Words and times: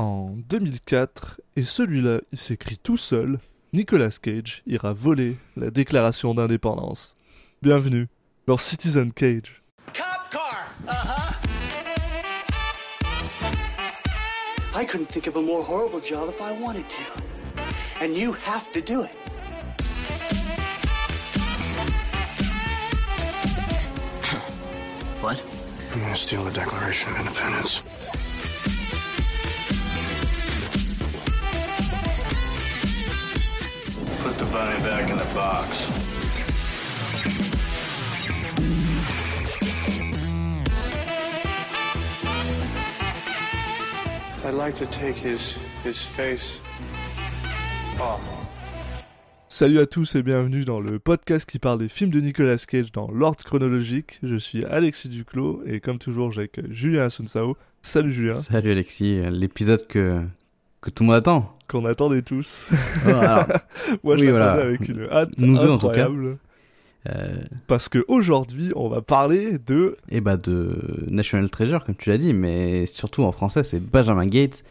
en 0.00 0.34
2004, 0.48 1.40
et 1.56 1.62
celui-là, 1.62 2.20
il 2.32 2.38
s'écrit 2.38 2.78
tout 2.78 2.96
seul. 2.96 3.38
Nicolas 3.74 4.18
Cage 4.20 4.62
ira 4.66 4.92
voler 4.94 5.36
la 5.56 5.70
déclaration 5.70 6.34
d'indépendance. 6.34 7.16
Bienvenue 7.60 8.08
dans 8.46 8.56
Citizen 8.56 9.12
Cage. 9.12 9.62
Cop 9.92 10.30
car. 10.30 10.66
Uh 10.88 10.92
huh. 10.92 11.34
I 14.74 14.86
couldn't 14.86 15.08
think 15.08 15.26
of 15.26 15.36
a 15.36 15.42
more 15.42 15.62
horrible 15.62 16.00
job 16.00 16.30
if 16.30 16.40
I 16.40 16.52
wanted 16.52 16.88
to. 16.88 17.02
And 18.02 18.14
you 18.16 18.32
have 18.32 18.72
to 18.72 18.80
do 18.80 19.02
it. 19.02 19.16
What? 25.20 25.42
I'm 25.92 26.00
gonna 26.00 26.16
steal 26.16 26.42
the 26.44 26.52
Declaration 26.52 27.12
of 27.12 27.18
Independence? 27.18 27.82
Bunny 34.52 34.82
back 34.82 35.08
in 35.08 35.16
the 35.16 35.34
box. 35.34 35.86
I'd 44.44 44.54
like 44.54 44.74
to 44.76 44.86
take 44.86 45.16
his 45.16 45.56
his 45.84 46.04
face 46.04 46.58
off. 48.00 48.20
Salut 49.46 49.78
à 49.78 49.86
tous 49.86 50.14
et 50.14 50.22
bienvenue 50.22 50.64
dans 50.64 50.80
le 50.80 50.98
podcast 50.98 51.48
qui 51.48 51.58
parle 51.58 51.78
des 51.78 51.88
films 51.88 52.10
de 52.10 52.20
Nicolas 52.20 52.56
Cage 52.56 52.92
dans 52.92 53.10
l'ordre 53.10 53.44
chronologique. 53.44 54.18
Je 54.22 54.36
suis 54.36 54.64
Alexis 54.64 55.08
Duclos 55.08 55.62
et 55.66 55.80
comme 55.80 55.98
toujours 55.98 56.32
j'ai 56.32 56.40
avec 56.40 56.60
Julien 56.70 57.04
Asunsao. 57.04 57.56
Salut 57.82 58.12
Julien, 58.12 58.32
Salut 58.32 58.72
Alexis, 58.72 59.20
l'épisode 59.30 59.86
que, 59.86 60.22
que 60.82 60.90
tout 60.90 61.02
le 61.02 61.08
monde 61.08 61.16
attend. 61.16 61.56
qu'on 61.68 61.84
attendait 61.84 62.22
tous. 62.22 62.66
Oh, 62.72 63.08
alors, 63.10 63.46
Moi 64.04 64.16
je 64.16 64.24
Oui, 64.24 64.26
l'attendais 64.26 64.30
voilà. 64.30 64.52
avec 64.52 64.88
une 64.88 65.08
hâte 65.10 65.30
Nous 65.38 65.58
deux, 65.58 65.68
en 65.70 65.78
tout 65.78 65.86
cas. 65.88 66.04
incroyable. 66.06 66.38
euh, 67.08 67.36
Parce 67.66 67.88
que 67.88 68.04
aujourd'hui 68.08 68.72
on 68.76 68.88
va 68.88 69.00
parler 69.02 69.58
de... 69.58 69.96
et 70.10 70.20
bah 70.20 70.36
de 70.36 71.04
National 71.10 71.50
Treasure, 71.50 71.84
comme 71.84 71.94
tu 71.96 72.08
l'as 72.10 72.18
dit, 72.18 72.32
mais 72.34 72.86
surtout 72.86 73.22
en 73.22 73.32
français, 73.32 73.62
c'est 73.64 73.80
Benjamin 73.80 74.26
Gates 74.26 74.62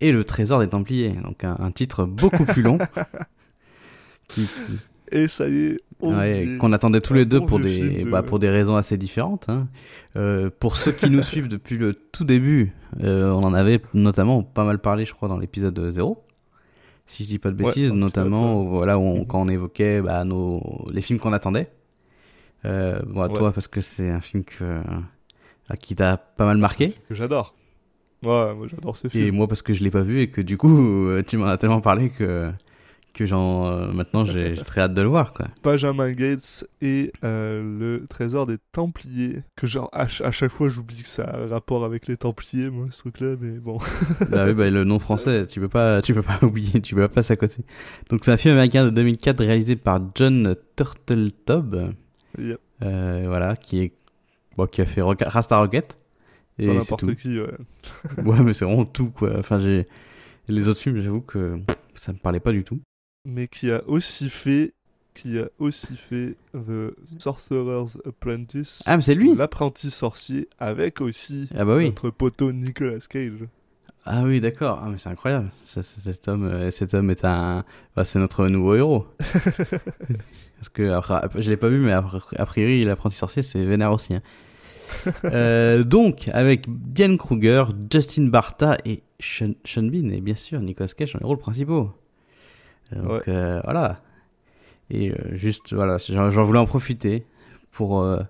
et 0.00 0.12
le 0.12 0.24
Trésor 0.24 0.60
des 0.60 0.68
Templiers. 0.68 1.14
Donc 1.24 1.44
un, 1.44 1.56
un 1.58 1.70
titre 1.70 2.04
beaucoup 2.04 2.44
plus 2.44 2.62
long. 2.62 2.78
qui, 4.28 4.42
qui- 4.46 4.78
Et 5.12 5.28
ça 5.28 5.46
y 5.48 5.56
est, 5.66 5.76
on 6.00 6.16
ouais, 6.18 6.56
qu'on 6.58 6.72
attendait 6.72 7.00
tous 7.00 7.12
les 7.14 7.24
deux 7.26 7.40
pour 7.44 7.60
des, 7.60 8.02
de- 8.04 8.10
bah, 8.10 8.22
pour 8.22 8.38
des 8.38 8.48
raisons 8.48 8.76
assez 8.76 8.96
différentes. 8.96 9.48
hein. 9.48 9.68
Euh, 10.16 10.50
pour 10.58 10.76
ceux 10.76 10.92
qui 10.92 11.10
nous 11.10 11.22
suivent 11.22 11.48
depuis 11.48 11.76
le 11.76 11.94
tout 11.94 12.24
début, 12.24 12.72
euh, 13.02 13.30
on 13.30 13.40
en 13.42 13.54
avait 13.54 13.80
notamment 13.94 14.42
pas 14.42 14.64
mal 14.64 14.78
parlé, 14.78 15.04
je 15.04 15.12
crois, 15.14 15.28
dans 15.28 15.38
l'épisode 15.38 15.90
0. 15.90 16.24
Si 17.06 17.24
je 17.24 17.28
dis 17.28 17.38
pas 17.38 17.50
de 17.50 17.56
bêtises, 17.56 17.92
notamment 17.92 18.60
voilà, 18.60 18.98
où 18.98 19.02
on- 19.02 19.24
quand 19.24 19.40
on 19.42 19.48
évoquait 19.48 20.00
bah, 20.00 20.24
nos, 20.24 20.86
les 20.92 21.02
films 21.02 21.18
qu'on 21.20 21.32
attendait. 21.32 21.68
Euh, 22.64 23.00
bon, 23.06 23.22
à 23.22 23.28
Ouais. 23.28 23.34
toi, 23.34 23.52
parce 23.52 23.68
que 23.68 23.80
c'est 23.80 24.08
un 24.08 24.20
film 24.20 24.44
que, 24.44 24.80
qui 25.80 25.94
t'a 25.96 26.16
pas 26.16 26.46
mal 26.46 26.56
marqué. 26.58 26.94
Que 27.08 27.14
j'adore. 27.14 27.54
Ouais, 28.22 28.54
moi 28.54 28.66
j'adore 28.70 28.96
ce 28.96 29.08
film. 29.08 29.24
Et 29.26 29.30
moi, 29.32 29.48
parce 29.48 29.62
que 29.62 29.72
je 29.74 29.82
l'ai 29.82 29.90
pas 29.90 30.02
vu 30.02 30.20
et 30.20 30.30
que 30.30 30.40
du 30.40 30.56
coup, 30.56 31.08
euh, 31.08 31.22
tu 31.26 31.36
m'en 31.36 31.46
as 31.46 31.58
tellement 31.58 31.80
parlé 31.80 32.08
que, 32.08 32.50
que 33.14 33.26
genre, 33.26 33.66
euh, 33.66 33.92
maintenant 33.92 34.24
j'ai 34.24 34.54
très 34.56 34.80
hâte 34.80 34.94
de 34.94 35.02
le 35.02 35.08
voir. 35.08 35.32
Quoi. 35.34 35.46
Benjamin 35.62 36.12
Gates 36.12 36.64
et 36.80 37.12
euh, 37.24 37.62
le 37.78 38.06
trésor 38.06 38.46
des 38.46 38.56
Templiers. 38.72 39.42
Que 39.56 39.66
genre, 39.66 39.90
à, 39.92 40.08
ch- 40.08 40.22
à 40.22 40.30
chaque 40.32 40.50
fois, 40.50 40.68
j'oublie 40.70 41.02
que 41.02 41.08
ça 41.08 41.24
a 41.24 41.38
un 41.40 41.46
rapport 41.48 41.84
avec 41.84 42.06
les 42.06 42.16
Templiers, 42.16 42.70
moi, 42.70 42.86
ce 42.90 42.98
truc-là, 43.00 43.34
mais 43.40 43.58
bon. 43.58 43.78
bah 44.30 44.46
oui, 44.46 44.54
bah, 44.54 44.70
le 44.70 44.84
nom 44.84 44.98
français, 44.98 45.46
tu 45.46 45.60
peux 45.60 45.68
pas, 45.68 46.00
tu 46.00 46.14
peux 46.14 46.22
pas 46.22 46.38
oublier, 46.42 46.80
tu 46.80 46.94
peux 46.94 47.02
pas 47.02 47.08
passer 47.08 47.34
à 47.34 47.36
côté. 47.36 47.64
Donc 48.08 48.20
c'est 48.24 48.32
un 48.32 48.36
film 48.38 48.52
américain 48.54 48.84
de 48.84 48.90
2004 48.90 49.38
réalisé 49.44 49.76
par 49.76 50.00
John 50.14 50.56
Turteltaub, 50.76 51.92
Yep. 52.38 52.58
euh, 52.82 53.24
voilà, 53.26 53.56
qui 53.56 53.80
est, 53.80 53.92
bon, 54.56 54.66
qui 54.66 54.80
a 54.80 54.86
fait 54.86 55.00
Roca- 55.02 55.28
Rasta 55.28 55.58
Rocket. 55.58 55.98
Et 56.58 56.66
Pas 56.66 56.72
c'est 56.72 56.78
n'importe 56.78 57.00
tout. 57.06 57.14
qui, 57.16 57.38
ouais. 57.40 57.48
Ouais, 58.24 58.40
mais 58.42 58.52
c'est 58.54 58.64
vraiment 58.64 58.84
tout, 58.84 59.10
quoi. 59.10 59.38
Enfin, 59.38 59.58
j'ai, 59.58 59.86
les 60.48 60.68
autres 60.68 60.80
films, 60.80 61.00
j'avoue 61.00 61.20
que 61.22 61.58
ça 61.94 62.12
me 62.12 62.18
parlait 62.18 62.40
pas 62.40 62.52
du 62.52 62.62
tout. 62.64 62.80
Mais 63.24 63.48
qui 63.48 63.70
a 63.70 63.82
aussi 63.88 64.28
fait. 64.30 64.74
Qui 65.14 65.38
a 65.38 65.48
aussi 65.58 65.94
fait 65.96 66.36
The 66.54 66.94
Sorcerer's 67.18 67.98
Apprentice. 68.06 68.82
Ah, 68.86 68.96
mais 68.96 69.02
c'est 69.02 69.14
lui! 69.14 69.34
L'apprenti 69.36 69.90
sorcier, 69.90 70.48
avec 70.58 71.02
aussi 71.02 71.50
Ah 71.54 71.66
bah 71.66 71.76
oui. 71.76 71.84
notre 71.86 72.08
poteau 72.08 72.50
Nicolas 72.50 72.98
Cage. 73.10 73.44
Ah 74.06 74.22
oui, 74.24 74.40
d'accord. 74.40 74.80
Ah, 74.82 74.88
mais 74.90 74.96
c'est 74.96 75.10
incroyable. 75.10 75.50
Ça, 75.64 75.82
cet 75.82 76.28
homme, 76.28 76.44
euh, 76.44 76.70
cet 76.70 76.94
homme 76.94 77.10
est 77.10 77.26
un, 77.26 77.62
c'est 78.04 78.18
notre 78.18 78.46
nouveau 78.48 78.74
héros. 78.74 79.06
Parce 80.56 80.68
que 80.72 80.90
après, 80.90 81.20
je 81.42 81.50
l'ai 81.50 81.56
pas 81.58 81.68
vu, 81.68 81.78
mais 81.78 81.92
a 81.92 82.46
priori, 82.46 82.80
l'apprenti 82.82 83.16
sorcier, 83.16 83.42
c'est 83.42 83.62
vénère 83.64 83.92
aussi. 83.92 84.14
hein. 84.14 84.22
Euh, 85.24 85.84
donc, 85.84 86.28
avec 86.32 86.64
Diane 86.68 87.18
Kruger, 87.18 87.64
Justin 87.92 88.28
Bartha 88.28 88.78
et 88.84 89.02
Sean, 89.20 89.52
Sean 89.64 89.82
Bean, 89.84 90.10
et 90.10 90.20
bien 90.20 90.34
sûr 90.34 90.60
Nicolas 90.60 90.88
Cage 90.88 91.12
dans 91.12 91.20
les 91.20 91.26
rôles 91.26 91.38
principaux. 91.38 91.90
Donc 92.90 93.28
euh, 93.28 93.60
voilà. 93.64 94.00
Et 94.90 95.10
euh, 95.12 95.14
juste, 95.34 95.72
voilà, 95.72 95.96
j'en 95.98 96.28
voulais 96.42 96.58
en 96.58 96.66
profiter 96.66 97.24
pour, 97.70 98.00
euh, 98.02 98.20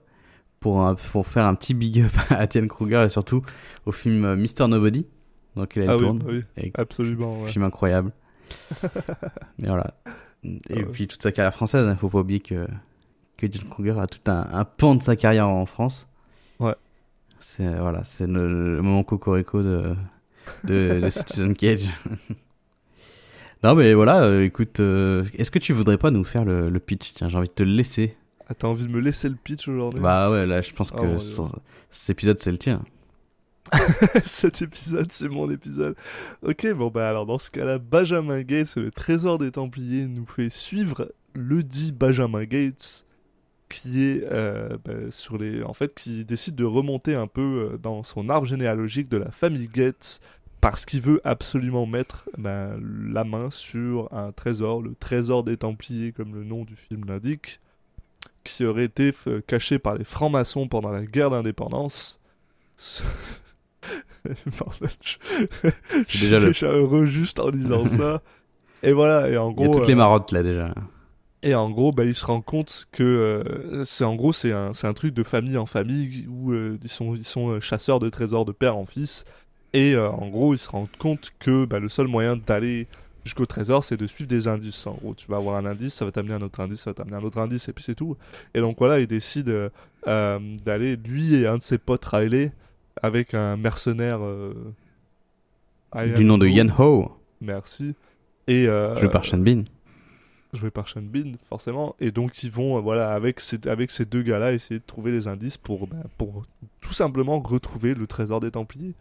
pour, 0.60 0.82
un- 0.82 0.94
pour 0.94 1.26
faire 1.26 1.46
un 1.46 1.54
petit 1.54 1.74
big 1.74 2.02
up 2.02 2.12
à 2.30 2.46
Diane 2.46 2.68
Kruger 2.68 3.02
et 3.04 3.08
surtout 3.08 3.42
au 3.86 3.92
film 3.92 4.34
Mr. 4.36 4.68
Nobody, 4.68 5.06
dans 5.56 5.62
lequel 5.62 5.84
elle 5.84 5.90
Ah 5.90 5.96
tourne. 5.96 6.22
oui, 6.26 6.44
Et 6.56 6.70
absolument, 6.74 7.40
ouais. 7.42 7.50
Film 7.50 7.64
incroyable. 7.64 8.12
Mais 9.58 9.68
voilà. 9.68 9.94
Et 10.44 10.58
Ah 10.70 10.74
ouais. 10.76 10.84
puis 10.84 11.08
toute 11.08 11.22
sa 11.22 11.32
carrière 11.32 11.54
française, 11.54 11.88
il 11.90 11.96
faut 11.96 12.08
pas 12.08 12.18
oublier 12.20 12.40
que, 12.40 12.66
que 13.36 13.46
Kruger 13.46 13.98
a 13.98 14.06
tout 14.06 14.30
un, 14.30 14.46
un 14.52 14.64
pan 14.64 14.94
de 14.94 15.02
sa 15.02 15.16
carrière 15.16 15.48
en 15.48 15.66
France. 15.66 16.08
Ouais. 16.60 16.74
C'est 17.40 17.66
voilà, 17.78 18.02
le, 18.20 18.76
le 18.76 18.82
moment 18.82 19.02
cocorico 19.02 19.62
de, 19.62 19.94
de, 20.64 21.00
de 21.00 21.08
Citizen 21.10 21.54
Cage. 21.56 21.88
Non 23.62 23.74
mais 23.74 23.94
voilà, 23.94 24.22
euh, 24.24 24.44
écoute, 24.44 24.80
euh, 24.80 25.24
est-ce 25.34 25.50
que 25.50 25.58
tu 25.58 25.72
voudrais 25.72 25.98
pas 25.98 26.10
nous 26.10 26.24
faire 26.24 26.44
le, 26.44 26.68
le 26.68 26.80
pitch? 26.80 27.14
Tiens, 27.14 27.28
j'ai 27.28 27.38
envie 27.38 27.48
de 27.48 27.52
te 27.52 27.62
le 27.62 27.72
laisser. 27.72 28.16
Ah, 28.48 28.54
t'as 28.54 28.66
envie 28.66 28.86
de 28.86 28.90
me 28.90 29.00
laisser 29.00 29.28
le 29.28 29.36
pitch 29.36 29.68
aujourd'hui? 29.68 30.00
Bah 30.00 30.30
ouais, 30.30 30.46
là 30.46 30.60
je 30.60 30.72
pense 30.72 30.92
Oh 30.96 31.02
que 31.02 31.42
cet 31.90 32.10
épisode 32.10 32.42
c'est 32.42 32.50
le 32.50 32.58
tien. 32.58 32.82
Cet 34.24 34.60
épisode, 34.60 35.10
c'est 35.10 35.28
mon 35.28 35.48
épisode. 35.50 35.96
Ok, 36.42 36.70
bon 36.74 36.88
bah 36.88 37.08
alors 37.08 37.24
dans 37.24 37.38
ce 37.38 37.50
cas-là, 37.50 37.78
Benjamin 37.78 38.42
Gates, 38.42 38.76
le 38.76 38.90
trésor 38.90 39.38
des 39.38 39.52
Templiers, 39.52 40.08
nous 40.08 40.26
fait 40.26 40.50
suivre 40.50 41.10
le 41.34 41.62
dit 41.62 41.92
Benjamin 41.92 42.44
Gates, 42.44 43.06
qui 43.70 44.02
est 44.04 44.24
euh, 44.30 44.76
bah, 44.84 44.92
sur 45.10 45.38
les, 45.38 45.62
en 45.62 45.72
fait, 45.72 45.94
qui 45.94 46.24
décide 46.26 46.54
de 46.54 46.64
remonter 46.64 47.14
un 47.14 47.28
peu 47.28 47.78
dans 47.82 48.02
son 48.02 48.28
arbre 48.28 48.46
généalogique 48.46 49.08
de 49.08 49.16
la 49.16 49.30
famille 49.30 49.68
Gates 49.72 50.20
parce 50.62 50.86
qu'il 50.86 51.02
veut 51.02 51.20
absolument 51.24 51.84
mettre 51.86 52.30
bah, 52.38 52.68
la 52.80 53.24
main 53.24 53.50
sur 53.50 54.08
un 54.14 54.30
trésor, 54.32 54.80
le 54.80 54.94
trésor 54.94 55.42
des 55.42 55.56
Templiers, 55.58 56.12
comme 56.12 56.34
le 56.34 56.44
nom 56.44 56.64
du 56.64 56.76
film 56.76 57.04
l'indique, 57.04 57.60
qui 58.44 58.64
aurait 58.64 58.84
été 58.84 59.12
caché 59.46 59.78
par 59.80 59.96
les 59.96 60.04
francs-maçons 60.04 60.68
pendant 60.68 60.90
la 60.90 61.04
guerre 61.04 61.30
d'indépendance. 61.30 62.20
Je- 64.24 66.02
suis 66.04 66.28
le- 66.28 66.38
déjà 66.38 66.68
heureux 66.68 67.06
juste 67.06 67.40
en 67.40 67.50
disant 67.50 67.84
ça. 67.86 68.22
Et 68.84 68.92
voilà, 68.92 69.28
et 69.28 69.36
en 69.36 69.50
Il 69.50 69.60
y 69.60 69.64
a 69.64 69.66
gros, 69.68 69.78
toutes 69.78 69.86
les 69.86 69.94
euh, 69.94 69.96
marottes 69.96 70.32
là 70.32 70.42
déjà. 70.42 70.74
et 71.44 71.54
en 71.54 71.70
gros, 71.70 71.92
bah, 71.92 72.04
il 72.04 72.16
se 72.16 72.24
rend 72.24 72.40
compte 72.40 72.88
que 72.90 73.04
euh, 73.04 73.84
c'est 73.84 74.02
en 74.02 74.16
gros 74.16 74.32
c'est 74.32 74.50
un, 74.52 74.72
truc 74.92 75.14
de 75.14 75.22
famille 75.22 75.56
en 75.56 75.66
famille 75.66 76.26
où 76.28 76.50
euh, 76.52 76.78
ils 76.82 76.88
sont 76.88 77.14
ils 77.14 77.24
sont 77.24 77.60
chasseurs 77.60 78.00
de 78.00 78.08
trésors 78.10 78.44
de 78.44 78.50
père 78.50 78.76
en 78.76 78.84
fils. 78.84 79.24
Et 79.72 79.94
euh, 79.94 80.10
en 80.10 80.28
gros, 80.28 80.54
ils 80.54 80.58
se 80.58 80.68
rendent 80.68 80.96
compte 80.98 81.32
que 81.38 81.64
bah, 81.64 81.78
le 81.78 81.88
seul 81.88 82.06
moyen 82.06 82.36
d'aller 82.36 82.86
jusqu'au 83.24 83.46
trésor, 83.46 83.84
c'est 83.84 83.96
de 83.96 84.06
suivre 84.06 84.28
des 84.28 84.48
indices. 84.48 84.86
En 84.86 84.94
gros, 84.94 85.14
tu 85.14 85.26
vas 85.28 85.36
avoir 85.36 85.56
un 85.56 85.64
indice, 85.64 85.94
ça 85.94 86.04
va 86.04 86.12
t'amener 86.12 86.34
un 86.34 86.42
autre 86.42 86.60
indice, 86.60 86.80
ça 86.80 86.90
va 86.90 86.94
t'amener 86.94 87.16
un 87.16 87.22
autre 87.22 87.38
indice, 87.38 87.68
et 87.68 87.72
puis 87.72 87.84
c'est 87.84 87.94
tout. 87.94 88.16
Et 88.54 88.60
donc 88.60 88.78
voilà, 88.78 89.00
il 89.00 89.06
décide 89.06 89.48
euh, 89.48 89.70
euh, 90.06 90.38
d'aller 90.64 90.96
lui 90.96 91.34
et 91.36 91.46
un 91.46 91.58
de 91.58 91.62
ses 91.62 91.78
potes 91.78 92.04
Riley 92.04 92.52
avec 93.00 93.32
un 93.32 93.56
mercenaire 93.56 94.20
Du 96.16 96.24
nom 96.24 96.36
de 96.36 96.46
Yan 96.46 96.68
Ho, 96.78 97.12
Merci. 97.40 97.94
Et 98.46 98.66
joué 98.66 99.08
par 99.08 99.24
Sean 99.24 99.38
Bean. 99.38 99.64
joué 100.52 100.70
par 100.70 100.88
Sean 100.88 101.02
Bean, 101.02 101.32
forcément. 101.48 101.96
Et 102.00 102.10
donc, 102.10 102.42
ils 102.42 102.50
vont, 102.50 102.78
voilà, 102.82 103.12
avec 103.14 103.40
ces, 103.40 103.66
avec 103.66 103.90
ces 103.90 104.04
deux 104.04 104.22
gars-là, 104.22 104.52
essayer 104.52 104.78
de 104.78 104.84
trouver 104.84 105.10
les 105.10 105.26
indices 105.26 105.56
pour, 105.56 105.86
bah, 105.86 105.96
pour 106.18 106.44
tout 106.82 106.92
simplement 106.92 107.40
retrouver 107.40 107.94
le 107.94 108.06
trésor 108.06 108.40
des 108.40 108.50
Templiers. 108.50 108.94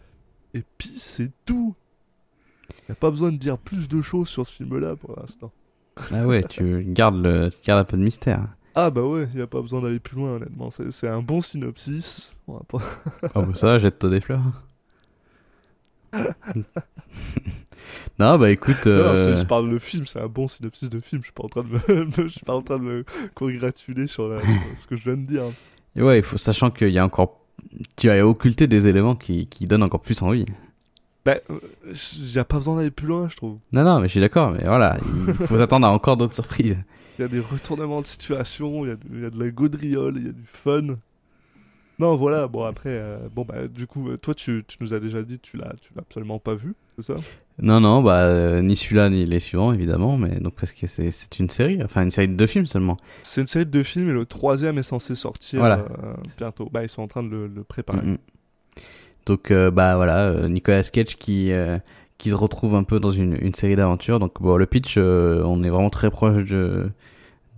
Et 0.54 0.64
puis, 0.78 0.92
c'est 0.98 1.32
tout. 1.46 1.76
Y 2.90 2.92
a 2.92 2.96
pas 2.96 3.10
besoin 3.12 3.32
de 3.32 3.38
dire 3.38 3.58
plus 3.58 3.88
de 3.90 4.02
choses 4.02 4.28
sur 4.30 4.46
ce 4.46 4.54
film-là 4.54 4.96
pour 4.96 5.16
l'instant. 5.20 5.52
Ah 6.14 6.26
ouais, 6.26 6.44
tu 6.44 6.84
gardes, 6.88 7.22
le, 7.22 7.50
tu 7.50 7.58
gardes 7.68 7.82
un 7.82 7.84
peu 7.86 7.98
de 7.98 8.04
mystère. 8.04 8.48
Ah 8.76 8.90
bah 8.90 9.02
ouais, 9.04 9.28
y 9.36 9.42
a 9.42 9.48
pas 9.48 9.62
besoin 9.62 9.82
d'aller 9.82 10.00
plus 10.00 10.16
loin, 10.16 10.36
honnêtement. 10.36 10.70
C'est 10.70 11.08
un 11.08 11.22
bon 11.22 11.42
synopsis. 11.42 12.34
On 12.48 12.54
va 12.54 12.62
pas- 12.68 12.82
Oh 13.36 13.42
bah 13.42 13.54
ça, 13.54 13.78
jette-toi 13.78 14.10
des 14.10 14.22
fleurs. 14.22 14.42
Non, 18.20 18.38
bah 18.38 18.52
écoute. 18.52 18.86
Non, 18.86 18.94
non, 18.96 19.00
euh, 19.00 19.16
c'est- 19.36 19.42
je 19.42 19.46
parle 19.48 19.70
de 19.72 19.80
film, 19.80 20.06
c'est 20.06 20.20
un 20.22 20.28
bon 20.28 20.48
synopsis 20.48 20.90
de 20.90 21.00
film. 21.00 21.22
Je 21.22 21.28
suis 21.28 21.34
pas 21.34 21.44
en 21.44 21.50
train 21.50 21.64
de 21.64 21.70
me, 22.20 22.24
je 22.24 22.28
suis 22.28 22.42
pas 22.46 22.54
en 22.54 22.62
train 22.62 22.78
de 22.78 22.84
me 22.84 23.06
congratuler 23.34 24.08
sur, 24.08 24.28
la- 24.30 24.40
sur 24.42 24.50
ce 24.78 24.88
que 24.88 24.96
je 24.96 25.04
viens 25.04 25.18
de 25.18 25.26
dire. 25.26 25.44
et 25.96 26.02
ouais, 26.04 26.20
il 26.20 26.24
faut, 26.24 26.38
sachant 26.38 26.70
qu'il 26.72 26.90
y 26.90 27.00
a 27.00 27.06
encore. 27.06 27.41
Tu 27.96 28.10
as 28.10 28.26
occulté 28.28 28.68
des 28.68 28.88
éléments 28.88 29.16
qui, 29.16 29.48
qui 29.48 29.68
donnent 29.68 29.84
encore 29.84 30.02
plus 30.02 30.22
envie. 30.22 30.46
Bah, 31.24 31.36
euh, 31.50 32.40
a 32.40 32.44
pas 32.44 32.58
besoin 32.58 32.78
d'aller 32.78 32.92
plus 32.92 33.08
loin, 33.08 33.30
je 33.30 33.38
trouve. 33.38 33.58
Non, 33.74 33.84
non, 33.84 34.00
mais 34.00 34.08
je 34.08 34.12
suis 34.14 34.20
d'accord, 34.20 34.52
mais 34.52 34.64
voilà, 34.64 34.98
il 35.28 35.34
faut 35.46 35.58
s'attendre 35.60 35.86
à 35.86 35.92
encore 35.92 36.18
d'autres 36.18 36.34
surprises. 36.34 36.78
Il 37.18 37.22
y 37.22 37.26
a 37.26 37.28
des 37.28 37.40
retournements 37.40 38.02
de 38.02 38.08
situation, 38.08 38.86
il 38.86 38.90
y, 38.90 38.92
a 38.92 38.96
de- 38.96 39.02
il 39.14 39.22
y 39.22 39.26
a 39.26 39.30
de 39.30 39.40
la 39.44 39.52
gaudriole, 39.52 40.16
il 40.18 40.26
y 40.26 40.30
a 40.30 40.32
du 40.32 40.46
fun. 40.52 40.98
Non, 42.00 42.16
voilà, 42.16 42.48
bon 42.48 42.64
après, 42.64 42.90
euh, 42.90 43.20
bon 43.32 43.46
bah 43.46 43.68
du 43.68 43.86
coup, 43.86 44.10
euh, 44.10 44.18
toi 44.18 44.34
tu, 44.34 44.64
tu 44.68 44.78
nous 44.82 44.94
as 44.96 45.00
déjà 45.00 45.22
dit, 45.22 45.38
tu 45.38 45.58
l'as, 45.58 45.74
tu 45.82 45.94
l'as 45.96 46.02
absolument 46.02 46.40
pas 46.40 46.56
vu, 46.56 46.74
c'est 46.96 47.04
ça? 47.04 47.16
Non, 47.62 47.80
non, 47.80 48.02
bah, 48.02 48.22
euh, 48.24 48.62
ni 48.62 48.76
celui-là, 48.76 49.10
ni 49.10 49.24
les 49.24 49.40
suivants, 49.40 49.72
évidemment, 49.72 50.18
mais 50.18 50.40
donc 50.40 50.56
parce 50.60 50.72
que 50.74 50.88
c'est, 50.88 51.12
c'est 51.12 51.38
une 51.40 51.50
série, 51.50 51.80
enfin 51.84 52.02
une 52.04 52.10
série 52.12 52.28
de 52.28 52.34
deux 52.34 52.48
films 52.48 52.66
seulement. 52.66 52.98
C'est 53.22 53.42
une 53.42 53.48
série 53.48 53.66
de 53.68 53.72
deux 53.72 53.84
films 53.84 54.10
et 54.10 54.14
le 54.14 54.26
troisième 54.26 54.78
est 54.80 54.84
censé 54.84 55.14
sortir 55.16 55.60
Voilà. 55.60 55.78
euh, 56.04 56.14
bientôt. 56.40 56.68
Bah 56.72 56.82
ils 56.84 56.90
sont 56.90 57.04
en 57.04 57.08
train 57.08 57.22
de 57.24 57.30
le, 57.30 57.48
le 57.48 57.64
préparer. 57.64 58.18
Donc, 59.28 59.52
euh, 59.52 59.70
bah 59.70 59.96
voilà, 59.96 60.26
euh, 60.26 60.50
Nicolas 60.50 60.82
Cage 60.82 61.18
qui, 61.18 61.52
euh, 61.52 61.78
qui 62.18 62.32
se 62.32 62.36
retrouve 62.36 62.74
un 62.74 62.84
peu 62.84 63.00
dans 63.00 63.12
une, 63.12 63.38
une 63.40 63.54
série 63.54 63.76
d'aventures. 63.76 64.20
Donc, 64.20 64.42
bon, 64.42 64.58
le 64.58 64.66
pitch, 64.66 64.96
euh, 64.98 65.44
on 65.46 65.62
est 65.62 65.70
vraiment 65.70 65.92
très 65.92 66.10
proche 66.10 66.44
de, 66.46 66.90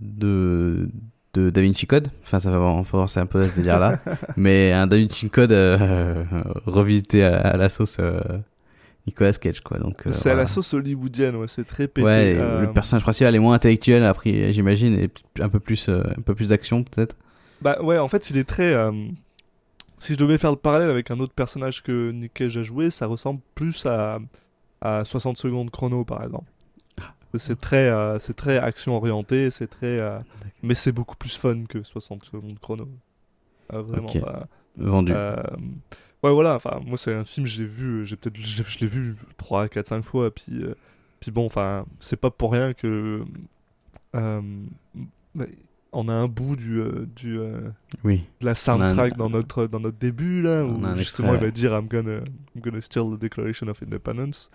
de, 0.02 0.88
de 1.32 1.48
Da 1.48 1.62
Vinci 1.62 1.86
Code. 1.86 2.08
Enfin, 2.22 2.38
ça 2.40 2.50
va 2.50 2.58
vraiment 2.58 2.84
forcer 2.84 3.20
un 3.20 3.26
peu 3.26 3.40
à 3.40 3.48
ce 3.48 3.54
délire-là. 3.54 3.98
mais 4.36 4.72
un 4.72 4.86
Da 4.86 4.98
Vinci 4.98 5.30
Code 5.30 5.52
euh, 5.52 6.22
revisité 6.66 7.24
à, 7.24 7.38
à 7.38 7.56
la 7.56 7.70
sauce 7.70 7.96
euh, 8.00 8.20
Nicolas 9.06 9.32
Cage, 9.32 9.60
quoi. 9.60 9.78
Donc, 9.78 10.06
euh, 10.06 10.12
c'est 10.12 10.30
à 10.30 10.34
la 10.34 10.46
sauce 10.46 10.72
hollywoodienne, 10.74 11.36
ouais, 11.36 11.48
c'est 11.48 11.64
très 11.64 11.88
pété. 11.88 12.04
Ouais, 12.04 12.32
et 12.32 12.38
euh, 12.38 12.60
le 12.60 12.72
personnage 12.72 13.02
principal 13.02 13.34
est 13.34 13.38
moins 13.38 13.54
intellectuel, 13.54 14.04
après, 14.04 14.52
j'imagine, 14.52 14.98
et 14.98 15.10
un 15.40 15.48
peu 15.48 15.60
plus, 15.60 15.88
euh, 15.88 16.02
un 16.16 16.22
peu 16.22 16.34
plus 16.34 16.48
d'action, 16.50 16.84
peut-être. 16.84 17.16
Bah 17.60 17.80
ouais, 17.82 17.98
en 17.98 18.08
fait, 18.08 18.30
il 18.30 18.38
est 18.38 18.44
très. 18.44 18.74
Si 19.98 20.12
je 20.12 20.18
devais 20.18 20.36
faire 20.36 20.50
le 20.50 20.56
parallèle 20.56 20.90
avec 20.90 21.10
un 21.10 21.18
autre 21.20 21.32
personnage 21.32 21.82
que 21.82 22.10
Nick 22.10 22.34
Cage 22.34 22.56
a 22.58 22.62
joué, 22.62 22.90
ça 22.90 23.06
ressemble 23.06 23.40
plus 23.54 23.86
à, 23.86 24.18
à 24.82 25.04
60 25.04 25.38
secondes 25.38 25.70
chrono, 25.70 26.04
par 26.04 26.22
exemple. 26.22 26.50
C'est 27.36 27.58
très, 27.60 27.90
c'est 28.18 28.34
très 28.36 28.58
action 28.58 28.96
orienté, 28.96 29.50
c'est 29.50 29.66
très, 29.66 29.98
mais 30.62 30.74
c'est 30.74 30.92
beaucoup 30.92 31.16
plus 31.16 31.36
fun 31.36 31.64
que 31.68 31.82
60 31.82 32.24
secondes 32.24 32.58
chrono. 32.60 32.88
Euh, 33.72 33.82
vraiment. 33.82 34.10
Bah, 34.20 34.46
Vendu. 34.76 35.12
Euh, 36.24 36.28
ouais, 36.28 36.32
voilà. 36.34 36.54
Enfin, 36.56 36.80
moi, 36.84 36.96
c'est 36.96 37.14
un 37.14 37.24
film 37.24 37.46
j'ai 37.46 37.64
vu, 37.64 38.04
j'ai 38.06 38.16
peut-être, 38.16 38.36
je, 38.38 38.62
je 38.66 38.78
l'ai 38.80 38.86
vu 38.86 39.14
3, 39.36 39.68
4, 39.68 39.86
5 39.86 40.02
fois. 40.02 40.30
Puis, 40.32 40.62
euh, 40.62 40.74
puis 41.20 41.30
bon, 41.30 41.46
enfin, 41.46 41.86
c'est 42.00 42.16
pas 42.20 42.30
pour 42.30 42.52
rien 42.52 42.72
que 42.74 43.24
euh, 44.14 44.40
on 45.92 46.08
a 46.08 46.12
un 46.12 46.26
bout 46.28 46.56
du, 46.56 46.80
euh, 46.80 47.06
du 47.14 47.38
euh, 47.38 47.60
oui. 48.02 48.24
de 48.40 48.46
la 48.46 48.52
un- 48.52 48.54
soundtrack 48.54 49.16
dans 49.16 49.30
notre 49.30 49.66
dans 49.66 49.80
notre 49.80 49.96
début 49.98 50.42
là 50.42 50.64
On 50.64 50.82
où 50.92 50.96
justement 50.96 51.28
extrait. 51.34 51.34
il 51.34 51.40
va 51.40 51.50
dire 51.50 51.72
I'm 51.72 51.86
gonna 51.88 52.18
I'm 52.54 52.60
gonna 52.62 52.80
steal 52.80 53.16
the 53.16 53.20
Declaration 53.20 53.68
of 53.68 53.82
Independence 53.82 54.50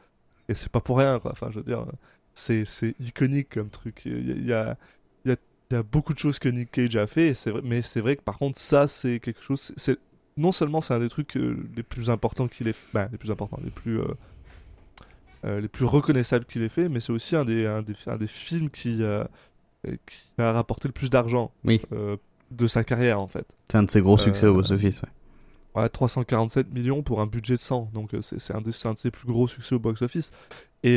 et 0.50 0.54
c'est 0.54 0.72
pas 0.72 0.81
pour 0.81 0.98
rien 0.98 1.19
quoi. 1.19 1.31
Enfin, 1.31 1.48
je 1.51 1.57
veux 1.60 1.63
dire, 1.65 1.86
c'est 2.33 2.65
c'est 2.65 2.95
iconique 3.00 3.50
comme 3.54 3.69
truc. 3.69 4.01
Il 4.06 4.45
y 4.48 4.54
a 4.54 4.77
il 5.25 5.30
y 5.31 5.33
a, 5.33 5.38
il 5.72 5.74
y 5.75 5.77
a 5.77 5.83
beaucoup 5.83 6.13
de 6.13 6.19
choses 6.19 6.39
que 6.39 6.50
Nick 6.50 6.72
Cage 6.72 6.95
a 6.95 7.06
fait, 7.07 7.33
vrai, 7.45 7.62
mais 7.63 7.81
c'est 7.81 8.01
vrai 8.01 8.15
que 8.18 8.22
par 8.24 8.38
contre 8.38 8.57
ça 8.60 8.88
c'est 8.88 9.19
quelque 9.19 9.42
chose. 9.42 9.72
C'est 9.77 9.98
non 10.39 10.51
seulement 10.51 10.81
c'est 10.81 10.94
un 10.95 11.00
des 11.00 11.09
trucs 11.09 11.38
euh, 11.38 11.57
les 11.75 11.83
plus 11.83 12.09
importants 12.09 12.47
qu'il 12.47 12.68
ait, 12.68 12.74
fait- 12.74 12.88
ben, 12.94 13.07
les 13.12 13.18
plus 13.19 13.30
importants, 13.31 13.59
les 13.63 13.69
plus 13.69 14.00
euh, 14.00 14.06
euh, 15.45 15.62
les 15.62 15.68
plus 15.68 15.86
reconnaissables 15.86 16.45
qu'il 16.45 16.63
ait 16.63 16.69
fait, 16.69 16.89
mais 16.89 17.00
c'est 17.00 17.12
aussi 17.12 17.36
un 17.36 17.45
des 17.45 17.65
un 17.65 17.81
des, 17.81 17.94
un 18.07 18.18
des 18.18 18.27
films 18.27 18.69
qui 18.69 19.01
qui 20.06 20.19
a 20.41 20.51
rapporté 20.51 20.88
le 20.88 20.91
plus 20.94 21.09
d'argent 21.09 21.51
Oui. 21.63 21.81
de 22.51 22.68
sa 22.68 22.83
carrière 22.83 23.19
en 23.21 23.27
fait. 23.27 23.45
C'est 23.71 23.77
un 23.77 23.83
de 23.83 23.91
ses 23.91 24.01
gros 24.01 24.18
succès 24.18 24.47
au 24.47 24.53
box-office, 24.56 25.01
ouais. 25.03 25.09
Ouais, 25.75 25.88
347 25.88 26.74
millions 26.74 27.03
pour 27.03 27.21
un 27.21 27.27
budget 27.27 27.53
de 27.56 27.59
100, 27.59 27.91
donc 27.94 28.09
c'est 28.21 28.39
c'est 28.39 28.53
un, 28.53 28.57
un 28.57 28.62
de 28.94 28.97
ses 28.97 29.12
plus 29.12 29.27
gros 29.27 29.47
succès 29.47 29.75
au 29.75 29.80
box-office. 29.80 30.31
Et, 30.83 30.95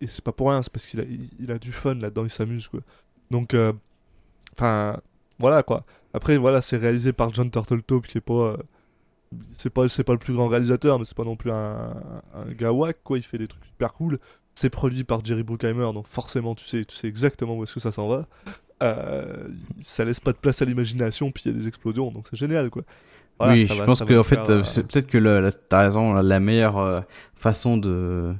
et 0.00 0.06
c'est 0.08 0.24
pas 0.24 0.32
pour 0.32 0.50
rien, 0.50 0.62
c'est 0.62 0.72
parce 0.72 0.86
qu'il 0.86 0.98
a, 1.00 1.04
il, 1.04 1.28
il 1.38 1.50
a 1.52 1.58
du 1.58 1.70
fun 1.72 1.94
là-dedans, 1.94 2.24
il 2.24 2.30
s'amuse 2.30 2.66
quoi. 2.68 2.80
Donc, 3.30 3.54
enfin, 4.54 4.98
voilà 5.38 5.62
quoi. 5.62 5.84
Après, 6.14 6.36
voilà, 6.36 6.60
c'est 6.60 6.76
réalisé 6.76 7.12
par 7.12 7.32
John 7.32 7.50
Turteltaub 7.50 8.02
qui 8.06 8.18
est 8.18 8.22
pas. 8.22 8.34
euh, 8.34 8.56
c'est 9.52 9.70
pas, 9.70 9.88
c'est 9.88 10.04
pas 10.04 10.12
le 10.12 10.18
plus 10.18 10.34
grand 10.34 10.48
réalisateur, 10.48 10.98
mais 10.98 11.04
c'est 11.04 11.16
pas 11.16 11.24
non 11.24 11.36
plus 11.36 11.50
un, 11.50 11.94
un 12.34 12.52
gars 12.52 12.70
quoi, 13.02 13.18
il 13.18 13.22
fait 13.24 13.38
des 13.38 13.48
trucs 13.48 13.64
super 13.64 13.92
cool. 13.92 14.18
C'est 14.54 14.68
produit 14.68 15.04
par 15.04 15.24
Jerry 15.24 15.42
Bruckheimer, 15.42 15.92
donc 15.94 16.06
forcément 16.06 16.54
tu 16.54 16.66
sais, 16.66 16.84
tu 16.84 16.94
sais 16.94 17.08
exactement 17.08 17.56
où 17.56 17.62
est-ce 17.64 17.72
que 17.74 17.80
ça 17.80 17.92
s'en 17.92 18.08
va. 18.08 18.26
Euh, 18.82 19.48
ça 19.80 20.04
laisse 20.04 20.20
pas 20.20 20.32
de 20.32 20.36
place 20.38 20.60
à 20.60 20.66
l'imagination, 20.66 21.30
puis 21.30 21.44
il 21.46 21.52
y 21.52 21.56
a 21.56 21.58
des 21.58 21.68
explosions, 21.68 22.10
donc 22.10 22.26
c'est 22.28 22.36
génial 22.36 22.68
quoi. 22.68 22.82
Voilà, 23.38 23.54
oui, 23.54 23.66
je 23.66 23.72
va- 23.74 23.86
pense 23.86 24.02
que 24.02 24.18
en 24.18 24.22
fait, 24.22 24.34
faire, 24.34 24.50
euh, 24.50 24.62
euh, 24.62 24.82
peut-être 24.82 25.06
que 25.06 25.50
t'as 25.68 25.80
raison, 25.80 26.12
la, 26.12 26.22
la 26.22 26.40
meilleure 26.40 26.78
euh, 26.78 27.00
façon 27.34 27.76
de 27.78 28.34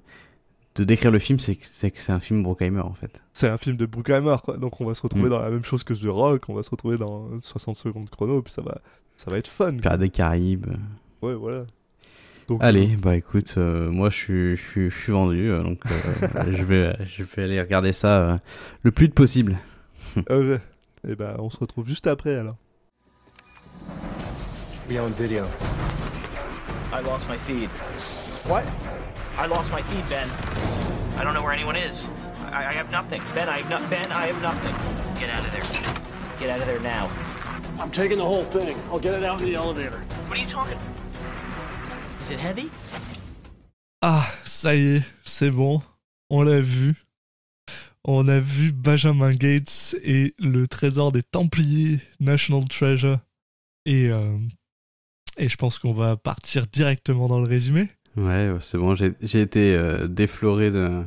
de 0.77 0.85
décrire 0.85 1.11
le 1.11 1.19
film, 1.19 1.39
c'est 1.39 1.57
que 1.57 1.67
c'est 1.67 1.91
que 1.91 2.01
c'est 2.01 2.13
un 2.13 2.21
film 2.21 2.43
Bruckheimer 2.43 2.81
en 2.81 2.95
fait. 2.95 3.21
c'est 3.33 3.49
un 3.49 3.59
film 3.59 3.77
de 3.77 3.85
Bruckheimer, 3.87 4.37
quoi. 4.43 4.57
Donc 4.57 4.81
on 4.81 4.87
va 4.87 4.95
se 4.95 5.03
retrouver 5.03 5.27
Mm. 5.27 5.31
dans 5.31 5.41
la 5.41 5.51
même 5.51 5.65
chose 5.65 5.85
que 5.85 5.93
The 5.95 6.07
Rock, 6.09 6.49
on 6.49 6.55
va 6.55 6.63
se 6.63 6.71
retrouver 6.71 6.97
dans 6.97 7.29
60 7.43 7.77
secondes 7.77 8.09
chrono, 8.11 8.41
puis 8.43 8.53
ça 8.53 8.63
va, 8.63 8.81
ça 9.17 9.31
va 9.31 9.39
être 9.39 9.49
fun. 9.49 9.75
Pirates 9.77 10.01
des 10.01 10.09
Caraïbes. 10.11 10.67
Ouais, 11.21 11.35
voilà. 11.35 11.65
Donc, 12.49 12.63
Allez, 12.63 12.97
bah 12.97 13.15
écoute, 13.17 13.55
euh, 13.57 13.91
moi 13.91 14.11
je 14.11 14.17
suis 14.17 14.57
je 14.57 14.63
suis 14.63 14.91
je 14.91 14.99
suis 14.99 15.13
vendu, 15.13 15.51
euh, 15.51 15.63
donc 15.63 15.81
euh, 15.87 16.53
je 16.57 16.63
vais 16.65 16.97
je 17.07 17.23
vais 17.23 17.43
aller 17.45 17.61
regarder 17.61 17.93
ça 17.93 18.31
euh, 18.33 18.37
le 18.83 18.91
plus 18.91 19.07
vite 19.07 19.15
possible. 19.15 19.59
euh, 20.31 20.59
et 21.07 21.15
ben, 21.15 21.37
on 21.39 21.51
se 21.51 21.59
retrouve 21.59 21.87
juste 21.87 22.07
après 22.07 22.35
alors. 22.37 22.57
Be 24.89 24.95
on 24.99 25.09
video. 25.11 25.45
I 26.93 27.03
lost 27.05 27.29
my 27.29 27.39
feed. 27.39 27.71
What? 28.49 28.65
I 29.37 29.47
lost 29.47 29.71
my 29.71 29.83
feed, 29.83 30.07
Ben. 30.09 30.31
I 31.19 31.25
don't 31.25 31.35
know 31.35 31.43
where 31.43 31.53
anyone 31.53 31.77
is. 31.77 32.07
I, 32.51 32.67
I 32.67 32.73
have 32.73 32.91
nothing. 32.91 33.23
Ben, 33.35 33.49
I 33.49 33.59
have 33.61 33.71
no- 33.71 33.89
Ben, 33.89 34.11
I 34.13 34.27
have 34.29 34.41
nothing. 34.43 34.75
Get 35.21 35.31
out 35.31 35.45
of 35.45 35.53
there. 35.53 36.39
Get 36.39 36.51
out 36.51 36.61
of 36.61 36.67
there 36.67 36.81
now. 36.81 37.11
I'm 37.81 37.91
taking 37.91 38.19
the 38.19 38.25
whole 38.25 38.45
thing. 38.45 38.77
I'll 38.91 38.99
get 39.01 39.15
it 39.15 39.25
out 39.25 39.41
in 39.41 39.47
the 39.47 39.55
elevator. 39.55 39.99
What 40.29 40.39
are 40.39 40.41
you 40.43 40.47
talking? 40.49 40.79
Is 42.21 42.31
it 42.31 42.39
heavy? 42.39 42.71
Ah, 44.03 44.31
ça 44.45 44.75
y 44.75 44.97
est, 44.97 45.05
c'est 45.25 45.51
bon. 45.51 45.83
On 46.29 46.43
l'a 46.43 46.61
vu. 46.61 46.95
On 48.05 48.27
a 48.29 48.41
vu 48.41 48.73
Benjamin 48.73 49.33
Gates 49.33 49.95
et 50.03 50.35
le 50.39 50.67
trésor 50.67 51.13
des 51.13 51.23
Templiers, 51.23 52.01
National 52.21 52.65
Treasure. 52.69 53.19
Et, 53.87 54.09
euh, 54.09 54.37
et 55.37 55.49
je 55.49 55.57
pense 55.57 55.79
qu'on 55.79 55.93
va 55.93 56.17
partir 56.17 56.67
directement 56.67 57.29
dans 57.29 57.39
le 57.41 57.49
résumé. 57.49 57.89
Ouais, 58.17 58.55
c'est 58.61 58.77
bon, 58.79 58.95
j'ai 58.95 59.41
été 59.41 59.75
euh, 59.75 60.07
défloré 60.07 60.71
de 60.71 61.03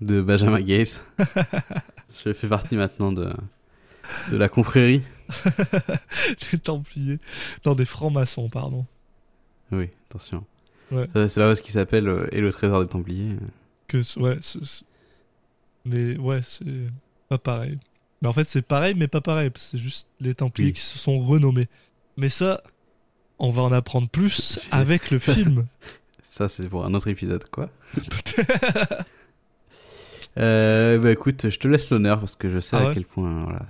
de 0.00 0.20
Benjamin 0.20 0.60
Gates. 0.60 1.04
je 2.24 2.32
fais 2.32 2.48
partie 2.48 2.76
maintenant 2.76 3.12
de 3.12 3.32
de 4.30 4.36
la 4.36 4.48
confrérie. 4.48 5.02
les 6.52 6.58
Templiers. 6.58 7.18
Non, 7.64 7.74
des 7.74 7.84
francs-maçons, 7.84 8.48
pardon. 8.48 8.84
Oui, 9.72 9.88
attention. 10.10 10.44
Ouais. 10.90 11.06
C'est 11.14 11.36
pas 11.36 11.46
parce 11.48 11.60
qu'il 11.60 11.72
s'appelle 11.72 12.08
euh, 12.08 12.26
et 12.32 12.40
le 12.40 12.52
trésor 12.52 12.82
des 12.82 12.88
Templiers. 12.88 13.36
que 13.88 14.02
c- 14.02 14.20
ouais 14.20 14.36
c'est- 14.42 14.84
mais 15.86 16.16
ouais 16.18 16.40
c'est 16.42 16.64
pas 17.28 17.38
pareil 17.38 17.78
mais 18.20 18.28
en 18.28 18.32
fait 18.34 18.48
c'est 18.48 18.62
pareil 18.62 18.94
mais 18.96 19.08
pas 19.08 19.20
pareil 19.22 19.50
que 19.50 19.60
c'est 19.60 19.78
juste 19.78 20.08
les 20.20 20.34
Templiers 20.34 20.68
Oui. 20.68 20.72
qui 20.74 20.82
se 20.82 20.98
sont 20.98 21.18
renommés 21.18 21.66
mais 22.18 22.28
ça 22.28 22.62
on 23.38 23.50
va 23.50 23.62
en 23.62 23.72
apprendre 23.72 24.08
plus 24.08 24.60
avec 24.70 25.10
le 25.10 25.18
film 25.18 25.66
Ça, 26.34 26.48
c'est 26.48 26.68
pour 26.68 26.84
un 26.84 26.92
autre 26.94 27.06
épisode, 27.06 27.44
quoi. 27.48 27.70
Euh, 30.36 30.98
bah 30.98 31.12
écoute, 31.12 31.48
je 31.48 31.58
te 31.60 31.68
laisse 31.68 31.90
l'honneur 31.90 32.18
parce 32.18 32.34
que 32.34 32.50
je 32.50 32.58
sais 32.58 32.74
Ah 32.76 32.88
à 32.88 32.92
quel 32.92 33.04
point 33.04 33.44
voilà, 33.44 33.64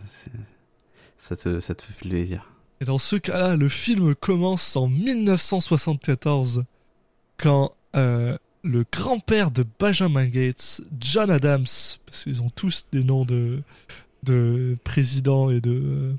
ça, 1.18 1.36
te, 1.36 1.60
ça 1.60 1.74
te 1.74 1.82
fait 1.82 2.08
plaisir. 2.08 2.50
et 2.80 2.86
dans 2.86 2.96
ce 2.96 3.16
cas-là 3.16 3.54
le 3.54 3.68
film 3.68 4.14
commence 4.14 4.74
en 4.74 4.88
1974 4.88 6.64
quand 7.36 7.74
euh, 7.96 8.38
le 8.62 8.82
grand-père 8.90 9.50
de 9.50 9.66
Benjamin 9.78 10.26
Gates 10.26 10.80
John 10.98 11.30
Adams 11.30 11.66
parce 12.06 12.22
qu'ils 12.22 12.40
ont 12.40 12.48
tous 12.48 12.86
des 12.90 13.04
noms 13.04 13.26
de 13.26 13.60
de 14.22 14.78
présidents 14.84 15.50
et 15.50 15.60
de 15.60 16.14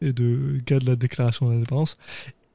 et 0.00 0.14
de 0.14 0.62
gars 0.64 0.78
de 0.78 0.86
la 0.86 0.96
déclaration 0.96 1.50
d'indépendance 1.50 1.98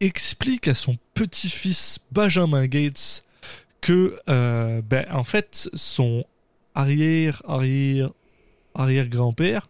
explique 0.01 0.67
à 0.67 0.73
son 0.73 0.97
petit-fils 1.13 1.99
Benjamin 2.11 2.67
Gates 2.67 3.23
que 3.81 4.19
euh, 4.29 4.81
ben, 4.81 5.05
en 5.11 5.23
fait 5.23 5.69
son 5.73 6.23
arrière 6.75 7.41
arrière 7.47 8.09
arrière 8.75 9.07
grand-père 9.07 9.69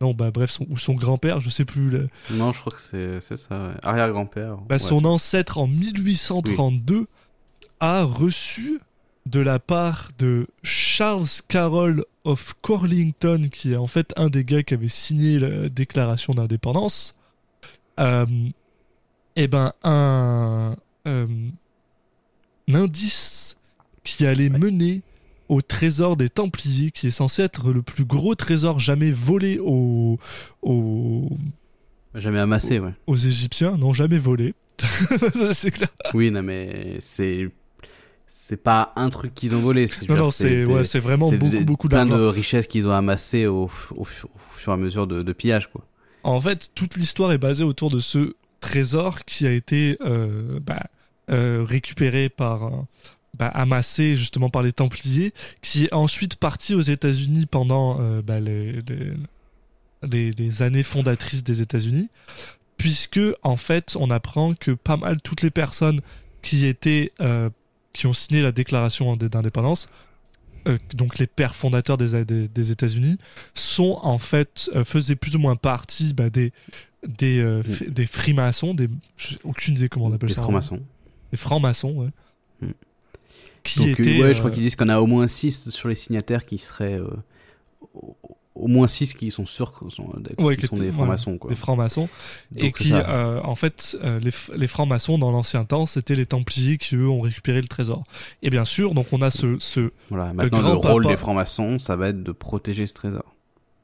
non 0.00 0.12
bah 0.14 0.30
bref 0.32 0.50
son, 0.50 0.66
ou 0.70 0.76
son 0.78 0.94
grand-père 0.94 1.40
je 1.40 1.48
sais 1.50 1.64
plus 1.64 1.88
le- 1.88 2.08
Non, 2.30 2.52
je 2.52 2.58
crois 2.60 2.72
que 2.72 3.20
c'est 3.20 3.36
ça. 3.36 3.68
ouais. 3.68 3.74
Arrière-grand-père. 3.84 4.56
bah, 4.68 4.74
ouais. 4.74 4.78
son 4.78 5.04
ancêtre 5.04 5.58
en 5.58 5.66
1832 5.68 7.06
a 7.80 8.02
reçu 8.02 8.80
de 9.26 9.38
la 9.38 9.60
part 9.60 10.08
de 10.18 10.48
Charles 10.64 11.26
Carroll 11.46 12.04
of 12.24 12.54
Corlington, 12.62 13.48
qui 13.52 13.72
est 13.72 13.76
en 13.76 13.86
fait 13.86 14.12
un 14.16 14.28
des 14.28 14.44
gars 14.44 14.64
qui 14.64 14.74
avait 14.74 14.88
signé 14.88 15.38
la 15.38 15.68
déclaration 15.68 16.34
d'indépendance, 16.34 17.14
euh, 18.00 18.26
eh 19.36 19.48
ben 19.48 19.72
un, 19.82 20.76
euh, 21.06 21.26
un 22.68 22.74
indice 22.74 23.56
qui 24.04 24.26
allait 24.26 24.50
mener 24.50 25.02
au 25.48 25.60
trésor 25.60 26.16
des 26.16 26.28
Templiers, 26.28 26.90
qui 26.90 27.08
est 27.08 27.10
censé 27.12 27.42
être 27.42 27.72
le 27.72 27.82
plus 27.82 28.04
gros 28.04 28.34
trésor 28.34 28.80
jamais 28.80 29.10
volé 29.10 29.58
aux, 29.60 30.18
aux, 30.62 31.28
Jamais 32.14 32.38
amassé, 32.40 32.78
ouais. 32.78 32.92
aux 33.06 33.16
Égyptiens, 33.16 33.76
non 33.76 33.92
jamais 33.92 34.18
volé. 34.18 34.54
C'est 35.52 35.70
clair. 35.70 35.88
Oui, 36.14 36.30
non, 36.30 36.42
mais 36.42 36.96
c'est. 37.00 37.48
C'est 38.26 38.56
pas 38.56 38.92
un 38.96 39.08
truc 39.10 39.34
qu'ils 39.34 39.54
ont 39.54 39.60
volé. 39.60 39.86
c'est- 39.86 40.08
Non, 40.08 40.16
non, 40.16 40.30
c'est 40.30 40.64
ouais, 40.64 40.82
vraiment 41.00 41.30
beaucoup, 41.30 41.64
beaucoup 41.64 41.88
plein 41.88 42.06
d'argent. 42.06 42.22
de 42.22 42.26
richesses 42.28 42.66
qu'ils 42.66 42.88
ont 42.88 42.92
amassées 42.92 43.46
au, 43.46 43.70
au, 43.94 44.00
au 44.00 44.04
fur 44.50 44.72
et 44.72 44.74
à 44.74 44.76
mesure 44.78 45.06
de, 45.06 45.22
de 45.22 45.32
pillage, 45.32 45.70
quoi. 45.70 45.86
En 46.24 46.40
fait, 46.40 46.70
toute 46.74 46.96
l'histoire 46.96 47.30
est 47.32 47.38
basée 47.38 47.62
autour 47.64 47.90
de 47.90 47.98
ce 47.98 48.34
trésor 48.62 49.26
qui 49.26 49.46
a 49.46 49.52
été 49.52 49.98
euh, 50.00 50.58
bah, 50.60 50.86
euh, 51.30 51.62
récupéré 51.68 52.30
par, 52.30 52.86
bah, 53.36 53.48
amassé 53.48 54.16
justement 54.16 54.48
par 54.48 54.62
les 54.62 54.72
Templiers, 54.72 55.34
qui 55.60 55.84
est 55.84 55.92
ensuite 55.92 56.36
parti 56.36 56.74
aux 56.74 56.80
États-Unis 56.80 57.44
pendant 57.44 58.00
euh, 58.00 58.22
bah, 58.22 58.40
les, 58.40 58.82
années 60.62 60.82
fondatrices 60.82 61.44
des 61.44 61.60
États-Unis, 61.60 62.08
puisque 62.78 63.20
en 63.42 63.56
fait, 63.56 63.94
on 64.00 64.10
apprend 64.10 64.54
que 64.54 64.70
pas 64.70 64.96
mal 64.96 65.20
toutes 65.20 65.42
les 65.42 65.50
personnes 65.50 66.00
qui 66.40 66.66
étaient 66.66 67.12
qui 67.92 68.06
ont 68.06 68.14
signé 68.14 68.40
la 68.40 68.52
déclaration 68.52 69.16
d'indépendance, 69.16 69.88
donc 70.94 71.18
les 71.18 71.26
pères 71.26 71.54
fondateurs 71.54 71.98
des, 71.98 72.70
États-Unis, 72.70 73.18
sont 73.54 74.00
en 74.02 74.18
fait 74.18 74.70
faisaient 74.84 75.14
plus 75.14 75.36
ou 75.36 75.38
moins 75.38 75.56
partie 75.56 76.14
des 76.14 76.52
des 77.06 77.38
euh, 77.40 77.62
f- 77.62 77.88
des 77.90 78.06
frimaçons, 78.06 78.74
des 78.74 78.88
aucune 79.44 79.74
idée 79.76 79.88
comment 79.88 80.06
on 80.06 80.12
appelle 80.12 80.28
Les 80.28 80.34
ça. 80.34 80.40
en- 80.40 80.44
francs-maçons. 80.44 80.80
Des 81.30 81.36
francs-maçons, 81.36 81.92
ouais. 81.92 82.08
Hmm. 82.60 82.72
Qui 83.64 83.78
Donc, 83.80 84.00
étaient 84.00 84.20
ouais, 84.22 84.34
je 84.34 84.38
crois 84.38 84.50
euh, 84.50 84.54
qu'ils 84.54 84.62
disent 84.62 84.76
qu'on 84.76 84.88
a 84.88 84.98
au 85.00 85.06
moins 85.06 85.28
6 85.28 85.70
sur 85.70 85.88
les 85.88 85.94
signataires 85.94 86.44
qui 86.46 86.58
seraient. 86.58 86.98
euh, 86.98 87.08
au, 87.94 88.16
au 88.54 88.68
moins 88.68 88.86
6 88.86 89.14
qui 89.14 89.30
sont 89.30 89.46
sûrs 89.46 89.72
qu'ils 89.76 89.90
sont, 89.90 90.04
Ouais, 90.38 90.56
qui 90.56 90.62
qui 90.62 90.66
sont 90.68 90.76
des 90.76 90.92
francs-maçons, 90.92 91.38
quoi. 91.38 91.48
des 91.50 91.56
francs-maçons 91.56 92.08
et 92.54 92.70
qui 92.70 92.92
euh, 92.92 93.40
en 93.42 93.54
fait 93.54 93.96
euh, 94.04 94.20
les, 94.20 94.30
les 94.54 94.66
francs-maçons 94.66 95.16
dans 95.16 95.30
l'ancien 95.32 95.64
temps 95.64 95.86
c'était 95.86 96.14
les 96.14 96.26
templiers 96.26 96.76
qui 96.76 96.96
eux 96.96 97.08
ont 97.08 97.22
récupéré 97.22 97.62
le 97.62 97.66
trésor 97.66 98.02
et 98.42 98.50
bien 98.50 98.66
sûr 98.66 98.92
donc 98.92 99.06
on 99.12 99.22
a 99.22 99.30
ce, 99.30 99.56
ce 99.58 99.90
Voilà, 100.10 100.34
maintenant 100.34 100.58
le, 100.58 100.78
grand 100.78 100.92
rôle 100.92 101.02
papa- 101.04 101.14
des 101.14 101.18
francs-maçons, 101.18 101.78
ça 101.78 101.96
va 101.96 102.08
être 102.10 102.22
de 102.22 102.30
protéger 102.32 102.86
ce 102.86 102.92
trésor. 102.92 103.24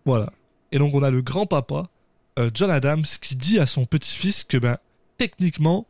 Voilà. 0.04 0.30
Et 0.70 0.78
donc 0.78 0.94
on 0.94 1.02
a 1.02 1.10
le 1.10 1.22
grand-papa, 1.22 1.88
euh, 2.38 2.50
John 2.54 2.70
Adams, 2.70 3.04
qui 3.20 3.36
dit 3.36 3.58
à 3.58 3.66
son 3.66 3.84
petit-fils 3.84 4.44
que 4.44 4.56
ben, 4.56 4.78
techniquement, 5.18 5.86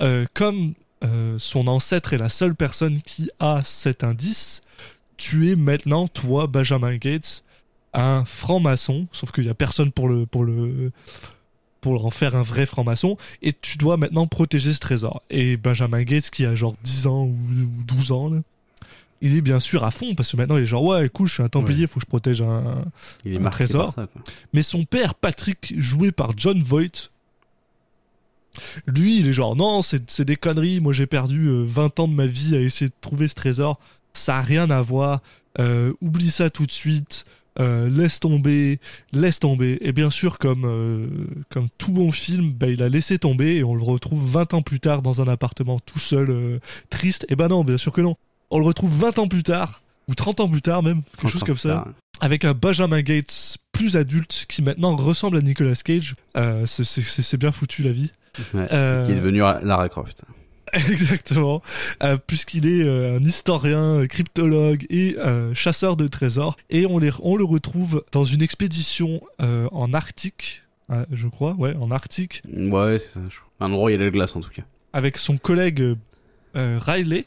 euh, 0.00 0.26
comme 0.34 0.74
euh, 1.02 1.36
son 1.38 1.66
ancêtre 1.68 2.12
est 2.12 2.18
la 2.18 2.28
seule 2.28 2.54
personne 2.54 3.00
qui 3.00 3.30
a 3.40 3.62
cet 3.62 4.04
indice, 4.04 4.62
tu 5.16 5.50
es 5.50 5.56
maintenant, 5.56 6.06
toi, 6.08 6.46
Benjamin 6.46 6.96
Gates, 6.96 7.42
un 7.94 8.24
franc-maçon, 8.26 9.08
sauf 9.12 9.32
qu'il 9.32 9.44
n'y 9.44 9.50
a 9.50 9.54
personne 9.54 9.90
pour 9.90 10.08
le... 10.08 10.26
Pour 10.26 10.44
pour 11.82 12.04
en 12.04 12.10
faire 12.10 12.34
un 12.34 12.42
vrai 12.42 12.66
franc-maçon, 12.66 13.16
et 13.42 13.52
tu 13.52 13.78
dois 13.78 13.96
maintenant 13.96 14.26
protéger 14.26 14.72
ce 14.72 14.80
trésor. 14.80 15.22
Et 15.30 15.56
Benjamin 15.56 16.02
Gates, 16.02 16.30
qui 16.30 16.44
a 16.44 16.56
genre 16.56 16.74
10 16.82 17.06
ans 17.06 17.22
ou, 17.26 17.30
ou 17.30 17.84
12 17.84 18.10
ans, 18.10 18.28
là, 18.28 18.40
il 19.20 19.36
est 19.36 19.40
bien 19.40 19.60
sûr 19.60 19.84
à 19.84 19.90
fond, 19.90 20.14
parce 20.14 20.32
que 20.32 20.36
maintenant 20.36 20.56
il 20.56 20.64
est 20.64 20.66
genre, 20.66 20.84
ouais, 20.84 21.06
écoute, 21.06 21.28
je 21.28 21.34
suis 21.34 21.42
un 21.42 21.48
templier, 21.48 21.86
faut 21.86 22.00
que 22.00 22.04
je 22.04 22.06
protège 22.06 22.42
un, 22.42 22.84
Il 23.24 23.42
trésor. 23.50 23.94
ça, 23.94 24.08
mais 24.52 24.62
son 24.62 24.84
père, 24.84 25.14
Patrick, 25.14 25.74
joué 25.78 26.12
par 26.12 26.36
John 26.36 26.62
Voight, 26.62 27.10
lui, 28.86 29.20
il 29.20 29.28
est 29.28 29.32
genre, 29.32 29.56
non, 29.56 29.82
c'est 29.82 30.22
des 30.22 30.36
conneries. 30.36 30.80
Moi, 30.80 30.92
j'ai 30.92 31.06
perdu 31.06 31.46
euh, 31.46 31.64
20 31.66 32.00
ans 32.00 32.08
de 32.08 32.14
ma 32.14 32.26
vie 32.26 32.56
à 32.56 32.60
essayer 32.60 32.88
de 32.88 32.94
trouver 33.00 33.28
ce 33.28 33.34
trésor. 33.34 33.78
Ça 34.12 34.38
a 34.38 34.42
rien 34.42 34.70
à 34.70 34.80
voir. 34.80 35.20
Euh, 35.58 35.92
oublie 36.00 36.30
ça 36.30 36.50
tout 36.50 36.66
de 36.66 36.72
suite. 36.72 37.24
Euh, 37.58 37.88
laisse 37.88 38.20
tomber, 38.20 38.80
laisse 39.12 39.40
tomber. 39.40 39.78
Et 39.80 39.92
bien 39.92 40.10
sûr, 40.10 40.38
comme, 40.38 40.64
euh, 40.66 41.06
comme 41.48 41.68
tout 41.78 41.92
bon 41.92 42.12
film, 42.12 42.52
bah, 42.52 42.68
il 42.68 42.82
a 42.82 42.88
laissé 42.88 43.18
tomber 43.18 43.56
et 43.56 43.64
on 43.64 43.74
le 43.74 43.82
retrouve 43.82 44.30
20 44.30 44.54
ans 44.54 44.62
plus 44.62 44.80
tard 44.80 45.00
dans 45.00 45.22
un 45.22 45.28
appartement 45.28 45.78
tout 45.78 45.98
seul, 45.98 46.60
triste. 46.90 47.24
Et 47.30 47.36
ben 47.36 47.48
non, 47.48 47.64
bien 47.64 47.78
sûr 47.78 47.92
que 47.92 48.02
non. 48.02 48.16
On 48.50 48.58
le 48.58 48.64
retrouve 48.66 48.90
20 48.96 49.18
ans 49.18 49.28
plus 49.28 49.42
tard, 49.42 49.82
ou 50.08 50.14
30 50.14 50.40
ans 50.40 50.48
plus 50.48 50.62
tard 50.62 50.82
même, 50.82 51.02
quelque 51.18 51.28
chose 51.30 51.44
comme 51.44 51.56
ça 51.58 51.86
avec 52.20 52.44
un 52.46 52.54
Benjamin 52.54 53.02
Gates 53.02 53.58
plus 53.72 53.96
adulte 53.96 54.46
qui 54.48 54.62
maintenant 54.62 54.96
ressemble 54.96 55.36
à 55.36 55.42
Nicolas 55.42 55.74
Cage. 55.74 56.14
Euh, 56.36 56.64
c'est- 56.64 57.36
bien 57.36 57.52
foutu 57.52 57.82
la 57.82 57.92
vie. 57.92 58.10
Ouais, 58.54 58.66
Euh, 58.72 59.04
Qui 59.04 59.12
est 59.12 59.16
devenu 59.16 59.38
Lara 59.40 59.88
Croft. 59.90 60.24
Exactement. 60.72 61.62
Euh, 62.02 62.16
Puisqu'il 62.16 62.66
est 62.66 62.82
euh, 62.82 63.18
un 63.18 63.22
historien, 63.24 64.06
cryptologue 64.06 64.86
et 64.90 65.16
euh, 65.18 65.54
chasseur 65.54 65.96
de 65.96 66.08
trésors. 66.08 66.56
Et 66.70 66.86
on, 66.86 66.98
les, 66.98 67.10
on 67.22 67.36
le 67.36 67.44
retrouve 67.44 68.02
dans 68.12 68.24
une 68.24 68.42
expédition 68.42 69.20
en 69.38 69.92
Arctique, 69.92 70.62
euh, 70.90 71.04
je 71.12 71.28
crois, 71.28 71.52
ouais, 71.54 71.74
en 71.80 71.90
Arctique, 71.90 72.42
Ouais, 72.50 72.98
c'est 72.98 73.14
ça. 73.14 73.20
Un 73.60 73.66
endroit 73.66 73.86
où 73.86 73.88
il 73.90 73.92
y 73.92 73.94
a 73.94 73.98
de 73.98 74.04
la 74.04 74.10
glace 74.10 74.34
en 74.36 74.40
tout 74.40 74.50
cas. 74.50 74.62
avec 74.92 75.18
son 75.18 75.36
collègue 75.36 75.96
Riley. 76.54 77.26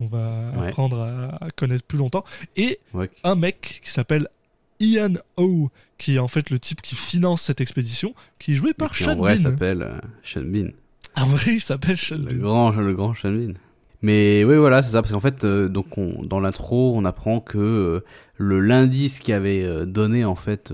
On 0.00 0.06
va 0.06 0.50
Ouais. 0.58 0.68
apprendre 0.68 1.00
à, 1.00 1.44
à 1.44 1.50
connaître 1.50 1.84
plus 1.84 1.98
longtemps. 1.98 2.24
Et 2.56 2.78
Ouais. 2.94 3.10
un 3.24 3.34
mec 3.34 3.80
qui 3.84 3.90
s'appelle 3.90 4.28
Ian 4.80 5.12
O, 5.36 5.68
qui 5.98 6.16
est 6.16 6.18
en 6.18 6.28
fait 6.28 6.48
le 6.50 6.58
type 6.58 6.80
qui 6.80 6.94
finance 6.96 7.42
cette 7.42 7.60
expédition, 7.60 8.14
qui 8.38 8.52
est 8.52 8.54
joué 8.54 8.72
par 8.72 8.92
qui 8.92 9.04
Sean 9.04 9.12
en 9.12 9.16
vrai 9.16 9.36
s'appelle 9.36 9.82
euh, 9.82 9.98
Sean 10.22 10.42
Bean. 10.42 10.68
En 11.16 11.26
vrai, 11.26 11.54
il 11.56 11.60
s'appelle 11.60 11.96
Sean 11.98 12.16
Le 12.16 12.34
Bean. 12.34 12.38
grand, 12.42 12.70
le 12.70 12.94
grand 12.94 13.14
Sean 13.14 13.30
Bean. 13.32 13.52
Mais 14.02 14.42
oui, 14.46 14.56
voilà, 14.56 14.80
c'est 14.82 14.92
ça, 14.92 15.02
parce 15.02 15.12
qu'en 15.12 15.20
fait, 15.20 15.44
euh, 15.44 15.68
donc 15.68 15.98
on, 15.98 16.22
dans 16.24 16.40
l'intro, 16.40 16.94
on 16.96 17.04
apprend 17.04 17.40
que 17.40 17.58
euh, 17.58 18.04
le 18.38 18.58
l'indice 18.60 19.18
qui 19.18 19.34
avait 19.34 19.62
euh, 19.62 19.84
donné 19.84 20.24
en 20.24 20.34
fait 20.36 20.72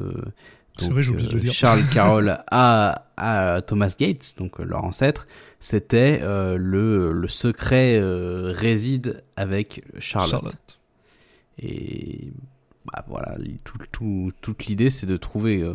donc, 0.78 0.92
vrai, 0.92 1.02
de 1.04 1.38
dire. 1.40 1.52
Charles 1.52 1.83
Carroll 1.92 2.38
à, 2.52 3.06
à 3.16 3.61
Thomas 3.62 3.92
Gates, 3.99 4.35
donc 4.38 4.61
leur 4.61 4.85
ancêtre, 4.85 5.26
c'était 5.60 6.20
euh, 6.22 6.56
le, 6.58 7.12
le 7.12 7.28
secret 7.28 7.98
euh, 7.98 8.52
réside 8.54 9.22
avec 9.36 9.82
Charlotte. 9.98 10.30
Charlotte. 10.30 10.78
Et 11.58 12.32
bah, 12.84 13.04
voilà, 13.08 13.36
tout, 13.64 13.78
tout- 13.90 14.32
toute 14.40 14.66
l'idée 14.66 14.90
c'est 14.90 15.06
de 15.06 15.16
trouver 15.16 15.62
euh, 15.62 15.75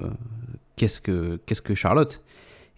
qu'est-ce 0.75 1.01
que 1.01 1.39
qu'est-ce 1.45 1.61
que 1.61 1.75
Charlotte. 1.75 2.21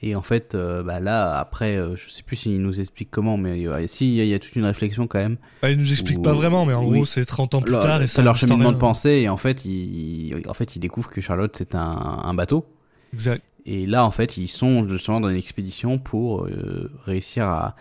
Et 0.06 0.16
en 0.16 0.22
fait, 0.22 0.54
bah 0.54 1.00
là, 1.00 1.40
après, 1.40 1.78
je 1.96 2.10
sais 2.10 2.24
plus 2.24 2.36
s'il 2.36 2.62
nous 2.62 2.82
explique 2.82 3.10
comment, 3.10 3.38
mais 3.38 3.66
si, 3.88 4.18
il 4.18 4.22
y, 4.26 4.28
y 4.28 4.34
a 4.34 4.40
toute 4.40 4.54
une 4.58 4.66
réflexion 4.66 5.08
quand 5.08 5.20
même. 5.20 5.38
Bah, 5.62 5.72
il 5.72 5.78
nous 5.78 5.90
explique 5.94 6.22
pas 6.22 6.34
vraiment, 6.34 6.66
mais 6.66 6.74
en 6.74 6.84
oui. 6.84 6.98
gros, 6.98 7.06
c'est 7.06 7.24
30 7.24 7.56
ans 7.56 7.62
plus 7.62 7.72
Leur- 7.72 7.84
tard. 7.84 8.02
et 8.02 8.08
c'est 8.08 8.22
leur 8.22 8.36
cheminement 8.36 8.74
de 8.74 8.78
pensée, 8.78 9.12
et 9.22 9.30
en 9.30 9.38
fait, 9.38 9.64
il, 9.64 10.42
en 10.50 10.54
fait, 10.54 10.76
il 10.76 10.80
découvre 10.80 11.10
que 11.10 11.22
Charlotte 11.22 11.56
c'est 11.58 11.74
un, 11.74 11.80
un 11.80 12.34
bateau. 12.34 12.66
Exact. 13.14 13.46
Et 13.66 13.86
là, 13.86 14.06
en 14.06 14.12
fait, 14.12 14.38
ils 14.38 14.48
sont 14.48 14.88
justement 14.90 15.22
dans 15.22 15.30
une 15.30 15.38
expédition 15.38 15.98
pour 15.98 16.46
euh, 16.46 16.92
réussir 17.06 17.46
à, 17.46 17.76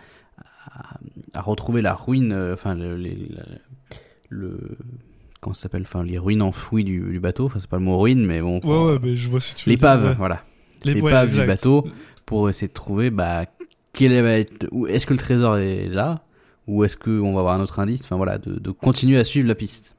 à, 0.65 0.97
à 1.33 1.41
retrouver 1.41 1.81
la 1.81 1.93
ruine, 1.93 2.31
euh, 2.31 2.53
enfin, 2.53 2.73
le, 2.75 2.95
les- 2.95 3.27
la- 3.29 3.43
le, 4.29 4.77
comment 5.41 5.53
ça 5.53 5.63
s'appelle, 5.63 5.83
enfin, 5.83 6.03
les 6.03 6.17
ruines 6.17 6.41
enfouies 6.41 6.83
du, 6.83 6.99
du 7.01 7.19
bateau. 7.19 7.45
Enfin, 7.45 7.59
c'est 7.59 7.69
pas 7.69 7.77
le 7.77 7.83
mot 7.83 7.99
ruine, 7.99 8.25
mais 8.25 8.41
bon. 8.41 8.59
Ouais, 8.63 8.93
ouais, 8.93 8.99
mais 9.03 9.15
je 9.15 9.29
vois 9.29 9.41
si 9.41 9.55
tu 9.55 9.69
L'épave, 9.69 10.05
ouais. 10.05 10.13
voilà. 10.15 10.43
Ouais, 10.85 10.93
L'épave 10.93 11.29
du 11.29 11.45
bateau 11.45 11.85
pour 12.25 12.49
essayer 12.49 12.67
de 12.69 12.73
trouver, 12.73 13.09
bah, 13.09 13.45
quel 13.91 14.11
va 14.23 14.31
être, 14.39 14.67
ou 14.71 14.87
est-ce 14.87 15.05
que 15.05 15.13
le 15.13 15.19
trésor 15.19 15.57
est 15.57 15.87
là, 15.87 16.23
ou 16.67 16.83
est-ce 16.85 16.95
qu'on 16.97 17.33
va 17.33 17.39
avoir 17.41 17.55
un 17.55 17.61
autre 17.61 17.79
indice? 17.79 18.01
Enfin 18.05 18.15
voilà, 18.15 18.37
de, 18.37 18.57
de 18.57 18.71
continuer 18.71 19.17
à 19.19 19.23
suivre 19.25 19.47
la 19.47 19.55
piste. 19.55 19.95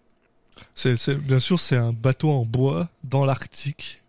C'est- 0.74 1.14
bien 1.18 1.38
sûr, 1.38 1.60
c'est 1.60 1.76
un 1.76 1.92
bateau 1.92 2.30
en 2.30 2.44
bois 2.44 2.88
dans 3.04 3.24
l'Arctique, 3.24 4.02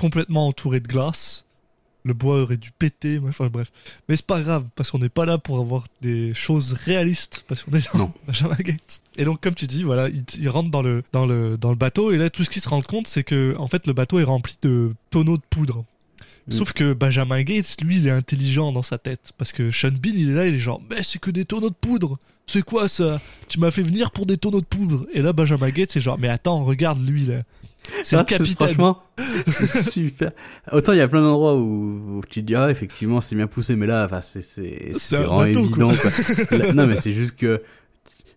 complètement 0.00 0.46
entouré 0.46 0.80
de 0.80 0.88
glace. 0.88 1.44
Le 2.04 2.14
bois 2.14 2.40
aurait 2.40 2.56
dû 2.56 2.70
péter, 2.70 3.20
enfin 3.28 3.48
bref. 3.48 3.70
Mais 4.08 4.16
c'est 4.16 4.24
pas 4.24 4.40
grave, 4.40 4.64
parce 4.74 4.90
qu'on 4.90 4.98
n'est 4.98 5.10
pas 5.10 5.26
là 5.26 5.36
pour 5.36 5.58
avoir 5.58 5.84
des 6.00 6.32
choses 6.32 6.72
réalistes, 6.72 7.44
parce 7.46 7.62
qu'on 7.62 7.72
est 7.72 7.92
dans 7.92 7.98
Non. 7.98 8.12
Benjamin 8.26 8.56
Gates. 8.58 9.02
Et 9.18 9.26
donc, 9.26 9.42
comme 9.42 9.54
tu 9.54 9.66
dis, 9.66 9.82
voilà, 9.82 10.08
il, 10.08 10.24
il 10.38 10.48
rentre 10.48 10.70
dans 10.70 10.80
le, 10.80 11.02
dans, 11.12 11.26
le, 11.26 11.58
dans 11.58 11.68
le 11.68 11.76
bateau, 11.76 12.10
et 12.12 12.16
là, 12.16 12.30
tout 12.30 12.42
ce 12.42 12.48
qu'il 12.48 12.62
se 12.62 12.70
rend 12.70 12.80
compte, 12.80 13.06
c'est 13.06 13.24
que, 13.24 13.54
en 13.58 13.68
fait, 13.68 13.86
le 13.86 13.92
bateau 13.92 14.18
est 14.18 14.24
rempli 14.24 14.54
de 14.62 14.94
tonneaux 15.10 15.36
de 15.36 15.42
poudre. 15.50 15.84
Mm. 16.46 16.52
Sauf 16.52 16.72
que 16.72 16.94
Benjamin 16.94 17.42
Gates, 17.42 17.76
lui, 17.82 17.96
il 17.96 18.06
est 18.06 18.10
intelligent 18.10 18.72
dans 18.72 18.82
sa 18.82 18.96
tête. 18.96 19.32
Parce 19.36 19.52
que 19.52 19.70
Sean 19.70 19.90
Bean, 19.90 20.12
il 20.14 20.30
est 20.30 20.34
là, 20.34 20.46
il 20.46 20.54
est 20.54 20.58
genre, 20.58 20.80
mais 20.88 21.02
c'est 21.02 21.18
que 21.18 21.30
des 21.30 21.44
tonneaux 21.44 21.68
de 21.68 21.74
poudre. 21.74 22.18
C'est 22.46 22.62
quoi 22.62 22.88
ça? 22.88 23.20
Tu 23.48 23.60
m'as 23.60 23.70
fait 23.70 23.82
venir 23.82 24.10
pour 24.10 24.24
des 24.24 24.38
tonneaux 24.38 24.62
de 24.62 24.66
poudre. 24.66 25.06
Et 25.12 25.20
là, 25.20 25.34
Benjamin 25.34 25.68
Gates, 25.68 25.90
c'est 25.92 26.00
genre, 26.00 26.18
mais 26.18 26.28
attends, 26.28 26.64
regarde 26.64 27.06
lui 27.06 27.26
là. 27.26 27.42
C'est 28.04 28.16
le 28.16 28.22
Ah, 28.22 28.24
capitaine. 28.24 28.68
Franchement, 28.68 29.02
c'est 29.46 29.90
super. 29.90 30.32
Autant 30.72 30.92
il 30.92 30.98
y 30.98 31.02
a 31.02 31.08
plein 31.08 31.20
d'endroits 31.22 31.56
où, 31.56 32.18
où 32.18 32.20
tu 32.28 32.40
te 32.40 32.46
dis, 32.46 32.54
ah, 32.54 32.70
effectivement, 32.70 33.20
c'est 33.20 33.36
bien 33.36 33.46
poussé, 33.46 33.76
mais 33.76 33.86
là, 33.86 34.04
enfin, 34.04 34.20
c'est, 34.20 34.42
c'est, 34.42 35.16
vraiment 35.16 35.38
bateau, 35.38 35.60
évident, 35.60 35.92
quoi. 35.94 36.58
Là- 36.58 36.72
non, 36.72 36.86
mais 36.86 36.96
c'est 36.96 37.12
juste 37.12 37.36
que 37.36 37.62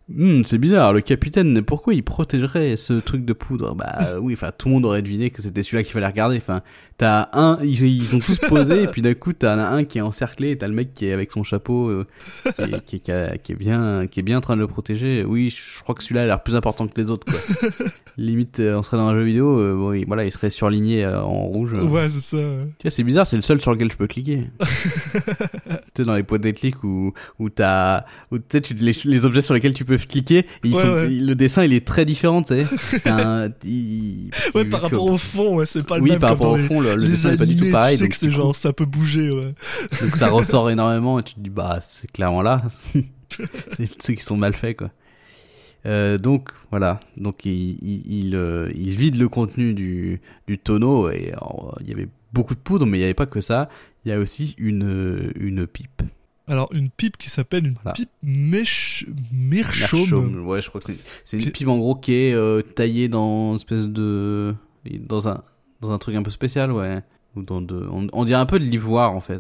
Hmm, 0.10 0.41
c'est 0.43 0.57
bizarre, 0.57 0.91
le 0.91 1.00
capitaine, 1.00 1.62
pourquoi 1.62 1.93
il 1.93 2.03
protégerait 2.03 2.75
ce 2.75 2.91
truc 2.93 3.24
de 3.24 3.31
poudre? 3.31 3.74
Bah 3.74 4.19
oui, 4.19 4.33
enfin 4.33 4.51
tout 4.55 4.67
le 4.67 4.74
monde 4.74 4.86
aurait 4.86 5.01
deviné 5.01 5.29
que 5.29 5.41
c'était 5.41 5.63
celui-là 5.63 5.83
qu'il 5.83 5.93
fallait 5.93 6.07
regarder. 6.07 6.36
Enfin, 6.36 6.62
t'as 7.03 7.27
un, 7.33 7.57
ils, 7.63 7.81
ils 7.86 8.15
ont 8.15 8.19
tous 8.19 8.39
posé, 8.39 8.83
et 8.83 8.88
puis 8.88 9.01
d'un 9.01 9.13
coup 9.13 9.33
t'as 9.33 9.55
un 9.55 9.83
qui 9.83 9.98
est 9.98 10.01
encerclé, 10.01 10.51
et 10.51 10.57
t'as 10.57 10.67
le 10.67 10.74
mec 10.74 10.93
qui 10.93 11.07
est 11.07 11.12
avec 11.12 11.31
son 11.31 11.43
chapeau, 11.43 11.89
euh, 11.89 12.07
qui, 12.55 12.62
est, 12.62 12.86
qui, 12.86 12.95
est- 12.95 13.00
qui 13.00 13.12
a- 13.12 13.38
qui 13.38 13.51
est 13.51 13.55
bien, 13.55 14.07
qui 14.07 14.22
est 14.22 14.24
bien 14.24 14.38
en 14.38 14.41
train 14.41 14.55
de 14.55 14.62
le 14.62 14.67
protéger. 14.67 15.25
Oui, 15.27 15.50
je 15.53 15.81
crois 15.83 15.95
que 15.95 16.01
celui-là 16.03 16.24
a 16.24 16.25
l'air 16.27 16.43
plus 16.43 16.55
important 16.55 16.88
que 16.88 16.93
les 17.00 17.10
autres. 17.10 17.25
Quoi. 17.29 17.69
Limite, 18.17 18.60
euh, 18.62 18.77
on 18.77 18.83
serait 18.83 18.95
dans 18.98 19.07
un 19.07 19.15
jeu 19.15 19.24
vidéo, 19.24 19.60
euh, 19.60 19.75
bon, 19.75 19.91
il- 19.93 20.05
voilà, 20.05 20.24
il 20.24 20.31
serait 20.31 20.50
surligné 20.50 21.03
euh, 21.03 21.22
en 21.22 21.43
rouge. 21.43 21.74
Ouais, 21.74 22.07
c'est 22.07 22.22
ça. 22.22 22.38
Tu 22.38 22.83
vois, 22.83 22.91
c'est 22.91 23.03
bizarre, 23.03 23.27
c'est 23.27 23.36
le 23.36 23.41
seul 23.41 23.60
sur 23.60 23.72
lequel 23.74 23.91
je 23.91 23.98
peux 23.98 24.07
cliquer. 24.07 24.43
tu 25.13 25.19
sais, 25.98 26.03
dans 26.03 26.15
les 26.15 26.24
points 26.24 26.39
de 26.39 26.51
clic 26.51 26.83
où, 26.83 27.13
où 27.39 27.50
t'as, 27.50 28.05
où 28.31 28.38
tu 28.38 28.43
sais, 28.50 28.62
les, 28.79 28.93
les 29.05 29.25
objets 29.25 29.41
sur 29.41 29.53
lesquels 29.53 29.74
tu 29.74 29.86
peux 29.86 29.98
cliquer, 29.98 30.39
et 30.39 30.45
ils 30.63 30.74
Ouais, 30.75 30.81
sont, 30.81 30.88
ouais. 30.93 31.10
le 31.10 31.36
dessin 31.36 31.63
il 31.63 31.74
est 31.74 31.86
très 31.86 32.05
différent, 32.05 32.41
tu 32.41 32.53
sais. 32.55 32.65
Un- 33.10 33.50
il- 33.65 34.29
Ouais, 34.55 34.65
par 34.65 34.79
que- 34.81 34.86
rapport 34.86 35.05
au 35.05 35.17
fond, 35.17 35.55
ouais, 35.55 35.65
c'est 35.65 35.86
pas 35.86 35.98
le 35.98 36.03
oui, 36.03 36.12
même. 36.12 36.19
par 36.19 36.31
rapport 36.31 36.55
les- 36.57 36.63
le, 36.95 37.01
le 37.01 37.05
les 37.05 37.12
dessin 37.12 37.31
est 37.31 37.38
pas 37.38 37.45
du 37.45 37.55
tout 37.55 37.71
pareil. 37.71 37.97
Tu 37.97 38.03
sais 38.03 38.07
donc, 38.07 38.15
c'est 38.15 38.31
genre, 38.31 38.55
ça 38.55 38.73
peut 38.73 38.85
bouger, 38.85 39.31
ouais. 39.31 39.53
donc 40.01 40.15
ça 40.15 40.29
ressort 40.29 40.69
énormément, 40.69 41.19
et 41.19 41.23
tu 41.23 41.33
te 41.35 41.39
dis, 41.39 41.50
bah, 41.50 41.79
c'est 41.81 42.12
clairement 42.12 42.41
là. 42.41 42.62
c'est 43.77 44.01
ceux 44.01 44.13
qui 44.13 44.23
sont 44.23 44.38
mal 44.38 44.53
faits, 44.53 44.77
quoi. 44.77 44.91
Euh, 45.85 46.17
donc 46.17 46.50
voilà, 46.71 47.01
donc 47.17 47.43
il, 47.45 47.51
il, 47.81 48.03
il, 48.05 48.35
euh, 48.35 48.71
il 48.73 48.91
vide 48.91 49.17
le 49.17 49.27
contenu 49.27 49.73
du, 49.73 50.21
du 50.47 50.57
tonneau 50.57 51.09
et 51.09 51.31
alors, 51.33 51.77
il 51.81 51.89
y 51.89 51.91
avait 51.91 52.07
beaucoup 52.31 52.55
de 52.55 52.59
poudre, 52.59 52.85
mais 52.85 52.97
il 52.97 53.01
n'y 53.01 53.05
avait 53.05 53.13
pas 53.13 53.25
que 53.25 53.41
ça. 53.41 53.67
Il 54.05 54.09
y 54.09 54.12
a 54.13 54.19
aussi 54.19 54.55
une, 54.57 55.33
une 55.38 55.67
pipe. 55.67 56.01
Alors, 56.47 56.69
une 56.73 56.89
pipe 56.89 57.17
qui 57.17 57.29
s'appelle 57.29 57.67
une 57.67 57.75
Voilà. 57.83 57.93
pipe 57.93 58.09
mèche... 58.21 59.05
Ouais, 60.45 60.62
je 60.62 60.69
crois 60.69 60.79
que 60.81 60.88
c'est 60.88 60.97
c'est 61.25 61.38
une 61.38 61.51
pipe 61.51 61.67
en 61.67 61.77
gros 61.77 61.95
qui 61.95 62.13
est 62.13 62.33
euh, 62.33 62.62
taillée 62.62 63.07
dans 63.09 63.51
une 63.51 63.55
espèce 63.57 63.88
de 63.88 64.53
dans 65.07 65.29
un 65.29 65.41
dans 65.84 65.92
un 65.92 65.98
truc 66.00 66.16
un 66.16 66.24
peu 66.24 66.32
spécial, 66.32 66.72
ouais. 66.72 67.00
Ou 67.36 67.42
dans 67.44 67.62
de, 67.62 67.88
on, 67.92 68.08
on 68.13 68.25
dirait 68.25 68.40
un 68.40 68.46
peu 68.46 68.60
de 68.60 68.66
l'ivoire 68.66 69.13
en 69.13 69.22
fait. 69.22 69.40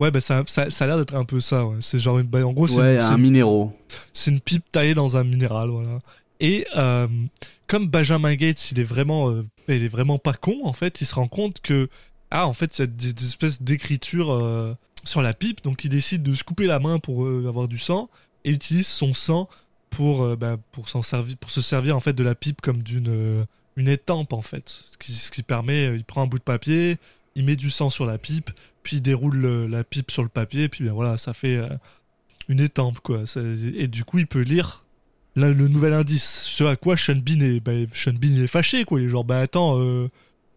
Ouais, 0.00 0.10
bah 0.10 0.20
ça, 0.20 0.42
ça, 0.46 0.68
ça 0.70 0.84
a 0.84 0.86
l'air 0.88 0.96
d'être 0.96 1.14
un 1.14 1.24
peu 1.24 1.40
ça, 1.40 1.64
ouais. 1.66 1.76
C'est 1.80 1.98
genre 1.98 2.18
une... 2.18 2.26
bah, 2.26 2.44
en 2.44 2.52
gros, 2.52 2.66
c'est 2.66 2.80
Ouais, 2.80 2.98
un 2.98 3.18
minéraux. 3.18 3.72
C'est 4.12 4.30
une 4.30 4.40
pipe 4.40 4.64
taillée 4.72 4.94
dans 4.94 5.16
un 5.16 5.24
minéral, 5.24 5.68
voilà. 5.70 6.00
Et 6.40 6.66
euh, 6.76 7.06
comme 7.68 7.86
Benjamin 7.86 8.34
Gates, 8.34 8.72
il 8.72 8.80
est 8.80 8.84
vraiment, 8.84 9.30
euh, 9.30 9.46
il 9.68 9.84
est 9.84 9.88
vraiment 9.88 10.18
pas 10.18 10.32
con 10.34 10.56
en 10.64 10.72
fait, 10.72 11.00
il 11.00 11.06
se 11.06 11.14
rend 11.14 11.28
compte 11.28 11.60
que 11.60 11.88
ah 12.32 12.48
en 12.48 12.52
fait 12.52 12.78
il 12.78 12.80
y 12.80 12.84
a 12.84 12.86
des, 12.86 13.12
des 13.12 13.24
espèces 13.26 13.62
d'écriture 13.62 14.32
euh, 14.32 14.74
sur 15.04 15.22
la 15.22 15.34
pipe, 15.34 15.62
donc 15.62 15.84
il 15.84 15.88
décide 15.88 16.22
de 16.24 16.34
se 16.34 16.42
couper 16.42 16.66
la 16.66 16.80
main 16.80 16.98
pour 16.98 17.28
avoir 17.28 17.68
du 17.68 17.78
sang 17.78 18.08
et 18.44 18.50
utilise 18.50 18.88
son 18.88 19.14
sang 19.14 19.48
pour 19.90 20.36
bah, 20.36 20.56
pour 20.72 20.88
s'en 20.88 21.02
servir, 21.02 21.36
pour 21.36 21.50
se 21.50 21.60
servir 21.60 21.96
en 21.96 22.00
fait 22.00 22.14
de 22.14 22.24
la 22.24 22.34
pipe 22.34 22.60
comme 22.60 22.82
d'une 22.82 23.46
une 23.76 23.88
étampe 23.88 24.32
en 24.32 24.42
fait, 24.42 24.68
ce 24.68 24.96
qui, 24.98 25.12
ce 25.12 25.30
qui 25.30 25.42
permet, 25.42 25.86
euh, 25.86 25.96
il 25.96 26.04
prend 26.04 26.22
un 26.22 26.26
bout 26.26 26.38
de 26.38 26.44
papier, 26.44 26.98
il 27.34 27.44
met 27.44 27.56
du 27.56 27.70
sang 27.70 27.88
sur 27.90 28.04
la 28.06 28.18
pipe, 28.18 28.50
puis 28.82 28.96
il 28.96 29.00
déroule 29.02 29.36
le- 29.36 29.66
la 29.66 29.84
pipe 29.84 30.10
sur 30.10 30.22
le 30.22 30.28
papier, 30.28 30.68
puis 30.68 30.84
bien 30.84 30.92
voilà, 30.92 31.16
ça 31.16 31.32
fait 31.32 31.56
euh, 31.56 31.68
une 32.48 32.60
étampe 32.60 33.00
quoi. 33.00 33.24
Ça- 33.26 33.40
Et 33.74 33.88
du 33.88 34.04
coup, 34.04 34.18
il 34.18 34.26
peut 34.26 34.40
lire 34.42 34.84
le 35.34 35.54
nouvel 35.68 35.94
indice. 35.94 36.42
Ce 36.44 36.64
à 36.64 36.76
quoi 36.76 36.96
Sean 36.98 37.16
Bean 37.16 37.40
est, 37.40 37.60
bah, 37.60 37.72
Sean 37.94 38.12
Bean 38.12 38.36
est 38.36 38.46
fâché 38.46 38.84
quoi. 38.84 39.00
Il 39.00 39.06
est 39.06 39.10
genre 39.10 39.24
bah 39.24 39.40
attends, 39.40 39.80
euh, 39.80 40.08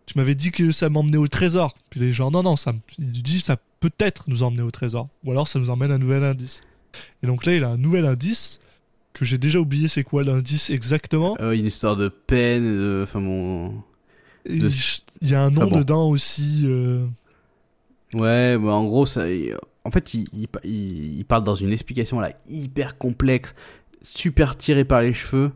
tu 0.05 0.17
m'avais 0.17 0.35
dit 0.35 0.51
que 0.51 0.71
ça 0.73 0.89
m'emmenait 0.89 1.15
au 1.17 1.27
trésor. 1.29 1.73
Puis 1.89 2.01
il 2.01 2.07
est 2.07 2.13
genre 2.13 2.31
non 2.31 2.43
non, 2.43 2.57
ça, 2.57 2.73
il 2.99 3.23
dit 3.23 3.39
ça 3.39 3.55
peut-être 3.79 4.25
nous 4.27 4.43
emmener 4.43 4.63
au 4.63 4.71
trésor. 4.71 5.07
Ou 5.23 5.31
alors 5.31 5.47
ça 5.47 5.59
nous 5.59 5.69
emmène 5.69 5.91
un 5.91 5.97
nouvel 5.97 6.23
indice. 6.25 6.61
Et 7.23 7.27
donc 7.27 7.45
là, 7.45 7.53
il 7.55 7.63
a 7.63 7.69
un 7.69 7.77
nouvel 7.77 8.05
indice 8.05 8.59
que 9.15 9.25
j'ai 9.25 9.37
déjà 9.39 9.59
oublié. 9.59 9.87
C'est 9.87 10.03
quoi 10.03 10.23
l'indice 10.23 10.69
exactement 10.69 11.35
Euh, 11.39 11.51
une 11.53 11.65
histoire 11.65 11.95
de 11.95 12.07
peine, 12.09 12.63
de- 12.63 13.01
enfin 13.03 13.19
bon. 13.21 13.69
De- 14.47 14.69
Il 15.21 15.29
y 15.29 15.33
a 15.33 15.41
un 15.43 15.49
nom 15.49 15.63
Enfin 15.63 15.71
bon. 15.71 15.79
dedans 15.79 16.09
aussi. 16.09 16.63
euh, 16.65 17.05
Ouais, 18.13 18.57
bah, 18.57 18.71
en 18.73 18.85
gros, 18.85 19.05
ça, 19.05 19.29
il- 19.29 19.55
en 19.83 19.91
fait, 19.91 20.13
il, 20.13 20.25
il, 20.33 20.47
il- 21.19 21.25
parle 21.25 21.43
dans 21.43 21.55
une 21.55 21.71
explication 21.71 22.19
là 22.19 22.31
hyper 22.47 22.97
complexe, 22.97 23.55
super 24.03 24.55
tirée 24.57 24.85
par 24.85 25.01
les 25.01 25.13
cheveux. 25.13 25.51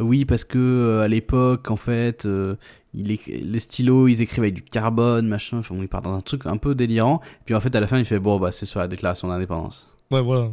Oui, 0.00 0.24
parce 0.24 0.42
que 0.44 0.58
euh, 0.58 1.02
à 1.02 1.08
l'époque, 1.08 1.70
en 1.70 1.76
fait, 1.76 2.26
euh, 2.26 2.56
il 2.94 3.06
les 3.28 3.60
stylos, 3.60 4.08
ils 4.08 4.22
écrivaient 4.22 4.48
avec 4.48 4.54
du 4.54 4.62
carbone, 4.62 5.28
machin. 5.28 5.58
Enfin, 5.58 5.76
il 5.78 5.86
part 5.88 6.02
dans 6.02 6.14
un 6.14 6.20
truc 6.20 6.46
un 6.46 6.56
peu 6.56 6.74
délirant. 6.74 7.20
Puis 7.44 7.54
en 7.54 7.60
fait, 7.60 7.74
à 7.76 7.80
la 7.80 7.86
fin, 7.86 7.98
il 7.98 8.04
fait 8.04 8.18
bon, 8.18 8.40
bah, 8.40 8.50
c'est 8.50 8.66
sur 8.66 8.80
la 8.80 8.88
déclaration 8.88 9.28
d'indépendance. 9.28 9.86
Ouais 10.10 10.20
voilà. 10.20 10.50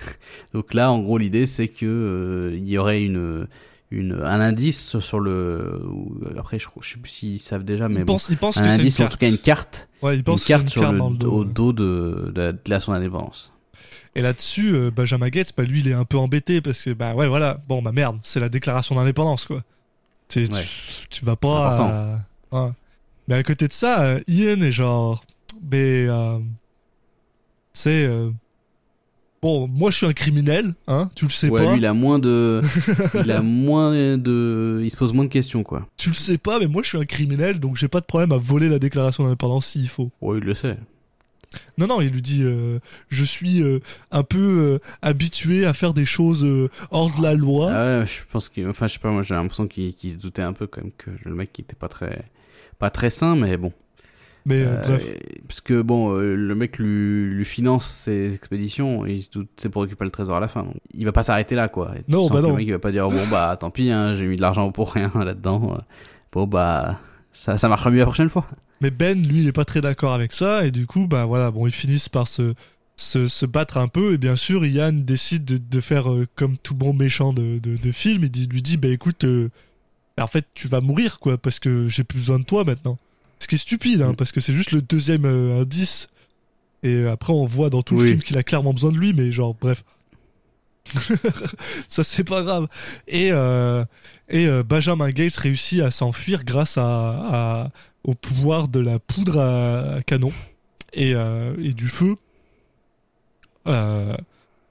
Donc 0.54 0.74
là, 0.74 0.90
en 0.92 0.98
gros, 1.00 1.18
l'idée, 1.18 1.46
c'est 1.46 1.68
que 1.68 1.86
euh, 1.86 2.56
il 2.56 2.68
y 2.68 2.78
aurait 2.78 3.02
une, 3.02 3.46
une, 3.90 4.12
un 4.22 4.40
indice 4.40 4.98
sur 4.98 5.20
le. 5.20 5.80
ou- 5.86 6.20
Après, 6.38 6.58
je, 6.58 6.66
je 6.80 6.90
sais 6.90 6.98
plus 6.98 7.10
s'ils 7.10 7.40
savent 7.40 7.64
déjà, 7.64 7.88
mais 7.88 8.00
il 8.00 8.04
bon, 8.04 8.14
pense, 8.14 8.28
il 8.30 8.36
pense 8.36 8.56
un 8.56 8.60
que 8.62 8.66
c'est 8.68 8.74
une 8.74 8.80
indice, 8.80 8.96
en 9.00 9.04
carte. 9.04 9.12
tout 9.12 9.18
cas, 9.18 9.28
une 9.28 9.38
carte, 9.38 9.88
Ouais, 10.02 10.16
une 10.16 10.22
carte 10.22 10.68
sur 10.68 10.80
carte 10.82 10.94
le, 10.94 11.16
dos. 11.16 11.32
au 11.32 11.44
dos 11.44 11.72
de, 11.72 12.30
de 12.34 12.40
la 12.40 12.52
déclaration 12.52 12.92
d'indépendance. 12.92 13.52
Et 14.14 14.22
là-dessus, 14.22 14.74
euh, 14.74 14.90
Benjamin 14.90 15.28
Gates, 15.28 15.52
bah, 15.56 15.62
lui, 15.64 15.80
il 15.80 15.88
est 15.88 15.92
un 15.92 16.04
peu 16.04 16.16
embêté 16.18 16.60
parce 16.60 16.82
que, 16.82 16.90
bah 16.90 17.14
ouais, 17.14 17.28
voilà, 17.28 17.60
bon, 17.68 17.82
bah 17.82 17.92
merde, 17.92 18.18
c'est 18.22 18.40
la 18.40 18.48
déclaration 18.48 18.94
d'indépendance, 18.96 19.44
quoi. 19.46 19.62
Tu, 20.28 20.48
tu- 20.48 20.54
Ouais. 20.54 20.64
tu 21.10 21.24
vas 21.24 21.36
pas. 21.36 22.18
Euh, 22.52 22.66
ouais. 22.66 22.70
Mais 23.28 23.34
à 23.36 23.42
côté 23.42 23.68
de 23.68 23.72
ça, 23.72 24.02
euh, 24.02 24.20
Ian 24.26 24.60
est 24.60 24.72
genre. 24.72 25.22
Mais. 25.70 26.06
Euh, 26.08 26.38
c'est. 27.72 28.06
Bon, 29.42 29.68
moi, 29.68 29.90
je 29.90 29.96
suis 29.96 30.06
un 30.06 30.12
criminel, 30.12 30.74
hein, 30.86 31.10
tu 31.14 31.24
le 31.24 31.30
sais 31.30 31.48
ouais, 31.48 31.64
pas. 31.64 31.72
lui, 31.72 31.78
il 31.78 31.86
a 31.86 31.94
moins 31.94 32.18
de, 32.18 32.60
il 33.14 33.30
a 33.30 33.42
moins 33.42 34.18
de, 34.18 34.80
il 34.82 34.90
se 34.90 34.96
pose 34.96 35.12
moins 35.12 35.24
de 35.24 35.30
questions, 35.30 35.62
quoi. 35.62 35.86
Tu 35.96 36.08
le 36.10 36.14
sais 36.14 36.38
pas, 36.38 36.58
mais 36.58 36.66
moi, 36.66 36.82
je 36.82 36.88
suis 36.88 36.98
un 36.98 37.04
criminel, 37.04 37.60
donc 37.60 37.76
j'ai 37.76 37.88
pas 37.88 38.00
de 38.00 38.06
problème 38.06 38.32
à 38.32 38.38
voler 38.38 38.68
la 38.68 38.78
déclaration 38.78 39.24
d'indépendance 39.24 39.66
s'il 39.66 39.88
faut. 39.88 40.10
Ouais, 40.20 40.38
il 40.38 40.44
le 40.44 40.54
sait. 40.54 40.76
Non, 41.78 41.86
non, 41.86 42.00
il 42.00 42.10
lui 42.10 42.22
dit 42.22 42.42
euh, 42.42 42.78
Je 43.08 43.24
suis 43.24 43.62
euh, 43.62 43.80
un 44.10 44.22
peu 44.22 44.38
euh, 44.38 44.78
habitué 45.00 45.64
à 45.64 45.72
faire 45.72 45.94
des 45.94 46.04
choses 46.04 46.46
hors 46.90 47.16
de 47.16 47.22
la 47.22 47.34
loi. 47.34 47.70
Ah 47.72 48.00
ouais, 48.00 48.06
je 48.06 48.22
pense 48.30 48.48
qu'il, 48.48 48.66
enfin, 48.68 48.86
je 48.86 48.94
sais 48.94 48.98
pas, 48.98 49.10
moi, 49.10 49.22
j'ai 49.22 49.34
l'impression 49.34 49.66
qu'il, 49.66 49.94
qu'il 49.94 50.12
se 50.12 50.18
doutait 50.18 50.42
un 50.42 50.52
peu 50.52 50.66
quand 50.66 50.82
même 50.82 50.92
que 50.96 51.10
le 51.24 51.34
mec, 51.34 51.52
qui 51.52 51.62
était 51.62 51.76
pas 51.76 51.88
très, 51.88 52.24
pas 52.78 52.90
très 52.90 53.10
sain, 53.10 53.36
mais 53.36 53.56
bon. 53.56 53.72
Mais 54.46 54.62
euh, 54.62 54.76
Euh, 54.78 54.82
bref. 54.82 55.08
Parce 55.46 55.60
que 55.60 55.80
bon, 55.82 56.14
euh, 56.16 56.34
le 56.34 56.54
mec 56.54 56.78
lui, 56.78 57.26
lui 57.34 57.44
finance 57.44 57.86
ses 57.86 58.34
expéditions, 58.34 59.06
et 59.06 59.14
il 59.14 59.46
c'est 59.56 59.68
pour 59.68 59.82
récupérer 59.82 60.06
le 60.06 60.10
trésor 60.10 60.36
à 60.36 60.40
la 60.40 60.48
fin. 60.48 60.62
Donc, 60.62 60.74
il 60.94 61.04
va 61.04 61.12
pas 61.12 61.22
s'arrêter 61.22 61.54
là, 61.54 61.68
quoi. 61.68 61.92
Et 61.96 62.02
Non, 62.08 62.28
bah 62.28 62.40
non. 62.40 62.50
Le 62.50 62.56
mec, 62.56 62.66
il 62.66 62.72
va 62.72 62.78
pas 62.78 62.92
dire, 62.92 63.08
bon, 63.08 63.26
bah, 63.30 63.56
tant 63.58 63.70
pis, 63.70 63.90
hein, 63.90 64.14
j'ai 64.14 64.26
mis 64.26 64.36
de 64.36 64.40
l'argent 64.42 64.70
pour 64.72 64.92
rien 64.92 65.10
là-dedans. 65.14 65.78
Bon, 66.32 66.46
bah, 66.46 66.98
ça, 67.32 67.58
ça 67.58 67.68
marchera 67.68 67.90
mieux 67.90 67.98
la 68.00 68.06
prochaine 68.06 68.28
fois. 68.30 68.46
Mais 68.80 68.90
Ben, 68.90 69.20
lui, 69.20 69.40
il 69.42 69.48
est 69.48 69.52
pas 69.52 69.64
très 69.64 69.80
d'accord 69.80 70.12
avec 70.14 70.32
ça, 70.32 70.64
et 70.64 70.70
du 70.70 70.86
coup, 70.86 71.06
bah 71.08 71.24
voilà, 71.24 71.50
bon, 71.50 71.66
ils 71.66 71.72
finissent 71.72 72.08
par 72.08 72.28
se, 72.28 72.54
se, 72.96 73.26
se 73.26 73.44
battre 73.46 73.76
un 73.76 73.88
peu, 73.88 74.12
et 74.12 74.18
bien 74.18 74.36
sûr, 74.36 74.64
Ian 74.64 74.92
décide 74.92 75.44
de, 75.44 75.58
de 75.58 75.80
faire 75.80 76.10
euh, 76.12 76.26
comme 76.36 76.56
tout 76.58 76.74
bon 76.76 76.92
méchant 76.92 77.32
de, 77.32 77.58
de, 77.58 77.76
de 77.76 77.92
film, 77.92 78.28
dit- 78.28 78.46
lui 78.46 78.62
dit, 78.62 78.76
bah 78.76 78.88
écoute, 78.88 79.24
euh, 79.24 79.48
en 80.20 80.26
fait, 80.28 80.44
tu 80.54 80.68
vas 80.68 80.80
mourir, 80.80 81.18
quoi, 81.18 81.38
parce 81.38 81.58
que 81.58 81.88
j'ai 81.88 82.04
plus 82.04 82.18
besoin 82.18 82.38
de 82.38 82.44
toi 82.44 82.64
maintenant. 82.64 82.98
Ce 83.40 83.46
qui 83.46 83.54
est 83.54 83.58
stupide, 83.58 84.02
hein, 84.02 84.12
Mm. 84.12 84.16
parce 84.16 84.32
que 84.32 84.40
c'est 84.40 84.52
juste 84.52 84.72
le 84.72 84.82
deuxième 84.82 85.24
euh, 85.24 85.60
indice, 85.62 86.08
et 86.82 86.88
euh, 86.94 87.12
après, 87.12 87.32
on 87.32 87.44
voit 87.46 87.70
dans 87.70 87.82
tout 87.82 87.94
le 87.96 88.00
film 88.10 88.22
qu'il 88.22 88.36
a 88.38 88.42
clairement 88.42 88.72
besoin 88.72 88.92
de 88.92 88.98
lui, 88.98 89.12
mais 89.12 89.30
genre, 89.32 89.54
bref. 89.54 89.84
ça, 91.88 92.02
c'est 92.04 92.24
pas 92.24 92.42
grave. 92.42 92.66
Et, 93.06 93.30
euh, 93.32 93.84
et 94.28 94.46
euh, 94.46 94.62
Benjamin 94.62 95.10
Gates 95.10 95.36
réussit 95.36 95.80
à 95.80 95.90
s'enfuir 95.90 96.44
grâce 96.44 96.78
à, 96.78 96.84
à- 96.84 97.70
au 98.04 98.14
pouvoir 98.14 98.68
de 98.68 98.80
la 98.80 98.98
poudre 98.98 99.38
à, 99.38 99.96
à 99.96 100.02
canon 100.02 100.32
et, 100.94 101.10
et 101.10 101.72
du 101.74 101.88
feu. 101.88 102.16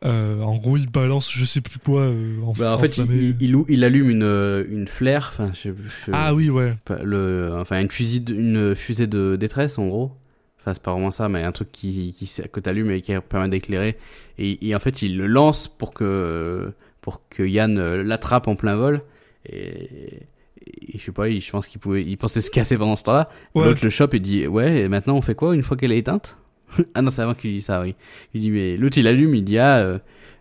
Euh, 0.07 0.41
en 0.41 0.55
gros, 0.57 0.77
il 0.77 0.89
balance 0.89 1.31
je 1.31 1.43
sais 1.45 1.61
plus 1.61 1.79
quoi. 1.79 2.01
euh, 2.03 2.41
en, 2.43 2.53
Bah, 2.53 2.73
en 2.73 2.77
fait, 2.77 2.97
il, 2.97 3.35
il, 3.69 3.83
allume 3.83 4.09
une, 4.09 4.23
euh, 4.23 4.63
une 4.69 4.87
flaire, 4.87 5.27
enfin, 5.31 5.51
je, 5.53 5.69
je- 5.71 6.11
Ah 6.13 6.33
oui, 6.33 6.49
ouais. 6.49 6.75
le, 7.03 7.51
enfin, 7.59 7.81
une 7.81 7.89
fusée, 7.89 8.19
de, 8.19 8.33
une 8.33 8.75
fusée 8.75 9.07
de 9.07 9.35
détresse, 9.35 9.77
en 9.77 9.87
gros. 9.87 10.11
Enfin, 10.59 10.73
c'est 10.73 10.81
pas 10.83 10.91
vraiment 10.91 11.11
ça, 11.11 11.29
mais 11.29 11.43
un 11.43 11.51
truc 11.51 11.71
qui, 11.71 12.13
qui, 12.17 12.29
que 12.51 12.59
t'allumes 12.59 12.91
et 12.91 13.01
qui 13.01 13.13
permet 13.29 13.49
d'éclairer. 13.49 13.97
Et, 14.37 14.67
et 14.67 14.75
en 14.75 14.79
fait, 14.79 15.01
il 15.01 15.17
le 15.17 15.27
lance 15.27 15.67
pour 15.67 15.93
que, 15.93 16.71
pour 17.01 17.21
que 17.29 17.43
Yann 17.43 17.77
l'attrape 18.01 18.47
en 18.47 18.55
plein 18.55 18.75
vol. 18.75 19.01
Et, 19.49 20.23
et 20.65 20.97
je 20.97 21.03
sais 21.03 21.11
pas, 21.11 21.29
il- 21.29 21.41
je 21.41 21.51
pense 21.51 21.67
qu'il 21.67 21.79
pouvait, 21.79 22.03
il 22.03 22.17
pensait 22.17 22.41
se 22.41 22.51
casser 22.51 22.77
pendant 22.77 22.95
ce 22.95 23.03
temps-là. 23.03 23.29
Ouais. 23.55 23.65
L'autre 23.65 23.79
le 23.83 23.89
chope 23.89 24.13
et 24.13 24.19
dit, 24.19 24.45
ouais, 24.47 24.81
et 24.81 24.87
maintenant 24.89 25.15
on 25.15 25.21
fait 25.21 25.35
quoi 25.35 25.55
une 25.55 25.63
fois 25.63 25.77
qu'elle 25.77 25.91
est 25.93 25.97
éteinte? 25.99 26.37
ah 26.93 27.01
non, 27.01 27.09
c'est 27.09 27.21
avant 27.21 27.33
qu'il 27.33 27.51
dit 27.51 27.61
ça, 27.61 27.81
oui. 27.81 27.95
Il 28.33 28.41
dit, 28.41 28.51
mais 28.51 28.77
l'autre 28.77 28.97
il 28.97 29.07
allume, 29.07 29.35
il 29.35 29.43
dit, 29.43 29.57
ah, 29.57 29.77
euh, 29.77 29.99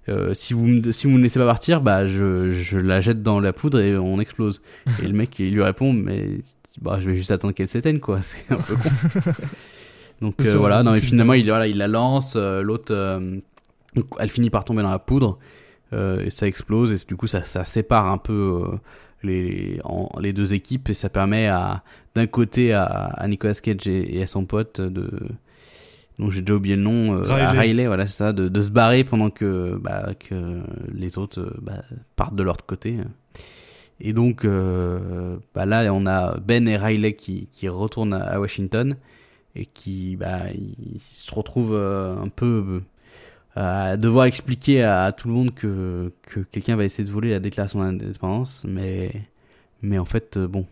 euh, 0.08 0.34
si 0.34 0.54
vous 0.54 0.66
me, 0.66 0.92
si 0.92 1.06
vous 1.06 1.12
me 1.12 1.22
laissez 1.22 1.38
pas 1.38 1.46
partir, 1.46 1.80
bah, 1.80 2.06
je, 2.06 2.52
je 2.52 2.78
la 2.78 3.00
jette 3.00 3.22
dans 3.22 3.40
la 3.40 3.52
poudre 3.52 3.80
et 3.80 3.96
on 3.96 4.20
explose. 4.20 4.62
et 5.02 5.06
le 5.06 5.14
mec, 5.14 5.38
il 5.38 5.52
lui 5.52 5.62
répond, 5.62 5.92
mais, 5.92 6.38
bah, 6.80 6.98
je 7.00 7.10
vais 7.10 7.16
juste 7.16 7.30
attendre 7.30 7.54
qu'elle 7.54 7.68
s'éteigne, 7.68 8.00
quoi. 8.00 8.20
C'est 8.22 8.44
un 8.50 8.56
peu 8.56 8.74
con. 8.74 8.90
Donc, 10.20 10.34
euh, 10.40 10.56
voilà, 10.56 10.82
non, 10.82 10.92
mais 10.92 11.00
finalement, 11.00 11.34
il, 11.34 11.46
voilà, 11.46 11.66
il 11.66 11.76
la 11.76 11.88
lance, 11.88 12.36
l'autre, 12.36 13.20
elle 14.18 14.28
finit 14.28 14.50
par 14.50 14.64
tomber 14.64 14.82
dans 14.82 14.90
la 14.90 14.98
poudre. 14.98 15.38
et 15.92 16.30
ça 16.30 16.46
explose 16.46 16.90
et 16.92 17.06
du 17.06 17.16
coup 17.16 17.26
ça, 17.26 17.44
ça 17.44 17.64
sépare 17.64 18.06
un 18.06 18.16
peu 18.16 18.64
les, 19.22 19.78
en, 19.84 20.08
les 20.18 20.32
deux 20.32 20.54
équipes 20.54 20.88
et 20.88 20.94
ça 20.94 21.10
permet 21.10 21.48
à 21.48 21.82
d'un 22.14 22.26
côté 22.26 22.72
à, 22.72 22.84
à 22.84 23.28
Nicolas 23.28 23.52
Cage 23.54 23.86
et, 23.86 24.16
et 24.16 24.22
à 24.22 24.26
son 24.26 24.46
pote 24.46 24.80
de 24.80 25.10
dont 26.18 26.30
j'ai 26.30 26.40
déjà 26.40 26.54
oublié 26.54 26.76
le 26.76 26.82
nom 26.82 27.14
euh, 27.14 27.28
à 27.30 27.50
Riley. 27.50 27.60
Riley 27.60 27.86
voilà 27.86 28.06
c'est 28.06 28.16
ça 28.16 28.32
de, 28.32 28.48
de 28.48 28.62
se 28.62 28.70
barrer 28.70 29.04
pendant 29.04 29.30
que 29.30 29.78
bah, 29.80 30.10
que 30.18 30.60
les 30.92 31.18
autres 31.18 31.40
euh, 31.40 31.56
bah, 31.60 31.82
partent 32.16 32.34
de 32.34 32.42
l'autre 32.42 32.64
côté 32.64 32.96
et 34.00 34.12
donc 34.12 34.44
euh, 34.44 35.36
bah 35.54 35.66
là 35.66 35.92
on 35.92 36.06
a 36.06 36.38
Ben 36.38 36.66
et 36.68 36.76
Riley 36.76 37.14
qui, 37.14 37.48
qui 37.52 37.68
retournent 37.68 38.14
à, 38.14 38.40
Washington 38.40 38.96
et 39.54 39.66
qui 39.66 40.16
bah 40.16 40.50
ils 40.52 41.00
se 41.00 41.34
retrouvent 41.34 41.76
un 41.76 42.28
peu 42.28 42.82
à 43.54 43.96
devoir 43.96 44.26
expliquer 44.26 44.82
à, 44.82 45.12
tout 45.12 45.28
le 45.28 45.34
monde 45.34 45.54
que 45.54 46.12
que 46.22 46.40
quelqu'un 46.40 46.76
va 46.76 46.84
essayer 46.84 47.04
de 47.04 47.10
voler 47.10 47.30
la 47.30 47.40
déclaration 47.40 47.80
d'indépendance 47.80 48.64
mais 48.66 49.12
mais 49.82 49.98
en 49.98 50.04
fait 50.04 50.38
bon 50.38 50.66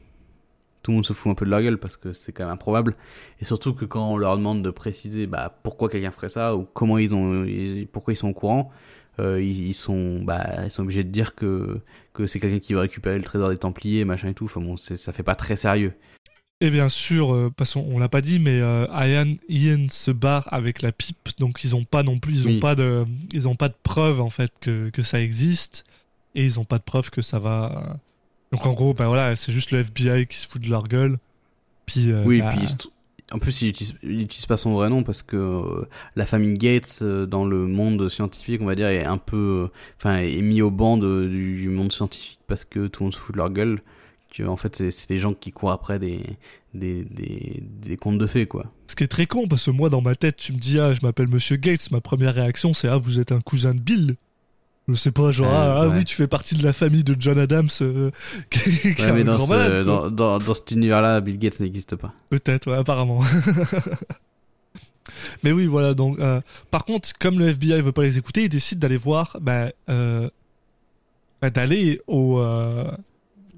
tout 0.84 0.92
le 0.92 0.96
monde 0.96 1.06
se 1.06 1.12
fout 1.14 1.32
un 1.32 1.34
peu 1.34 1.44
de 1.46 1.50
leur 1.50 1.62
gueule 1.62 1.78
parce 1.78 1.96
que 1.96 2.12
c'est 2.12 2.32
quand 2.32 2.44
même 2.44 2.52
improbable 2.54 2.94
et 3.40 3.44
surtout 3.44 3.74
que 3.74 3.84
quand 3.86 4.12
on 4.12 4.16
leur 4.18 4.36
demande 4.36 4.62
de 4.62 4.70
préciser 4.70 5.26
bah 5.26 5.58
pourquoi 5.64 5.88
quelqu'un 5.88 6.12
ferait 6.12 6.28
ça 6.28 6.54
ou 6.56 6.64
comment 6.74 6.98
ils 6.98 7.14
ont 7.16 7.44
pourquoi 7.92 8.14
ils 8.14 8.16
sont 8.16 8.28
au 8.28 8.34
courant 8.34 8.70
euh, 9.20 9.42
ils, 9.42 9.68
ils 9.68 9.74
sont 9.74 10.22
bah 10.22 10.64
ils 10.64 10.70
sont 10.70 10.82
obligés 10.84 11.04
de 11.04 11.10
dire 11.10 11.34
que 11.34 11.80
que 12.14 12.26
c'est 12.26 12.38
quelqu'un 12.40 12.60
qui 12.60 12.74
va 12.74 12.82
récupérer 12.82 13.16
le 13.16 13.24
trésor 13.24 13.50
des 13.50 13.58
Templiers 13.58 14.04
machin 14.04 14.28
et 14.28 14.34
tout 14.34 14.44
enfin 14.44 14.60
bon 14.60 14.76
ça 14.76 15.12
fait 15.12 15.22
pas 15.24 15.34
très 15.36 15.56
sérieux 15.56 15.94
Et 16.60 16.70
bien 16.70 16.88
sûr, 16.88 17.34
euh, 17.34 17.50
parce 17.56 17.74
qu'on 17.74 17.80
on 17.94 17.98
l'a 17.98 18.08
pas 18.08 18.20
dit, 18.22 18.38
mais 18.40 18.60
euh, 18.60 18.86
Ian, 18.92 19.34
Ian 19.48 19.86
se 19.90 20.10
barre 20.12 20.48
avec 20.52 20.82
la 20.82 20.92
pipe, 20.92 21.30
donc 21.38 21.64
ils 21.64 21.74
ont 21.76 21.84
pas 21.84 22.02
non 22.02 22.18
plus, 22.18 22.34
ils 22.34 22.48
ont 22.48 22.52
Oui. 22.52 22.60
pas 22.60 22.74
de, 22.74 23.04
ils 23.32 23.48
ont 23.48 23.56
pas 23.56 23.68
de 23.68 23.74
preuve 23.82 24.20
en 24.20 24.30
fait 24.30 24.52
que, 24.60 24.88
que 24.90 25.02
ça 25.02 25.20
existe, 25.20 25.84
et 26.34 26.44
ils 26.44 26.60
ont 26.60 26.64
pas 26.64 26.78
de 26.78 26.84
preuve 26.84 27.10
que 27.10 27.22
ça 27.22 27.38
va. 27.38 27.98
Donc 28.52 28.66
en 28.66 28.72
gros, 28.72 28.94
ben 28.94 29.06
voilà, 29.06 29.34
c'est 29.36 29.52
juste 29.52 29.70
le 29.72 29.80
FBI 29.80 30.26
qui 30.26 30.38
se 30.38 30.48
fout 30.48 30.62
de 30.62 30.68
leur 30.70 30.84
gueule. 30.88 31.18
Puis 31.86 32.12
euh, 32.12 32.22
oui 32.24 32.40
bah, 32.40 32.54
puis 32.56 32.66
en 33.32 33.38
plus 33.38 33.62
il 33.62 33.68
utilise, 33.68 33.94
il 34.02 34.22
utilise 34.22 34.46
pas 34.46 34.56
son 34.56 34.72
vrai 34.74 34.88
nom 34.90 35.02
parce 35.02 35.22
que 35.22 35.36
euh, 35.36 35.88
la 36.16 36.24
famille 36.26 36.54
Gates 36.54 37.00
euh, 37.02 37.26
dans 37.26 37.44
le 37.44 37.66
monde 37.66 38.08
scientifique 38.08 38.60
on 38.62 38.66
va 38.66 38.74
dire 38.74 38.86
est 38.88 39.04
un 39.04 39.18
peu 39.18 39.68
enfin 39.98 40.18
est 40.18 40.40
mis 40.42 40.62
au 40.62 40.70
banc 40.70 40.96
de- 40.98 41.26
du, 41.28 41.56
du 41.56 41.68
monde 41.68 41.92
scientifique 41.92 42.38
parce 42.46 42.64
que 42.64 42.86
tout 42.86 43.02
le 43.02 43.06
monde 43.06 43.14
se 43.14 43.18
fout 43.18 43.32
de 43.34 43.38
leur 43.38 43.50
gueule 43.50 43.82
que 44.32 44.42
en 44.44 44.56
fait 44.56 44.76
c'est 44.76 44.90
c'est 44.90 45.08
des 45.08 45.18
gens 45.18 45.32
qui 45.34 45.52
courent 45.52 45.72
après 45.72 45.98
des 45.98 46.20
des, 46.74 47.02
des, 47.04 47.62
des 47.82 47.96
contes 47.96 48.18
de 48.18 48.26
fées 48.26 48.46
quoi 48.46 48.66
ce 48.88 48.94
qui 48.96 49.04
est 49.04 49.08
très 49.08 49.26
con 49.26 49.46
parce 49.48 49.64
que 49.66 49.70
moi 49.70 49.88
dans 49.90 50.00
ma 50.02 50.14
tête, 50.14 50.36
tu 50.36 50.52
me 50.52 50.58
dis 50.58 50.78
ah 50.78 50.92
je 50.94 51.00
m'appelle 51.02 51.28
Monsieur 51.28 51.56
Gates, 51.56 51.90
ma 51.90 52.00
première 52.00 52.34
réaction 52.34 52.72
c'est 52.74 52.88
ah 52.88 52.96
vous 52.98 53.20
êtes 53.20 53.32
un 53.32 53.40
cousin 53.40 53.74
de 53.74 53.80
Bill. 53.80 54.16
Je 54.86 54.94
sais 54.94 55.12
pas, 55.12 55.32
genre, 55.32 55.46
Euh, 55.48 55.52
ah, 55.54 55.74
ah 55.82 55.88
ouais. 55.88 55.96
oui, 55.98 56.04
tu 56.04 56.14
fais 56.14 56.26
partie 56.26 56.54
de 56.56 56.62
la 56.62 56.74
famille 56.74 57.04
de 57.04 57.16
John 57.18 57.38
Adams, 57.38 57.68
euh, 57.80 58.10
qui, 58.50 58.70
ouais, 59.00 59.12
mais 59.14 59.24
dans, 59.24 59.38
ce- 59.40 59.48
malade, 59.50 59.80
dans, 59.84 60.10
dans, 60.10 60.38
dans 60.38 60.54
cet 60.54 60.70
univers 60.72 61.00
là 61.00 61.20
Bill 61.22 61.38
Gates 61.38 61.58
n'existe 61.60 61.96
pas 61.96 62.12
Peut-être, 62.28 62.70
ouais, 62.70 62.76
apparemment. 62.76 63.22
Mais 65.42 65.52
oui, 65.52 65.66
voilà. 65.66 65.94
Donc, 65.94 66.18
euh, 66.18 66.40
par 66.70 66.84
contre, 66.84 67.10
comme 67.18 67.38
le 67.38 67.48
FBI 67.48 67.80
veut 67.82 67.92
pas 67.92 68.02
les 68.02 68.18
écouter, 68.18 68.44
ils 68.44 68.48
décident 68.48 68.80
d'aller 68.80 68.96
voir, 68.96 69.36
bah, 69.40 69.68
euh, 69.88 70.28
bah, 71.42 71.50
d'aller 71.50 72.00
au, 72.06 72.40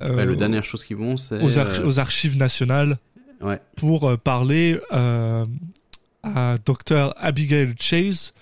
la 0.01 0.27
dernière 0.35 0.65
chose 0.65 0.85
qu'ils 0.85 0.97
vont 0.97 1.17
c'est 1.17 1.41
aux, 1.43 1.59
archi- 1.59 1.83
aux 1.83 1.99
archives 1.99 2.37
nationales 2.37 2.99
ouais 3.41 3.61
pour 3.77 4.19
parler 4.19 4.79
à 4.91 6.57
Dr 6.65 7.15
Abigail 7.17 7.75
Chase, 7.79 8.35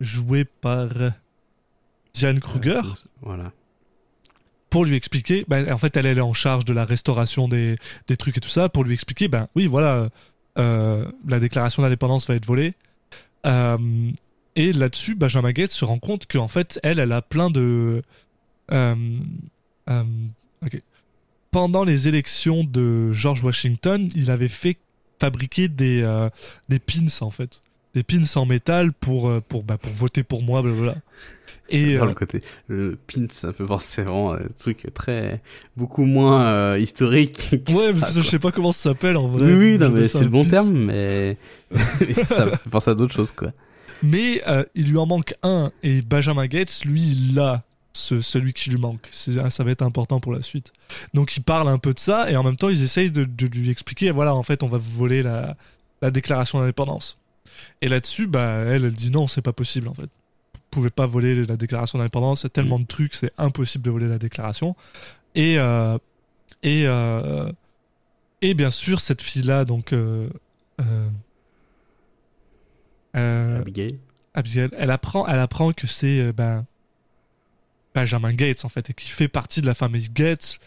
jouée 0.00 0.44
par 0.44 0.88
Diane 2.14 2.40
Kruger, 2.40 2.82
voilà 3.20 3.52
pour 4.70 4.86
lui 4.86 4.96
expliquer. 4.96 5.44
bah, 5.48 5.58
en 5.70 5.76
fait, 5.76 5.94
elle, 5.98 6.06
elle 6.06 6.16
est 6.16 6.22
en 6.22 6.32
charge 6.32 6.64
de 6.64 6.72
la 6.72 6.86
restauration 6.86 7.46
des, 7.46 7.76
des 8.06 8.16
trucs 8.16 8.38
et 8.38 8.40
tout 8.40 8.48
ça, 8.48 8.70
pour 8.70 8.84
lui 8.84 8.94
expliquer, 8.94 9.28
ben 9.28 9.48
oui, 9.54 9.66
voilà, 9.66 10.08
euh, 10.58 11.10
la 11.28 11.40
déclaration 11.40 11.82
d'indépendance 11.82 12.26
va 12.26 12.34
être 12.36 12.46
volée. 12.46 12.72
Euh, 13.46 14.10
et 14.56 14.72
là-dessus, 14.72 15.14
Benjamin 15.14 15.52
Gates 15.52 15.72
se 15.72 15.84
rend 15.84 15.98
compte 15.98 16.26
qu'en 16.26 16.48
fait, 16.48 16.80
elle, 16.82 16.98
elle 16.98 17.12
a 17.12 17.20
plein 17.20 17.50
de. 17.50 18.02
euh, 18.72 18.94
euh, 19.90 20.04
ok. 20.64 20.80
Pendant 21.50 21.84
les 21.84 22.08
élections 22.08 22.64
de 22.64 23.12
George 23.12 23.44
Washington, 23.44 24.08
il 24.14 24.30
avait 24.30 24.48
fait 24.48 24.78
fabriquer 25.20 25.68
des, 25.68 26.00
euh, 26.00 26.30
des 26.70 26.78
pins, 26.78 27.04
en 27.20 27.30
fait. 27.30 27.60
Des 27.92 28.02
pins 28.02 28.22
en 28.36 28.46
métal 28.46 28.94
pour, 28.94 29.28
euh, 29.28 29.42
pour, 29.46 29.64
bah, 29.64 29.76
pour 29.76 29.92
voter 29.92 30.22
pour 30.22 30.42
moi, 30.42 30.62
blablabla. 30.62 30.96
Et, 31.68 31.96
dans 31.96 32.04
euh, 32.04 32.08
le 32.08 32.14
côté 32.14 32.42
le 32.68 32.96
pin 33.06 33.26
ça 33.30 33.52
peut 33.52 33.64
penser 33.64 34.02
vraiment 34.02 34.32
à 34.32 34.40
des 34.40 34.52
trucs 34.54 34.92
très 34.94 35.40
beaucoup 35.76 36.04
moins 36.04 36.46
euh, 36.46 36.78
historiques 36.78 37.64
que 37.64 37.72
Ouais, 37.72 37.92
mais 37.94 38.00
ça, 38.00 38.20
je 38.20 38.28
sais 38.28 38.38
pas 38.38 38.50
comment 38.52 38.72
ça 38.72 38.90
s'appelle 38.90 39.16
en 39.16 39.28
vrai. 39.28 39.46
oui 39.46 39.54
oui 39.54 39.78
non 39.78 39.90
mais 39.90 40.06
c'est 40.06 40.20
le 40.24 40.28
bon 40.28 40.42
pins. 40.44 40.50
terme 40.50 40.72
mais, 40.72 41.36
mais 42.00 42.14
ça 42.14 42.46
me 42.46 42.50
fait 42.50 42.70
penser 42.70 42.90
à 42.90 42.94
d'autres 42.94 43.14
choses 43.14 43.32
quoi 43.32 43.52
Mais 44.02 44.42
euh, 44.48 44.64
il 44.74 44.90
lui 44.90 44.98
en 44.98 45.06
manque 45.06 45.34
un 45.42 45.70
et 45.82 46.02
Benjamin 46.02 46.46
Gates, 46.46 46.84
lui, 46.84 47.00
il 47.02 47.38
a 47.38 47.62
ce, 47.94 48.20
celui 48.20 48.52
qui 48.52 48.70
lui 48.70 48.78
manque. 48.80 49.06
C'est- 49.12 49.48
Ça 49.50 49.62
va 49.64 49.70
être 49.70 49.82
important 49.82 50.18
pour 50.18 50.32
la 50.32 50.42
suite. 50.42 50.72
Donc 51.14 51.36
il 51.36 51.42
parle 51.42 51.68
un 51.68 51.78
peu 51.78 51.94
de 51.94 51.98
ça 52.00 52.30
et 52.30 52.36
en 52.36 52.42
même 52.42 52.56
temps 52.56 52.68
ils 52.70 52.82
essayent 52.82 53.12
de, 53.12 53.24
de 53.24 53.46
lui 53.46 53.70
expliquer 53.70 54.10
voilà, 54.10 54.34
en 54.34 54.42
fait, 54.42 54.62
on 54.62 54.68
va 54.68 54.78
vous 54.78 54.90
voler 54.98 55.22
la, 55.22 55.56
la 56.02 56.10
déclaration 56.10 56.58
d'indépendance. 56.58 57.16
Et 57.80 57.88
là-dessus, 57.88 58.26
bah, 58.26 58.64
elle, 58.66 58.84
elle 58.86 58.92
dit 58.92 59.10
non, 59.10 59.28
c'est 59.28 59.42
pas 59.42 59.52
possible 59.52 59.88
en 59.88 59.94
fait. 59.94 60.08
Pouvez 60.72 60.88
pas 60.88 61.04
voler 61.04 61.44
la 61.44 61.56
déclaration 61.58 61.98
d'indépendance, 61.98 62.46
a 62.46 62.48
tellement 62.48 62.80
de 62.80 62.86
trucs, 62.86 63.14
c'est 63.14 63.30
impossible 63.36 63.84
de 63.84 63.90
voler 63.90 64.08
la 64.08 64.16
déclaration. 64.18 64.74
Et, 65.34 65.58
euh, 65.58 65.98
et, 66.62 66.84
euh, 66.86 67.52
et 68.40 68.54
bien 68.54 68.70
sûr, 68.70 69.00
cette 69.02 69.20
fille-là, 69.20 69.66
donc. 69.66 69.92
Euh, 69.92 70.28
Abigail 73.14 73.98
Abigail, 74.32 74.70
elle 74.78 74.90
apprend, 74.90 75.28
elle 75.28 75.40
apprend 75.40 75.72
que 75.72 75.86
c'est 75.86 76.32
ben, 76.32 76.64
Benjamin 77.94 78.32
Gates 78.32 78.64
en 78.64 78.70
fait 78.70 78.88
et 78.88 78.94
qui 78.94 79.10
fait 79.10 79.28
partie 79.28 79.60
de 79.60 79.66
la 79.66 79.74
famille 79.74 80.08
Gates 80.08 80.58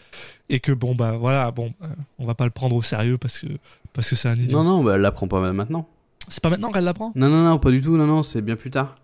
et 0.48 0.60
que 0.60 0.70
bon 0.70 0.94
bah 0.94 1.16
voilà 1.18 1.50
bon 1.50 1.74
on 2.20 2.24
va 2.26 2.34
pas 2.34 2.44
le 2.44 2.50
prendre 2.50 2.76
au 2.76 2.82
sérieux 2.82 3.18
parce 3.18 3.40
que 3.40 3.48
parce 3.92 4.08
que 4.08 4.14
c'est 4.14 4.28
un 4.28 4.36
idiot. 4.36 4.62
non 4.62 4.78
non 4.78 4.84
bah, 4.84 4.94
elle 4.94 5.00
l'apprend 5.00 5.26
pas 5.26 5.52
maintenant 5.52 5.88
C'est 6.28 6.40
pas 6.40 6.50
maintenant 6.50 6.70
qu'elle 6.70 6.84
l'apprend? 6.84 7.10
Non 7.16 7.28
non 7.28 7.42
non 7.44 7.58
pas 7.58 7.72
du 7.72 7.82
tout 7.82 7.96
non 7.96 8.06
non 8.06 8.22
c'est 8.22 8.42
bien 8.42 8.54
plus 8.54 8.70
tard 8.70 8.96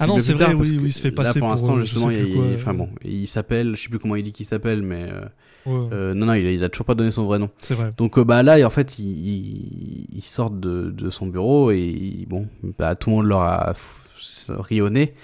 Ah 0.00 0.06
non, 0.06 0.18
c'est 0.18 0.34
vrai, 0.34 0.52
oui, 0.54 0.76
oui, 0.78 0.86
il 0.86 0.92
se 0.92 1.00
fait 1.00 1.08
là, 1.10 1.14
passer 1.16 1.38
pour 1.40 1.48
pour, 1.48 1.56
l'instant 1.56 1.76
euh, 1.78 1.82
justement 1.82 2.10
il, 2.10 2.18
plus 2.24 2.34
quoi, 2.34 2.44
il- 2.46 2.54
enfin 2.54 2.70
euh. 2.72 2.74
bon 2.74 2.88
il 3.04 3.26
s'appelle 3.26 3.74
je 3.74 3.82
sais 3.82 3.88
plus 3.88 3.98
comment 3.98 4.16
il 4.16 4.22
dit 4.22 4.32
qu'il 4.32 4.44
s'appelle 4.46 4.82
mais 4.82 5.06
euh, 5.10 5.20
Ouais, 5.64 5.88
euh, 5.92 6.12
non 6.14 6.26
non 6.26 6.34
il 6.34 6.44
a, 6.46 6.50
il 6.50 6.62
a 6.64 6.68
toujours 6.68 6.86
pas 6.86 6.94
donné 6.96 7.10
son 7.12 7.24
vrai 7.24 7.38
nom 7.38 7.48
c'est 7.58 7.74
vrai. 7.74 7.92
Donc 7.96 8.18
euh, 8.18 8.24
bah 8.24 8.42
là 8.42 8.64
en 8.66 8.70
fait 8.70 8.98
il, 8.98 10.20
sort 10.22 10.50
de, 10.50 10.90
de 10.90 11.08
son 11.10 11.26
bureau 11.26 11.70
et 11.70 12.26
bon 12.28 12.48
bah 12.78 12.94
tout 12.96 13.10
le 13.10 13.16
monde 13.16 13.26
leur 13.26 13.40
a 13.42 13.72
f- 13.72 14.50
ri 14.60 14.80
au 14.82 14.90
nez. 14.90 15.14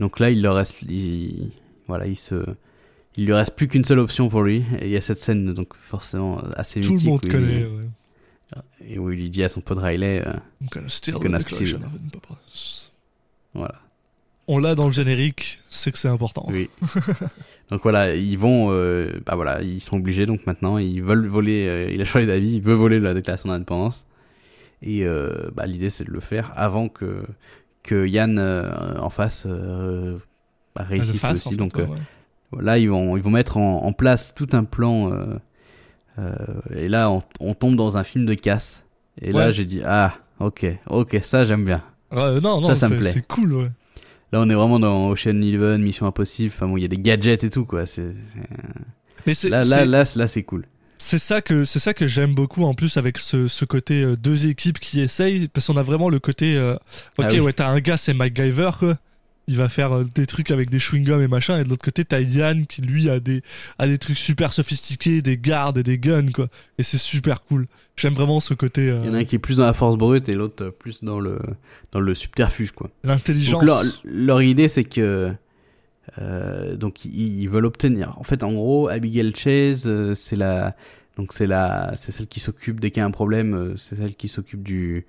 Donc 0.00 0.20
là 0.20 0.30
il 0.30 0.40
leur 0.42 0.54
reste 0.54 0.76
il- 0.88 1.50
voilà 1.86 2.06
il 2.06 2.16
se 2.16 2.36
il 3.16 3.26
lui 3.26 3.32
reste 3.34 3.56
plus 3.56 3.66
qu'une 3.68 3.84
seule 3.84 3.98
option 3.98 4.28
pour 4.28 4.42
lui 4.42 4.62
et 4.80 4.84
il 4.86 4.90
y 4.90 4.96
a 4.96 5.00
cette 5.00 5.18
scène 5.18 5.52
donc 5.52 5.74
forcément 5.74 6.38
assez 6.56 6.80
Tout 6.80 6.90
le 6.90 6.94
mythique 6.94 7.08
monde 7.10 7.20
connaît. 7.28 7.66
ouais. 7.66 8.62
et 8.88 8.98
où 8.98 9.10
il 9.10 9.18
lui 9.18 9.30
dit 9.30 9.42
à 9.42 9.48
son 9.48 9.60
pote 9.60 9.78
Riley 9.78 10.22
euh, 10.24 10.32
I'm 10.62 10.68
gonna 10.70 10.88
steal 10.88 11.16
I'm 11.16 11.20
the 11.20 11.24
gonna 11.24 11.38
declaration 11.38 11.76
steal. 11.78 11.86
of 11.86 11.92
independence. 12.00 12.92
voilà 13.52 13.74
On 14.50 14.58
l'a 14.58 14.74
dans 14.74 14.86
le 14.86 14.92
générique, 14.94 15.58
c'est 15.68 15.92
que 15.92 15.98
c'est 15.98 16.08
important. 16.08 16.46
oui. 16.48 16.70
Donc 17.70 17.82
voilà 17.82 18.14
ils 18.14 18.38
vont 18.38 18.68
euh, 18.72 19.20
bah 19.26 19.34
voilà 19.34 19.60
ils 19.60 19.80
sont 19.82 19.96
obligés 19.98 20.24
donc 20.24 20.46
maintenant 20.46 20.78
ils 20.78 21.02
veulent 21.02 21.26
voler 21.28 21.66
euh, 21.68 21.90
il 21.92 22.00
a 22.00 22.06
changé 22.06 22.24
d'avis 22.24 22.54
il 22.54 22.62
veut 22.62 22.72
voler 22.72 22.98
la 22.98 23.12
déclaration 23.12 23.50
d'indépendance. 23.50 24.06
Et 24.80 25.04
euh, 25.04 25.50
bah 25.54 25.66
l'idée 25.66 25.90
c'est 25.90 26.04
de 26.04 26.10
le 26.10 26.20
faire 26.20 26.50
avant 26.56 26.88
que 26.88 27.22
que 27.82 28.06
Yann 28.06 28.38
en 28.38 29.10
face 29.10 29.46
bah, 29.46 29.52
le 29.52 30.18
réussisse 30.78 31.22
aussi. 31.24 31.46
en 31.48 31.50
fait, 31.50 31.56
donc 31.56 31.74
ouais, 31.76 32.62
là 32.62 32.78
ils 32.78 32.88
vont 32.88 33.18
ils 33.18 33.22
vont 33.22 33.30
mettre 33.30 33.58
en, 33.58 33.84
en 33.84 33.92
place 33.92 34.34
tout 34.34 34.48
un 34.52 34.64
plan 34.64 35.12
et 36.74 36.88
là 36.88 37.10
on, 37.10 37.22
on 37.40 37.52
tombe 37.54 37.76
dans 37.76 37.96
un 37.98 38.04
film 38.04 38.24
de 38.24 38.34
casse. 38.34 38.82
Et 39.20 39.30
là 39.32 39.52
j'ai 39.52 39.64
dit 39.66 39.82
ah 39.84 40.14
ok 40.40 40.64
ok 40.88 41.18
ça 41.22 41.44
j'aime 41.44 41.64
bien. 41.66 41.82
Ouais, 42.10 42.40
non, 42.40 42.62
non, 42.62 42.68
Ça, 42.68 42.74
ça 42.74 42.88
me 42.88 42.96
plaît. 42.98 43.10
c'est 43.12 43.26
cool, 43.26 43.52
ouais. 43.52 43.70
Là 44.32 44.40
on 44.40 44.48
est 44.50 44.54
vraiment 44.54 44.78
dans 44.80 45.08
Ocean 45.10 45.40
Eleven 45.42 45.82
Mission 45.82 46.06
Impossible 46.06 46.52
enfin 46.54 46.66
bon 46.68 46.76
il 46.76 46.82
y 46.82 46.84
a 46.84 46.88
des 46.88 46.98
gadgets 46.98 47.44
et 47.44 47.50
tout 47.50 47.64
quoi. 47.64 47.86
C'est 47.86 48.12
Mais 49.26 49.32
là 49.44 49.62
là 49.64 49.84
là 49.84 50.04
là 50.14 50.26
c'est 50.26 50.42
cool. 50.42 50.64
C'est 51.00 51.18
ça 51.20 51.40
que 51.42 51.64
c'est 51.64 51.78
ça 51.78 51.94
que 51.94 52.08
j'aime 52.08 52.34
beaucoup 52.34 52.64
en 52.64 52.74
plus 52.74 52.96
avec 52.96 53.18
ce, 53.18 53.46
ce 53.46 53.64
côté 53.64 54.02
euh, 54.02 54.16
deux 54.16 54.46
équipes 54.46 54.80
qui 54.80 55.00
essayent 55.00 55.46
parce 55.46 55.68
qu'on 55.68 55.76
a 55.76 55.82
vraiment 55.82 56.08
le 56.08 56.18
côté 56.18 56.56
euh, 56.56 56.74
ok 57.18 57.24
Ah 57.24 57.28
oui. 57.30 57.40
ouais 57.40 57.52
t'as 57.52 57.68
un 57.68 57.78
gars 57.80 57.96
c'est 57.96 58.14
MacGyver 58.14 58.70
quoi 58.78 58.96
il 59.48 59.56
va 59.56 59.68
faire 59.68 59.92
euh, 59.92 60.04
des 60.14 60.26
trucs 60.26 60.50
avec 60.50 60.70
des 60.70 60.78
chewing 60.78 61.04
gums 61.04 61.20
et 61.22 61.26
machin 61.26 61.58
et 61.58 61.64
de 61.64 61.68
l'autre 61.68 61.84
côté 61.84 62.04
t'as 62.04 62.20
Yann 62.20 62.66
qui 62.66 62.82
lui 62.82 63.10
a 63.10 63.18
des 63.18 63.42
a 63.78 63.86
des 63.88 63.98
trucs 63.98 64.18
super 64.18 64.52
sophistiqués 64.52 65.22
des 65.22 65.36
gardes 65.38 65.78
et 65.78 65.82
des 65.82 65.98
guns 65.98 66.30
quoi 66.32 66.48
et 66.78 66.82
c'est 66.82 66.98
super 66.98 67.40
cool 67.40 67.66
j'aime 67.96 68.14
vraiment 68.14 68.40
ce 68.40 68.54
côté 68.54 68.90
euh, 68.90 69.00
il 69.02 69.08
y 69.08 69.10
en 69.10 69.14
a 69.14 69.18
un 69.18 69.24
qui 69.24 69.34
est 69.34 69.40
plus 69.40 69.56
dans 69.56 69.66
la 69.66 69.72
force 69.72 69.96
brute 69.96 70.28
et 70.28 70.34
l'autre 70.34 70.64
euh, 70.64 70.70
plus 70.70 71.02
dans 71.02 71.18
le 71.18 71.40
dans 71.92 72.00
le 72.00 72.14
subterfuge 72.14 72.72
quoi 72.72 72.90
l'intelligence 73.02 73.64
leur, 73.64 73.82
leur 74.04 74.42
idée 74.42 74.68
c'est 74.68 74.84
que 74.84 75.32
Euh, 76.18 76.74
donc 76.74 77.04
ils, 77.04 77.42
ils 77.42 77.48
veulent 77.48 77.66
obtenir. 77.66 78.14
En 78.18 78.22
fait, 78.24 78.42
en 78.42 78.52
gros, 78.52 78.88
Abigail 78.88 79.32
Chase, 79.36 79.88
c'est 80.14 80.36
la, 80.36 80.74
donc 81.16 81.32
c'est 81.34 81.46
la, 81.46 81.92
c'est 81.96 82.12
celle 82.12 82.26
qui 82.26 82.40
s'occupe 82.40 82.80
dès 82.80 82.90
qu'il 82.90 83.00
y 83.00 83.04
a 83.04 83.06
un 83.06 83.10
problème, 83.10 83.74
c'est 83.76 83.94
celle 83.94 84.14
qui 84.14 84.28
s'occupe 84.28 84.62
du, 84.62 85.04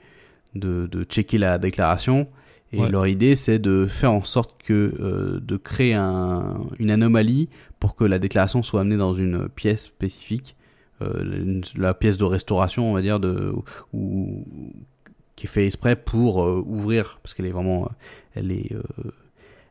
de, 0.55 0.87
de 0.91 1.03
checker 1.05 1.37
la 1.37 1.57
déclaration. 1.57 2.27
Et 2.71 2.79
Ouais. 2.81 2.89
leur 2.89 3.07
idée, 3.07 3.35
c'est 3.35 3.57
de 3.59 3.87
faire 3.87 4.11
en 4.11 4.23
sorte 4.23 4.61
que, 4.61 4.93
euh, 4.99 5.39
de 5.41 5.57
créer 5.57 5.95
un, 5.95 6.59
une 6.77 6.91
anomalie 6.91 7.49
pour 7.79 7.95
que 7.95 8.03
la 8.03 8.19
déclaration 8.19 8.61
soit 8.61 8.81
amenée 8.81 8.97
dans 8.97 9.15
une 9.15 9.49
pièce 9.49 9.85
spécifique, 9.85 10.55
euh, 11.01 11.23
une- 11.23 11.63
la 11.77 11.93
pièce 11.95 12.17
de 12.17 12.25
restauration, 12.25 12.89
on 12.89 12.93
va 12.93 13.01
dire, 13.01 13.19
de, 13.19 13.53
ou 13.93 14.45
qui 15.35 15.45
est 15.47 15.49
fait 15.49 15.65
exprès 15.65 15.95
pour 15.95 16.43
euh, 16.43 16.61
ouvrir, 16.65 17.19
parce 17.23 17.33
qu'elle 17.33 17.45
est 17.47 17.51
vraiment, 17.51 17.89
elle 18.35 18.51
est, 18.51 18.71
euh, 18.73 18.83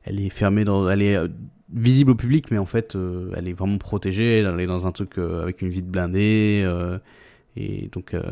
elle 0.04 0.18
est 0.20 0.30
fermée 0.30 0.64
dans, 0.64 0.88
elle 0.88 1.02
est 1.02 1.14
euh, 1.16 1.28
visible 1.72 2.12
au 2.12 2.14
public, 2.16 2.50
mais 2.50 2.58
en 2.58 2.66
fait, 2.66 2.96
elle 3.36 3.46
est 3.48 3.52
vraiment 3.52 3.76
protégée. 3.78 4.38
Elle 4.38 4.58
est 4.58 4.66
dans 4.66 4.86
un 4.86 4.92
truc 4.92 5.18
avec 5.18 5.60
une 5.62 5.68
vitre 5.68 5.88
blindée. 5.88 6.64
Et 7.60 7.88
donc 7.92 8.14
euh, 8.14 8.22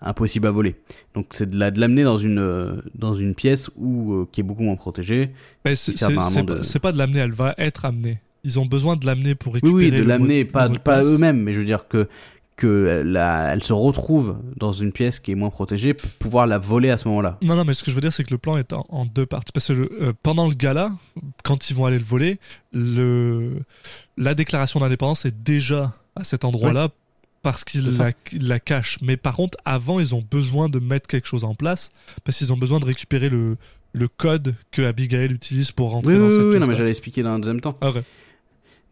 impossible 0.00 0.46
à 0.46 0.50
voler. 0.50 0.74
Donc 1.14 1.26
c'est 1.30 1.48
de 1.48 1.58
la- 1.58 1.70
de 1.70 1.78
l'amener 1.80 2.02
dans 2.04 2.18
une 2.18 2.38
euh, 2.38 2.76
dans 2.94 3.14
une 3.14 3.34
pièce 3.34 3.70
où 3.76 4.12
euh, 4.14 4.28
qui 4.32 4.40
est 4.40 4.44
beaucoup 4.44 4.62
moins 4.62 4.76
protégée. 4.76 5.30
C'est 5.74 5.92
de- 6.44 6.78
pas, 6.80 6.92
de 6.92 6.98
l'amener, 6.98 7.20
elle 7.20 7.32
va 7.32 7.54
être 7.58 7.84
amenée. 7.84 8.20
Ils 8.44 8.58
ont 8.58 8.66
besoin 8.66 8.96
de 8.96 9.06
l'amener 9.06 9.34
pour 9.36 9.52
Oui 9.54 9.60
récupérer 9.62 9.84
oui, 9.86 9.90
de 9.92 10.02
le 10.02 10.08
l'amener 10.08 10.44
mot- 10.44 10.50
pas 10.50 10.68
de 10.68 10.78
eux-mêmes, 11.04 11.40
mais 11.42 11.52
je 11.52 11.58
veux 11.60 11.64
dire 11.64 11.86
que 11.88 12.08
que 12.54 13.02
la, 13.04 13.54
elle 13.54 13.62
se 13.64 13.72
retrouve 13.72 14.36
dans 14.58 14.72
une 14.72 14.92
pièce 14.92 15.18
qui 15.20 15.32
est 15.32 15.34
moins 15.34 15.48
protégée 15.50 15.94
pour 15.94 16.10
pouvoir 16.10 16.46
la 16.46 16.58
voler 16.58 16.90
à 16.90 16.98
ce 16.98 17.08
moment-là. 17.08 17.38
Non, 17.42 17.56
non, 17.56 17.64
mais 17.64 17.72
ce 17.74 17.82
que 17.82 17.90
je 17.90 17.94
veux 17.96 18.02
dire, 18.02 18.12
c'est 18.12 18.24
que 18.24 18.30
le 18.30 18.38
plan 18.38 18.56
est 18.58 18.72
en, 18.74 18.84
en 18.90 19.06
deux 19.06 19.24
parties. 19.26 19.52
Parce 19.52 19.68
que 19.68 19.72
le- 19.72 19.90
euh, 20.00 20.12
pendant 20.22 20.46
le 20.46 20.54
gala, 20.54 20.92
quand 21.44 21.70
ils 21.70 21.74
vont 21.74 21.86
aller 21.86 21.98
le 21.98 22.04
voler, 22.04 22.38
le, 22.72 23.54
la 24.16 24.34
déclaration 24.34 24.80
d'indépendance 24.80 25.24
est 25.24 25.34
déjà 25.42 25.94
à 26.14 26.24
cet 26.24 26.44
endroit-là 26.44 26.90
parce 27.42 27.64
qu'ils 27.64 27.92
ça. 27.92 28.10
la, 28.40 28.60
cachent. 28.60 28.98
Mais 29.02 29.16
par 29.16 29.36
contre, 29.36 29.58
avant, 29.64 30.00
ils 30.00 30.14
ont 30.14 30.22
besoin 30.28 30.68
de 30.68 30.78
mettre 30.78 31.08
quelque 31.08 31.26
chose 31.26 31.44
en 31.44 31.54
place 31.54 31.90
parce 32.24 32.38
qu'ils 32.38 32.52
ont 32.52 32.56
besoin 32.56 32.78
de 32.78 32.84
récupérer 32.84 33.28
le, 33.28 33.56
le 33.92 34.08
code 34.08 34.54
que 34.70 34.82
Abigail 34.82 35.32
utilise 35.32 35.72
pour 35.72 35.90
rentrer 35.90 36.14
Oui 36.14 36.18
dans 36.18 36.26
oui, 36.26 36.30
cette 36.30 36.44
oui, 36.44 36.58
non 36.58 36.66
mais 36.66 36.74
j'allais 36.74 36.90
expliquer 36.90 37.22
dans 37.22 37.30
un 37.30 37.38
deuxième 37.38 37.60
temps. 37.60 37.76
Ah 37.80 37.90
ouais. 37.90 38.02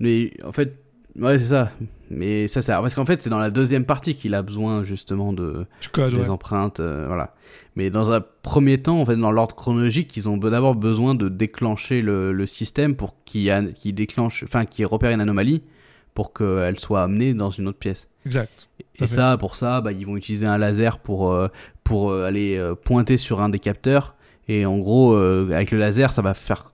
Mais 0.00 0.32
en 0.44 0.52
fait, 0.52 0.76
ouais 1.16 1.38
c'est 1.38 1.46
ça. 1.46 1.72
Mais 2.10 2.48
ça 2.48 2.60
c'est 2.60 2.72
parce 2.72 2.94
qu'en 2.94 3.04
fait 3.04 3.22
c'est 3.22 3.30
dans 3.30 3.38
la 3.38 3.50
deuxième 3.50 3.84
partie 3.84 4.14
qu'il 4.14 4.34
a 4.34 4.42
besoin 4.42 4.82
justement 4.82 5.32
de 5.32 5.66
code, 5.92 6.14
des 6.14 6.20
ouais. 6.20 6.28
empreintes, 6.28 6.80
euh, 6.80 7.04
voilà. 7.06 7.34
Mais 7.76 7.88
dans 7.88 8.10
un 8.10 8.20
premier 8.42 8.78
temps, 8.78 9.00
en 9.00 9.06
fait, 9.06 9.16
dans 9.16 9.30
l'ordre 9.30 9.54
chronologique, 9.54 10.16
ils 10.16 10.28
ont 10.28 10.36
d'abord 10.36 10.74
besoin 10.74 11.14
de 11.14 11.28
déclencher 11.28 12.00
le, 12.00 12.32
le 12.32 12.46
système 12.46 12.96
pour 12.96 13.14
qu'il 13.24 13.94
déclenche, 13.94 14.42
enfin, 14.42 14.64
qu'il 14.64 14.86
repère 14.86 15.12
une 15.12 15.20
anomalie 15.20 15.62
pour 16.14 16.32
qu'elle 16.32 16.78
soit 16.78 17.02
amenée 17.02 17.34
dans 17.34 17.50
une 17.50 17.68
autre 17.68 17.78
pièce. 17.78 18.08
Exact. 18.26 18.68
Et 19.00 19.06
ça, 19.06 19.36
pour 19.38 19.56
ça, 19.56 19.80
bah, 19.80 19.92
ils 19.92 20.06
vont 20.06 20.16
utiliser 20.16 20.46
un 20.46 20.58
laser 20.58 20.98
pour 20.98 21.32
euh, 21.32 21.48
pour 21.84 22.10
euh, 22.12 22.24
aller 22.24 22.56
euh, 22.56 22.74
pointer 22.74 23.16
sur 23.16 23.40
un 23.40 23.48
des 23.48 23.58
capteurs. 23.58 24.14
Et 24.46 24.66
en 24.66 24.78
gros, 24.78 25.14
euh, 25.14 25.50
avec 25.52 25.70
le 25.70 25.78
laser, 25.78 26.12
ça 26.12 26.22
va 26.22 26.34
faire 26.34 26.72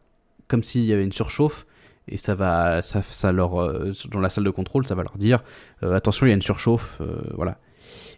comme 0.48 0.62
s'il 0.62 0.84
y 0.84 0.92
avait 0.92 1.04
une 1.04 1.12
surchauffe. 1.12 1.66
Et 2.08 2.18
ça 2.18 2.34
va, 2.34 2.82
ça, 2.82 3.02
ça 3.02 3.32
leur, 3.32 3.54
dans 4.10 4.20
la 4.20 4.30
salle 4.30 4.44
de 4.44 4.50
contrôle, 4.50 4.86
ça 4.86 4.94
va 4.94 5.02
leur 5.02 5.16
dire 5.16 5.42
attention, 5.82 6.24
il 6.24 6.28
y 6.28 6.32
a 6.32 6.36
une 6.36 6.42
surchauffe, 6.42 7.00
voilà. 7.34 7.58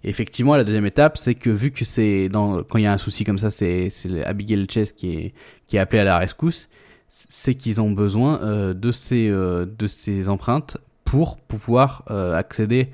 Et 0.04 0.10
effectivement, 0.10 0.56
la 0.56 0.64
deuxième 0.64 0.84
étape, 0.84 1.16
c'est 1.16 1.34
que 1.34 1.48
vu 1.48 1.70
que 1.70 1.86
c'est 1.86 2.28
dans 2.28 2.62
quand 2.62 2.76
il 2.76 2.84
y 2.84 2.86
a 2.86 2.92
un 2.92 2.98
souci 2.98 3.24
comme 3.24 3.38
ça, 3.38 3.50
c'est 3.50 3.88
c'est 3.88 4.22
Abigail 4.26 4.66
Chase 4.68 4.92
qui 4.92 5.16
est 5.16 5.34
qui 5.68 5.76
est 5.76 5.78
appelée 5.78 6.00
à 6.00 6.04
la 6.04 6.18
rescousse, 6.18 6.68
c'est 7.08 7.54
qu'ils 7.54 7.80
ont 7.80 7.90
besoin 7.90 8.74
de 8.74 8.92
ces 8.92 9.30
de 9.30 9.86
ces 9.86 10.28
empreintes 10.28 10.76
pour 11.10 11.36
pouvoir 11.38 12.04
euh, 12.10 12.34
accéder 12.36 12.90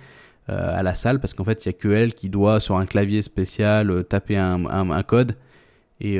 euh, 0.51 0.79
à 0.79 0.83
la 0.83 0.95
salle 0.95 1.21
parce 1.21 1.33
qu'en 1.35 1.45
fait 1.45 1.65
il 1.65 1.69
y 1.69 1.71
a 1.71 1.73
que 1.73 1.89
elle 1.89 2.15
qui 2.15 2.29
doit 2.29 2.61
sur 2.61 2.77
un 2.77 2.87
clavier 2.87 3.23
spécial 3.23 3.91
euh, 3.91 4.03
taper 4.03 4.37
un, 4.37 4.67
un, 4.67 4.91
un 4.91 5.03
code. 5.03 5.37
Et 6.01 6.19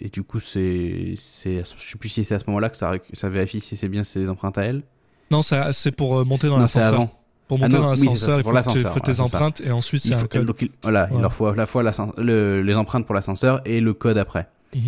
et 0.00 0.08
du 0.08 0.22
coup 0.22 0.40
c'est 0.40 1.14
c'est 1.16 1.62
je 1.64 1.90
sais 1.90 1.98
plus 1.98 2.08
si 2.08 2.24
c'est 2.24 2.34
à 2.34 2.38
ce 2.38 2.44
moment-là 2.48 2.70
que 2.70 2.76
ça 2.76 2.92
ça 3.12 3.28
vérifie 3.28 3.60
si 3.60 3.76
c'est 3.76 3.88
bien 3.88 4.04
ses 4.04 4.28
empreintes 4.28 4.56
à 4.58 4.62
elle. 4.64 4.82
Non, 5.30 5.42
c'est 5.42 5.92
pour 5.96 6.24
monter 6.26 6.48
dans 6.48 6.66
c'est 6.68 6.80
l'ascenseur. 6.80 7.08
Pour 7.48 7.58
Ah 7.60 7.64
monter 7.64 7.76
non, 7.76 7.82
dans 7.82 7.90
oui, 7.92 7.98
c'est 7.98 8.04
l'ascenseur, 8.06 8.34
c'est 8.34 8.40
il 8.40 8.42
pour 8.44 8.52
faut 8.52 8.70
que 8.70 8.78
tu 8.78 8.82
tes 8.82 9.12
voilà, 9.12 9.14
c'est 9.14 9.20
empreintes 9.20 9.60
et 9.62 9.70
ensuite 9.72 10.12
a 10.12 10.18
un 10.18 10.24
code. 10.26 10.46
donc 10.46 10.62
il- 10.62 10.70
voilà 10.82 11.08
il 11.12 11.20
leur 11.20 11.32
faut 11.32 11.46
à 11.46 11.54
la 11.54 11.66
fois 11.66 11.82
le- 12.18 12.62
les 12.62 12.74
empreintes 12.74 13.04
pour 13.04 13.14
l'ascenseur 13.14 13.60
et 13.64 13.80
le 13.80 13.92
code 13.94 14.16
après. 14.18 14.48
Mhm. 14.74 14.80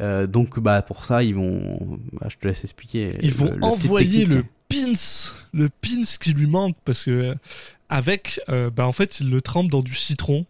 Euh, 0.00 0.26
donc 0.26 0.58
bah 0.60 0.82
pour 0.82 1.04
ça 1.04 1.22
ils 1.22 1.34
vont 1.34 1.98
bah, 2.12 2.26
je 2.28 2.36
te 2.36 2.46
laisse 2.48 2.62
expliquer 2.64 3.16
Ils 3.22 3.28
le- 3.30 3.34
vont 3.34 3.54
le 3.56 3.64
envoyer 3.64 4.24
le 4.26 4.44
pins, 4.68 5.32
le 5.52 5.68
pins 5.68 6.02
qui 6.20 6.32
lui 6.32 6.46
manque 6.46 6.76
parce 6.84 7.04
que 7.04 7.10
euh, 7.10 7.34
avec, 7.88 8.40
euh, 8.48 8.70
bah 8.70 8.86
en 8.86 8.92
fait, 8.92 9.20
ils 9.20 9.30
le 9.30 9.40
trempent 9.40 9.70
dans 9.70 9.82
du 9.82 9.94
citron. 9.94 10.46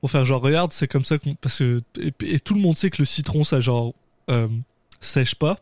Pour 0.00 0.10
faire 0.10 0.24
genre 0.24 0.40
regarde, 0.40 0.72
c'est 0.72 0.88
comme 0.88 1.04
ça 1.04 1.18
qu'on 1.18 1.34
parce 1.34 1.58
que 1.58 1.82
et, 2.00 2.12
et 2.22 2.40
tout 2.40 2.54
le 2.54 2.60
monde 2.60 2.76
sait 2.76 2.90
que 2.90 3.00
le 3.00 3.04
citron 3.04 3.44
ça 3.44 3.60
genre 3.60 3.94
euh, 4.30 4.48
sèche 5.00 5.34
pas. 5.34 5.58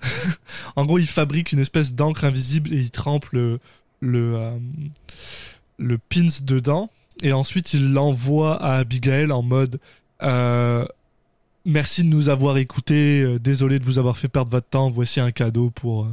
en 0.76 0.86
gros, 0.86 0.98
ils 0.98 1.08
fabriquent 1.08 1.52
une 1.52 1.58
espèce 1.58 1.92
d'encre 1.92 2.24
invisible 2.24 2.72
et 2.72 2.78
ils 2.78 2.90
trempent 2.90 3.30
le 3.32 3.58
le 4.00 4.36
euh, 4.36 4.58
le 5.78 5.98
pins 5.98 6.28
dedans. 6.42 6.90
Et 7.22 7.32
ensuite 7.32 7.74
ils 7.74 7.92
l'envoient 7.92 8.62
à 8.62 8.78
Abigail 8.78 9.32
en 9.32 9.42
mode 9.42 9.80
merci 11.64 12.04
de 12.04 12.08
nous 12.08 12.28
avoir 12.28 12.56
écoutés, 12.58 13.38
désolé 13.40 13.80
de 13.80 13.84
vous 13.84 13.98
avoir 13.98 14.16
fait 14.16 14.28
perdre 14.28 14.50
votre 14.50 14.68
temps, 14.68 14.88
voici 14.88 15.18
un 15.18 15.32
cadeau 15.32 15.70
pour, 15.70 16.06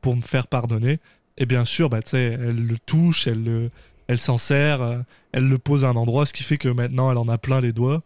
pour 0.00 0.16
me 0.16 0.22
faire 0.22 0.46
pardonner. 0.46 0.98
Et 1.38 1.46
bien 1.46 1.64
sûr, 1.64 1.88
bah, 1.88 2.00
elle 2.12 2.66
le 2.66 2.78
touche, 2.78 3.26
elle, 3.26 3.42
le- 3.44 3.70
elle 4.08 4.18
s'en 4.18 4.36
sert, 4.38 4.82
euh, 4.82 4.98
elle 5.32 5.48
le 5.48 5.58
pose 5.58 5.84
à 5.84 5.88
un 5.88 5.96
endroit, 5.96 6.26
ce 6.26 6.32
qui 6.32 6.42
fait 6.42 6.58
que 6.58 6.68
maintenant 6.68 7.10
elle 7.10 7.18
en 7.18 7.28
a 7.28 7.38
plein 7.38 7.60
les 7.60 7.72
doigts. 7.72 8.02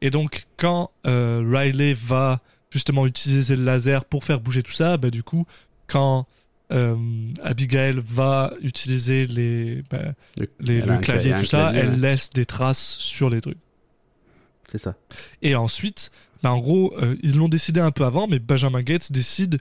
Et 0.00 0.10
donc, 0.10 0.46
quand 0.56 0.90
euh, 1.06 1.42
Riley 1.46 1.94
va 1.94 2.40
justement 2.70 3.06
utiliser 3.06 3.56
le 3.56 3.64
laser 3.64 4.04
pour 4.04 4.24
faire 4.24 4.40
bouger 4.40 4.62
tout 4.62 4.72
ça, 4.72 4.96
bah, 4.96 5.10
du 5.10 5.22
coup, 5.22 5.46
quand 5.86 6.26
euh, 6.70 6.96
Abigail 7.42 7.98
va 8.04 8.52
utiliser 8.60 9.26
les, 9.26 9.82
bah, 9.90 10.12
Le- 10.36 10.48
les- 10.60 10.80
le 10.82 10.98
clavier 10.98 11.34
tout 11.34 11.44
ça, 11.44 11.70
clavier, 11.70 11.80
elle 11.80 11.90
ouais. 11.90 11.96
laisse 11.96 12.28
des 12.30 12.44
traces 12.44 12.96
sur 12.98 13.30
les 13.30 13.40
trucs. 13.40 13.56
c'est 14.70 14.78
ça 14.78 14.94
Et 15.40 15.54
ensuite, 15.54 16.10
bah, 16.42 16.52
en 16.52 16.58
gros, 16.58 16.94
euh, 16.98 17.16
ils 17.22 17.36
l'ont 17.36 17.48
décidé 17.48 17.80
un 17.80 17.90
peu 17.90 18.04
avant, 18.04 18.26
mais 18.26 18.38
Benjamin 18.38 18.82
Gates 18.82 19.12
décide 19.12 19.58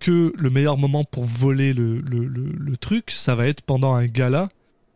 que 0.00 0.32
le 0.36 0.50
meilleur 0.50 0.76
moment 0.76 1.04
pour 1.04 1.24
voler 1.24 1.72
le, 1.72 2.00
le, 2.00 2.26
le, 2.26 2.76
truc, 2.76 3.10
ça 3.10 3.34
va 3.34 3.46
être 3.46 3.62
pendant 3.62 3.94
un 3.94 4.06
gala. 4.06 4.48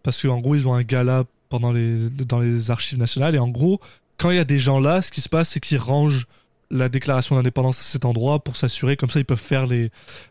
Parce 0.02 0.20
qu'en 0.22 0.40
gros, 0.40 0.54
ils 0.54 0.66
ont 0.66 0.74
un 0.74 0.82
gala 0.82 1.24
pendant 1.48 1.72
les, 1.72 2.10
dans 2.10 2.40
les 2.40 2.70
archives 2.70 2.98
nationales. 2.98 3.34
Et 3.34 3.38
en 3.38 3.48
gros, 3.48 3.80
quand 4.18 4.30
il 4.30 4.36
y 4.36 4.40
a 4.40 4.44
des 4.44 4.58
gens 4.58 4.80
là, 4.80 5.02
ce 5.02 5.10
qui 5.10 5.20
se 5.20 5.28
passe, 5.28 5.50
c'est 5.50 5.60
qu'ils 5.60 5.78
rangent 5.78 6.26
la 6.70 6.88
déclaration 6.88 7.36
d'indépendance 7.36 7.78
à 7.78 7.82
cet 7.82 8.04
endroit 8.04 8.42
pour 8.42 8.56
s'assurer, 8.56 8.96
comme 8.96 9.10
ça, 9.10 9.20
ils 9.20 9.24
peuvent 9.24 9.38
faire 9.38 9.66
les, 9.66 9.90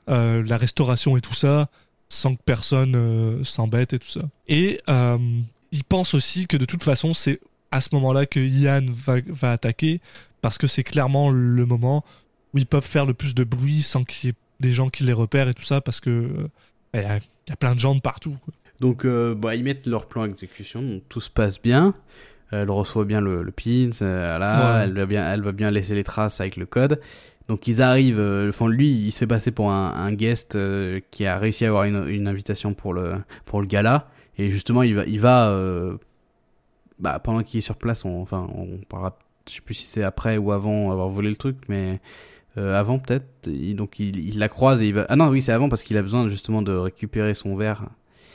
euh, 0.10 0.44
la 0.46 0.58
restauration 0.58 1.16
et 1.16 1.22
tout 1.22 1.34
ça 1.34 1.70
sans 2.10 2.36
que 2.36 2.42
personne 2.46 2.96
euh, 2.96 3.44
s'embête 3.44 3.94
et 3.94 4.00
tout 4.00 4.08
ça. 4.08 4.22
Et 4.48 4.82
euh, 4.88 5.18
ils 5.72 5.84
pensent 5.84 6.14
aussi 6.14 6.46
que 6.46 6.58
de 6.58 6.66
toute 6.66 6.84
façon, 6.84 7.14
c'est 7.14 7.40
à 7.72 7.82
ce 7.82 7.90
moment-là 7.94 8.26
que 8.26 8.40
Ian 8.40 8.86
va, 8.88 9.16
va 9.28 9.52
attaquer 9.52 10.00
parce 10.42 10.58
que 10.58 10.68
c'est 10.68 10.84
clairement 10.84 11.32
le 11.32 11.66
moment 11.66 12.04
où 12.54 12.60
ils 12.60 12.68
peuvent 12.68 12.86
faire 12.86 13.06
le 13.06 13.14
plus 13.14 13.34
de 13.34 13.44
bruit 13.44 13.82
sans 13.82 14.04
qu'il 14.04 14.28
y 14.28 14.32
ait 14.32 14.36
des 14.60 14.72
gens 14.72 14.90
qui 14.90 15.04
les 15.04 15.14
repèrent 15.14 15.50
et 15.50 15.54
tout 15.54 15.64
ça 15.64 15.82
parce 15.82 16.00
que 16.00 16.10
euh, 16.10 16.48
il 16.94 17.02
y, 17.02 17.04
a- 17.04 17.18
il 17.18 17.50
y 17.50 17.52
a 17.52 17.56
plein 17.56 17.74
de 17.76 17.80
gens 17.80 17.96
de 17.96 18.02
partout. 18.02 18.36
quoi. 18.46 18.54
Donc, 18.80 19.06
euh, 19.06 19.34
bah, 19.36 19.56
ils 19.56 19.64
mettent 19.64 19.86
leur 19.88 20.08
plan 20.08 20.26
d'exécution, 20.28 20.82
donc 20.82 21.04
tout 21.10 21.20
se 21.22 21.30
passe 21.30 21.62
bien. 21.62 21.94
Elle 22.52 22.70
reçoit 22.70 23.06
bien 23.06 23.20
le, 23.22 23.42
le 23.42 23.52
pin, 23.52 23.90
euh, 24.02 24.28
voilà, 24.28 24.76
Ouais. 24.78 24.84
elle, 24.84 24.94
va 24.94 25.06
bien, 25.06 25.34
elle 25.34 25.42
va 25.42 25.52
bien 25.54 25.72
laisser 25.72 25.96
les 25.96 26.04
traces 26.04 26.40
avec 26.40 26.56
le 26.56 26.66
code. 26.66 27.00
Donc, 27.48 27.68
ils 27.68 27.82
arrivent, 27.82 28.20
euh, 28.20 28.50
enfin, 28.50 28.68
lui, 28.68 28.90
il 28.92 29.12
se 29.12 29.20
fait 29.20 29.28
passer 29.28 29.52
pour 29.52 29.72
un, 29.72 29.94
un 29.94 30.14
guest 30.14 30.56
euh, 30.56 31.00
qui 31.12 31.26
a 31.26 31.38
réussi 31.38 31.66
à 31.66 31.70
avoir 31.70 31.86
une, 31.86 32.08
une 32.08 32.28
invitation 32.28 32.74
pour 32.74 32.94
le, 32.94 33.16
pour 33.46 33.60
le 33.60 33.68
gala. 33.68 34.08
Et 34.38 34.50
justement, 34.52 34.84
il 34.84 34.96
va, 34.96 35.06
il 35.06 35.20
va 35.20 35.50
euh, 35.50 35.98
bah, 37.00 37.20
pendant 37.20 37.44
qu'il 37.44 37.58
est 37.58 37.62
sur 37.62 37.76
place, 37.76 38.06
on, 38.06 38.22
enfin, 38.22 38.48
on 38.56 38.78
parlera, 38.88 39.18
je 39.50 39.56
sais 39.56 39.62
plus 39.62 39.74
si 39.74 39.86
c'est 39.88 40.04
après 40.04 40.38
ou 40.38 40.52
avant 40.52 40.92
avoir 40.92 41.10
volé 41.10 41.30
le 41.30 41.36
truc, 41.36 41.58
mais 41.68 42.00
euh, 42.58 42.80
avant 42.80 43.00
peut-être. 43.00 43.26
Donc, 43.76 44.00
il, 44.00 44.18
il 44.28 44.40
la 44.40 44.50
croise 44.50 44.82
et 44.82 44.88
il 44.88 44.94
va. 44.94 45.06
Ah 45.10 45.16
non, 45.16 45.30
oui, 45.30 45.42
c'est 45.42 45.52
avant 45.52 45.70
parce 45.70 45.84
qu'il 45.84 45.98
a 45.98 46.02
besoin 46.02 46.28
justement 46.30 46.62
de 46.62 46.72
récupérer 46.74 47.34
son 47.34 47.56
verre. 47.56 47.86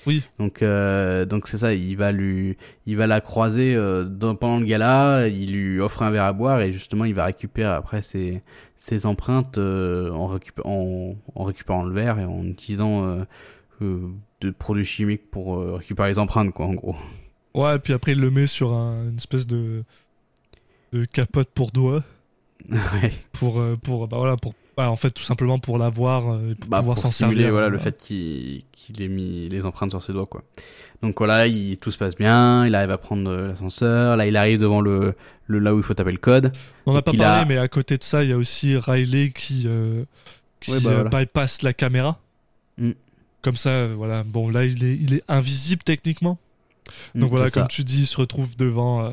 Oui. 0.06 0.22
Donc, 0.38 0.62
euh, 0.62 1.24
donc 1.26 1.48
c'est 1.48 1.58
ça. 1.58 1.74
Il 1.74 1.96
va 1.96 2.12
lui, 2.12 2.56
il 2.86 2.96
va 2.96 3.06
la 3.06 3.20
croiser 3.20 3.74
euh, 3.74 4.04
dans- 4.04 4.34
pendant 4.34 4.58
le 4.60 4.64
gala. 4.66 5.28
Il 5.28 5.52
lui 5.52 5.80
offre 5.80 6.02
un 6.02 6.10
verre 6.10 6.24
à 6.24 6.32
boire 6.32 6.60
et 6.60 6.72
justement, 6.72 7.04
il 7.04 7.14
va 7.14 7.24
récupérer 7.26 7.68
après 7.72 8.00
ses, 8.02 8.42
ses 8.76 9.04
empreintes 9.06 9.58
en, 9.58 10.34
récup- 10.34 10.62
en, 10.64 11.14
en 11.34 11.44
récupérant 11.44 11.82
le 11.82 11.92
verre 11.92 12.18
et 12.18 12.24
en 12.24 12.44
utilisant 12.44 13.18
de 13.80 14.50
produits 14.58 14.84
chimiques 14.84 15.30
pour 15.30 15.58
récupérer 15.76 16.08
les 16.08 16.18
empreintes, 16.18 16.52
quoi, 16.52 16.66
en 16.66 16.74
gros. 16.74 16.96
Ouais, 17.54 17.76
et 17.76 17.78
puis 17.78 17.92
après 17.92 18.12
il 18.12 18.20
le 18.20 18.30
met 18.30 18.46
sur 18.46 18.72
un- 18.72 19.08
une 19.08 19.16
espèce 19.16 19.46
de 19.46 19.82
de 20.92 21.04
capote 21.04 21.48
pour 21.54 21.70
doigts 21.70 22.02
ouais. 23.02 23.12
pour 23.32 23.60
euh, 23.60 23.76
pour 23.82 24.06
bah 24.08 24.18
voilà 24.18 24.36
pour 24.36 24.54
Bah, 24.76 24.90
en 24.90 24.96
fait, 24.96 25.10
tout 25.10 25.22
simplement 25.22 25.58
pour 25.58 25.78
l'avoir 25.78 26.30
euh, 26.32 26.52
et 26.52 26.54
pour 26.54 26.68
Bah, 26.70 26.78
pouvoir 26.80 26.98
s'en 26.98 27.08
servir. 27.08 27.50
voilà, 27.50 27.66
euh, 27.66 27.70
le 27.70 27.78
fait 27.78 27.96
qu'il 27.98 28.62
qu'il 28.72 29.00
ait 29.02 29.08
mis 29.08 29.48
les 29.48 29.64
empreintes 29.66 29.90
sur 29.90 30.02
ses 30.02 30.12
doigts. 30.12 30.26
quoi. 30.26 30.42
Donc 31.02 31.14
voilà, 31.18 31.46
il, 31.46 31.78
tout 31.78 31.90
se 31.90 31.98
passe 31.98 32.16
bien, 32.16 32.66
il 32.66 32.74
arrive 32.74 32.90
à 32.90 32.98
prendre 32.98 33.28
euh, 33.30 33.48
l'ascenseur, 33.48 34.16
là 34.16 34.26
il 34.26 34.36
arrive 34.36 34.60
devant 34.60 34.80
le, 34.80 35.14
le 35.46 35.58
là 35.60 35.74
où 35.74 35.78
il 35.78 35.82
faut 35.82 35.94
taper 35.94 36.12
le 36.12 36.18
code. 36.18 36.52
On 36.86 36.92
n'a 36.94 37.02
pas 37.02 37.12
parlé, 37.12 37.42
a- 37.42 37.44
mais 37.44 37.56
à 37.58 37.68
côté 37.68 37.96
de 37.98 38.02
ça, 38.02 38.22
il 38.24 38.30
y 38.30 38.32
a 38.32 38.36
aussi 38.36 38.76
Riley 38.76 39.30
qui, 39.30 39.64
euh, 39.66 40.04
qui 40.60 40.72
Ouais, 40.72 40.80
bah, 40.80 40.90
euh, 40.90 41.02
voilà. 41.04 41.10
bypass 41.24 41.62
la 41.62 41.72
caméra. 41.72 42.20
Mm. 42.78 42.90
Comme 43.42 43.56
ça, 43.56 43.70
euh, 43.70 43.94
voilà. 43.96 44.24
Bon, 44.24 44.48
là, 44.50 44.64
il 44.64 44.82
est, 44.84 44.96
il 44.96 45.14
est 45.14 45.22
invisible 45.28 45.82
techniquement. 45.84 46.38
Donc 47.14 47.28
Mm, 47.28 47.30
voilà, 47.30 47.46
c'est 47.46 47.54
ça. 47.54 47.60
comme 47.60 47.68
tu 47.68 47.84
dis, 47.84 48.00
il 48.02 48.06
se 48.06 48.16
retrouve 48.16 48.56
devant. 48.56 49.04
euh, 49.04 49.10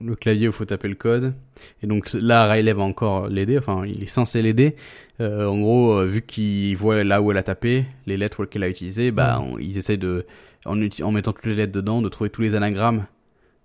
le 0.00 0.14
clavier 0.14 0.48
où 0.48 0.50
il 0.50 0.54
faut 0.54 0.64
taper 0.64 0.88
le 0.88 0.94
code. 0.94 1.34
Et 1.82 1.86
donc 1.86 2.12
là, 2.12 2.46
Riley 2.48 2.72
va 2.72 2.82
encore 2.82 3.28
l'aider, 3.28 3.58
enfin 3.58 3.84
il 3.86 4.02
est 4.02 4.06
censé 4.06 4.42
l'aider. 4.42 4.76
Euh, 5.20 5.46
en 5.46 5.58
gros, 5.58 5.98
euh, 5.98 6.06
vu 6.06 6.22
qu'il 6.22 6.76
voit 6.76 7.02
là 7.04 7.20
où 7.20 7.30
elle 7.30 7.36
a 7.38 7.42
tapé, 7.42 7.86
les 8.06 8.16
lettres 8.16 8.44
qu'elle 8.44 8.62
a 8.62 8.68
utilisées, 8.68 9.10
bah, 9.10 9.40
on- 9.42 9.58
ils 9.58 9.76
essayent 9.76 9.98
de, 9.98 10.26
en, 10.64 10.76
mettant 11.10 11.32
toutes 11.32 11.46
les 11.46 11.56
lettres 11.56 11.72
dedans, 11.72 12.02
de 12.02 12.08
trouver 12.08 12.30
tous 12.30 12.42
les 12.42 12.54
anagrammes. 12.54 13.06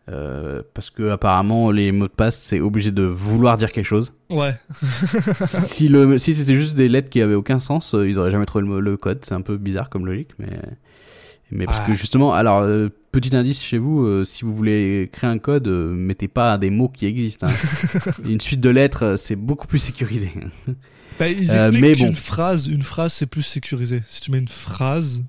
Euh, 0.10 0.62
parce 0.74 0.90
que 0.90 1.12
apparemment 1.12 1.72
les 1.72 1.94
mots 1.94 2.08
de 2.10 2.12
passe 2.12 2.38
c'est 2.38 2.60
obligé 2.60 2.92
de 2.92 3.04
vouloir 3.04 3.56
dire 3.58 3.72
quelque 3.72 3.86
chose. 3.86 4.12
Ouais. 4.30 4.54
si 5.66 5.88
le 5.88 6.18
si 6.18 6.36
c'était 6.36 6.56
juste 6.56 6.76
des 6.76 6.90
lettres 6.90 7.10
qui 7.10 7.22
avaient 7.22 7.36
aucun 7.36 7.60
sens, 7.60 7.94
euh, 7.94 8.06
ils 8.10 8.20
auraient 8.20 8.32
jamais 8.32 8.46
trouvé 8.46 8.66
le, 8.68 8.82
le 8.82 8.98
code. 8.98 9.20
C'est 9.24 9.34
un 9.34 9.40
peu 9.42 9.56
bizarre 9.56 9.90
comme 9.90 10.06
logique, 10.06 10.32
mais 10.40 10.50
mais 11.52 11.66
parce 11.66 11.80
Ah. 11.82 11.86
que 11.88 11.94
justement, 11.94 12.34
alors 12.34 12.62
euh, 12.62 12.90
petit 13.12 13.36
indice 13.36 13.64
chez 13.64 13.78
vous, 13.78 14.04
euh, 14.06 14.24
si 14.24 14.44
vous 14.46 14.56
voulez 14.56 15.10
créer 15.12 15.30
un 15.30 15.38
code, 15.38 15.68
euh, 15.68 15.94
mettez 15.94 16.28
pas 16.28 16.58
des 16.58 16.70
mots 16.70 16.90
qui 16.90 17.06
existent. 17.06 17.48
hein. 17.48 18.12
Une 18.28 18.40
suite 18.42 18.60
de 18.62 18.70
lettres, 18.70 19.04
euh, 19.06 19.16
c'est 19.18 19.36
beaucoup 19.36 19.68
plus 19.68 19.80
sécurisé. 19.80 20.32
Bah, 21.20 21.30
ils 21.30 21.52
expliquent 21.56 21.80
mais 21.80 21.96
bon. 21.96 22.16
phrase, 22.16 22.66
une 22.66 22.82
phrase, 22.82 23.14
c'est 23.14 23.28
plus 23.28 23.44
sécurisé. 23.44 24.02
Si 24.08 24.20
tu 24.20 24.32
mets 24.32 24.40
une 24.40 24.48
phrase, 24.48 25.22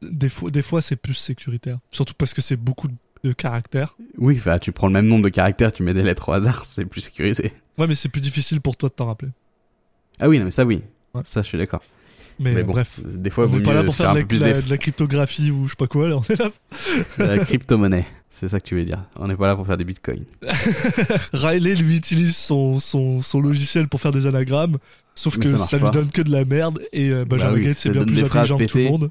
des 0.00 0.30
fois, 0.30 0.50
des 0.50 0.62
fois, 0.62 0.80
c'est 0.80 0.96
plus 0.96 1.12
sécuritaire. 1.12 1.78
Surtout 1.90 2.14
parce 2.16 2.32
que 2.32 2.40
c'est 2.40 2.56
beaucoup 2.56 2.88
de 3.22 3.32
caractères. 3.32 3.96
oui, 4.16 4.36
enfin, 4.38 4.58
tu 4.58 4.72
prends 4.72 4.86
le 4.86 4.94
même 4.94 5.06
nombre 5.06 5.24
de 5.24 5.28
caractères, 5.28 5.72
tu 5.74 5.82
mets 5.82 5.92
des 5.92 6.02
lettres 6.02 6.30
au 6.30 6.32
hasard, 6.32 6.64
c'est 6.64 6.86
plus 6.86 7.02
sécurisé. 7.02 7.52
Ouais, 7.76 7.86
mais 7.86 7.94
c'est 7.94 8.08
plus 8.08 8.22
difficile 8.22 8.62
pour 8.62 8.78
toi 8.78 8.88
de 8.88 8.94
t'en 8.94 9.06
rappeler. 9.08 9.28
Ah 10.18 10.28
oui, 10.30 10.38
non, 10.38 10.46
mais 10.46 10.50
ça 10.50 10.64
oui, 10.64 10.82
Ouais. 11.12 11.20
ça 11.26 11.42
je 11.42 11.48
suis 11.48 11.58
d'accord. 11.58 11.82
Mais, 12.42 12.54
Mais 12.54 12.62
bon, 12.62 12.72
bref. 12.72 12.98
des 13.04 13.28
fois, 13.30 13.44
on 13.46 13.50
n'est 13.50 13.60
pas 13.62 13.74
là 13.74 13.84
pour 13.84 13.94
faire 13.94 14.14
de 14.14 14.70
la, 14.70 14.78
cryptographie 14.78 15.50
ou 15.50 15.66
je 15.66 15.70
sais 15.70 15.76
pas 15.76 15.86
quoi, 15.86 16.08
là, 16.08 16.16
on 16.16 16.22
est 16.22 16.38
là. 16.38 16.48
la 17.18 17.38
crypto-monnaie. 17.38 18.06
C'est 18.30 18.48
ça 18.48 18.58
que 18.60 18.64
tu 18.64 18.74
veux 18.76 18.84
dire. 18.84 19.04
On 19.18 19.28
n'est 19.28 19.36
pas 19.36 19.46
là 19.46 19.54
pour 19.56 19.66
faire 19.66 19.76
des 19.76 19.84
bitcoins. 19.84 20.24
Riley 21.32 21.74
lui 21.74 21.96
utilise 21.96 22.36
son, 22.36 22.78
son, 22.78 23.22
son 23.22 23.40
logiciel 23.40 23.88
pour 23.88 24.00
faire 24.00 24.12
des 24.12 24.24
anagrammes, 24.26 24.78
sauf 25.14 25.36
Mais 25.36 25.44
que 25.44 25.50
ça 25.56 25.58
ça, 25.66 25.78
lui 25.78 25.90
donne 25.90 26.10
que 26.10 26.22
de 26.22 26.30
la 26.30 26.44
merde 26.44 26.80
et 26.92 27.10
euh, 27.10 27.24
Benjamin 27.24 27.52
Bah 27.52 27.58
oui, 27.58 27.64
Gates 27.66 27.76
ça 27.76 27.88
est 27.88 27.92
bien 27.92 28.04
plus 28.04 28.24
intelligent 28.24 28.56
que 28.58 28.64
tout 28.64 28.78
le 28.78 28.84
monde. 28.84 29.10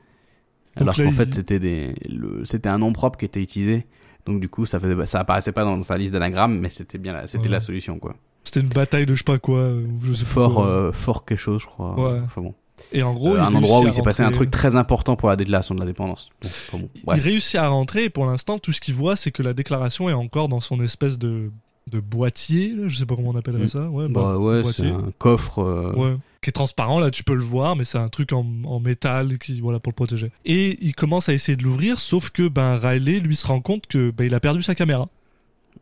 Alors 0.76 0.96
qu'en 0.96 1.04
il- 1.04 1.14
fait, 1.14 1.34
c'était 1.34 1.60
des, 1.60 1.94
le- 2.10 2.44
c'était 2.46 2.70
un 2.70 2.78
nom 2.80 2.94
propre 2.94 3.18
qui 3.20 3.26
était 3.26 3.42
utilisé. 3.42 3.86
Donc 4.26 4.40
du 4.40 4.50
coup, 4.50 4.66
ça 4.66 4.80
faisait, 4.80 5.06
ça 5.06 5.20
apparaissait 5.20 5.52
pas 5.52 5.64
dans 5.64 5.82
sa 5.84 5.98
liste 5.98 6.14
d'anagrammes, 6.14 6.58
mais 6.60 6.70
c'était 6.70 6.98
bien, 6.98 7.14
la- 7.14 7.28
c'était 7.28 7.46
Ouais. 7.46 7.50
la 7.52 7.60
solution 7.60 8.00
quoi. 8.00 8.16
C'était 8.44 8.62
une 8.62 8.70
bataille 8.70 9.06
de 9.06 9.14
je 9.14 9.20
sais 9.20 9.24
pas 9.24 9.38
quoi, 9.38 9.74
je 10.02 10.14
sais 10.14 10.26
Fort, 10.26 10.54
quoi. 10.56 10.68
euh, 10.68 10.92
fort 10.92 11.26
quelque 11.26 11.38
chose, 11.40 11.62
je 11.62 11.68
crois. 11.68 11.94
Ouais. 12.14 12.20
Enfin 12.24 12.42
bon. 12.42 12.56
Et 12.92 13.04
en 13.04 13.14
gros, 13.14 13.36
Euh, 13.36 13.42
un 13.42 13.54
endroit 13.54 13.82
où 13.82 13.88
il 13.88 13.94
s'est 13.94 14.02
passé 14.02 14.24
un 14.24 14.32
truc 14.32 14.52
très 14.52 14.76
important 14.76 15.16
pour 15.16 15.30
la 15.30 15.36
déclaration 15.36 15.76
de 15.76 15.80
l'indépendance. 15.80 16.30
Bon, 16.72 16.90
Il 17.16 17.20
réussit 17.20 17.56
à 17.56 17.68
rentrer 17.70 18.06
et 18.06 18.10
pour 18.10 18.26
l'instant, 18.26 18.60
tout 18.60 18.72
ce 18.72 18.82
qu'il 18.82 18.94
voit, 18.96 19.16
c'est 19.16 19.32
que 19.32 19.44
la 19.44 19.54
déclaration 19.54 20.10
est 20.10 20.14
encore 20.14 20.50
dans 20.50 20.60
son 20.60 20.82
espèce 20.82 21.18
de, 21.20 21.52
de 21.92 22.00
boîtier, 22.00 22.74
là, 22.76 22.84
je 22.88 22.98
sais 22.98 23.06
pas 23.06 23.16
comment 23.16 23.30
on 23.30 23.36
appellerait 23.36 23.64
Mm. 23.66 23.68
ça. 23.70 23.90
Ouais, 23.90 24.08
Bah, 24.10 24.38
ouais, 24.38 24.62
boîtier. 24.62 24.86
c'est 24.86 24.92
un 24.92 25.12
coffre. 25.18 25.60
euh, 25.60 25.94
Ouais. 25.96 26.16
Qui 26.42 26.50
est 26.50 26.54
transparent, 26.54 27.00
là 27.02 27.12
tu 27.12 27.24
peux 27.26 27.34
le 27.36 27.44
voir, 27.44 27.76
mais 27.76 27.84
c'est 27.84 27.98
un 27.98 28.08
truc 28.08 28.32
en, 28.32 28.46
en 28.64 28.80
métal 28.80 29.38
qui, 29.40 29.60
voilà, 29.60 29.80
pour 29.80 29.92
le 29.92 29.96
protéger. 29.96 30.32
Et 30.46 30.78
il 30.82 30.96
commence 30.96 31.28
à 31.30 31.34
essayer 31.34 31.56
de 31.58 31.64
l'ouvrir, 31.64 32.00
sauf 32.00 32.30
que 32.30 32.48
ben, 32.48 32.76
Riley 32.78 33.20
lui 33.20 33.36
se 33.36 33.46
rend 33.46 33.60
compte 33.60 33.88
que 33.88 34.12
ben, 34.12 34.24
il 34.26 34.34
a 34.34 34.40
perdu 34.40 34.62
sa 34.62 34.74
caméra. 34.74 35.10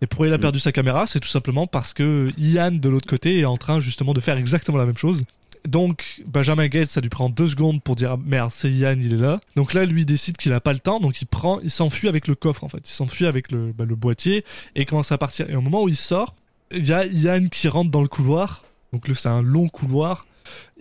Et 0.02 0.08
pourquoi 0.08 0.28
il 0.28 0.34
a 0.34 0.38
Mm. 0.38 0.42
perdu 0.42 0.60
sa 0.60 0.72
caméra? 0.72 1.06
C'est 1.08 1.20
tout 1.20 1.28
simplement 1.28 1.68
parce 1.68 1.94
que 1.94 2.32
Ian 2.38 2.72
de 2.72 2.90
l'autre 2.90 3.08
côté 3.08 3.40
est 3.40 3.46
en 3.46 3.58
train 3.58 3.80
justement 3.80 4.14
de 4.14 4.20
faire 4.20 4.38
exactement 4.38 4.78
la 4.78 4.86
même 4.86 4.98
chose. 4.98 5.24
Donc 5.68 6.22
Benjamin 6.26 6.68
Gates, 6.68 6.90
ça 6.90 7.02
lui 7.02 7.10
prend 7.10 7.30
deux 7.30 7.48
secondes 7.48 7.82
pour 7.82 7.96
dire 7.96 8.18
merde, 8.18 8.52
c'est 8.52 8.72
Ian, 8.72 8.96
il 9.00 9.14
est 9.14 9.18
là. 9.18 9.40
Donc 9.56 9.74
là, 9.74 9.86
lui 9.86 10.06
décide 10.06 10.38
qu'il 10.38 10.54
a 10.54 10.60
pas 10.60 10.74
le 10.74 10.80
temps, 10.80 11.00
donc 11.00 11.22
il 11.22 11.26
prend, 11.26 11.60
il 11.62 11.72
s'enfuit 11.72 12.08
avec 12.08 12.28
le 12.28 12.36
coffre 12.36 12.64
en 12.64 12.70
fait, 12.70 12.88
il 12.90 12.94
s'enfuit 12.94 13.26
avec 13.26 13.52
le, 13.52 13.74
bah, 13.74 13.86
boîtier 13.86 14.44
et 14.76 14.86
commence 14.86 15.12
à 15.12 15.18
partir. 15.18 15.50
Et 15.50 15.56
au 15.56 15.62
moment 15.62 15.84
où 15.84 15.90
il 15.90 15.96
sort, 15.96 16.36
il 16.72 16.86
y 16.86 16.94
a 16.94 17.06
Ian 17.06 17.48
qui 17.48 17.68
rentre 17.68 17.92
dans 17.92 18.02
le 18.02 18.08
couloir. 18.08 18.64
Donc 18.94 19.06
c'est 19.14 19.30
un 19.30 19.42
long 19.42 19.68
couloir. 19.68 20.26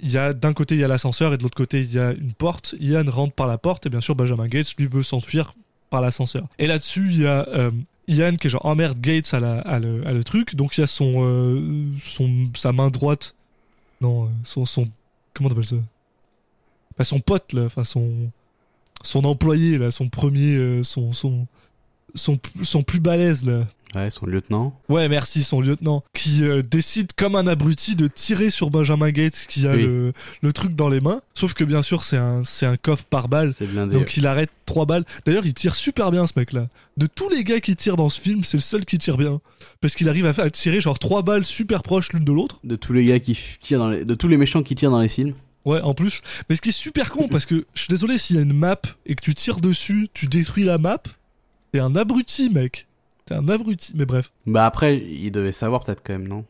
Il 0.01 0.11
y 0.11 0.19
a 0.19 0.33
d'un 0.33 0.53
côté 0.53 0.77
il 0.77 0.81
y 0.81 0.85
a 0.85 0.89
l'ascenseur 0.89 1.35
et 1.35 1.39
de 1.39 1.43
l'autre 1.43 1.57
côté 1.57 1.81
il 1.81 1.93
y 1.93 1.99
a 1.99 2.13
une 2.13 2.33
porte. 2.33 2.75
Ian 2.81 3.05
rentre 3.09 3.35
par 3.35 3.47
la 3.47 3.59
porte 3.59 3.87
et 3.87 3.91
bien 3.91 4.01
sûr 4.01 4.15
Benjamin 4.15 4.47
Gates 4.47 4.75
lui 4.79 4.87
veut 4.87 5.03
s'enfuir 5.03 5.55
par 5.91 6.01
l'ascenseur. 6.01 6.47
Et 6.59 6.67
là-dessus 6.67 7.09
il 7.11 7.23
y 7.23 7.27
a 7.27 7.49
euh, 7.49 7.71
Ian 8.09 8.37
qui 8.37 8.47
est 8.47 8.51
genre 8.51 8.65
oh 8.65 8.75
merde 8.75 8.99
Gates 9.01 9.33
a, 9.35 9.41
la- 9.41 9.79
le, 9.79 10.23
truc 10.25 10.55
donc 10.55 10.79
il 10.79 10.83
y 10.83 10.85
a 10.85 10.87
son, 10.87 11.15
euh, 11.19 11.85
son 12.05 12.49
sa 12.55 12.73
main 12.73 12.91
droite 12.91 13.35
non 14.01 14.27
euh, 14.27 14.29
son 14.45 14.65
son 14.65 14.89
comment 15.35 15.49
t'appelles 15.49 15.67
ça? 15.67 15.77
Enfin, 16.95 17.05
son 17.05 17.21
pote 17.21 17.53
là 17.53 17.65
enfin 17.65 17.85
son 17.85 18.31
son 19.03 19.25
employé 19.25 19.79
là 19.79 19.91
son 19.91 20.09
premier 20.09 20.57
euh, 20.57 20.83
son 20.83 21.13
son 21.13 21.47
son 22.15 22.39
son 22.63 22.83
plus 22.83 23.01
balèze 23.01 23.45
là 23.45 23.67
Ouais, 23.95 24.11
son 24.11 24.27
lieutenant. 24.27 24.79
Ouais, 24.89 25.09
merci, 25.09 25.43
son 25.45 25.61
lieutenant, 25.61 26.03
qui 26.13 26.43
euh, 26.45 26.61
décide 26.61 27.13
comme 27.15 27.35
un 27.37 27.47
abruti 27.47 27.97
de 27.97 28.09
tirer 28.09 28.51
sur 28.51 28.69
Benjamin 28.71 29.11
Gates 29.11 29.47
qui 29.49 29.67
a 29.67 29.73
Oui. 29.75 29.83
le, 29.83 30.13
le 30.43 30.53
truc 30.53 30.75
dans 30.75 30.89
les 30.89 31.01
mains. 31.01 31.21
Sauf 31.35 31.55
que 31.55 31.65
bien 31.65 31.83
sûr, 31.83 32.03
c'est 32.03 32.17
un, 32.17 32.43
c'est 32.45 32.67
un 32.67 32.77
coffre 32.77 33.05
par 33.07 33.29
balle. 33.29 33.55
Blindé. 33.61 33.95
Donc 33.95 34.17
il 34.17 34.27
arrête 34.27 34.51
trois 34.67 34.85
balles. 34.87 35.05
D'ailleurs, 35.25 35.47
il 35.47 35.55
tire 35.55 35.75
super 35.75 36.11
bien 36.11 36.27
ce 36.27 36.33
mec-là. 36.37 36.69
De 36.97 37.07
tous 37.07 37.29
les 37.31 37.45
gars 37.45 37.61
qui 37.61 37.75
tirent 37.77 37.97
dans 37.97 38.09
ce 38.09 38.21
film, 38.21 38.43
c'est 38.45 38.57
le 38.57 38.63
seul 38.63 38.85
qui 38.85 38.99
tire 38.99 39.17
bien. 39.17 39.41
Parce 39.81 39.95
qu'il 39.95 40.09
arrive 40.09 40.27
à, 40.27 40.35
faire, 40.35 40.45
à 40.45 40.51
tirer 40.51 40.81
genre 40.81 40.99
trois 40.99 41.23
balles 41.23 41.45
super 41.45 41.83
proches 41.83 42.13
l'une 42.13 42.25
de 42.25 42.33
l'autre. 42.33 42.59
De 42.65 42.77
tous 42.77 42.93
les 42.93 43.05
gars 43.05 43.21
qui 43.21 43.39
tirent 43.61 43.79
dans 43.79 43.89
les... 43.91 44.05
de 44.05 44.15
tous 44.15 44.29
les 44.29 44.37
méchants 44.37 44.63
qui 44.63 44.75
tirent 44.75 44.91
dans 44.91 45.01
les 45.01 45.09
films. 45.09 45.35
Ouais, 45.65 45.81
en 45.81 45.95
plus. 45.95 46.21
Mais 46.51 46.57
ce 46.57 46.61
qui 46.61 46.69
est 46.69 46.73
super 46.73 47.11
con, 47.11 47.29
parce 47.29 47.47
que 47.47 47.65
je 47.75 47.81
suis 47.81 47.89
désolé 47.89 48.19
s'il 48.19 48.37
y 48.37 48.39
a 48.39 48.43
une 48.43 48.53
map 48.53 48.81
et 49.07 49.15
que 49.15 49.23
tu 49.23 49.35
tires 49.35 49.61
dessus, 49.61 50.09
tu 50.13 50.27
détruis 50.27 50.65
la 50.65 50.79
map. 50.79 51.03
T'es 51.73 51.79
un 51.81 51.97
abruti, 51.97 52.51
mec. 52.51 52.87
T'es 53.27 53.35
un 53.35 53.49
abruti. 53.49 53.93
Mais 53.95 54.07
bref. 54.07 54.33
Bah 54.47 54.65
après, 54.67 54.97
il 54.99 55.31
devait 55.31 55.53
savoir 55.53 55.85
peut-être 55.85 56.03
quand 56.05 56.13
même, 56.15 56.29
non? 56.29 56.45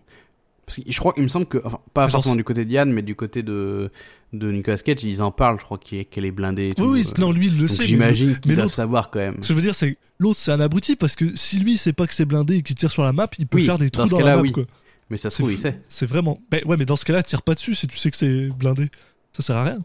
Parce 0.67 0.79
que 0.79 0.83
je 0.91 0.99
crois 0.99 1.13
qu'il 1.13 1.23
me 1.23 1.29
semble 1.29 1.47
que, 1.47 1.59
enfin, 1.65 1.79
pas 1.95 2.09
forcément 2.09 2.35
du 2.37 2.43
côté 2.45 2.65
de 2.65 2.71
Yann, 2.73 2.93
mais 2.93 3.03
du 3.03 3.15
côté 3.15 3.43
de, 3.45 3.91
de 4.33 4.51
Nicolas 4.51 4.77
Cage, 4.79 5.05
ils 5.05 5.23
en 5.23 5.31
parlent, 5.31 5.59
je 5.59 5.65
crois 5.65 5.79
est- 5.93 6.05
qu'elle 6.07 6.25
est 6.25 6.33
blindée 6.33 6.69
et 6.69 6.73
tout. 6.75 6.83
Oui, 6.83 7.01
oui, 7.03 7.07
euh. 7.07 7.21
non, 7.21 7.31
lui, 7.33 7.47
il 7.47 7.53
le 7.55 7.61
Donc 7.61 7.69
sait. 7.69 7.83
mais- 7.85 7.87
j'imagine 7.89 8.29
mais 8.31 8.41
qu'il 8.41 8.57
doit 8.57 8.69
savoir 8.69 9.11
quand 9.11 9.21
même. 9.21 9.37
Ce 9.37 9.41
que 9.43 9.47
je 9.49 9.53
veux 9.55 9.63
dire, 9.63 9.77
c'est 9.77 9.93
que 9.93 9.99
l'autre, 10.19 10.39
c'est 10.41 10.51
un 10.51 10.59
abruti 10.61 10.97
parce 10.97 11.15
que 11.15 11.37
si 11.37 11.61
lui, 11.61 11.77
sait 11.77 11.93
pas 11.93 12.07
que 12.09 12.15
c'est 12.15 12.25
blindé 12.25 12.57
et 12.57 12.63
qu'il 12.63 12.75
tire 12.75 12.91
sur 12.91 13.05
la 13.05 13.13
map, 13.13 13.29
il 13.39 13.47
peut 13.47 13.59
Oui, 13.59 13.65
faire 13.65 13.79
des 13.79 13.91
dans 13.91 14.07
trous 14.07 14.17
ce 14.17 14.21
dans, 14.23 14.27
la 14.29 14.37
map. 14.37 14.43
oui. 14.43 14.51
quoi. 14.53 14.65
Mais 15.09 15.19
ça 15.19 15.31
se 15.31 15.37
trouve, 15.39 15.53
il 15.53 15.59
sait. 15.59 15.81
C'est 15.89 16.07
vraiment. 16.07 16.41
Ben 16.51 16.63
ouais, 16.67 16.77
mais 16.77 16.85
dans 16.85 16.97
ce 16.97 17.05
cas-là, 17.05 17.23
tire 17.23 17.43
pas 17.43 17.55
dessus 17.55 17.75
si 17.77 17.87
tu 17.87 17.97
sais 17.97 18.11
que 18.11 18.17
c'est 18.17 18.49
blindé. 18.49 18.89
Ça 19.35 19.45
sert 19.45 19.57
à 19.57 19.63
rien. 19.65 19.79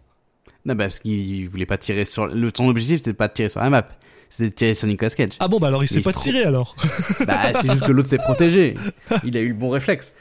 Non, 0.66 0.74
bah 0.74 0.86
parce 0.86 0.98
qu'il 1.00 1.48
voulait 1.48 1.68
pas 1.68 1.78
tirer 1.78 2.06
sur. 2.06 2.26
Le, 2.26 2.50
son 2.58 2.66
objectif, 2.68 2.98
c'était 2.98 3.14
pas 3.14 3.28
de 3.28 3.34
tirer 3.34 3.50
sur 3.50 3.60
la 3.60 3.70
map. 3.70 3.88
C'était 4.32 4.46
de 4.50 4.56
tirer 4.56 4.74
sur 4.74 4.88
Nicolas 4.88 5.12
Cage. 5.12 5.34
Ah 5.40 5.48
bon, 5.48 5.60
bah 5.60 5.68
alors 5.68 5.84
il 5.84 5.92
il 5.92 6.02
pas 6.02 6.14
tirer 6.14 6.44
alors. 6.44 6.76
Bah, 7.28 7.54
c'est 7.62 7.70
juste 7.70 7.86
que 7.86 7.92
l'autre 7.92 8.08
s'est 8.10 8.18
protégé. 8.18 8.76
Il 9.24 9.38
a 9.38 9.42
eu 9.42 9.50
le 9.50 9.54
bon 9.54 9.70
réflexe. 9.70 10.14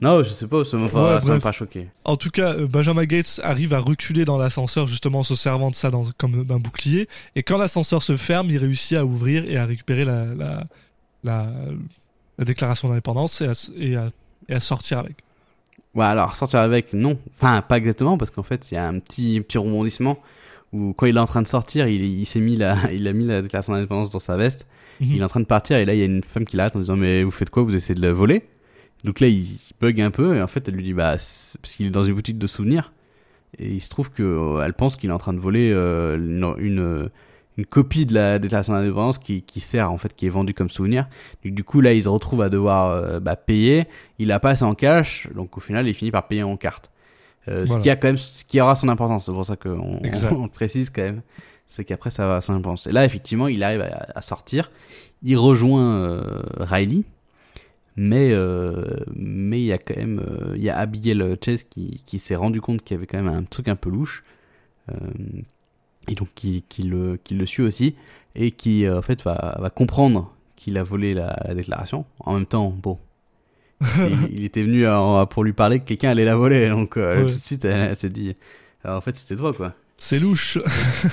Non, 0.00 0.22
je 0.22 0.30
sais 0.30 0.46
pas, 0.46 0.64
ça 0.64 0.76
m'a 0.76 0.88
pas, 0.88 1.18
Ouais, 1.18 1.52
choqué. 1.52 1.88
En 2.04 2.16
tout 2.16 2.30
cas, 2.30 2.54
euh, 2.54 2.66
Benjamin 2.68 3.04
Gates 3.04 3.40
arrive 3.42 3.74
à 3.74 3.80
reculer 3.80 4.24
dans 4.24 4.38
l'ascenseur 4.38 4.86
justement 4.86 5.20
en 5.20 5.22
se 5.24 5.34
servant 5.34 5.70
de 5.70 5.74
ça 5.74 5.90
dans, 5.90 6.04
comme 6.16 6.44
d'un 6.44 6.58
bouclier. 6.58 7.08
Et 7.34 7.42
quand 7.42 7.58
l'ascenseur 7.58 8.02
se 8.02 8.16
ferme, 8.16 8.48
il 8.48 8.58
réussit 8.58 8.96
à 8.96 9.04
ouvrir 9.04 9.44
et 9.50 9.56
à 9.56 9.66
récupérer 9.66 10.04
la, 10.04 10.24
la, 10.24 10.64
la, 11.24 11.50
la 12.38 12.44
déclaration 12.44 12.88
d'indépendance 12.88 13.40
et 13.40 13.46
à, 13.48 13.52
et, 13.76 13.96
à, 13.96 14.10
et 14.48 14.54
à 14.54 14.60
sortir 14.60 14.98
avec. 15.00 15.16
Ouais, 15.94 16.06
alors 16.06 16.36
sortir 16.36 16.60
avec, 16.60 16.92
non. 16.92 17.18
Enfin, 17.36 17.60
pas 17.60 17.76
exactement, 17.78 18.16
parce 18.16 18.30
qu'en 18.30 18.44
fait, 18.44 18.70
il 18.70 18.74
y 18.74 18.78
a 18.78 18.86
un 18.86 19.00
petit, 19.00 19.40
petit 19.40 19.58
rebondissement 19.58 20.18
où 20.72 20.92
quand 20.92 21.06
il 21.06 21.16
est 21.16 21.20
en 21.20 21.26
train 21.26 21.42
de 21.42 21.46
sortir, 21.48 21.88
il, 21.88 22.02
il 22.02 22.26
s'est 22.26 22.40
mis 22.40 22.56
la, 22.56 22.76
il 22.92 23.06
a 23.08 23.12
mis 23.12 23.26
la 23.26 23.42
déclaration 23.42 23.72
d'indépendance 23.72 24.10
dans 24.10 24.20
sa 24.20 24.36
veste. 24.36 24.66
Mhm. 25.00 25.08
Il 25.12 25.20
est 25.20 25.24
en 25.24 25.28
train 25.28 25.40
de 25.40 25.46
partir 25.46 25.76
et 25.76 25.84
là, 25.84 25.94
il 25.94 25.98
y 25.98 26.02
a 26.02 26.06
une 26.06 26.22
femme 26.22 26.44
qui 26.44 26.56
l'arrête 26.56 26.76
en 26.76 26.80
disant, 26.80 26.96
mais 26.96 27.22
vous 27.22 27.30
faites 27.30 27.50
quoi? 27.50 27.62
Vous 27.62 27.74
essayez 27.74 27.94
de 27.94 28.02
la 28.02 28.12
voler? 28.12 28.42
Donc 29.04 29.20
là, 29.20 29.28
il 29.28 29.46
bug 29.80 30.00
un 30.00 30.10
peu 30.10 30.36
et 30.36 30.42
en 30.42 30.48
fait, 30.48 30.68
elle 30.68 30.74
lui 30.74 30.82
dit, 30.82 30.92
bah, 30.92 31.12
parce 31.12 31.76
qu'il 31.76 31.86
est 31.86 31.90
dans 31.90 32.02
une 32.04 32.14
boutique 32.14 32.38
de 32.38 32.46
souvenirs 32.46 32.92
et 33.58 33.68
il 33.68 33.80
se 33.80 33.88
trouve 33.88 34.10
que 34.10 34.22
euh, 34.22 34.62
elle 34.64 34.74
pense 34.74 34.96
qu'il 34.96 35.10
est 35.10 35.12
en 35.12 35.18
train 35.18 35.32
de 35.32 35.38
voler 35.38 35.72
euh, 35.72 36.16
une, 36.16 36.54
une, 36.58 37.10
une 37.56 37.66
copie 37.66 38.06
de 38.06 38.14
la 38.14 38.38
déclaration 38.38 38.72
d'indépendance 38.72 39.18
qui, 39.18 39.42
qui 39.42 39.60
sert 39.60 39.90
en 39.90 39.98
fait, 39.98 40.14
qui 40.14 40.26
est 40.26 40.30
vendue 40.30 40.54
comme 40.54 40.68
souvenir. 40.68 41.08
Donc, 41.44 41.54
du 41.54 41.64
coup, 41.64 41.80
là, 41.80 41.92
il 41.92 42.02
se 42.02 42.08
retrouve 42.08 42.42
à 42.42 42.48
devoir 42.48 42.90
euh, 42.90 43.20
bah, 43.20 43.36
payer. 43.36 43.86
Il 44.18 44.32
a 44.32 44.40
pas 44.40 44.50
assez 44.50 44.64
en 44.64 44.74
cash, 44.74 45.28
donc 45.34 45.56
au 45.56 45.60
final, 45.60 45.86
il 45.86 45.94
finit 45.94 46.10
par 46.10 46.26
payer 46.28 46.42
en 46.42 46.56
carte. 46.56 46.90
Euh, 47.48 47.64
Voilà. 47.64 47.66
Ce 47.66 47.78
qui 47.82 47.90
a 47.90 47.96
quand 47.96 48.08
même, 48.08 48.16
ce 48.16 48.44
qui 48.44 48.60
aura 48.60 48.76
son 48.76 48.88
importance. 48.88 49.26
C'est 49.26 49.32
pour 49.32 49.44
ça 49.44 49.56
qu'on 49.56 50.00
on, 50.32 50.48
précise 50.48 50.90
quand 50.90 51.02
même. 51.02 51.22
C'est 51.66 51.84
qu'après, 51.84 52.10
ça 52.10 52.26
va 52.26 52.40
son 52.40 52.54
importance. 52.54 52.86
Et 52.86 52.92
là, 52.92 53.04
effectivement, 53.04 53.48
il 53.48 53.62
arrive 53.62 53.82
à, 53.82 54.06
à 54.14 54.22
sortir. 54.22 54.70
Il 55.22 55.36
rejoint 55.36 55.96
euh, 55.96 56.42
Riley. 56.58 57.02
Mais 58.00 58.30
euh, 58.30 58.84
mais 59.16 59.60
il 59.60 59.66
y 59.66 59.72
a 59.72 59.78
quand 59.78 59.96
même 59.96 60.24
il 60.54 60.62
y 60.62 60.70
a 60.70 60.78
Abigail 60.78 61.36
Chase 61.44 61.64
qui, 61.64 62.00
qui 62.06 62.20
s'est 62.20 62.36
rendu 62.36 62.60
compte 62.60 62.84
qu'il 62.84 62.94
y 62.94 62.96
avait 62.96 63.08
quand 63.08 63.20
même 63.20 63.34
un 63.34 63.42
truc 63.42 63.66
un 63.66 63.74
peu 63.74 63.90
louche 63.90 64.22
et 66.06 66.14
donc 66.14 66.28
qui, 66.36 66.62
qui 66.68 66.82
le 66.82 67.16
qui 67.16 67.34
le 67.34 67.44
suit 67.44 67.64
aussi 67.64 67.96
et 68.36 68.52
qui 68.52 68.88
en 68.88 69.02
fait 69.02 69.24
va 69.24 69.56
va 69.58 69.68
comprendre 69.68 70.32
qu'il 70.54 70.78
a 70.78 70.84
volé 70.84 71.12
la, 71.12 71.42
la 71.44 71.54
déclaration. 71.54 72.04
En 72.20 72.34
même 72.34 72.46
temps, 72.46 72.70
bon. 72.70 72.98
il, 74.30 74.44
était 74.44 74.62
venu 74.62 74.86
à- 74.86 75.26
pour 75.30 75.44
lui 75.44 75.52
parler 75.52 75.78
que 75.80 75.84
quelqu'un 75.84 76.10
allait 76.10 76.24
la 76.24 76.36
voler, 76.36 76.68
donc 76.68 76.96
euh, 76.96 77.16
Ouais. 77.24 77.30
tout 77.30 77.38
de 77.38 77.42
suite 77.44 77.64
elle, 77.64 77.90
elle 77.90 77.96
s'est 77.96 78.10
dit, 78.10 78.34
euh, 78.86 78.96
en 78.96 79.00
fait 79.00 79.14
c'était 79.16 79.36
toi 79.36 79.52
quoi. 79.52 79.74
C'est 80.00 80.20
louche. 80.20 80.58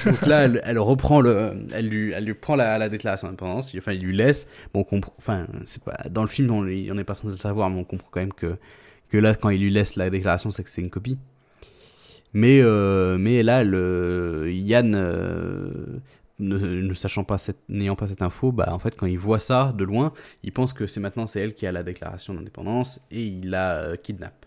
Donc 0.06 0.28
là, 0.28 0.44
elle, 0.46 0.62
elle 0.64 0.78
reprend 0.78 1.20
le, 1.20 1.54
elle 1.74 1.90
lui, 1.90 2.12
elle 2.12 2.24
lui 2.26 2.36
prend 2.36 2.56
la, 2.56 2.78
la 2.78 2.88
déclaration 2.88 3.26
d'indépendance. 3.26 3.74
Enfin, 3.76 3.94
il 3.94 4.02
lui 4.04 4.16
laisse. 4.16 4.48
Bon, 4.76 4.82
on 4.82 4.84
comprend. 4.84 5.12
Enfin, 5.18 5.48
c'est 5.66 5.84
pas 5.84 5.98
dans 6.12 6.22
le 6.22 6.28
film, 6.28 6.52
on 6.52 6.60
on 6.62 6.94
n'est 6.94 7.04
pas 7.04 7.16
censé 7.16 7.30
le 7.30 7.36
savoir, 7.36 7.72
mais 7.72 7.80
on 7.80 7.84
comprend 7.84 8.10
quand 8.12 8.20
même 8.20 8.32
que 8.34 8.58
que 9.10 9.18
là, 9.18 9.34
quand 9.34 9.50
il 9.50 9.60
lui 9.60 9.72
laisse 9.72 9.96
la 9.96 10.12
déclaration, 10.12 10.52
c'est 10.52 10.64
que 10.64 10.70
c'est 10.70 10.82
une 10.82 10.92
copie. 10.92 11.18
Mais 12.34 12.60
euh, 12.62 13.18
mais 13.18 13.42
là, 13.42 13.64
le 13.64 14.52
Yann, 14.54 14.94
euh, 14.94 15.70
ne, 16.40 16.94
sachant 16.94 17.24
pas 17.24 17.38
n'ayant 17.70 17.96
pas 17.96 18.08
cette 18.08 18.22
info, 18.22 18.52
bah 18.52 18.70
en 18.72 18.80
fait, 18.80 18.96
quand 18.96 19.06
il 19.06 19.18
voit 19.18 19.40
ça 19.40 19.74
de 19.78 19.84
loin, 19.84 20.14
il 20.44 20.52
pense 20.52 20.74
que 20.74 20.88
c'est 20.88 21.00
maintenant 21.00 21.28
c'est 21.28 21.42
elle 21.42 21.54
qui 21.54 21.66
a 21.66 21.72
la 21.72 21.84
déclaration 21.84 22.34
d'indépendance 22.34 23.00
et 23.12 23.26
il 23.26 23.50
la 23.50 23.76
euh, 23.76 23.96
kidnappe. 23.96 24.46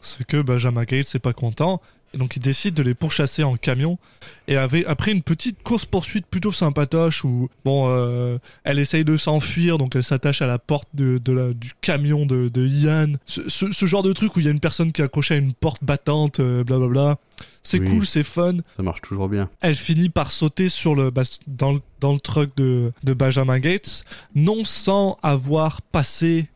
C'est 0.00 0.24
que 0.24 0.40
Benjamin 0.40 0.84
Gates 0.84 1.12
n'est 1.12 1.20
pas 1.20 1.32
content. 1.32 1.80
Et 2.14 2.18
donc 2.18 2.36
il 2.36 2.40
décide 2.40 2.72
de 2.74 2.82
les 2.82 2.94
pourchasser 2.94 3.42
en 3.44 3.56
camion. 3.56 3.98
Et 4.46 4.56
avec, 4.56 4.86
après 4.88 5.12
une 5.12 5.22
petite 5.22 5.62
course-poursuite 5.62 6.26
plutôt 6.26 6.52
sympatoche 6.52 7.22
où 7.24 7.50
bon, 7.66 7.86
euh, 7.88 8.38
elle 8.64 8.78
essaye 8.78 9.04
de 9.04 9.16
s'enfuir, 9.18 9.76
donc 9.76 9.94
elle 9.94 10.02
s'attache 10.02 10.40
à 10.40 10.46
la 10.46 10.58
porte 10.58 10.88
de, 10.94 11.18
de 11.22 11.32
la- 11.32 11.52
du 11.52 11.72
camion 11.82 12.24
de, 12.24 12.48
de 12.48 12.66
Ian. 12.66 13.12
Ce, 13.26 13.46
ce- 13.50 13.72
ce 13.72 13.86
genre 13.86 14.02
de 14.02 14.12
truc 14.14 14.34
où 14.36 14.40
il 14.40 14.46
y 14.46 14.48
a 14.48 14.52
une 14.52 14.60
personne 14.60 14.90
qui 14.90 15.02
est 15.02 15.04
accrochée 15.04 15.34
à 15.34 15.36
une 15.36 15.52
porte 15.52 15.84
battante, 15.84 16.40
euh, 16.40 16.64
blablabla. 16.64 17.18
C'est 17.62 17.78
Oui. 17.80 17.88
cool, 17.90 18.06
c'est 18.06 18.22
fun. 18.24 18.56
Ça 18.78 18.82
marche 18.82 19.02
toujours 19.02 19.28
bien. 19.28 19.50
Elle 19.60 19.74
finit 19.74 20.08
par 20.08 20.30
sauter 20.30 20.70
sur 20.70 20.94
le, 20.94 21.10
bah, 21.10 21.22
dans, 21.46 21.72
le- 21.74 21.80
dans 22.00 22.14
le 22.14 22.20
truck 22.20 22.56
de, 22.56 22.90
de 23.04 23.12
Benjamin 23.12 23.58
Gates, 23.58 24.04
non 24.34 24.64
sans 24.64 25.18
avoir 25.22 25.82
passé 25.82 26.48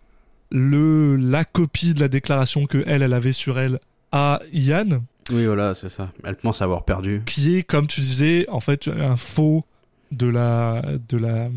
le, 0.50 1.16
la 1.16 1.44
copie 1.44 1.94
de 1.94 2.00
la 2.00 2.08
déclaration 2.08 2.64
que 2.66 2.82
elle, 2.86 3.02
elle 3.02 3.12
avait 3.12 3.32
sur 3.32 3.58
elle 3.58 3.80
à 4.12 4.40
Ian, 4.52 4.88
Oui, 5.30 5.46
voilà, 5.46 5.74
c'est 5.74 5.88
ça. 5.88 6.10
Elle 6.24 6.36
pense 6.36 6.62
avoir 6.62 6.84
perdu. 6.84 7.22
qui 7.26 7.56
est, 7.56 7.62
comme 7.62 7.86
tu 7.86 8.00
disais, 8.00 8.48
en 8.48 8.60
fait, 8.60 8.88
un 8.88 9.16
faux 9.16 9.64
de 10.10 10.26
la, 10.26 10.82
de 11.08 11.16
la, 11.16 11.48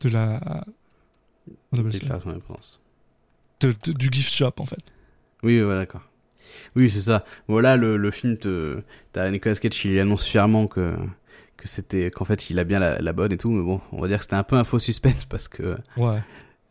de 0.00 0.08
la, 0.08 0.64
on 1.72 1.78
appelle 1.78 1.90
Déclaration 1.92 2.30
de- 3.60 3.74
de- 3.84 3.92
du 3.92 4.08
gift 4.10 4.32
shop, 4.32 4.52
en 4.58 4.66
fait. 4.66 4.78
Oui, 5.42 5.62
ouais, 5.62 5.74
d'accord. 5.74 6.02
Oui, 6.76 6.88
c'est 6.90 7.00
ça. 7.02 7.24
Voilà, 7.48 7.76
le, 7.76 7.96
le 7.96 8.10
film 8.10 8.38
te, 8.38 8.80
t'as 9.12 9.30
Nicolas 9.30 9.54
Cage, 9.56 9.84
il 9.84 9.98
annonce 9.98 10.24
fièrement 10.26 10.66
que, 10.66 10.96
que 11.56 11.68
c'était, 11.68 12.10
qu'en 12.10 12.24
fait, 12.24 12.50
il 12.50 12.58
a 12.58 12.64
bien 12.64 12.78
la, 12.78 12.98
la 13.00 13.12
bonne 13.12 13.32
et 13.32 13.36
tout, 13.36 13.50
mais 13.50 13.62
bon, 13.62 13.80
on 13.92 14.00
va 14.00 14.08
dire 14.08 14.16
que 14.18 14.22
c'était 14.24 14.36
un 14.36 14.42
peu 14.42 14.56
un 14.56 14.64
faux 14.64 14.78
suspense 14.78 15.24
parce 15.26 15.48
que, 15.48 15.76
Ouais. 15.96 16.18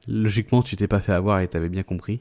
logiquement, 0.07 0.63
tu 0.63 0.75
t'es 0.75 0.87
pas 0.87 0.99
fait 1.01 1.13
avoir 1.13 1.39
et 1.41 1.47
t'avais 1.47 1.69
bien 1.69 1.83
compris. 1.83 2.19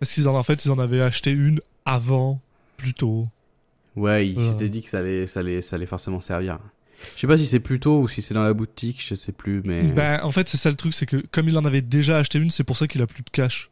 Parce 0.00 0.10
qu'ils 0.12 0.26
en, 0.28 0.36
en 0.36 0.42
fait, 0.42 0.64
ils 0.64 0.70
en 0.70 0.78
avaient 0.78 1.02
acheté 1.02 1.30
une 1.32 1.60
avant, 1.84 2.40
plus 2.82 2.94
tôt. 2.94 3.28
Ouais, 3.96 4.26
il 4.28 4.34
Voilà. 4.34 4.50
s'était 4.50 4.68
dit 4.68 4.82
que 4.82 4.88
ça 4.88 4.98
allait, 4.98 5.26
ça 5.26 5.40
allait, 5.40 5.62
ça 5.62 5.76
allait 5.76 5.86
forcément 5.86 6.20
servir. 6.20 6.58
Je 7.16 7.20
sais 7.20 7.26
pas 7.26 7.36
si 7.36 7.46
c'est 7.46 7.60
plus 7.60 7.80
tôt 7.80 8.00
ou 8.00 8.08
si 8.08 8.22
c'est 8.22 8.32
dans 8.34 8.42
la 8.44 8.52
boutique, 8.54 9.04
je 9.06 9.14
sais 9.14 9.32
plus, 9.32 9.60
mais. 9.64 9.82
Ben, 9.82 10.20
en 10.22 10.30
fait, 10.30 10.48
c'est 10.48 10.56
ça 10.56 10.70
le 10.70 10.76
truc, 10.76 10.94
c'est 10.94 11.06
que 11.06 11.16
comme 11.32 11.48
il 11.48 11.56
en 11.58 11.64
avait 11.64 11.82
déjà 11.82 12.18
acheté 12.18 12.38
une, 12.38 12.50
c'est 12.50 12.64
pour 12.64 12.76
ça 12.76 12.86
qu'il 12.86 13.02
a 13.02 13.06
plus 13.06 13.22
de 13.22 13.30
cash. 13.30 13.70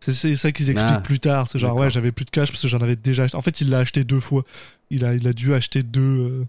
C'est- 0.00 0.36
ça 0.36 0.52
qu'ils 0.52 0.70
expliquent 0.70 0.94
Ah, 0.96 1.00
plus 1.00 1.18
tard. 1.20 1.48
C'est 1.48 1.58
genre, 1.58 1.76
ouais, 1.76 1.90
j'avais 1.90 2.12
plus 2.12 2.24
de 2.24 2.30
cash 2.30 2.50
parce 2.50 2.62
que 2.62 2.68
j'en 2.68 2.78
avais 2.80 2.94
déjà 2.96 3.24
acheté. 3.24 3.36
En 3.36 3.42
fait, 3.42 3.60
il 3.60 3.70
l'a 3.70 3.78
acheté 3.80 4.04
deux 4.04 4.20
fois. 4.20 4.44
Il 4.90 5.04
a, 5.04 5.14
il 5.14 5.26
a 5.26 5.32
dû 5.32 5.54
acheter 5.54 5.82
deux. 5.82 6.00
euh, 6.00 6.44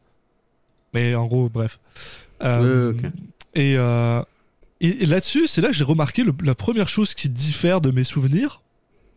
Mais 0.93 1.13
en 1.15 1.25
gros, 1.27 1.49
bref. 1.49 1.79
Euh. 2.43 2.93
Et, 3.55 3.75
euh, 3.77 4.21
et, 4.81 5.03
et 5.03 5.05
là-dessus, 5.05 5.47
c'est 5.47 5.61
là 5.61 5.69
que 5.69 5.73
j'ai 5.75 5.83
remarqué 5.83 6.23
le- 6.23 6.33
la 6.43 6.55
première 6.55 6.89
chose 6.89 7.13
qui 7.13 7.29
diffère 7.29 7.81
de 7.81 7.91
mes 7.91 8.03
souvenirs. 8.03 8.61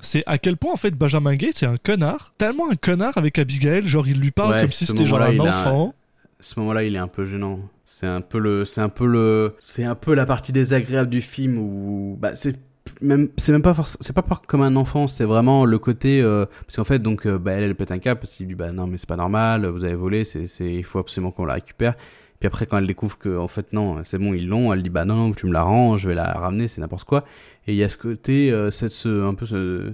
C'est 0.02 0.24
à 0.26 0.36
quel 0.36 0.56
point, 0.56 0.72
en 0.72 0.76
fait, 0.76 0.90
Benjamin 0.90 1.36
Gates 1.36 1.62
est 1.62 1.66
un 1.66 1.76
connard. 1.78 2.34
Tellement 2.36 2.70
un 2.70 2.74
connard 2.74 3.16
avec 3.16 3.38
Abigail. 3.38 3.86
Genre, 3.86 4.06
il 4.06 4.20
lui 4.20 4.32
parle 4.32 4.54
Ouais, 4.54 4.60
comme 4.60 4.72
si 4.72 4.84
c'était 4.84 5.06
genre 5.06 5.22
un 5.22 5.38
a 5.38 5.48
enfant. 5.48 5.94
Ce 6.40 6.58
moment-là, 6.58 6.82
il 6.82 6.96
est 6.96 6.98
un 6.98 7.08
peu 7.08 7.24
gênant. 7.24 7.60
C'est 7.86 8.06
un 8.06 8.20
peu 8.20 8.38
le, 8.38 8.64
c'est 8.64 8.80
un 8.80 8.88
peu 8.88 9.06
le, 9.06 9.54
c'est 9.60 9.84
un 9.84 9.94
peu 9.94 10.14
la 10.14 10.26
partie 10.26 10.50
désagréable 10.50 11.08
du 11.08 11.20
film 11.20 11.56
où, 11.56 12.18
bah, 12.20 12.34
c'est 12.34 12.58
même, 13.00 13.28
c'est 13.36 13.52
même 13.52 13.62
pas 13.62 13.74
forcément, 13.74 13.98
c'est 14.00 14.12
pas 14.12 14.24
comme 14.46 14.62
un 14.62 14.74
enfant, 14.76 15.06
c'est 15.06 15.24
vraiment 15.24 15.64
le 15.64 15.78
côté, 15.78 16.20
euh, 16.20 16.46
parce 16.66 16.76
qu'en 16.76 16.84
fait, 16.84 16.98
donc, 16.98 17.26
euh, 17.26 17.38
bah, 17.38 17.52
elle, 17.52 17.64
elle 17.64 17.74
pète 17.74 17.92
un 17.92 17.98
cap 17.98 18.20
parce 18.20 18.34
qu'il 18.34 18.48
dit, 18.48 18.54
bah, 18.54 18.72
non, 18.72 18.86
mais 18.86 18.98
c'est 18.98 19.08
pas 19.08 19.16
normal, 19.16 19.66
vous 19.66 19.84
avez 19.84 19.94
volé, 19.94 20.24
c'est, 20.24 20.46
c'est, 20.46 20.72
il 20.72 20.84
faut 20.84 20.98
absolument 20.98 21.30
qu'on 21.30 21.44
la 21.44 21.54
récupère. 21.54 21.94
Puis 22.40 22.48
après, 22.48 22.66
quand 22.66 22.78
elle 22.78 22.88
découvre 22.88 23.18
que, 23.18 23.38
en 23.38 23.46
fait, 23.46 23.72
non, 23.72 24.02
c'est 24.02 24.18
bon, 24.18 24.34
ils 24.34 24.48
l'ont, 24.48 24.72
elle 24.72 24.82
dit, 24.82 24.90
bah, 24.90 25.04
non, 25.04 25.14
non, 25.14 25.32
tu 25.32 25.46
me 25.46 25.52
la 25.52 25.62
rends, 25.62 25.96
je 25.96 26.08
vais 26.08 26.14
la 26.14 26.32
ramener, 26.32 26.66
c'est 26.66 26.80
n'importe 26.80 27.04
quoi. 27.04 27.24
Et 27.66 27.72
il 27.72 27.76
y 27.76 27.84
a 27.84 27.88
ce 27.88 27.96
côté, 27.96 28.50
euh, 28.50 28.70
cette, 28.70 28.92
ce, 28.92 29.22
un 29.24 29.34
peu 29.34 29.46
ce, 29.46 29.92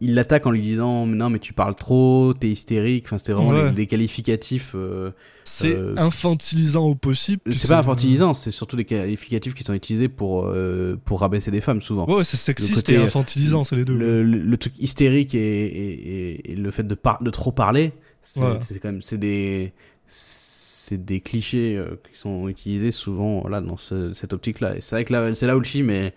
il 0.00 0.14
l'attaque 0.14 0.46
en 0.46 0.50
lui 0.50 0.60
disant, 0.60 1.06
mais 1.06 1.16
non, 1.16 1.28
mais 1.30 1.38
tu 1.40 1.52
parles 1.52 1.74
trop, 1.74 2.34
t'es 2.38 2.48
hystérique, 2.48 3.04
enfin, 3.06 3.18
c'était 3.18 3.32
vraiment 3.32 3.50
Ouais. 3.50 3.70
des, 3.70 3.74
des 3.76 3.86
qualificatifs, 3.86 4.72
euh, 4.74 5.10
C'est 5.44 5.74
euh, 5.74 5.94
infantilisant 5.96 6.84
au 6.86 6.94
possible. 6.94 7.40
c'est 7.52 7.68
pas 7.68 7.78
infantilisant, 7.78 8.32
c'est 8.34 8.50
surtout 8.50 8.76
des 8.76 8.84
qualificatifs 8.84 9.54
qui 9.54 9.64
sont 9.64 9.72
utilisés 9.74 10.08
pour, 10.08 10.46
euh, 10.46 10.96
pour 11.04 11.20
rabaisser 11.20 11.50
des 11.50 11.60
femmes 11.60 11.82
souvent. 11.82 12.06
Ouais, 12.08 12.22
c'est 12.24 12.36
sexiste 12.36 12.74
côté, 12.74 12.94
et 12.94 12.98
infantilisant, 12.98 13.64
c'est 13.64 13.76
les 13.76 13.84
deux. 13.84 13.96
Le, 13.96 14.22
le, 14.22 14.38
le 14.38 14.56
truc 14.56 14.74
hystérique 14.78 15.34
et, 15.34 15.38
et, 15.66 16.30
et, 16.32 16.52
et 16.52 16.56
le 16.56 16.70
fait 16.70 16.86
de, 16.86 16.94
par, 16.94 17.22
de 17.22 17.30
trop 17.30 17.50
parler, 17.52 17.92
c'est 18.22 18.40
Ouais. 18.40 18.58
quand 18.80 18.88
même 18.88 19.02
c'est 19.02 19.18
des 19.18 19.72
c'est 20.06 21.02
des 21.04 21.20
clichés 21.20 21.76
euh, 21.76 21.96
qui 22.12 22.18
sont 22.18 22.46
utilisés 22.48 22.90
souvent 22.90 23.48
là 23.48 23.60
dans 23.60 23.76
ce, 23.78 24.12
cette 24.12 24.32
optique-là. 24.34 24.76
Et 24.76 24.80
c'est 24.80 24.96
vrai 24.96 25.04
que 25.04 25.12
là, 25.12 25.34
c'est 25.34 25.46
là 25.46 25.56
où 25.56 25.60
le 25.60 25.64
film 25.64 25.88
est 25.90 26.14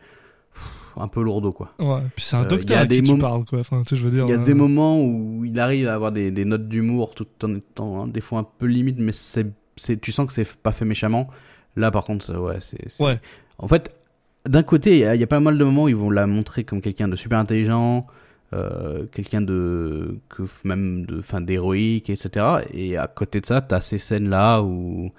un 1.01 1.07
peu 1.07 1.21
lourdeau 1.21 1.51
quoi. 1.51 1.73
Ouais, 1.79 2.01
puis 2.15 2.23
c'est 2.25 2.35
un 2.35 2.41
docteur 2.49 2.77
à 2.79 2.85
qui 2.87 3.03
tu 3.03 3.11
parles, 3.19 3.45
quoi. 3.45 3.59
Enfin, 3.59 3.81
tu 3.83 3.89
sais, 3.89 3.95
je 3.95 4.03
veux 4.05 4.11
dire. 4.11 4.25
Il 4.25 4.29
y 4.29 4.33
a 4.33 4.39
euh, 4.39 4.43
des 4.43 4.53
moments 4.53 5.01
où 5.03 5.43
il 5.45 5.59
arrive 5.59 5.87
à 5.87 5.93
avoir 5.95 6.11
des, 6.11 6.31
des 6.31 6.45
notes 6.45 6.67
d'humour 6.67 7.13
tout 7.15 7.27
en 7.43 7.55
étant 7.55 8.03
hein, 8.03 8.07
des 8.07 8.21
fois 8.21 8.39
un 8.39 8.47
peu 8.57 8.65
limite, 8.65 8.97
mais 8.99 9.11
c'est, 9.11 9.47
c'est, 9.75 9.99
tu 9.99 10.11
sens 10.11 10.25
que 10.27 10.33
c'est 10.33 10.47
pas 10.57 10.71
fait 10.71 10.85
méchamment. 10.85 11.27
Là, 11.75 11.91
par 11.91 12.05
contre, 12.05 12.25
c'est- 12.25 12.33
ouais, 12.35 12.57
c'est. 12.59 12.89
c'est- 12.89 13.03
Ouais. 13.03 13.19
En 13.59 13.67
fait, 13.67 13.91
d'un 14.47 14.63
côté, 14.63 14.91
il 14.93 14.99
y, 14.99 15.05
a- 15.05 15.15
il 15.15 15.21
y 15.21 15.23
a 15.23 15.27
pas 15.27 15.39
mal 15.39 15.57
de 15.57 15.63
moments 15.63 15.83
où 15.83 15.89
ils 15.89 15.95
vont 15.95 16.09
la 16.09 16.25
montrer 16.27 16.63
comme 16.63 16.81
quelqu'un 16.81 17.07
de 17.07 17.15
super 17.15 17.37
intelligent, 17.39 18.07
euh, 18.53 19.05
quelqu'un 19.11 19.41
de. 19.41 20.17
Que, 20.29 20.43
même 20.63 21.05
de, 21.05 21.21
fin, 21.21 21.41
d'héroïque, 21.41 22.09
etc. 22.09 22.45
Et 22.73 22.97
à 22.97 23.07
côté 23.07 23.41
de 23.41 23.45
ça, 23.45 23.61
t'as 23.61 23.81
ces 23.81 23.97
scènes-là 23.97 24.61
où. 24.63 25.11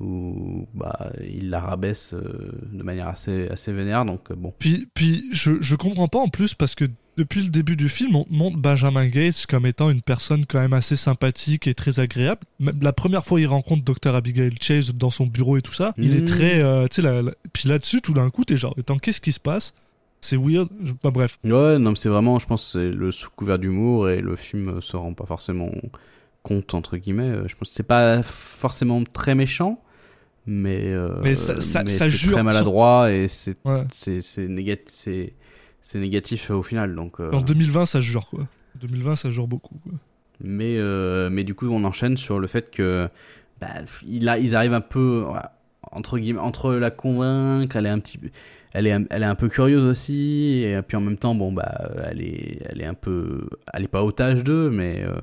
Où 0.00 0.66
bah, 0.74 1.10
il 1.26 1.50
la 1.50 1.60
rabaisse 1.60 2.12
euh, 2.12 2.52
de 2.72 2.82
manière 2.82 3.08
assez, 3.08 3.48
assez 3.48 3.72
vénère, 3.72 4.04
donc 4.04 4.30
euh, 4.30 4.34
bon. 4.34 4.52
Puis, 4.58 4.88
puis 4.94 5.24
je, 5.32 5.52
je 5.60 5.74
comprends 5.76 6.08
pas 6.08 6.18
en 6.18 6.28
plus 6.28 6.54
parce 6.54 6.74
que 6.74 6.84
depuis 7.16 7.42
le 7.42 7.48
début 7.48 7.76
du 7.76 7.88
film, 7.88 8.14
on 8.14 8.26
montre 8.28 8.58
Benjamin 8.58 9.06
Gates 9.06 9.46
comme 9.48 9.64
étant 9.64 9.88
une 9.88 10.02
personne 10.02 10.44
quand 10.44 10.60
même 10.60 10.74
assez 10.74 10.96
sympathique 10.96 11.66
et 11.66 11.72
très 11.72 11.98
agréable. 11.98 12.42
Même 12.60 12.78
La 12.82 12.92
première 12.92 13.24
fois, 13.24 13.40
il 13.40 13.46
rencontre 13.46 13.84
Dr. 13.84 14.14
Abigail 14.14 14.50
Chase 14.60 14.92
dans 14.94 15.08
son 15.08 15.24
bureau 15.26 15.56
et 15.56 15.62
tout 15.62 15.72
ça. 15.72 15.94
Il 15.96 16.14
est 16.14 16.26
très. 16.26 16.62
euh, 16.62 16.86
tu 16.88 16.96
sais, 16.96 17.02
la- 17.02 17.22
la- 17.22 17.32
puis 17.54 17.70
là-dessus, 17.70 18.02
tout 18.02 18.12
d'un 18.12 18.28
coup, 18.28 18.44
t'es 18.44 18.58
genre, 18.58 18.74
attends, 18.78 18.98
qu'est-ce 18.98 19.22
qui 19.22 19.32
se 19.32 19.40
passe? 19.40 19.72
C'est 20.20 20.36
weird. 20.36 20.68
Je- 20.84 20.92
Bah, 21.02 21.10
bref. 21.10 21.38
Ouais, 21.42 21.78
non, 21.78 21.90
mais 21.92 21.96
c'est 21.96 22.10
vraiment, 22.10 22.38
je 22.38 22.44
pense, 22.46 22.72
c'est 22.72 22.90
le 22.90 23.10
sous 23.12 23.30
couvert 23.30 23.58
d'humour 23.58 24.10
et 24.10 24.20
le 24.20 24.36
film 24.36 24.82
se 24.82 24.96
rend 24.98 25.14
pas 25.14 25.24
forcément 25.24 25.70
compte 26.42 26.74
entre 26.74 26.98
guillemets. 26.98 27.32
Je 27.46 27.54
pense 27.56 27.68
que 27.70 27.74
c'est 27.74 27.82
pas 27.82 28.22
forcément 28.22 29.02
très 29.04 29.34
méchant, 29.34 29.80
mais 30.46 30.92
euh, 30.92 31.10
Mais 31.22 31.34
ça- 31.34 31.60
ça- 31.60 31.82
mais 31.84 31.90
ça 31.90 32.04
c'est 32.04 32.10
jure 32.10 32.32
très 32.34 32.42
maladroit 32.42 33.12
et 33.12 33.28
c'est 33.28 33.56
Ouais. 33.64 33.82
c'est 33.92 34.48
négatif 34.48 34.84
c'est 34.94 35.32
c'est 35.82 35.98
négatif 35.98 36.50
au 36.50 36.62
final 36.62 36.94
donc. 36.94 37.20
euh, 37.20 37.30
En 37.32 37.40
2020, 37.40 37.86
ça 37.86 38.00
jure, 38.00 38.26
quoi. 38.26 38.48
2020, 38.80 39.16
ça 39.16 39.30
jure 39.30 39.46
beaucoup. 39.46 39.76
Quoi. 39.84 39.92
Mais, 40.40 40.76
euh, 40.78 41.30
mais 41.30 41.44
du 41.44 41.54
coup, 41.54 41.66
on 41.70 41.84
enchaîne 41.84 42.16
sur 42.16 42.38
le 42.40 42.46
fait 42.46 42.70
que 42.70 43.08
bah, 43.60 43.68
il 44.06 44.28
a, 44.28 44.38
ils 44.38 44.54
arrivent 44.56 44.74
un 44.74 44.80
peu 44.80 45.24
entre 45.92 46.18
guillemets 46.18 46.40
entre 46.40 46.74
la 46.74 46.90
convaincre, 46.90 47.76
elle 47.76 47.86
est 47.86 47.90
un 47.90 48.00
petit, 48.00 48.18
peu- 48.18 48.28
elle 48.72 48.86
est, 48.88 48.96
elle 49.10 49.22
est 49.22 49.26
un 49.26 49.34
peu 49.36 49.48
curieuse 49.48 49.82
aussi, 49.84 50.62
et 50.66 50.78
puis 50.82 50.96
en 50.96 51.00
même 51.00 51.16
temps, 51.16 51.34
bon 51.34 51.52
bah, 51.52 51.90
elle 52.10 52.20
est, 52.20 52.58
elle 52.68 52.80
est 52.82 52.86
un 52.86 52.92
peu, 52.94 53.48
elle 53.72 53.84
est 53.84 53.88
pas 53.88 54.04
otage 54.04 54.42
d'eux, 54.44 54.68
mais 54.68 55.04
euh, 55.06 55.14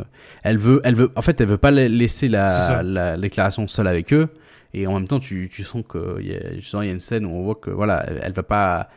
elle 0.43 0.57
veut, 0.57 0.81
elle 0.85 0.95
veut, 0.95 1.11
en 1.15 1.21
fait, 1.21 1.39
elle 1.41 1.47
veut 1.47 1.57
pas 1.57 1.69
la- 1.71 1.89
laisser 1.89 2.27
la, 2.29 2.47
ça. 2.47 2.81
la 2.81 3.17
déclaration 3.17 3.67
seule 3.67 3.87
avec 3.87 4.13
eux, 4.13 4.29
et 4.73 4.87
en 4.87 4.93
même 4.93 5.07
temps, 5.07 5.19
tu, 5.19 5.49
tu 5.51 5.63
sens 5.63 5.83
que 5.87 6.17
il 6.19 6.27
y 6.27 6.35
a, 6.35 6.55
justement, 6.55 6.81
il 6.83 6.87
y 6.87 6.89
a 6.89 6.93
une 6.93 6.99
scène 6.99 7.25
où 7.25 7.29
on 7.29 7.43
voit 7.43 7.55
que 7.55 7.69
voilà, 7.69 8.05
elle, 8.21 8.33
va 8.33 8.43
pas 8.43 8.89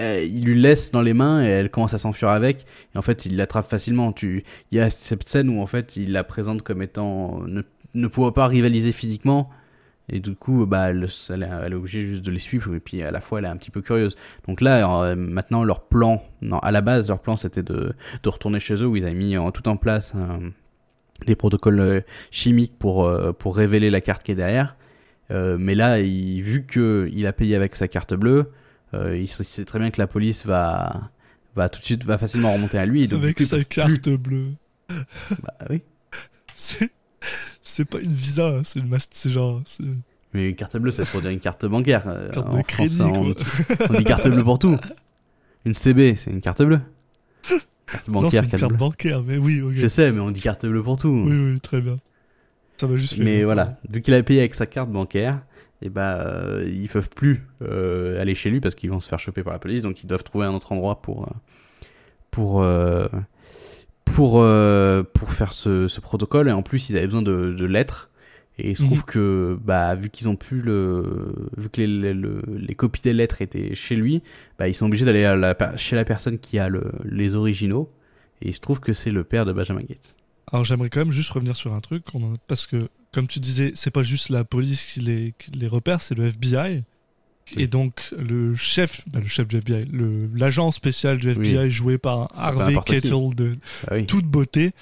euh, 0.00 0.22
il 0.24 0.44
lui 0.44 0.60
laisse 0.60 0.90
dans 0.90 1.02
les 1.02 1.14
mains 1.14 1.42
et 1.44 1.48
elle 1.48 1.70
commence 1.70 1.94
à 1.94 1.98
s'enfuir 1.98 2.30
avec 2.30 2.66
et 2.94 2.98
en 2.98 3.02
fait 3.02 3.26
il 3.26 3.36
l'attrape 3.36 3.68
facilement 3.68 4.12
tu 4.12 4.42
il 4.72 4.78
y 4.78 4.80
a 4.80 4.90
cette 4.90 5.28
scène 5.28 5.50
où 5.50 5.60
en 5.60 5.66
fait 5.66 5.96
il 5.96 6.12
la 6.12 6.24
présente 6.24 6.62
comme 6.62 6.82
étant 6.82 7.40
ne, 7.46 7.62
ne 7.94 8.06
pouvant 8.08 8.32
pas 8.32 8.46
rivaliser 8.46 8.92
physiquement 8.92 9.50
Et 10.10 10.20
du 10.20 10.34
coup, 10.36 10.66
bah, 10.66 10.90
elle, 10.90 11.06
elle, 11.30 11.72
est- 11.72 11.74
obligée 11.76 12.04
juste 12.04 12.22
de 12.24 12.30
les 12.30 12.38
suivre, 12.40 12.74
et 12.74 12.80
puis 12.80 13.02
à 13.02 13.10
la 13.10 13.20
fois, 13.20 13.38
elle 13.40 13.44
est 13.46 13.48
un 13.48 13.56
petit 13.58 13.70
peu 13.70 13.82
curieuse. 13.82 14.16
Donc 14.48 14.60
là, 14.62 15.02
euh, 15.04 15.14
maintenant, 15.16 15.64
leur 15.64 15.82
plan, 15.82 16.22
non, 16.42 16.58
à 16.60 16.70
la 16.72 16.80
base, 16.80 17.08
leur 17.08 17.20
plan, 17.20 17.36
c'était 17.36 17.62
de, 17.62 17.92
de 18.22 18.28
retourner 18.30 18.60
chez 18.60 18.74
eux, 18.82 18.86
où 18.86 18.96
ils 18.96 19.04
avaient 19.04 19.14
mis 19.14 19.36
en, 19.38 19.50
tout 19.52 19.68
en 19.68 19.76
place 19.76 20.14
euh, 20.16 20.50
des 21.26 21.36
protocoles 21.36 21.80
euh, 21.80 22.00
chimiques 22.30 22.78
pour, 22.78 23.04
euh, 23.06 23.32
pour 23.34 23.56
révéler 23.56 23.90
la 23.90 24.00
carte 24.00 24.22
qui 24.24 24.32
est 24.32 24.36
derrière. 24.36 24.76
Euh, 25.30 25.56
mais 25.58 25.74
là, 25.74 26.00
il, 26.00 26.42
vu 26.42 26.64
que 26.64 27.08
il 27.12 27.26
a 27.26 27.32
payé 27.32 27.54
avec 27.56 27.76
sa 27.76 27.86
carte 27.88 28.14
bleue, 28.14 28.50
euh, 28.94 29.16
il 29.18 29.28
sait- 29.28 29.64
très 29.64 29.78
bien 29.78 29.90
que 29.90 30.00
la 30.00 30.06
police 30.06 30.46
va, 30.46 31.10
va 31.54 31.68
tout 31.68 31.80
de 31.80 31.84
suite, 31.84 32.04
va 32.04 32.16
facilement 32.18 32.52
remonter 32.52 32.78
à 32.78 32.86
lui. 32.86 33.08
donc, 33.08 33.22
Avec 33.22 33.36
coup, 33.36 33.44
sa 33.44 33.56
plus- 33.56 33.64
carte 33.66 34.08
bleue. 34.08 34.52
Bah 34.88 35.54
oui. 35.68 35.82
C'est, 36.54 36.90
c'est 37.60 37.84
pas 37.84 38.00
une 38.00 38.12
visa, 38.14 38.48
hein, 38.48 38.60
c'est 38.64 38.80
une 38.80 38.88
master, 38.88 39.16
c'est 39.16 39.30
genre, 39.30 39.62
Mais 40.32 40.48
une 40.48 40.56
carte 40.56 40.76
bleue, 40.78 40.90
c'est 40.90 41.04
pour 41.06 41.20
dire 41.20 41.30
une 41.30 41.40
carte 41.40 41.66
bancaire. 41.66 42.04
euh, 42.08 42.30
Carte 42.30 42.46
en 42.46 42.50
de 42.50 42.54
France, 42.54 42.66
crédit, 42.66 43.02
on, 43.02 43.34
quoi. 43.34 43.86
on 43.90 43.98
dit 43.98 44.04
carte 44.04 44.28
bleue 44.28 44.44
pour 44.44 44.58
tout. 44.58 44.78
Une 45.66 45.74
CB, 45.74 46.16
c'est 46.16 46.30
une 46.30 46.40
carte 46.40 46.62
bleue. 46.62 46.80
Carte 47.86 48.08
non, 48.08 48.20
c'est 48.30 48.38
bancaire, 48.38 48.42
une 48.44 48.48
carte 48.50 48.60
carte 48.60 48.72
bleue. 48.72 48.78
bancaire, 48.78 49.22
mais 49.22 49.36
oui. 49.36 49.62
Je 49.76 49.86
sais, 49.88 50.10
mais 50.12 50.20
on 50.20 50.30
dit 50.30 50.40
carte 50.40 50.64
bleue 50.66 50.82
pour 50.82 50.96
tout. 50.96 51.08
Oui, 51.26 51.52
oui, 51.52 51.60
très 51.60 51.80
bien. 51.82 51.96
Ça 52.78 52.86
m'a 52.86 52.96
juste 52.96 53.14
fait 53.16 53.22
mais 53.22 53.42
voilà, 53.44 53.78
vu 53.90 54.00
qu'il 54.02 54.14
a 54.14 54.22
payé 54.22 54.40
avec 54.40 54.54
sa 54.54 54.66
carte 54.66 54.90
bancaire, 54.90 55.40
et 55.82 55.88
bah, 55.90 56.24
euh, 56.26 56.64
ils 56.66 56.88
peuvent 56.88 57.10
plus 57.10 57.44
euh, 57.62 58.20
aller 58.20 58.34
chez 58.34 58.50
lui 58.50 58.60
parce 58.60 58.74
qu'ils 58.74 58.90
vont 58.90 59.00
se 59.00 59.08
faire 59.08 59.18
choper 59.20 59.42
par 59.42 59.52
la 59.52 59.58
police, 59.58 59.82
donc 59.82 60.02
ils 60.02 60.06
doivent 60.06 60.24
trouver 60.24 60.46
un 60.46 60.52
autre 60.54 60.72
endroit 60.72 61.00
pour 61.02 61.24
euh, 61.24 61.30
pour 62.30 62.62
euh, 62.62 63.08
pour 64.04 64.42
pour 65.12 65.32
faire 65.32 65.52
ce, 65.52 65.88
ce 65.88 66.00
protocole. 66.00 66.48
Et 66.48 66.52
en 66.52 66.62
plus, 66.62 66.90
ils 66.90 66.96
avaient 66.96 67.06
besoin 67.06 67.22
de, 67.22 67.52
de 67.52 67.64
lettres. 67.64 68.10
Et 68.60 68.70
il 68.70 68.76
se 68.76 68.82
trouve 68.82 68.98
Mhm. 68.98 69.04
que 69.04 69.58
bah 69.62 69.94
vu 69.94 70.10
qu'ils 70.10 70.28
ont 70.28 70.34
pu 70.34 70.60
le 70.62 71.32
vu 71.56 71.68
que 71.70 71.80
les, 71.80 71.86
les, 71.86 72.12
le- 72.12 72.42
les 72.56 72.74
copies 72.74 73.02
des 73.02 73.12
lettres 73.12 73.40
étaient 73.40 73.72
chez 73.76 73.94
lui, 73.94 74.20
bah 74.58 74.66
ils 74.66 74.74
sont 74.74 74.86
obligés 74.86 75.04
d'aller 75.04 75.22
la 75.22 75.56
chez 75.76 75.94
la 75.94 76.04
personne 76.04 76.38
qui 76.40 76.58
a 76.58 76.68
le, 76.68 76.90
les 77.04 77.36
originaux. 77.36 77.88
Et 78.42 78.48
il 78.48 78.54
se 78.54 78.60
trouve 78.60 78.80
que 78.80 78.92
c'est 78.92 79.12
le 79.12 79.22
père 79.22 79.44
de 79.46 79.52
Benjamin 79.52 79.82
Gates. 79.82 80.16
Alors 80.52 80.64
j'aimerais 80.64 80.88
quand 80.88 81.00
même 81.00 81.10
juste 81.12 81.30
revenir 81.30 81.56
sur 81.56 81.72
un 81.74 81.80
truc, 81.80 82.04
parce 82.46 82.66
que 82.66 82.88
comme 83.12 83.26
tu 83.26 83.40
disais, 83.40 83.72
c'est 83.74 83.90
pas 83.90 84.02
juste 84.02 84.28
la 84.28 84.44
police 84.44 84.84
qui 84.86 85.00
les, 85.00 85.34
qui 85.38 85.50
les 85.52 85.66
repère, 85.66 86.00
c'est 86.00 86.16
le 86.16 86.26
FBI. 86.26 86.82
Et 87.56 87.66
donc 87.66 88.02
le 88.18 88.54
chef, 88.54 89.02
bah, 89.08 89.20
le 89.20 89.26
chef 89.28 89.48
du 89.48 89.56
FBI, 89.56 89.86
l'agent 90.34 90.70
spécial 90.70 91.16
du 91.16 91.30
FBI 91.30 91.70
joué 91.70 91.96
par 91.96 92.28
Harvey. 92.36 92.76
Keitel 92.84 93.34
de 93.34 93.56
Bah 93.86 93.96
oui. 93.96 94.06
toute 94.06 94.26
beauté. 94.26 94.72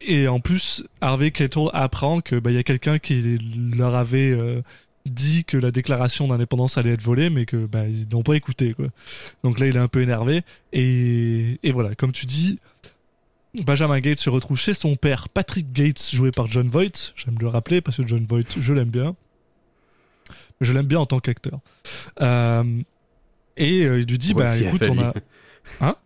Et 0.00 0.28
en 0.28 0.38
plus, 0.40 0.84
Harvey 1.00 1.30
Keitel 1.32 1.64
apprend 1.72 2.20
que 2.20 2.36
bah, 2.36 2.50
y 2.52 2.58
a 2.58 2.62
quelqu'un 2.62 2.98
qui 2.98 3.38
leur 3.76 3.94
avait 3.96 4.30
euh, 4.30 4.60
dit 5.06 5.44
que 5.44 5.56
la 5.56 5.70
déclaration 5.72 6.28
d'indépendance 6.28 6.78
allait 6.78 6.92
être 6.92 7.02
volée, 7.02 7.28
mais 7.30 7.44
que 7.44 7.66
bah, 7.66 7.86
ils 7.88 8.08
n'ont 8.08 8.22
pas 8.22 8.34
écouté. 8.34 8.74
Quoi. 8.74 8.86
Donc 9.42 9.58
là, 9.58 9.66
il 9.66 9.76
est 9.76 9.80
un 9.80 9.88
peu 9.88 10.00
énervé. 10.02 10.42
Et, 10.72 11.58
et 11.64 11.72
voilà, 11.72 11.94
comme 11.96 12.12
tu 12.12 12.26
dis, 12.26 12.58
Benjamin 13.54 14.00
Gates 14.00 14.18
se 14.18 14.30
retrouve 14.30 14.56
chez 14.58 14.72
son 14.72 14.96
père, 14.96 15.28
Patrick 15.28 15.72
Gates, 15.72 16.10
joué 16.12 16.30
par 16.30 16.46
John 16.46 16.68
Voight. 16.68 17.12
J'aime 17.16 17.36
le 17.38 17.48
rappeler 17.48 17.80
parce 17.82 17.98
que 17.98 18.06
John 18.06 18.24
Voight, 18.26 18.46
je 18.58 18.72
l'aime 18.72 18.88
bien. 18.88 19.14
Je 20.62 20.72
l'aime 20.72 20.86
bien 20.86 21.00
en 21.00 21.06
tant 21.06 21.20
qu'acteur. 21.20 21.60
Euh, 22.22 22.64
et 23.58 23.84
euh, 23.84 24.00
il 24.00 24.06
lui 24.06 24.16
dit, 24.18 24.32
Ouais, 24.32 24.44
bah 24.44 24.50
a 24.52 24.56
écoute, 24.56 24.82
on 24.88 24.98
a... 25.02 25.12
Hein? 25.82 25.96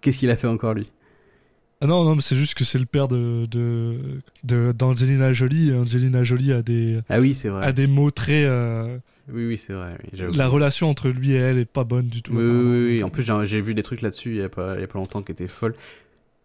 Qu'est-ce 0.00 0.18
qu'il 0.18 0.30
a 0.30 0.36
fait 0.36 0.48
encore 0.48 0.74
lui? 0.74 0.86
Ah 1.80 1.86
non, 1.86 2.02
non, 2.02 2.16
mais 2.16 2.22
c'est 2.22 2.34
juste 2.34 2.54
que 2.54 2.64
c'est 2.64 2.78
le 2.78 2.86
père 2.86 3.06
de, 3.06 3.44
de, 3.48 4.20
de 4.42 4.72
d'Angelina 4.72 5.32
Jolie. 5.32 5.70
et 5.70 5.74
Angelina 5.76 6.24
Jolie 6.24 6.52
a 6.52 6.62
des, 6.62 6.98
Ah 7.08 7.20
oui, 7.20 7.34
c'est 7.34 7.48
vrai. 7.50 7.64
a 7.64 7.70
des 7.72 7.86
mots 7.86 8.10
très. 8.10 8.44
euh, 8.44 8.98
Oui, 9.32 9.46
oui, 9.46 9.58
c'est 9.58 9.74
vrai. 9.74 9.96
oui, 10.12 10.36
la 10.36 10.48
relation 10.48 10.90
entre 10.90 11.08
lui 11.08 11.32
et 11.32 11.36
elle 11.36 11.58
est 11.58 11.70
pas 11.70 11.84
bonne 11.84 12.08
du 12.08 12.20
tout. 12.20 12.32
Oui, 12.32 12.42
oui, 12.42 12.50
oui, 12.50 12.86
oui. 12.96 13.02
En 13.04 13.10
plus, 13.10 13.22
j'ai 13.22 13.32
j'ai 13.44 13.60
vu 13.60 13.74
des 13.74 13.84
trucs 13.84 14.02
là-dessus 14.02 14.30
il 14.30 14.36
y 14.38 14.42
a 14.42 14.48
pas, 14.48 14.74
il 14.74 14.80
y 14.80 14.84
a 14.84 14.88
pas 14.88 14.98
longtemps 14.98 15.22
qui 15.22 15.30
étaient 15.30 15.46
folles. 15.46 15.76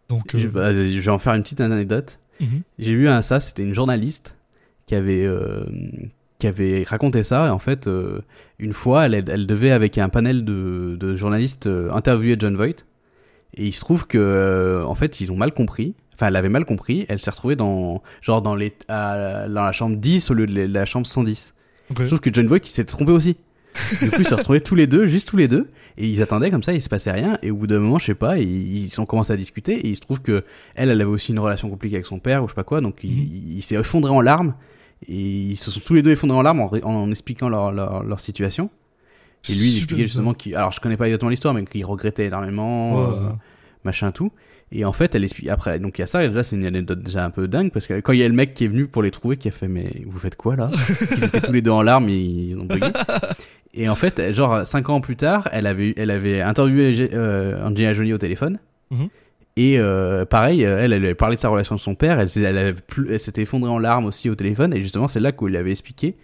Donc, 0.08 0.34
euh, 0.34 0.48
bah, 0.50 0.72
je 0.72 0.98
vais 1.00 1.10
en 1.10 1.18
faire 1.18 1.34
une 1.34 1.42
petite 1.42 1.60
anecdote. 1.60 2.18
mhm. 2.40 2.62
J'ai 2.78 2.94
vu 2.94 3.08
un 3.08 3.22
ça, 3.22 3.40
c'était 3.40 3.62
une 3.62 3.74
journaliste 3.74 4.36
qui 4.86 4.94
avait 4.94 5.24
euh, 5.24 5.64
qui 6.38 6.46
avait 6.46 6.82
raconté 6.86 7.22
ça. 7.22 7.46
Et 7.46 7.50
en 7.50 7.58
fait, 7.58 7.86
euh, 7.86 8.20
une 8.58 8.72
fois, 8.72 9.06
elle, 9.06 9.14
elle 9.14 9.46
devait 9.46 9.70
avec 9.70 9.96
un 9.98 10.08
panel 10.08 10.44
de, 10.44 10.96
de 10.98 11.16
journalistes 11.16 11.68
interviewer 11.92 12.36
John 12.38 12.54
Voight. 12.56 12.84
Et 13.56 13.66
il 13.66 13.72
se 13.72 13.80
trouve 13.80 14.06
que 14.06 14.82
en 14.84 14.94
fait, 14.94 15.20
ils 15.20 15.30
ont 15.32 15.36
mal 15.36 15.52
compris. 15.52 15.94
Enfin, 16.12 16.26
elle 16.28 16.36
avait 16.36 16.48
mal 16.48 16.64
compris. 16.64 17.06
Elle 17.08 17.20
s'est 17.20 17.30
retrouvée 17.30 17.56
dans 17.56 18.02
genre 18.20 18.42
dans 18.42 18.54
les 18.56 18.72
à- 18.88 19.48
dans 19.48 19.64
la 19.64 19.72
chambre 19.72 19.96
10 19.96 20.30
au 20.30 20.34
lieu 20.34 20.46
de 20.46 20.60
la 20.72 20.84
chambre 20.84 21.06
110. 21.06 21.54
Ok. 21.90 22.06
Sauf 22.06 22.20
que 22.20 22.32
John 22.32 22.46
Voight, 22.46 22.66
il 22.66 22.70
s'est 22.70 22.84
trompé 22.84 23.12
aussi. 23.12 23.36
Du 24.00 24.10
coup, 24.10 24.16
ils 24.20 24.26
se 24.26 24.34
retrouvaient 24.34 24.60
tous 24.60 24.74
les 24.74 24.86
deux, 24.86 25.06
juste 25.06 25.28
tous 25.28 25.36
les 25.36 25.48
deux, 25.48 25.68
et 25.98 26.08
ils 26.08 26.22
attendaient 26.22 26.50
comme 26.50 26.62
ça, 26.62 26.72
il 26.72 26.80
se 26.82 26.88
passait 26.88 27.10
rien, 27.10 27.38
et 27.42 27.50
au 27.50 27.56
bout 27.56 27.66
d'un 27.66 27.78
moment, 27.80 27.98
je 27.98 28.06
sais 28.06 28.14
pas, 28.14 28.38
ils, 28.38 28.84
ils 28.86 29.00
ont 29.00 29.06
commencé 29.06 29.32
à 29.32 29.36
discuter, 29.36 29.74
et 29.74 29.88
il 29.88 29.96
se 29.96 30.00
trouve 30.00 30.20
que 30.20 30.44
elle, 30.74 30.90
elle 30.90 31.00
avait 31.00 31.10
aussi 31.10 31.32
une 31.32 31.38
relation 31.40 31.68
compliquée 31.68 31.96
avec 31.96 32.06
son 32.06 32.18
père, 32.18 32.42
ou 32.44 32.46
je 32.46 32.52
sais 32.52 32.56
pas 32.56 32.62
quoi, 32.64 32.80
donc 32.80 32.96
il, 33.02 33.10
Mhm. 33.10 33.28
il- 33.56 33.62
s'est 33.62 33.74
effondré 33.76 34.10
en 34.12 34.20
larmes, 34.20 34.54
et 35.08 35.14
ils 35.20 35.56
se 35.56 35.70
sont 35.70 35.80
tous 35.80 35.94
les 35.94 36.02
deux 36.02 36.10
effondrés 36.12 36.36
en 36.36 36.42
larmes 36.42 36.60
en, 36.60 37.10
expliquant 37.10 37.48
leur, 37.48 37.72
leur, 37.72 38.04
leur 38.04 38.20
situation. 38.20 38.70
Et 39.48 39.52
lui, 39.54 39.72
il 39.72 39.76
expliquait 39.78 40.04
justement 40.06 40.32
qu'il, 40.34 40.54
alors 40.56 40.72
je 40.72 40.80
connais 40.80 40.96
pas 40.96 41.06
exactement 41.06 41.28
l'histoire, 41.30 41.52
mais 41.52 41.64
qu'il 41.64 41.84
regrettait 41.84 42.26
énormément, 42.26 42.94
Ouais, 43.10 43.16
euh, 43.18 43.28
machin 43.84 44.10
tout. 44.12 44.30
Et 44.72 44.84
en 44.86 44.94
fait, 44.94 45.14
elle 45.14 45.22
explique 45.22 45.48
après. 45.50 45.78
Donc 45.78 45.98
il 45.98 46.00
y 46.00 46.04
a 46.04 46.06
ça. 46.06 46.24
Et 46.24 46.28
déjà, 46.28 46.42
c'est 46.42 46.56
une 46.56 46.64
anecdote 46.64 47.02
déjà 47.02 47.24
un 47.24 47.30
peu 47.30 47.46
dingue 47.46 47.70
parce 47.70 47.86
que 47.86 48.00
quand 48.00 48.12
il 48.14 48.20
y 48.20 48.24
a 48.24 48.28
le 48.28 48.34
mec 48.34 48.54
qui 48.54 48.64
est 48.64 48.68
venu 48.68 48.86
pour 48.88 49.02
les 49.02 49.10
trouver, 49.10 49.36
qui 49.36 49.46
a 49.46 49.50
fait 49.50 49.68
mais 49.68 50.02
vous 50.06 50.18
faites 50.18 50.34
quoi 50.36 50.56
là? 50.56 50.70
Ils 51.18 51.24
étaient 51.24 51.42
tous 51.42 51.52
les 51.52 51.60
deux 51.60 51.70
en 51.70 51.82
larmes, 51.82 52.08
et 52.08 52.16
ils 52.16 52.56
ont 52.58 52.64
bugué. 52.64 52.86
Et 53.74 53.88
en 53.88 53.94
fait, 53.94 54.32
genre 54.32 54.64
cinq 54.66 54.88
ans 54.88 55.00
plus 55.00 55.16
tard, 55.16 55.48
elle 55.52 55.66
avait 55.66 55.94
elle 55.96 56.10
avait 56.10 56.40
interviewé 56.40 57.10
euh, 57.12 57.66
Angelina 57.66 57.92
Jolie 57.92 58.12
au 58.12 58.18
téléphone. 58.18 58.58
Mhm. 58.90 59.08
Et 59.56 59.78
euh, 59.78 60.24
pareil, 60.24 60.62
elle, 60.62 60.92
elle 60.92 61.04
avait 61.04 61.14
parlé 61.14 61.36
de 61.36 61.40
sa 61.40 61.48
relation 61.48 61.74
avec 61.74 61.84
son 61.84 61.94
père. 61.94 62.18
Elle, 62.18 62.28
s'était 62.28 63.42
effondrée 63.42 63.70
en 63.70 63.78
larmes 63.78 64.06
aussi 64.06 64.28
au 64.28 64.34
téléphone. 64.34 64.74
Et 64.74 64.82
justement, 64.82 65.06
c'est 65.06 65.20
là 65.20 65.32
qu'il 65.32 65.48
lui 65.48 65.56
avait 65.56 65.70
expliqué 65.70 66.16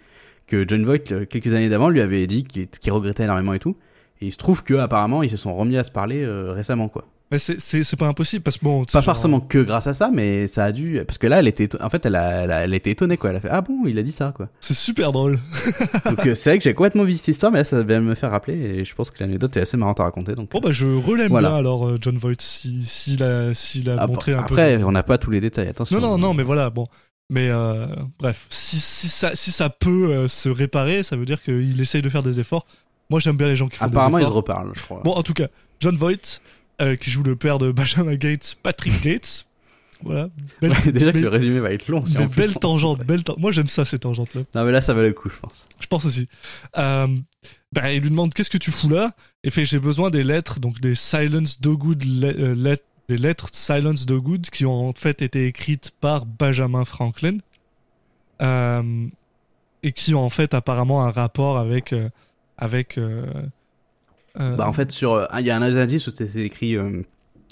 que 0.47 0.65
John 0.67 0.83
Voight, 0.83 1.11
euh, 1.11 1.25
quelques 1.25 1.53
années 1.53 1.69
d'avant, 1.69 1.89
lui 1.89 2.01
avait 2.01 2.27
dit 2.27 2.43
qu'il 2.43 2.67
qu'il 2.67 2.91
regrettait 2.91 3.23
énormément 3.23 3.53
et 3.53 3.59
tout. 3.59 3.77
Et 4.19 4.27
il 4.27 4.31
se 4.31 4.37
trouve 4.37 4.63
que 4.63 4.73
apparemment, 4.73 5.23
ils 5.23 5.29
se 5.29 5.37
sont 5.37 5.55
remis 5.55 5.77
à 5.77 5.83
se 5.83 5.91
parler 5.91 6.23
euh, 6.23 6.51
récemment, 6.51 6.89
quoi. 6.89 7.05
Mais 7.31 7.39
c'est, 7.39 7.95
pas 7.95 8.07
impossible 8.07 8.43
parce 8.43 8.57
que 8.57 8.65
bon. 8.65 8.83
Pas 8.83 8.91
genre, 8.91 9.03
forcément 9.03 9.39
que 9.39 9.59
grâce 9.59 9.87
à 9.87 9.93
ça, 9.93 10.09
mais 10.13 10.47
ça 10.47 10.65
a 10.65 10.71
dû. 10.73 11.01
Parce 11.07 11.17
que 11.17 11.27
là, 11.27 11.39
elle 11.39 11.47
était. 11.47 11.69
En 11.81 11.89
fait, 11.89 12.05
elle 12.05 12.15
a, 12.15 12.43
elle 12.43 12.51
a, 12.51 12.63
elle 12.65 12.73
était 12.73 12.91
étonnée, 12.91 13.15
quoi. 13.15 13.29
Elle 13.29 13.37
a 13.37 13.39
fait 13.39 13.47
Ah 13.49 13.61
bon, 13.61 13.83
il 13.85 13.97
a 13.97 14.03
dit 14.03 14.11
ça, 14.11 14.33
quoi. 14.35 14.49
C'est 14.59 14.73
super 14.73 15.13
drôle. 15.13 15.39
Donc, 16.05 16.25
euh, 16.27 16.35
c'est 16.35 16.49
vrai 16.49 16.57
que 16.57 16.63
j'ai 16.65 16.73
complètement 16.73 17.05
vu 17.05 17.13
cette 17.13 17.29
histoire, 17.29 17.51
mais 17.51 17.59
là, 17.59 17.63
ça 17.63 17.81
vient 17.83 18.01
me 18.01 18.15
faire 18.15 18.31
rappeler. 18.31 18.55
Et 18.55 18.83
je 18.83 18.93
pense 18.93 19.11
que 19.11 19.19
l'anecdote 19.21 19.55
est 19.55 19.61
assez 19.61 19.77
marrante 19.77 20.01
à 20.01 20.03
raconter. 20.03 20.35
Donc, 20.35 20.51
Bon, 20.51 20.59
bah, 20.59 20.73
je 20.73 20.85
relève 20.85 21.29
Voilà. 21.29 21.49
bien 21.49 21.57
alors 21.57 21.87
euh, 21.87 21.97
John 22.01 22.17
Voight 22.17 22.35
si, 22.41 22.83
s'il 22.85 23.23
a, 23.23 23.53
s'il 23.53 23.89
a 23.89 23.95
Ah, 23.97 24.07
montré 24.07 24.33
un 24.33 24.39
après, 24.39 24.77
peu. 24.77 24.83
on 24.83 24.91
n'a 24.91 25.03
pas 25.03 25.17
tous 25.17 25.31
les 25.31 25.39
détails. 25.39 25.69
Attention. 25.69 26.01
Non, 26.01 26.09
non, 26.09 26.17
non, 26.17 26.33
mais 26.33 26.43
voilà, 26.43 26.69
bon. 26.69 26.87
Mais 27.29 27.47
euh, 27.47 27.87
bref, 28.19 28.45
si, 28.49 28.77
si, 28.77 29.07
ça, 29.07 29.31
si 29.35 29.53
ça 29.53 29.69
peut 29.69 30.09
euh, 30.11 30.27
se 30.27 30.49
réparer, 30.49 31.01
ça 31.03 31.15
veut 31.15 31.23
dire 31.25 31.41
qu'il 31.41 31.79
essaye 31.79 32.01
de 32.01 32.09
faire 32.09 32.23
des 32.23 32.41
efforts. 32.41 32.65
Moi, 33.09 33.21
j'aime 33.21 33.37
bien 33.37 33.47
les 33.47 33.55
gens 33.55 33.69
qui 33.69 33.77
font 33.77 33.85
Apparemment, 33.85 34.17
des 34.17 34.23
ils 34.25 34.27
se 34.27 34.31
reparlent, 34.31 34.71
je 34.75 34.81
crois. 34.81 34.99
Bon, 35.05 35.13
en 35.13 35.23
tout 35.23 35.33
cas, 35.33 35.47
John 35.79 35.95
Voight, 35.95 36.41
euh, 36.81 36.95
qui 36.95 37.09
joue 37.09 37.23
le 37.23 37.35
père 37.35 37.57
de 37.57 37.71
Benjamin 37.71 38.15
Gates, 38.15 38.57
Patrick 38.63 39.01
Gates. 39.03 39.45
Voilà. 40.03 40.29
Belle, 40.61 40.71
Ouais, 40.71 40.91
déjà 40.91 41.11
que 41.13 41.19
le 41.19 41.27
résumé 41.27 41.59
va 41.59 41.71
être 41.71 41.87
long. 41.87 42.03
Si 42.07 42.17
en 42.17 42.27
plus, 42.27 42.41
belle 42.41 42.51
on- 42.55 42.59
tangente, 42.59 42.99
belle 43.05 43.23
tan- 43.23 43.35
Moi, 43.37 43.51
j'aime 43.51 43.67
ça, 43.67 43.85
ces 43.85 43.99
tangentes-là. 43.99 44.41
Non, 44.55 44.65
mais 44.65 44.71
là, 44.71 44.81
ça 44.81 44.93
valait 44.95 45.09
le 45.09 45.13
coup, 45.13 45.29
je 45.29 45.37
pense. 45.39 45.65
Je 45.79 45.85
pense 45.87 46.05
aussi. 46.05 46.27
Euh, 46.77 47.07
bah, 47.71 47.91
il 47.93 48.01
lui 48.01 48.09
demande 48.09 48.33
qu'est-ce 48.33 48.49
que 48.49 48.57
tu 48.57 48.71
fous 48.71 48.89
là? 48.89 49.11
Et 49.43 49.51
fait 49.51 49.63
j'ai 49.65 49.79
besoin 49.79 50.09
des 50.09 50.23
lettres, 50.23 50.59
donc 50.59 50.79
des 50.81 50.95
Silence 50.95 51.61
Dogood 51.61 52.03
le- 52.03 52.27
euh, 52.51 52.55
let- 52.55 52.81
des 53.09 53.17
lettres 53.17 53.49
Silence 53.53 54.05
Dogood 54.07 54.49
qui 54.49 54.65
ont 54.65 54.87
en 54.89 54.91
fait 54.93 55.21
été 55.21 55.45
écrites 55.45 55.91
par 56.01 56.25
Benjamin 56.25 56.83
Franklin 56.85 57.37
euh, 58.41 59.07
et 59.83 59.91
qui 59.91 60.13
ont 60.15 60.23
en 60.23 60.29
fait 60.29 60.53
apparemment 60.53 61.03
un 61.05 61.11
rapport 61.11 61.57
avec 61.57 61.93
euh, 61.93 62.09
avec. 62.57 62.97
Euh, 64.39 64.55
Bah, 64.55 64.67
en 64.67 64.73
fait, 64.73 64.91
sur. 64.91 65.13
euh, 65.13 65.25
Il 65.39 65.45
y 65.45 65.51
a 65.51 65.57
un 65.57 65.61
indice 65.61 66.07
où 66.07 66.11
c'était 66.15 66.45
écrit 66.45 66.75
euh, 66.77 67.01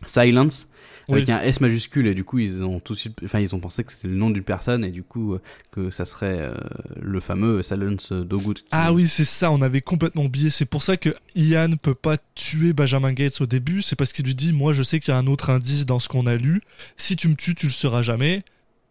Silence. 0.06 0.68
Avec 1.12 1.26
Oui. 1.28 1.34
un 1.34 1.42
S 1.42 1.60
majuscule 1.60 2.06
et 2.06 2.14
du 2.14 2.24
coup 2.24 2.38
ils 2.38 2.62
ont 2.64 2.80
tout 2.80 2.94
de 2.94 3.00
suite, 3.00 3.18
enfin 3.24 3.40
ils 3.40 3.56
ont 3.56 3.60
pensé 3.60 3.84
que 3.84 3.92
c'était 3.92 4.08
le 4.10 4.14
nom 4.14 4.30
d'une 4.30 4.44
personne 4.44 4.86
et 4.86 4.92
du 4.92 5.02
coup 5.02 5.34
euh, 5.34 5.42
que 5.72 5.90
ça 5.90 6.06
serait 6.06 6.38
euh, 6.40 6.54
le 7.02 7.20
fameux 7.20 7.64
Silence 7.64 8.12
Dogood. 8.12 8.60
qui- 8.60 8.66
Ah 8.70 8.94
oui, 8.94 9.08
c'est 9.08 9.26
ça, 9.26 9.52
on 9.52 9.60
avait 9.64 9.82
complètement 9.82 10.26
oublié. 10.26 10.52
C'est 10.52 10.66
pour 10.66 10.84
ça 10.84 10.98
que 10.98 11.10
Ian 11.34 11.72
peut 11.82 11.96
pas 11.96 12.18
tuer 12.36 12.74
Benjamin 12.74 13.12
Gates 13.14 13.42
au 13.42 13.48
début. 13.48 13.82
C'est 13.82 13.96
parce 13.96 14.14
qu'il 14.14 14.24
lui 14.26 14.36
dit 14.36 14.54
Moi, 14.54 14.74
je 14.74 14.84
sais 14.84 15.00
qu'il 15.00 15.12
y 15.12 15.16
a 15.16 15.18
un 15.18 15.26
autre 15.26 15.50
indice 15.50 15.88
dans 15.88 16.00
ce 16.00 16.10
qu'on 16.10 16.28
a 16.28 16.36
lu. 16.36 16.62
Si 16.96 17.16
tu 17.16 17.28
me 17.28 17.34
tues, 17.34 17.56
tu 17.56 17.66
le 17.66 17.72
sauras 17.72 18.04
jamais. 18.04 18.44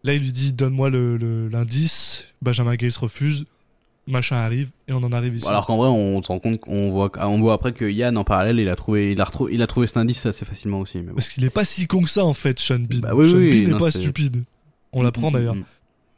Là, 0.02 0.14
il 0.14 0.20
lui 0.22 0.32
dit 0.32 0.52
Donne-moi 0.52 0.90
le- 0.90 1.18
le- 1.18 1.46
l'indice. 1.48 2.24
Benjamin 2.42 2.74
Gates 2.74 2.96
refuse. 2.96 3.44
Machin 4.08 4.36
arrive 4.36 4.70
et 4.88 4.92
on 4.92 4.98
en 5.04 5.12
arrive 5.12 5.36
ici. 5.36 5.46
Alors 5.46 5.66
qu'en 5.66 5.76
vrai 5.76 5.88
on 5.88 6.22
se 6.22 6.28
rend 6.28 6.38
compte 6.38 6.58
qu'on 6.60 6.90
voit, 6.90 7.10
on 7.20 7.38
voit 7.40 7.52
après 7.52 7.72
que 7.72 7.84
Yann 7.84 8.16
en 8.16 8.24
parallèle 8.24 8.58
il 8.58 8.68
a 8.68 8.74
trouvé, 8.76 9.12
il 9.12 9.20
a 9.20 9.24
retrouvé, 9.24 9.54
il 9.54 9.62
a 9.62 9.66
trouvé 9.66 9.86
cet 9.86 9.98
indice 9.98 10.24
assez 10.26 10.44
facilement 10.44 10.80
aussi. 10.80 10.98
Mais 10.98 11.04
bon. 11.04 11.14
Parce 11.14 11.28
qu'il 11.28 11.44
est 11.44 11.50
pas 11.50 11.64
si 11.64 11.86
con 11.86 12.02
que 12.02 12.08
ça, 12.10 12.24
en 12.24 12.34
fait, 12.34 12.58
Sean 12.58 12.78
Bean. 12.78 13.00
Bah 13.00 13.10
oui, 13.14 13.30
Sean 13.30 13.36
oui, 13.38 13.62
Bean 13.62 13.72
n'est 13.72 13.78
pas 13.78 13.90
stupide. 13.90 14.44
On 14.92 15.02
l'apprend 15.02 15.30
d'ailleurs. 15.30 15.54
Mm, 15.54 15.60
mm. 15.60 15.64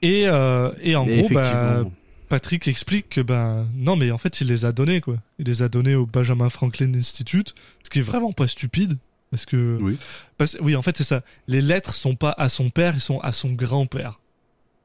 Et, 0.03 0.23
euh, 0.29 0.71
et 0.81 0.97
en 0.97 1.07
Et 1.07 1.23
gros, 1.23 1.29
bah. 1.31 1.85
Patrick 2.29 2.69
explique 2.69 3.09
que 3.09 3.21
ben 3.21 3.67
non 3.75 3.97
mais 3.97 4.13
en 4.13 4.19
fait 4.19 4.41
il 4.41 4.47
les 4.47 4.65
a 4.65 4.71
donnés 4.71 5.01
quoi. 5.01 5.17
Il 5.41 5.47
les 5.47 5.65
a 5.65 5.69
donnés 5.69 5.97
au 5.97 6.07
Benjamin 6.07 6.49
Franklin 6.49 6.95
Institute, 6.95 7.57
ce 7.83 7.91
qui 7.91 7.99
est 7.99 8.03
vraiment 8.03 8.31
pas 8.33 8.47
stupide 8.47 8.99
parce 9.33 9.47
que 9.47 9.79
Oui. 9.81 9.99
parce- 10.39 10.57
oui 10.63 10.77
en 10.77 10.83
fait 10.83 10.97
c'est 10.97 11.03
ça. 11.05 11.23
Les 11.49 11.61
lettres 11.61 11.93
sont 11.93 12.15
pas 12.15 12.33
à 12.39 12.49
son 12.49 12.71
père, 12.71 12.95
ils 12.95 13.01
sont 13.01 13.19
à 13.19 13.33
son 13.33 13.51
grand-père. 13.51 14.20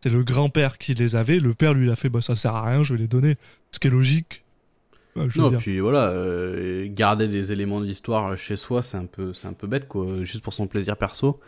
C'est 0.05 0.11
le 0.11 0.23
grand-père 0.23 0.77
qui 0.77 0.93
les 0.93 1.15
avait. 1.15 1.39
Le 1.39 1.55
père 1.55 1.73
lui 1.73 1.89
a 1.89 1.95
fait 1.95 2.09
bah 2.09 2.21
ça 2.21 2.35
sert 2.35 2.53
à 2.55 2.63
rien, 2.69 2.83
je 2.83 2.93
vais 2.93 2.99
les 2.99 3.07
donner. 3.07 3.35
Ce 3.71 3.79
qui 3.79 3.87
est 3.87 3.91
logique. 3.91 4.43
Je 5.15 5.21
veux 5.41 5.49
Non, 5.49 5.57
puis 5.57 5.79
voilà, 5.79 6.09
euh, 6.09 6.87
garder 6.91 7.27
des 7.27 7.51
éléments 7.51 7.81
d'histoire 7.81 8.37
chez 8.37 8.55
soi, 8.55 8.83
c'est 8.83 8.97
un 8.97 9.05
peu, 9.05 9.33
c'est 9.33 9.47
un 9.47 9.53
peu 9.53 9.65
bête, 9.65 9.87
quoi. 9.87 10.05
Juste 10.23 10.43
pour 10.43 10.53
son 10.53 10.67
plaisir 10.67 10.95
perso, 10.95 11.39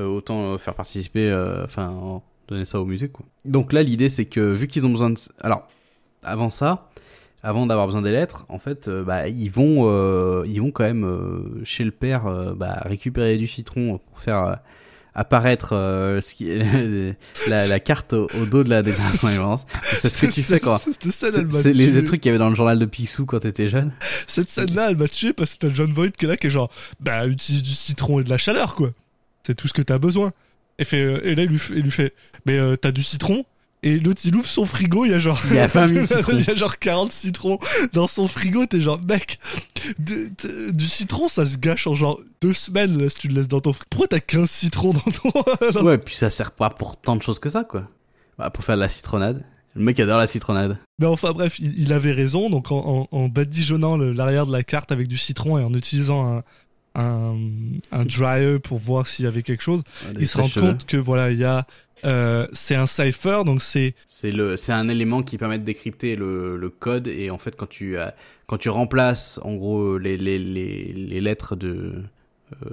euh, 0.00 0.06
autant 0.06 0.54
euh, 0.54 0.58
faire 0.58 0.74
participer, 0.74 1.30
enfin, 1.64 1.88
en- 1.90 2.22
donner 2.48 2.64
ça 2.64 2.80
au 2.80 2.86
musée, 2.86 3.08
quoi. 3.08 3.26
Donc 3.44 3.74
là, 3.74 3.82
l'idée, 3.82 4.08
c'est 4.08 4.24
que 4.24 4.40
vu 4.40 4.66
qu'ils 4.66 4.86
ont 4.86 4.90
besoin 4.90 5.10
de, 5.10 5.18
alors, 5.40 5.68
avant 6.22 6.48
ça, 6.48 6.88
avant 7.42 7.66
d'avoir 7.66 7.86
besoin 7.86 8.00
des 8.02 8.12
lettres, 8.12 8.46
en 8.48 8.58
fait, 8.60 8.88
euh, 8.88 9.02
bah, 9.04 9.28
ils 9.28 9.50
vont, 9.50 9.90
euh, 9.90 10.44
ils 10.46 10.62
vont 10.62 10.70
quand 10.70 10.84
même 10.84 11.04
euh, 11.04 11.62
chez 11.64 11.84
le 11.84 11.90
père, 11.90 12.24
bah, 12.54 12.80
récupérer 12.86 13.36
du 13.36 13.46
citron 13.48 13.98
pour 13.98 14.20
faire 14.20 14.58
apparaître 15.16 15.70
euh, 15.72 16.20
ce 16.20 16.34
qui 16.34 16.50
est 16.50 17.16
la, 17.48 17.66
la 17.66 17.80
carte 17.80 18.12
au, 18.12 18.28
au 18.40 18.46
dos 18.46 18.62
de 18.62 18.70
la 18.70 18.82
déclaration 18.82 19.26
d'indépendance. 19.28 19.66
C'est 20.00 20.08
ce 20.08 20.20
que 20.26 20.30
tu 20.32 20.42
fais 20.42 20.60
quand. 20.60 20.78
Cette 20.78 21.10
scène, 21.10 21.30
elle 21.34 21.46
C'est 21.50 21.52
m'a 21.56 21.58
c'est 21.62 21.72
les, 21.72 21.86
tué. 21.86 21.92
les 21.92 22.04
trucs 22.04 22.20
qu'il 22.20 22.28
y 22.28 22.30
avait 22.30 22.38
dans 22.38 22.48
le 22.50 22.54
journal 22.54 22.78
de 22.78 22.84
Picsou 22.86 23.26
quand 23.26 23.40
t'étais 23.40 23.66
jeune. 23.66 23.92
Cette 24.26 24.50
scène-là, 24.50 24.90
elle 24.90 24.96
m'a 24.96 25.08
tué 25.08 25.32
parce 25.32 25.54
que 25.54 25.66
t'as 25.66 25.74
John 25.74 25.92
Voight 25.92 26.10
qui 26.16 26.26
est 26.26 26.28
là, 26.28 26.36
qui 26.36 26.46
est 26.46 26.50
genre, 26.50 26.70
bah, 27.00 27.26
utilise 27.26 27.62
du 27.62 27.72
citron 27.72 28.20
et 28.20 28.24
de 28.24 28.30
la 28.30 28.38
chaleur, 28.38 28.74
quoi. 28.74 28.90
C'est 29.46 29.54
tout 29.54 29.66
ce 29.68 29.72
que 29.72 29.82
t'as 29.82 29.98
besoin. 29.98 30.32
Et, 30.78 30.84
fait, 30.84 31.00
euh, 31.00 31.20
et 31.24 31.34
là, 31.34 31.44
il 31.44 31.48
lui, 31.48 31.58
fait- 31.58 31.74
il 31.74 31.82
lui 31.82 31.90
fait, 31.90 32.12
mais 32.44 32.58
euh, 32.58 32.76
t'as 32.76 32.92
du 32.92 33.02
citron 33.02 33.44
Et 33.82 34.00
l'autre, 34.00 34.22
il 34.24 34.34
ouvre 34.34 34.46
son 34.46 34.64
frigo, 34.64 35.04
il 35.04 35.10
y 35.10 35.14
a 35.14 35.18
genre. 35.18 35.40
Il 35.50 35.56
y 35.56 35.58
a 35.58 35.66
20 35.66 35.86
000 35.88 36.06
citrons. 36.06 36.32
il 36.32 36.44
y 36.44 36.50
a 36.50 36.54
genre 36.54 36.78
40 36.78 37.12
citrons 37.12 37.58
dans 37.92 38.06
son 38.06 38.26
frigo, 38.26 38.66
t'es 38.66 38.80
genre, 38.80 39.00
mec, 39.00 39.38
de- 39.98 40.30
de- 40.42 40.70
du 40.72 40.86
citron, 40.86 41.28
ça 41.28 41.46
se 41.46 41.56
gâche 41.58 41.86
en 41.86 41.94
genre 41.94 42.18
deux 42.40 42.52
semaines, 42.54 43.00
là, 43.00 43.08
si 43.08 43.16
tu 43.16 43.28
le 43.28 43.34
laisses 43.34 43.48
dans 43.48 43.60
ton 43.60 43.72
frigo. 43.72 43.86
Pourquoi 43.90 44.08
t'as 44.08 44.20
15 44.20 44.50
citrons 44.50 44.92
dans 44.92 45.00
ton. 45.00 45.70
dans- 45.72 45.84
Ouais, 45.84 45.98
puis 45.98 46.16
ça 46.16 46.30
sert 46.30 46.50
pas 46.52 46.70
pour 46.70 46.96
tant 47.00 47.16
de 47.16 47.22
choses 47.22 47.38
que 47.38 47.48
ça, 47.50 47.64
quoi. 47.64 47.88
Bah, 48.38 48.50
pour 48.50 48.64
faire 48.64 48.76
de 48.76 48.80
la 48.80 48.88
citronnade. 48.88 49.44
Le 49.74 49.82
mec 49.84 50.00
adore 50.00 50.18
la 50.18 50.26
citronnade. 50.26 50.78
Mais 50.98 51.06
enfin 51.06 51.32
bref, 51.32 51.58
il, 51.58 51.78
il 51.78 51.92
avait 51.92 52.12
raison. 52.12 52.48
Donc 52.48 52.72
en, 52.72 53.06
en, 53.12 53.16
en 53.16 53.28
badigeonnant 53.28 53.98
l'arrière 53.98 54.46
de 54.46 54.52
la 54.52 54.62
carte 54.64 54.90
avec 54.90 55.06
du 55.06 55.18
citron 55.18 55.58
et 55.58 55.62
en 55.62 55.74
utilisant 55.74 56.38
un, 56.38 56.42
un, 56.94 57.36
un 57.92 58.04
dryer 58.06 58.58
pour 58.58 58.78
voir 58.78 59.06
s'il 59.06 59.26
y 59.26 59.28
avait 59.28 59.42
quelque 59.42 59.62
chose, 59.62 59.82
il 60.18 60.26
se 60.26 60.38
rend 60.38 60.48
compte 60.48 60.86
que 60.86 60.96
voilà, 60.96 61.30
il 61.30 61.38
y 61.38 61.44
a 61.44 61.66
euh, 62.04 62.46
c'est 62.52 62.74
un 62.74 62.86
cipher, 62.86 63.42
donc 63.44 63.62
c'est 63.62 63.94
C'est 64.06 64.32
le, 64.32 64.56
c'est 64.56 64.72
un 64.72 64.88
élément 64.88 65.22
qui 65.22 65.38
permet 65.38 65.58
de 65.58 65.64
décrypter 65.64 66.14
le, 66.16 66.56
le 66.56 66.70
code 66.70 67.06
et 67.08 67.30
en 67.30 67.38
fait 67.38 67.56
quand 67.56 67.68
tu, 67.68 67.96
as- 67.98 68.14
quand 68.46 68.58
tu 68.58 68.68
remplaces 68.68 69.40
en 69.42 69.54
gros 69.54 69.96
les, 69.98 70.16
les, 70.16 70.38
les, 70.38 70.92
les 70.92 71.20
lettres 71.20 71.56
de, 71.56 72.02
euh, 72.64 72.68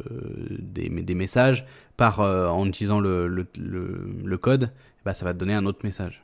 des, 0.59 0.89
des 0.89 1.15
messages 1.15 1.65
par 1.97 2.19
euh, 2.19 2.47
en 2.47 2.67
utilisant 2.67 2.99
le, 2.99 3.27
le, 3.27 3.45
le, 3.57 4.13
le 4.23 4.37
code, 4.37 4.71
bah 5.05 5.13
ça 5.13 5.25
va 5.25 5.33
te 5.33 5.39
donner 5.39 5.53
un 5.53 5.65
autre 5.65 5.79
message. 5.83 6.21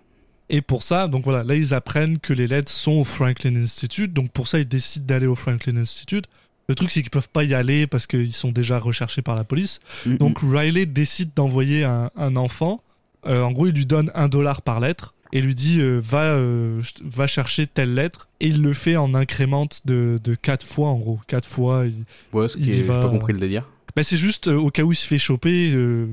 et 0.50 0.62
pour 0.62 0.84
ça, 0.84 1.08
donc 1.08 1.24
voilà, 1.24 1.44
là 1.44 1.56
ils 1.56 1.74
apprennent 1.74 2.20
que 2.20 2.34
les 2.34 2.48
lettres 2.48 2.72
sont 2.72 2.94
au 2.94 3.04
Franklin 3.04 3.56
Institute, 3.56 4.14
donc 4.14 4.32
pour 4.32 4.48
ça 4.48 4.60
ils 4.60 4.68
décident 4.68 5.06
d'aller 5.06 5.28
au 5.28 5.36
Franklin 5.36 5.78
Institute. 5.78 6.26
Le 6.68 6.76
truc 6.76 6.92
c'est 6.92 7.02
qu'ils 7.02 7.10
peuvent 7.10 7.30
pas 7.30 7.44
y 7.44 7.54
aller 7.56 7.88
parce 7.88 8.06
qu'ils 8.08 8.34
sont 8.34 8.52
déjà 8.52 8.78
recherchés 8.78 9.22
par 9.24 9.36
la 9.36 9.44
police. 9.44 9.80
Donc 10.20 10.40
Riley 10.44 10.86
décide 10.86 11.32
d'envoyer 11.36 11.84
un, 11.84 12.12
un 12.16 12.36
enfant. 12.36 12.84
Euh, 13.26 13.42
en 13.42 13.52
gros, 13.52 13.68
il 13.68 13.74
lui 13.74 13.86
donne 13.86 14.12
un 14.16 14.28
dollar 14.30 14.62
par 14.62 14.80
lettre 14.80 15.14
et 15.34 15.42
lui 15.42 15.54
dit 15.56 15.80
euh, 15.82 16.00
va, 16.02 16.24
euh, 16.34 16.82
va 17.04 17.28
chercher 17.28 17.68
telle 17.68 17.94
lettre. 17.94 18.28
Et 18.40 18.48
il 18.48 18.62
le 18.62 18.74
fait 18.74 18.96
en 18.96 19.14
incrémente 19.14 19.82
de, 19.86 20.20
de 20.24 20.36
quatre 20.36 20.66
fois, 20.66 20.88
en 20.90 20.98
gros. 20.98 21.20
Quatre 21.28 21.48
fois. 21.48 21.86
il- 21.86 22.06
ouais, 22.38 22.48
ce 22.48 22.58
il 22.58 22.70
qui 22.70 22.80
est, 22.80 22.84
va, 22.84 23.02
pas 23.04 23.10
compris 23.10 23.34
le 23.34 23.40
délire. 23.40 23.66
Bah, 23.96 24.04
c'est 24.04 24.18
juste 24.18 24.48
au 24.48 24.70
cas 24.72 24.84
où 24.84 24.92
il 24.92 24.96
se 24.96 25.06
fait 25.06 25.18
choper, 25.20 25.72
le 25.72 26.08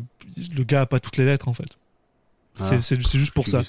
gars 0.67 0.83
a 0.83 0.87
pas 0.87 0.99
toutes 0.99 1.17
les 1.19 1.25
lettres 1.25 1.47
en 1.49 1.53
fait. 1.53 1.77
C'est 2.57 2.75
Ah. 2.75 2.79
c'est- 2.81 3.03
c'est 3.03 3.19
juste 3.19 3.33
pour 3.35 3.47
ça. 3.47 3.61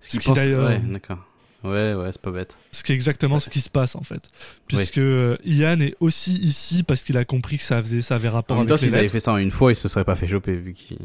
Ce 0.00 0.18
qui 0.18 0.32
d'ailleurs- 0.32 0.68
ouais, 0.68 0.78
d'accord. 0.78 1.18
Ouais, 1.64 1.94
ouais, 1.94 2.10
c'est 2.12 2.20
pas 2.20 2.30
bête. 2.30 2.58
Ce 2.70 2.84
qui 2.84 2.92
est 2.92 2.94
exactement 2.94 3.40
ce 3.40 3.50
qui 3.50 3.60
se 3.60 3.68
passe 3.70 3.96
en 3.96 4.02
fait. 4.02 4.28
Puisque 4.68 5.00
Ian 5.44 5.80
est 5.80 5.96
aussi 6.00 6.34
ici 6.38 6.84
parce 6.84 7.02
qu'il 7.02 7.16
a 7.18 7.24
compris 7.24 7.58
que 7.58 7.64
ça, 7.64 7.82
faisait, 7.82 8.02
ça 8.02 8.14
avait 8.14 8.28
En 8.28 8.32
rapport 8.34 8.56
même 8.56 8.62
avec 8.62 8.68
temps, 8.68 8.76
s'ils 8.76 8.94
avaient 8.94 9.08
fait 9.08 9.18
ça 9.20 9.32
en 9.32 9.36
une 9.38 9.50
fois, 9.50 9.72
ils 9.72 9.76
se 9.76 9.88
seraient 9.88 10.04
pas 10.04 10.14
fait 10.14 10.28
choper 10.28 10.54
vu 10.54 10.74
qu'ils. 10.74 10.98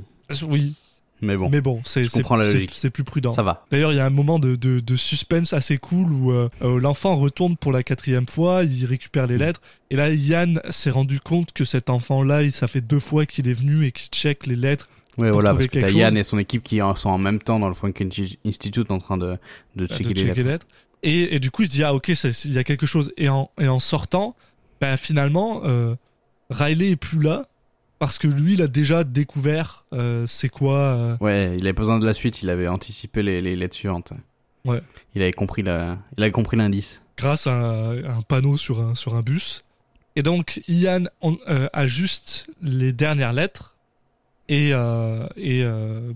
Oui, 0.47 0.75
Mais 1.21 1.37
bon, 1.37 1.49
mais 1.49 1.61
bon, 1.61 1.81
c'est 1.85 2.89
plus 2.89 3.03
prudent. 3.03 3.31
ça 3.31 3.43
va. 3.43 3.65
D'ailleurs, 3.69 3.93
il 3.93 3.97
y 3.97 3.99
a 3.99 4.05
un 4.05 4.09
moment 4.09 4.39
de, 4.39 4.55
de, 4.55 4.79
de 4.79 4.95
suspense 4.95 5.53
assez 5.53 5.77
cool 5.77 6.11
où 6.11 6.31
euh, 6.31 6.49
euh, 6.63 6.79
l'enfant 6.79 7.15
retourne 7.15 7.57
pour 7.57 7.71
la 7.71 7.83
quatrième 7.83 8.27
fois, 8.27 8.63
il 8.63 8.85
récupère 8.85 9.25
Mm. 9.27 9.31
les 9.31 9.37
lettres, 9.37 9.61
et 9.91 9.95
là, 9.95 10.09
Yann 10.09 10.61
s'est 10.69 10.89
rendu 10.89 11.19
compte 11.19 11.51
que 11.53 11.63
cet 11.63 11.89
enfant-là, 11.89 12.49
ça 12.51 12.67
fait 12.67 12.81
deux 12.81 12.99
fois 12.99 13.25
qu'il 13.25 13.47
est 13.47 13.53
venu 13.53 13.85
et 13.85 13.91
qu'il 13.91 14.09
check 14.09 14.47
les 14.47 14.55
lettres. 14.55 14.89
Pour 15.15 15.25
voilà, 15.25 15.53
parce 15.53 15.67
que 15.67 15.79
t'as 15.79 15.89
Yann 15.89 16.15
et 16.17 16.23
son 16.23 16.39
équipe 16.39 16.63
qui 16.63 16.79
sont 16.95 17.09
en 17.09 17.17
même 17.17 17.39
temps 17.39 17.59
dans 17.59 17.67
le 17.67 17.73
Franklin 17.73 18.07
Institute 18.45 18.89
en 18.89 18.97
train 18.99 19.17
de, 19.17 19.37
de 19.75 19.83
euh, 19.83 19.87
checker 19.87 20.03
de 20.05 20.09
les 20.09 20.27
checker 20.27 20.43
lettres. 20.43 20.65
Et, 21.03 21.35
et 21.35 21.39
du 21.39 21.51
coup, 21.51 21.63
il 21.63 21.67
se 21.67 21.71
dit, 21.71 21.83
ah 21.83 21.93
ok, 21.93 22.07
il 22.45 22.51
y 22.53 22.57
a 22.57 22.63
quelque 22.63 22.85
chose. 22.85 23.11
Et 23.17 23.27
en, 23.27 23.51
et 23.59 23.67
en 23.67 23.79
sortant, 23.79 24.35
ben, 24.79 24.97
finalement, 24.97 25.61
euh, 25.65 25.95
Riley 26.49 26.91
est 26.91 26.95
plus 26.95 27.19
là, 27.21 27.47
parce 28.01 28.17
que 28.17 28.27
lui, 28.27 28.53
il 28.53 28.61
a 28.63 28.67
déjà 28.67 29.03
découvert 29.03 29.85
euh, 29.93 30.25
c'est 30.25 30.49
quoi... 30.49 30.77
euh, 30.79 31.17
Ouais, 31.21 31.55
il 31.59 31.61
avait 31.67 31.73
pas 31.73 31.83
besoin 31.83 31.99
de 31.99 32.05
la 32.05 32.13
suite, 32.15 32.41
il 32.41 32.49
avait 32.49 32.67
anticipé 32.67 33.21
les, 33.21 33.41
les 33.41 33.55
lettres 33.55 33.75
suivantes. 33.75 34.11
Ouais. 34.65 34.81
Il 35.13 35.21
avait 35.21 35.31
compris 35.31 35.61
la, 35.61 35.99
il 36.17 36.23
avait 36.23 36.31
compris 36.31 36.57
l'indice. 36.57 37.01
grâce 37.15 37.45
à 37.45 37.53
un, 37.53 38.03
un 38.17 38.21
panneau 38.23 38.57
sur 38.57 38.81
un, 38.81 38.95
sur 38.95 39.13
un 39.13 39.21
bus. 39.21 39.63
Et 40.15 40.23
donc, 40.23 40.61
Ian 40.67 41.03
on- 41.21 41.37
euh, 41.47 41.67
ajuste 41.73 42.47
les 42.63 42.91
dernières 42.91 43.33
lettres 43.33 43.75
et, 44.49 44.71
euh, 44.73 45.27
et 45.37 45.63
euh, 45.63 46.11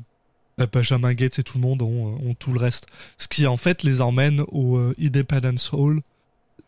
bah, 0.58 0.66
Benjamin 0.72 1.14
Gates 1.14 1.38
et 1.38 1.44
tout 1.44 1.60
le 1.60 1.62
monde 1.68 1.84
ont, 1.84 2.20
ont 2.20 2.34
tout 2.34 2.52
le 2.52 2.60
reste. 2.60 2.88
Ce 3.20 3.28
qui, 3.28 3.46
en 3.46 3.58
fait, 3.58 3.84
les 3.84 4.02
emmène 4.02 4.42
au 4.48 4.78
euh, 4.78 4.96
Independence 5.00 5.72
Hall, 5.72 6.02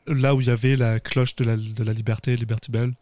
là 0.06 0.36
où 0.36 0.42
il 0.42 0.48
y 0.48 0.52
avait 0.52 0.76
la 0.76 1.00
cloche 1.00 1.36
de 1.36 1.44
la, 1.44 1.58
de 1.58 1.84
la 1.84 1.92
liberté, 1.94 2.36
Liberty 2.36 2.70
Bell, 2.72 2.94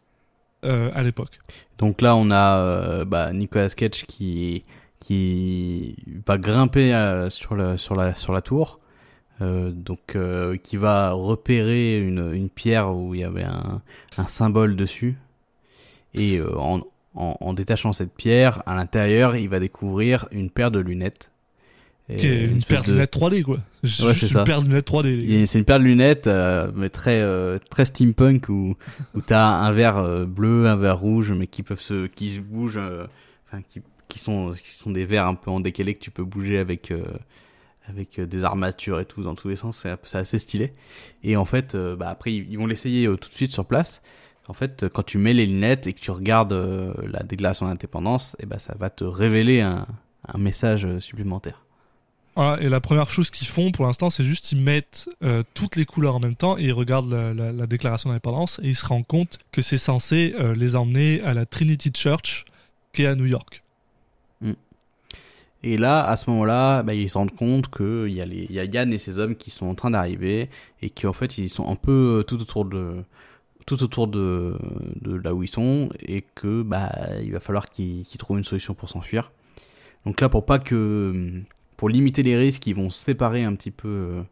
euh, 0.66 0.90
à 0.94 1.02
l'époque. 1.02 1.38
Donc 1.78 2.02
là, 2.02 2.14
on 2.16 2.30
a 2.30 2.58
euh, 2.58 3.04
bah, 3.04 3.32
Nicolas 3.32 3.68
Cage 3.70 4.04
qui, 4.06 4.64
qui 5.00 5.96
va 6.26 6.36
grimper 6.38 6.94
euh, 6.94 7.30
sur, 7.30 7.54
la, 7.54 7.78
sur, 7.78 7.94
la, 7.94 8.14
sur 8.14 8.32
la 8.32 8.42
tour. 8.42 8.80
Donc, 9.38 10.16
qui 10.62 10.76
va 10.78 11.10
repérer 11.12 11.98
une, 11.98 12.32
une 12.32 12.48
pierre 12.48 12.96
où 12.96 13.14
il 13.14 13.20
y 13.20 13.24
avait 13.24 13.44
un, 13.44 13.82
un 14.16 14.26
symbole 14.26 14.76
dessus. 14.76 15.18
Et 16.14 16.40
en, 16.40 16.80
en 17.14 17.52
détachant 17.52 17.92
cette 17.92 18.14
pierre, 18.14 18.62
à 18.64 18.74
l'intérieur, 18.74 19.36
il 19.36 19.50
va 19.50 19.60
découvrir 19.60 20.26
une 20.30 20.48
paire 20.48 20.70
de 20.70 20.78
lunettes. 20.78 21.30
Qui 22.08 22.26
est 22.28 22.44
une, 22.44 22.62
paire 22.62 22.82
de 22.82 22.92
lunettes 22.92 23.16
3D, 23.16 23.42
quoi. 23.42 23.56
Ouais, 23.56 24.14
c'est 24.14 24.30
une 24.30 24.44
paire 24.44 24.62
de 24.62 24.68
lunettes 24.68 24.88
3D. 24.88 25.28
Et 25.28 25.46
C'est 25.46 25.58
une 25.58 25.64
paire 25.64 25.80
de 25.80 25.84
lunettes, 25.84 26.28
euh, 26.28 26.70
mais 26.74 26.88
très 26.88 27.20
euh, 27.20 27.58
très 27.68 27.84
steampunk 27.84 28.48
où 28.48 28.76
où 29.14 29.20
t'as 29.20 29.44
un 29.44 29.72
verre 29.72 29.96
euh, 29.96 30.24
bleu, 30.24 30.68
un 30.68 30.76
verre 30.76 30.98
rouge, 30.98 31.32
mais 31.32 31.48
qui 31.48 31.64
peuvent 31.64 31.80
se 31.80 32.06
qui 32.06 32.30
se 32.30 32.38
bougent, 32.38 32.78
euh, 32.78 33.06
enfin 33.46 33.60
qui 33.68 33.82
qui 34.06 34.20
sont 34.20 34.52
qui 34.52 34.78
sont 34.78 34.90
des 34.90 35.04
verres 35.04 35.26
un 35.26 35.34
peu 35.34 35.50
en 35.50 35.58
décalé 35.58 35.94
que 35.94 36.00
tu 36.00 36.12
peux 36.12 36.22
bouger 36.22 36.58
avec 36.58 36.92
euh, 36.92 37.02
avec 37.88 38.20
des 38.20 38.44
armatures 38.44 39.00
et 39.00 39.04
tout 39.04 39.24
dans 39.24 39.34
tous 39.34 39.48
les 39.48 39.56
sens. 39.56 39.84
C'est 40.04 40.18
assez 40.18 40.38
stylé. 40.38 40.74
Et 41.24 41.36
en 41.36 41.44
fait, 41.44 41.76
bah 41.76 42.08
après 42.08 42.32
ils 42.32 42.56
vont 42.56 42.68
l'essayer 42.68 43.06
tout 43.20 43.28
de 43.28 43.34
suite 43.34 43.52
sur 43.52 43.64
place. 43.64 44.00
En 44.48 44.52
fait, 44.52 44.86
quand 44.92 45.02
tu 45.02 45.18
mets 45.18 45.34
les 45.34 45.46
lunettes 45.46 45.88
et 45.88 45.92
que 45.92 46.00
tu 46.00 46.12
regardes 46.12 46.54
la 47.02 47.24
déclaration 47.24 47.66
d'indépendance, 47.66 48.36
et 48.38 48.46
ben 48.46 48.60
ça 48.60 48.76
va 48.78 48.90
te 48.90 49.02
révéler 49.02 49.60
un 49.60 49.86
un 50.28 50.38
message 50.38 50.98
supplémentaire. 50.98 51.65
Voilà, 52.36 52.62
et 52.62 52.68
la 52.68 52.80
première 52.80 53.08
chose 53.08 53.30
qu'ils 53.30 53.46
font 53.46 53.72
pour 53.72 53.86
l'instant, 53.86 54.10
c'est 54.10 54.22
juste 54.24 54.52
ils 54.52 54.60
mettent 54.60 55.08
euh, 55.24 55.42
toutes 55.54 55.74
les 55.76 55.86
couleurs 55.86 56.16
en 56.16 56.20
même 56.20 56.36
temps 56.36 56.58
et 56.58 56.64
ils 56.64 56.72
regardent 56.72 57.10
la, 57.10 57.32
la- 57.32 57.50
la 57.52 57.66
déclaration 57.66 58.10
d'indépendance 58.10 58.60
et 58.62 58.68
ils 58.68 58.76
se 58.76 58.84
rendent 58.84 59.06
compte 59.06 59.38
que 59.52 59.62
c'est 59.62 59.78
censé 59.78 60.34
euh, 60.38 60.54
les 60.54 60.76
emmener 60.76 61.22
à 61.22 61.32
la 61.32 61.46
Trinity 61.46 61.90
Church 61.94 62.44
qui 62.92 63.02
est 63.02 63.06
à 63.06 63.14
New 63.14 63.24
York. 63.26 63.62
Et 65.62 65.78
là, 65.78 66.04
à 66.06 66.16
ce 66.16 66.30
moment-là, 66.30 66.82
bah, 66.82 66.94
ils 66.94 67.10
se 67.10 67.18
rendent 67.18 67.34
compte 67.34 67.68
qu'il 67.74 68.12
y, 68.12 68.20
a 68.20 68.26
y 68.26 68.60
a 68.60 68.64
Yann 68.64 68.92
et 68.92 68.98
ses 68.98 69.18
hommes 69.18 69.34
qui 69.34 69.50
sont 69.50 69.66
en 69.66 69.74
train 69.74 69.90
d'arriver 69.90 70.48
et 70.82 70.90
qu'en 70.90 71.14
fait, 71.14 71.38
ils 71.38 71.48
sont 71.48 71.68
un 71.68 71.74
peu 71.74 72.18
euh, 72.20 72.22
tout 72.22 72.40
autour 72.40 72.66
de 72.66 73.02
tout 73.64 73.82
autour 73.82 74.06
de, 74.06 74.56
là 75.24 75.34
où 75.34 75.42
ils 75.42 75.48
sont 75.48 75.88
et 76.00 76.22
que 76.36 76.62
bah 76.62 76.92
va 77.32 77.40
falloir 77.40 77.68
qu'ils 77.68 78.04
qu'ils 78.04 78.18
trouvent 78.18 78.38
une 78.38 78.44
solution 78.44 78.74
pour 78.74 78.88
s'enfuir. 78.90 79.32
Donc 80.04 80.20
là, 80.20 80.28
pour 80.28 80.44
pas 80.46 80.60
que 80.60 81.42
pour 81.76 81.88
limiter 81.88 82.22
les 82.22 82.36
risques, 82.36 82.66
ils 82.66 82.74
vont 82.74 82.90
séparer 82.90 83.44
un 83.44 83.54
petit 83.54 83.70
peu 83.70 83.88
euh, 83.88 84.22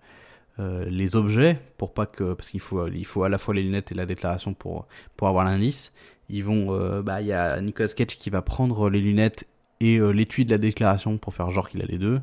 euh, 0.60 0.84
les 0.90 1.16
objets 1.16 1.60
pour 1.78 1.94
pas 1.94 2.06
que 2.06 2.34
parce 2.34 2.50
qu'il 2.50 2.60
faut 2.60 2.86
il 2.88 3.04
faut 3.06 3.24
à 3.24 3.28
la 3.28 3.38
fois 3.38 3.54
les 3.54 3.62
lunettes 3.62 3.92
et 3.92 3.94
la 3.96 4.06
déclaration 4.06 4.54
pour 4.54 4.86
avoir 5.28 5.44
l'indice. 5.44 5.92
Ils 6.30 6.44
vont 6.44 6.72
euh, 6.74 7.02
bah 7.02 7.20
il 7.22 7.28
y 7.28 7.32
a 7.32 7.60
Nicolas 7.60 7.88
Cage 7.88 8.16
qui 8.18 8.30
va 8.30 8.42
prendre 8.42 8.90
les 8.90 9.00
lunettes 9.00 9.46
et 9.80 9.98
l'étui 9.98 10.44
de 10.46 10.50
la 10.52 10.58
déclaration 10.58 11.18
pour 11.18 11.34
faire 11.34 11.50
genre 11.52 11.68
qu'il 11.68 11.82
a 11.82 11.86
les 11.86 11.98
deux. 11.98 12.20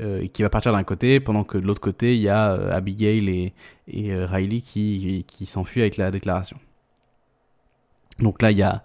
euh, 0.00 0.26
qui 0.28 0.42
va 0.42 0.50
partir 0.50 0.72
d'un 0.72 0.84
côté, 0.84 1.20
pendant 1.20 1.44
que 1.44 1.58
de 1.58 1.66
l'autre 1.66 1.80
côté, 1.80 2.14
il 2.16 2.22
y 2.22 2.28
a 2.28 2.52
Abigail 2.74 3.28
et, 3.28 3.54
et 3.88 4.14
Riley 4.24 4.60
qui, 4.60 5.24
qui 5.26 5.46
s'enfuient 5.46 5.80
avec 5.82 5.96
la 5.96 6.10
déclaration. 6.10 6.58
Donc 8.20 8.42
là, 8.42 8.50
il 8.50 8.58
y 8.58 8.62
a 8.62 8.82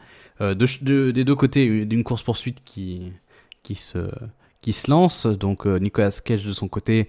de, 0.54 0.68
de- 0.84 1.12
des 1.12 1.24
deux 1.24 1.36
côtés 1.36 1.86
d'une 1.86 2.04
course-poursuite 2.04 2.64
qui, 2.64 3.14
se, 3.76 4.10
qui 4.64 4.74
se 4.74 4.90
lance. 4.90 5.28
Donc 5.28 5.68
euh, 5.68 5.78
Nicolas 5.78 6.12
Cage, 6.24 6.46
de 6.46 6.54
son 6.54 6.68
côté, 6.68 7.08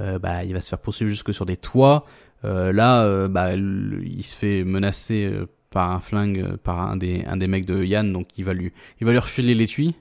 euh, 0.00 0.18
bah, 0.18 0.44
il 0.44 0.54
va 0.54 0.62
se 0.62 0.70
faire 0.70 0.78
poursuivre 0.78 1.10
jusque 1.10 1.34
sur 1.34 1.44
des 1.44 1.58
toits. 1.58 2.06
Euh, 2.44 2.72
là, 2.72 3.28
bah, 3.28 3.54
il 3.54 4.22
se 4.22 4.36
fait 4.36 4.64
menacer 4.64 5.30
par 5.68 5.90
un 5.90 6.00
flingue 6.00 6.56
par 6.56 6.80
un 6.80 6.96
des, 6.96 7.24
un 7.26 7.36
des 7.36 7.48
mecs 7.48 7.66
de 7.66 7.82
Yann, 7.84 8.12
donc 8.12 8.28
il 8.38 8.44
va 8.44 8.54
lui, 8.54 8.72
il 9.00 9.06
va 9.06 9.12
lui 9.12 9.18
refiler 9.18 9.54
l'étui. 9.54 9.94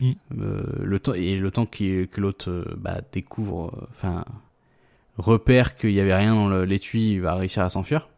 Mm. 0.00 0.12
Euh, 0.40 0.62
le 0.82 0.98
temps 0.98 1.14
et 1.14 1.38
le 1.38 1.50
temps 1.50 1.66
que 1.66 2.20
l'autre 2.20 2.64
bah, 2.76 3.00
découvre, 3.12 3.88
enfin 3.90 4.24
repère 5.16 5.76
qu'il 5.76 5.92
y 5.92 6.00
avait 6.00 6.14
rien 6.14 6.34
dans 6.34 6.48
l'étui, 6.64 7.12
il 7.12 7.20
va 7.20 7.34
réussir 7.34 7.62
à 7.62 7.70
s'enfuir. 7.70 8.08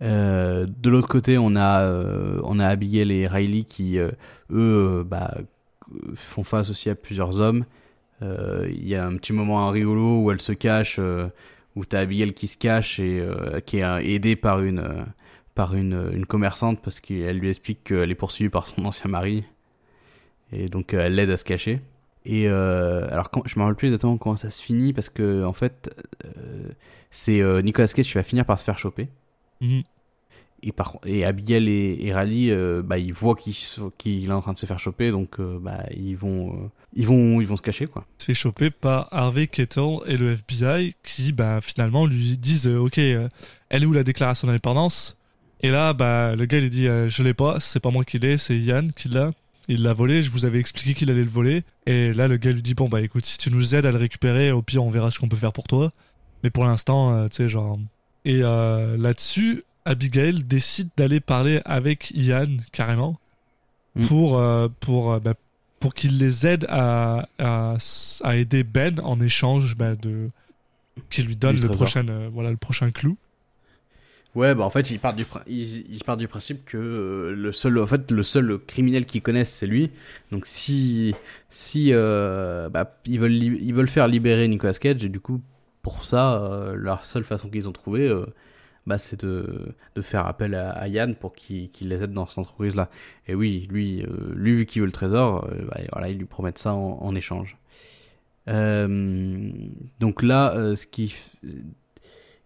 Euh, 0.00 0.66
de 0.66 0.90
l'autre 0.90 1.08
côté, 1.08 1.38
on 1.38 1.56
a 1.56 1.80
euh, 1.80 2.40
on 2.44 2.58
a 2.58 2.66
Abigail 2.66 3.12
et 3.12 3.26
Riley 3.26 3.64
qui 3.64 3.98
eux 4.50 5.06
bah, 5.06 5.34
font 6.14 6.44
face 6.44 6.70
aussi 6.70 6.90
à 6.90 6.94
plusieurs 6.94 7.40
hommes. 7.40 7.64
Euh, 8.22 8.68
Il 8.70 8.88
y 8.88 8.94
a 8.94 9.06
un 9.06 9.16
petit 9.16 9.32
moment 9.32 9.68
rigolo 9.70 10.22
où 10.22 10.30
elle 10.30 10.40
se 10.40 10.52
cache, 10.52 10.96
euh, 10.98 11.28
où 11.76 11.84
t'as 11.84 12.00
Abigail 12.00 12.32
qui 12.34 12.46
se 12.48 12.58
cache 12.58 12.98
et 12.98 13.20
euh, 13.20 13.60
qui 13.60 13.78
est 13.78 13.84
euh, 13.84 13.98
aidée 13.98 14.36
par 14.36 14.60
une 14.62 14.80
euh, 14.80 15.04
par 15.54 15.74
une, 15.74 16.24
commerçante 16.26 16.80
parce 16.82 17.00
qu'elle 17.00 17.38
lui 17.38 17.48
explique 17.48 17.82
qu'elle 17.84 18.10
est 18.10 18.14
poursuivie 18.14 18.50
par 18.50 18.66
son 18.66 18.84
ancien 18.84 19.10
mari 19.10 19.44
et 20.52 20.66
donc 20.66 20.94
euh, 20.94 21.06
elle 21.06 21.14
l'aide 21.14 21.30
à 21.30 21.36
se 21.36 21.44
cacher. 21.44 21.80
Et 22.24 22.48
euh, 22.48 23.08
alors 23.10 23.30
quand, 23.30 23.42
je 23.46 23.58
me 23.58 23.64
rappelle 23.64 23.76
plus 23.76 23.88
exactement 23.88 24.18
comment 24.18 24.36
ça 24.36 24.50
se 24.50 24.62
finit 24.62 24.92
parce 24.92 25.08
que 25.08 25.44
en 25.44 25.52
fait 25.52 25.94
euh, 26.24 26.68
c'est 27.10 27.40
euh, 27.40 27.62
Nicolas 27.62 27.88
Cage 27.88 28.06
qui 28.06 28.14
va 28.14 28.22
finir 28.22 28.44
par 28.44 28.58
se 28.58 28.64
faire 28.64 28.78
choper. 28.78 29.08
Mhm. 29.60 29.82
Et, 30.62 30.72
par, 30.72 30.98
et 31.06 31.24
Abigail 31.24 31.68
et, 31.68 32.12
Rally, 32.12 32.50
euh, 32.50 32.82
bah, 32.84 32.98
ils 32.98 33.12
voient 33.12 33.36
qu'il 33.36 34.28
est 34.28 34.32
en 34.32 34.40
train 34.40 34.52
de 34.52 34.58
se 34.58 34.66
faire 34.66 34.80
choper, 34.80 35.12
donc 35.12 35.38
euh, 35.38 35.58
bah, 35.60 35.84
ils, 35.96 36.16
vont, 36.16 36.52
euh, 36.52 36.68
ils, 36.94 37.06
vont, 37.06 37.40
ils 37.40 37.46
vont 37.46 37.56
se 37.56 37.62
cacher. 37.62 37.86
quoi. 37.86 38.04
se 38.18 38.26
fait 38.26 38.34
choper 38.34 38.70
par 38.70 39.06
Harvey 39.12 39.46
Kettle 39.46 39.98
et 40.06 40.16
le 40.16 40.32
FBI 40.32 40.94
qui 41.04 41.32
bah, 41.32 41.60
finalement 41.60 42.06
lui 42.06 42.36
disent 42.36 42.66
ok 42.66 42.98
elle 42.98 43.82
est 43.82 43.86
où 43.86 43.92
la 43.92 44.02
déclaration 44.02 44.48
d'indépendance? 44.48 45.16
Et 45.60 45.70
là 45.70 45.92
bah 45.92 46.34
le 46.34 46.44
gars 46.46 46.58
il 46.58 46.70
dit 46.70 46.86
je 46.86 47.22
l'ai 47.22 47.34
pas 47.34 47.60
c'est 47.60 47.80
pas 47.80 47.90
moi 47.90 48.04
qui 48.04 48.18
l'ai 48.18 48.36
c'est 48.36 48.56
Yann 48.56 48.92
qui 48.92 49.08
l'a 49.08 49.32
il 49.68 49.82
l'a 49.82 49.92
volé 49.92 50.22
je 50.22 50.30
vous 50.30 50.44
avais 50.44 50.60
expliqué 50.60 50.94
qu'il 50.94 51.10
allait 51.10 51.24
le 51.24 51.30
voler 51.30 51.62
et 51.86 52.12
là 52.12 52.28
le 52.28 52.36
gars 52.36 52.52
lui 52.52 52.62
dit 52.62 52.74
bon 52.74 52.88
bah 52.88 53.00
écoute 53.00 53.26
si 53.26 53.38
tu 53.38 53.50
nous 53.50 53.74
aides 53.74 53.84
à 53.84 53.90
le 53.90 53.98
récupérer 53.98 54.52
au 54.52 54.62
pire 54.62 54.84
on 54.84 54.90
verra 54.90 55.10
ce 55.10 55.18
qu'on 55.18 55.28
peut 55.28 55.36
faire 55.36 55.52
pour 55.52 55.64
toi 55.64 55.90
mais 56.44 56.50
pour 56.50 56.64
l'instant 56.64 57.28
tu 57.28 57.36
sais 57.36 57.48
genre 57.48 57.78
et 58.24 58.38
là-dessus 58.38 59.64
Abigail 59.88 60.42
décide 60.44 60.88
d'aller 60.96 61.20
parler 61.20 61.60
avec 61.64 62.10
Ian 62.12 62.56
carrément 62.72 63.18
Mm. 63.94 64.06
pour 64.06 64.38
euh, 64.38 64.68
pour 64.80 65.12
euh, 65.12 65.18
bah, 65.18 65.34
pour 65.80 65.94
qu'il 65.94 66.18
les 66.18 66.46
aide 66.46 66.66
à, 66.68 67.26
à, 67.38 67.76
à 68.22 68.36
aider 68.36 68.62
Ben 68.64 69.00
en 69.02 69.18
échange 69.20 69.76
bah, 69.76 69.94
de 69.94 70.30
qu'il 71.10 71.26
lui 71.26 71.36
donne 71.36 71.60
le 71.60 71.68
prochain 71.68 72.06
euh, 72.08 72.28
voilà 72.32 72.50
le 72.50 72.56
prochain 72.56 72.90
clou. 72.90 73.16
Ouais, 74.34 74.54
bah 74.54 74.64
en 74.64 74.70
fait, 74.70 74.90
ils 74.90 75.00
partent 75.00 75.16
du, 75.16 75.24
ils, 75.48 75.90
ils 75.92 76.04
partent 76.04 76.20
du 76.20 76.28
principe 76.28 76.64
que 76.64 76.76
euh, 76.76 77.34
le 77.34 77.50
seul, 77.50 77.78
en 77.78 77.86
fait, 77.86 78.10
le 78.12 78.22
seul 78.22 78.58
criminel 78.66 79.04
qu'ils 79.06 79.22
connaissent, 79.22 79.52
c'est 79.52 79.66
lui. 79.66 79.90
Donc 80.30 80.46
si, 80.46 81.14
si, 81.48 81.88
euh, 81.92 82.68
bah, 82.68 82.98
ils 83.06 83.18
veulent, 83.18 83.32
ils 83.32 83.74
veulent 83.74 83.88
faire 83.88 84.06
libérer 84.06 84.46
Nicolas 84.46 84.74
Cage, 84.74 85.02
et 85.04 85.08
du 85.08 85.18
coup, 85.18 85.40
pour 85.82 86.04
ça, 86.04 86.36
euh, 86.42 86.74
leur 86.74 87.04
seule 87.04 87.24
façon 87.24 87.48
qu'ils 87.48 87.68
ont 87.68 87.72
trouvé, 87.72 88.06
euh, 88.06 88.26
bah, 88.88 88.98
c'est 88.98 89.20
de, 89.20 89.74
de 89.96 90.02
faire 90.02 90.26
appel 90.26 90.54
à, 90.54 90.88
Yann 90.88 91.14
pour 91.14 91.34
qu'il 91.34 91.70
qu'il 91.70 91.88
les 91.88 92.02
aide 92.02 92.12
dans 92.12 92.24
cette 92.24 92.38
entreprise-là. 92.38 92.88
Et 93.26 93.34
oui, 93.34 93.68
lui, 93.70 94.02
euh, 94.02 94.32
lui, 94.34 94.54
vu 94.54 94.64
qu'il 94.64 94.80
veut 94.80 94.86
le 94.86 94.92
trésor, 94.92 95.44
euh, 95.44 95.66
bah, 95.68 95.80
voilà, 95.92 96.08
ils 96.08 96.16
lui 96.16 96.24
promettent 96.24 96.58
ça 96.58 96.72
en, 96.72 97.14
échange. 97.14 97.58
Euh, 98.48 99.52
donc 100.00 100.22
là, 100.22 100.74
ce 100.74 100.86
qui, 100.86 101.14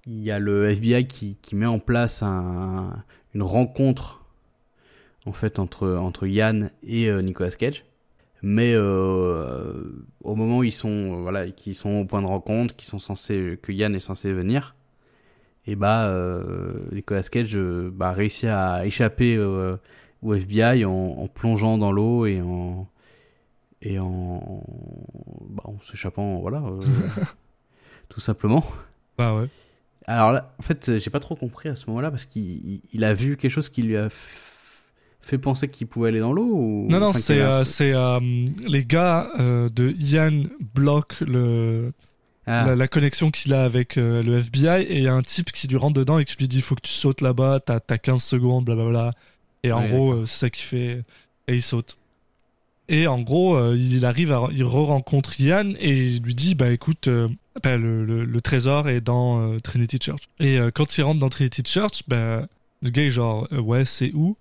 il 0.07 0.21
y 0.21 0.33
a 0.33 0.41
le 0.41 0.69
FBI 0.69 1.07
qui, 1.07 1.37
qui 1.41 1.55
met 1.55 1.67
en 1.67 1.79
place 1.79 2.25
un, 2.25 3.05
une 3.35 3.43
rencontre 3.45 4.25
en 5.25 5.33
fait 5.33 5.61
entre 5.61 5.89
entre 5.91 6.27
Yann 6.27 6.73
et 6.83 7.09
Nicolas 7.23 7.53
Cage. 7.53 7.85
Mais 8.43 8.77
au 8.77 10.35
moment 10.35 10.59
où 10.59 10.65
ils 10.65 10.73
sont 10.73 11.23
voilà 11.23 11.49
qui 11.53 11.75
sont 11.75 12.01
au 12.01 12.05
point 12.05 12.21
de 12.21 12.27
rencontre, 12.27 12.75
qui 12.75 12.87
sont 12.87 12.99
censés 12.99 13.61
que 13.63 13.71
Yann 13.71 13.95
est 13.95 14.01
censé 14.01 14.33
venir, 14.33 14.75
et 15.67 15.77
bah 15.77 16.07
euh, 16.07 16.75
Nicolas 16.93 17.23
Cage 17.23 17.55
euh, 17.57 17.91
bah, 17.93 18.13
réussit 18.13 18.45
à 18.49 18.85
échapper 18.87 19.37
euh, 19.37 19.77
au 20.23 20.35
FBI 20.35 20.85
en, 20.85 20.91
en 20.93 21.29
plongeant 21.29 21.79
dans 21.79 21.93
l'eau 21.93 22.27
et 22.27 22.41
en 22.41 22.89
et 23.81 23.99
en 23.99 24.63
bah, 25.51 25.63
en 25.67 25.77
s'échappant 25.83 26.41
voilà 26.41 26.59
euh, 26.59 26.81
tout 28.09 28.21
simplement. 28.21 28.65
Bah 29.19 29.35
ouais. 29.35 29.49
Alors 30.07 30.33
là, 30.33 30.53
en 30.59 30.63
fait, 30.63 30.89
euh, 30.89 30.99
j'ai 30.99 31.11
pas 31.11 31.21
trop 31.21 31.37
compris 31.37 31.69
à 31.69 31.77
ce 31.77 31.87
moment-là 31.87 32.11
parce 32.11 32.25
qu'il 32.25 32.43
il- 32.43 32.83
il 32.93 33.05
a 33.05 33.15
vu 33.15 33.37
quelque 33.37 33.51
chose 33.53 33.69
qui 33.69 33.83
lui 33.83 33.97
a 33.97 34.09
fait 35.21 35.39
penser 35.39 35.69
qu'il 35.69 35.87
pouvait 35.87 36.09
aller 36.09 36.19
dans 36.19 36.33
l'eau 36.33 36.51
ou 36.53 36.87
Non 36.91 36.99
non 36.99 37.07
enfin, 37.09 37.19
c'est 37.65 37.93
euh, 37.93 38.19
euh, 38.19 38.45
les 38.67 38.85
gars 38.85 39.29
euh, 39.39 39.69
de 39.69 39.91
Ian 39.91 40.43
bloquent 40.75 41.25
le 41.25 41.93
Ah, 42.47 42.67
la, 42.67 42.75
la 42.77 42.89
connexion 42.89 43.31
qu'il 43.31 43.55
a 43.55 43.65
avec 43.65 43.97
euh, 43.97 44.21
le 44.23 44.39
FBI 44.39 44.83
et 44.83 44.97
il 44.99 45.05
y 45.05 45.09
a 45.09 45.15
un 45.15 45.23
type 45.23 45.53
qui 45.53 45.69
lui 45.69 45.77
rentre 45.77 45.95
dedans 45.97 46.19
et 46.19 46.25
qui 46.25 46.37
lui 46.39 46.49
dit 46.49 46.57
il 46.57 46.63
faut 46.63 46.75
que 46.75 46.81
tu 46.81 46.93
sautes 46.93 47.21
là-bas 47.21 47.61
t'as 47.61 47.79
as 47.89 47.99
15 47.99 48.21
secondes 48.21 48.65
blablabla 48.65 49.13
et 49.63 49.71
en 49.71 49.83
Ouais, 49.83 49.89
gros 49.91 50.13
euh, 50.13 50.27
c'est 50.27 50.39
ça 50.39 50.51
qu'il 50.51 50.65
fait 50.65 51.05
et 51.47 51.55
il 51.55 51.63
saute. 51.63 51.97
Et 52.89 53.07
en 53.07 53.21
gros 53.21 53.55
euh, 53.55 53.77
il 53.79 54.05
arrive 54.05 54.33
à 54.33 54.49
il 54.53 54.65
re-rencontre 54.65 55.41
Ian 55.41 55.73
et 55.79 56.09
il 56.09 56.23
lui 56.23 56.35
dit 56.35 56.57
bah 56.57 56.73
écoute 56.73 57.09
bah, 57.63 57.77
le, 57.77 58.05
le, 58.05 58.25
le 58.25 58.41
trésor 58.41 58.89
est 58.89 59.01
dans 59.01 59.57
Trinity 59.61 59.99
Church. 60.03 60.23
Et 60.41 60.59
quand 60.75 60.99
il 60.99 61.03
rentre 61.03 61.21
dans 61.21 61.29
Trinity 61.29 61.63
Church 61.65 62.03
bah, 62.09 62.45
le 62.83 62.91
gars 62.91 63.03
est 63.05 63.13
genre 63.13 63.47
ouais 63.53 63.85
c'est 63.85 64.11
où? 64.15 64.37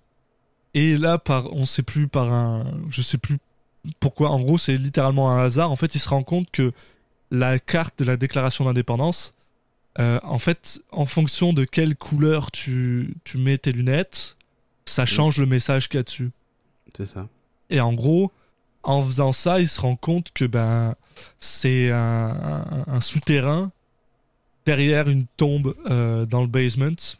Et 0.74 0.96
là 0.96 1.18
par 1.18 1.52
on 1.54 1.66
sait 1.66 1.82
plus 1.84 2.08
par 2.08 2.32
un 2.32 2.64
je 2.90 3.00
sais 3.00 3.18
plus 3.18 3.38
pourquoi. 4.00 4.30
En 4.30 4.40
gros 4.40 4.58
c'est 4.58 4.76
littéralement 4.76 5.30
un 5.30 5.44
hasard. 5.44 5.70
En 5.70 5.76
fait 5.76 5.94
il 5.94 6.00
se 6.00 6.08
rend 6.08 6.24
compte 6.24 6.48
que 6.50 6.72
la 7.32 7.58
carte 7.58 7.98
de 7.98 8.04
la 8.04 8.16
déclaration 8.16 8.64
d'indépendance, 8.66 9.32
euh, 9.98 10.20
en 10.22 10.38
fait, 10.38 10.80
en 10.90 11.06
fonction 11.06 11.52
de 11.52 11.64
quelle 11.64 11.96
couleur 11.96 12.50
tu, 12.50 13.14
tu 13.24 13.38
mets 13.38 13.56
tes 13.58 13.72
lunettes, 13.72 14.36
ça 14.84 15.06
change 15.06 15.38
le 15.38 15.46
message 15.46 15.88
qu'il 15.88 15.98
y 15.98 16.00
a 16.00 16.02
dessus. 16.04 16.30
c'est 16.96 17.06
ça. 17.06 17.26
Et 17.70 17.80
en 17.80 17.92
gros, 17.94 18.30
en 18.82 19.00
faisant 19.02 19.32
ça, 19.32 19.60
il 19.60 19.68
se 19.68 19.80
rend 19.80 19.96
compte 19.96 20.30
que 20.34 20.44
ben 20.44 20.94
c'est 21.40 21.90
un, 21.90 21.96
un- 21.98 22.84
un 22.86 23.00
souterrain 23.00 23.70
derrière 24.66 25.08
une 25.08 25.26
tombe 25.38 25.74
euh, 25.90 26.26
dans 26.26 26.42
le 26.42 26.48
basement. 26.48 27.16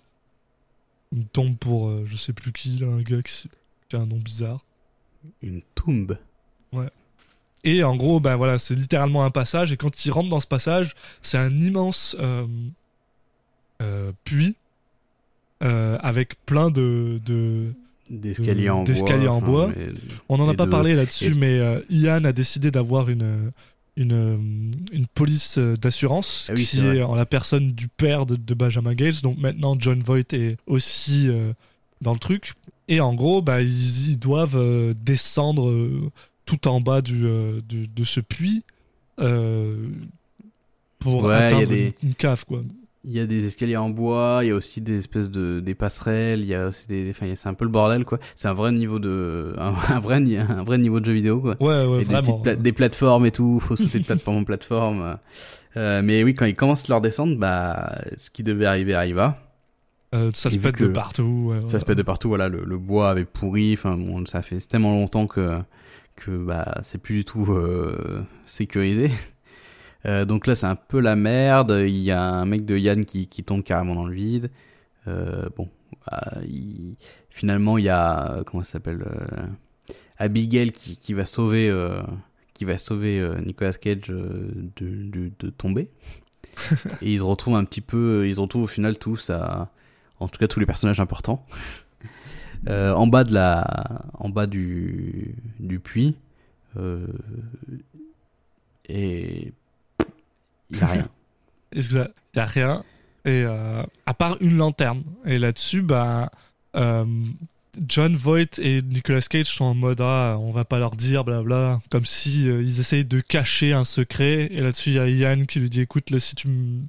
Une 1.13 1.25
tombe 1.27 1.57
pour 1.57 1.89
euh, 1.89 2.03
je 2.05 2.17
sais 2.17 2.33
plus 2.33 2.53
qui, 2.53 2.79
là, 2.79 2.89
un 2.89 3.03
gars 3.03 3.23
qui, 3.23 3.49
qui 3.89 3.97
a 3.97 4.01
un 4.01 4.07
nom 4.07 4.17
bizarre. 4.19 4.61
Une 5.43 5.63
tombe. 5.75 6.19
Et 7.65 7.85
en 7.85 7.95
gros, 7.97 8.19
ben 8.21 8.37
voilà, 8.37 8.59
c'est 8.59 8.75
littéralement 8.75 9.25
un 9.25 9.31
passage. 9.31 9.73
Et 9.73 9.77
quand 9.77 10.05
il 10.05 10.11
rentre 10.11 10.29
dans 10.29 10.41
ce 10.41 10.47
passage, 10.49 10.95
c'est 11.23 11.39
un 11.39 11.57
immense 11.57 12.17
euh, 12.21 12.45
euh, 13.81 14.13
puits 14.25 14.57
euh, 15.63 15.97
avec 16.01 16.45
plein 16.45 16.71
de, 16.71 17.21
de- 17.25 17.73
D'escaliers 18.85 19.29
en 19.29 19.41
bois. 19.41 19.67
enfin, 19.67 19.95
On 20.29 20.37
n'en 20.39 20.49
a 20.49 20.55
pas 20.55 20.67
de- 20.67 20.71
parlé 20.71 20.95
là-dessus, 20.95 21.33
et- 21.33 21.35
mais 21.35 21.61
Ian 21.89 22.25
a 22.25 22.33
décidé 22.33 22.71
d'avoir 22.71 23.09
une, 23.09 23.53
une, 23.97 24.71
une 24.93 25.07
police 25.07 25.57
d'assurance 25.59 26.47
Ah 26.51 26.55
oui, 26.57 26.65
qui 26.67 26.81
est 26.85 27.03
en 27.03 27.15
la 27.15 27.27
personne 27.27 27.71
du 27.71 27.89
père 27.89 28.27
de, 28.27 28.37
de 28.37 28.55
Benjamin 28.55 28.95
Gates. 28.95 29.23
Donc 29.23 29.39
maintenant, 29.39 29.77
John 29.79 30.03
Voight 30.03 30.33
est 30.35 30.57
aussi 30.67 31.31
dans 32.01 32.13
le 32.13 32.19
truc. 32.19 32.55
Et 32.89 33.01
en 33.01 33.15
gros, 33.15 33.41
bah, 33.41 33.63
ils, 33.63 34.11
ils 34.11 34.19
doivent 34.19 34.95
descendre 34.95 35.73
tout 36.47 36.69
en 36.69 36.81
bas 36.81 37.01
du, 37.03 37.25
euh, 37.27 37.61
du- 37.69 37.89
de 37.89 38.05
ce 38.05 38.21
puits 38.21 38.65
euh, 39.21 39.89
pour 40.99 41.25
Ouais, 41.25 41.29
il 41.29 41.33
y 41.33 41.43
a 41.43 41.47
atteindre 41.47 41.69
des- 41.69 41.95
une, 42.03 42.09
une 42.11 42.15
cave, 42.15 42.45
quoi. 42.47 42.63
Il 43.05 43.11
y 43.13 43.19
a 43.19 43.27
des 43.27 43.47
escaliers 43.47 43.77
en 43.77 43.91
bois, 43.91 44.41
il 44.43 44.49
y 44.49 44.51
a 44.53 44.55
aussi 44.55 44.81
des 44.81 44.99
espèces 44.99 45.29
de 45.29 45.59
des 45.59 45.75
passerelles, 45.75 46.39
il 46.41 46.47
y 46.47 46.55
a 46.55 46.69
aussi 46.69 46.87
des, 46.87 47.11
enfin, 47.11 47.27
c'est 47.35 47.49
un 47.49 47.55
peu 47.55 47.65
le 47.65 47.71
bordel 47.73 48.05
quoi. 48.05 48.21
C'est 48.37 48.47
un 48.47 48.53
vrai 48.55 48.71
niveau 48.71 49.01
de, 49.01 49.55
un, 49.59 49.75
un 49.89 49.99
vrai, 49.99 50.23
un 50.37 50.63
vrai 50.63 50.79
niveau 50.79 51.01
de 51.01 51.07
jeu 51.07 51.13
vidéo 51.13 51.41
quoi. 51.41 51.57
Ouais, 51.61 51.85
ouais, 51.85 51.97
Et 52.03 52.05
des, 52.05 52.05
vraiment. 52.05 52.23
petites 52.23 52.43
pla- 52.45 52.55
des 52.55 52.73
plateformes 52.73 53.27
et 53.27 53.33
tout, 53.33 53.59
faut 53.59 53.75
sauter 53.75 53.99
de 53.99 54.05
plateforme 54.07 54.37
en 54.37 54.45
plateforme. 54.45 55.19
Euh, 55.77 56.01
mais 56.03 56.23
oui, 56.23 56.33
quand 56.35 56.47
ils 56.47 56.55
commencent 56.55 56.87
leur 56.87 57.01
descente, 57.01 57.37
bah, 57.39 57.99
ce 58.17 58.31
qui 58.31 58.45
devait 58.45 58.67
arriver 58.67 58.95
arriva. 58.95 59.37
Euh, 60.15 60.31
ça 60.33 60.51
et 60.51 60.53
se 60.53 60.59
pète 60.59 60.79
de 60.81 60.87
partout. 60.87 61.49
ouais, 61.51 61.61
Ça 61.63 61.75
ouais. 61.75 61.81
se 61.81 61.85
pète 61.85 61.99
de 61.99 62.03
partout, 62.03 62.29
voilà, 62.29 62.49
le, 62.49 62.63
le 62.65 62.79
bois 62.79 63.11
avait 63.11 63.25
pourri, 63.25 63.73
enfin 63.73 63.97
bon, 63.97 64.25
ça 64.27 64.43
fait 64.43 64.59
tellement 64.61 64.93
longtemps 64.93 65.27
que 65.27 65.59
que 66.17 66.31
bah 66.31 66.79
c'est 66.83 66.99
plus 66.99 67.17
du 67.17 67.25
tout 67.25 67.47
euh, 67.53 68.23
sécurisé. 68.47 69.11
Euh, 70.05 70.25
donc 70.25 70.49
là 70.49 70.57
c'est 70.57 70.67
un 70.67 70.75
peu 70.75 70.99
la 70.99 71.15
merde. 71.15 71.77
Il 71.87 71.97
y 71.99 72.11
a 72.11 72.21
un 72.21 72.45
mec 72.45 72.65
de 72.65 72.77
Yann 72.77 73.05
qui, 73.05 73.29
qui 73.29 73.45
tombe 73.45 73.63
carrément 73.63 73.95
dans 73.95 74.05
le 74.07 74.13
vide. 74.13 74.51
Euh, 75.07 75.49
bon, 75.57 75.69
bah, 76.07 76.39
il- 76.43 76.97
finalement 77.31 77.79
il 77.79 77.85
y 77.85 77.89
a 77.89 78.43
comment 78.45 78.65
ça 78.65 78.73
s'appelle 78.73 79.07
Abigail 80.19 80.73
qui, 80.73 80.97
qui 80.97 81.15
va 81.15 81.25
sauver 81.25 81.73
qui 82.55 82.65
va 82.65 82.79
sauver 82.79 83.25
Nicolas 83.45 83.73
Cage 83.73 84.09
de, 84.09 84.51
de, 84.77 85.31
de 85.39 85.51
tomber. 85.51 85.89
Et 87.03 87.13
ils 87.13 87.19
se 87.19 87.25
retrouvent 87.25 87.57
un 87.57 87.65
petit 87.65 87.81
peu, 87.81 88.27
ils 88.27 88.35
se 88.35 88.41
retrouvent 88.41 88.65
au 88.65 88.67
final 88.67 88.99
tous 88.99 89.31
à, 89.31 89.71
en 90.21 90.29
tout 90.29 90.39
cas 90.39 90.49
tous 90.49 90.61
les 90.61 90.67
personnages 90.67 91.01
importants, 91.01 91.47
euh, 92.69 92.93
en 92.93 93.07
bas 93.07 93.25
de 93.25 93.35
la, 93.35 94.05
en 94.15 94.29
bas 94.29 94.47
du, 94.47 95.35
du 95.59 95.81
puits. 95.81 96.15
Euh, 96.77 97.07
et 98.89 99.53
il 100.71 100.79
y 100.79 100.83
a 100.83 100.87
rien. 100.87 101.09
Est-ce 101.73 101.89
que 101.89 102.11
y 102.35 102.39
a 102.39 102.47
rien 102.47 102.85
et 103.25 103.45
euh, 103.47 103.85
à 104.05 104.15
part 104.15 104.37
une 104.41 104.57
lanterne 104.57 105.05
et 105.25 105.39
là-dessus 105.39 105.81
bah 105.83 106.31
John 106.75 108.17
Voight 108.17 108.59
et 108.59 108.83
Nicolas 108.83 109.21
Cage 109.21 109.47
sont 109.47 109.65
en 109.65 109.75
mode 109.75 110.01
ah 110.01 110.37
on 110.41 110.51
va 110.51 110.65
pas 110.65 110.79
leur 110.79 110.91
dire 110.91 111.25
blabla 111.25 111.81
comme 111.89 112.05
si 112.05 112.45
ils 112.47 112.81
essayent 112.81 113.05
de 113.05 113.21
cacher 113.21 113.73
un 113.73 113.85
secret 113.85 114.49
et 114.51 114.61
là-dessus 114.61 114.91
il 114.91 114.97
y 114.97 114.99
a 114.99 115.09
Yann 115.09 115.47
qui 115.47 115.61
lui 115.61 115.71
dit 115.71 115.81
écoute 115.83 116.11
là 116.11 116.19
si 116.19 116.35
tu 116.35 116.49
me 116.49 116.81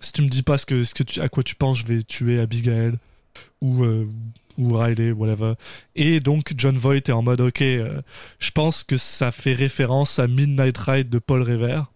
si 0.00 0.12
tu 0.12 0.22
me 0.22 0.28
dis 0.28 0.42
pas 0.42 0.58
ce 0.58 0.66
que 0.66 0.84
ce 0.84 0.94
que 0.94 1.04
tu 1.04 1.20
à 1.20 1.28
quoi 1.28 1.42
tu 1.42 1.54
penses 1.54 1.78
je 1.78 1.86
vais 1.86 2.02
tuer 2.02 2.38
Abigail 2.38 2.98
ou 3.62 3.82
euh, 3.84 4.06
ou 4.58 4.76
Riley 4.76 5.12
whatever 5.12 5.54
et 5.96 6.20
donc 6.20 6.52
John 6.58 6.76
Voight 6.76 6.96
est 7.08 7.10
en 7.10 7.22
mode 7.22 7.40
ok 7.40 7.62
euh, 7.62 8.02
je 8.38 8.50
pense 8.50 8.84
que 8.84 8.98
ça 8.98 9.32
fait 9.32 9.54
référence 9.54 10.18
à 10.18 10.26
Midnight 10.26 10.76
Ride 10.76 11.08
de 11.08 11.18
Paul 11.18 11.40
Revere 11.42 11.86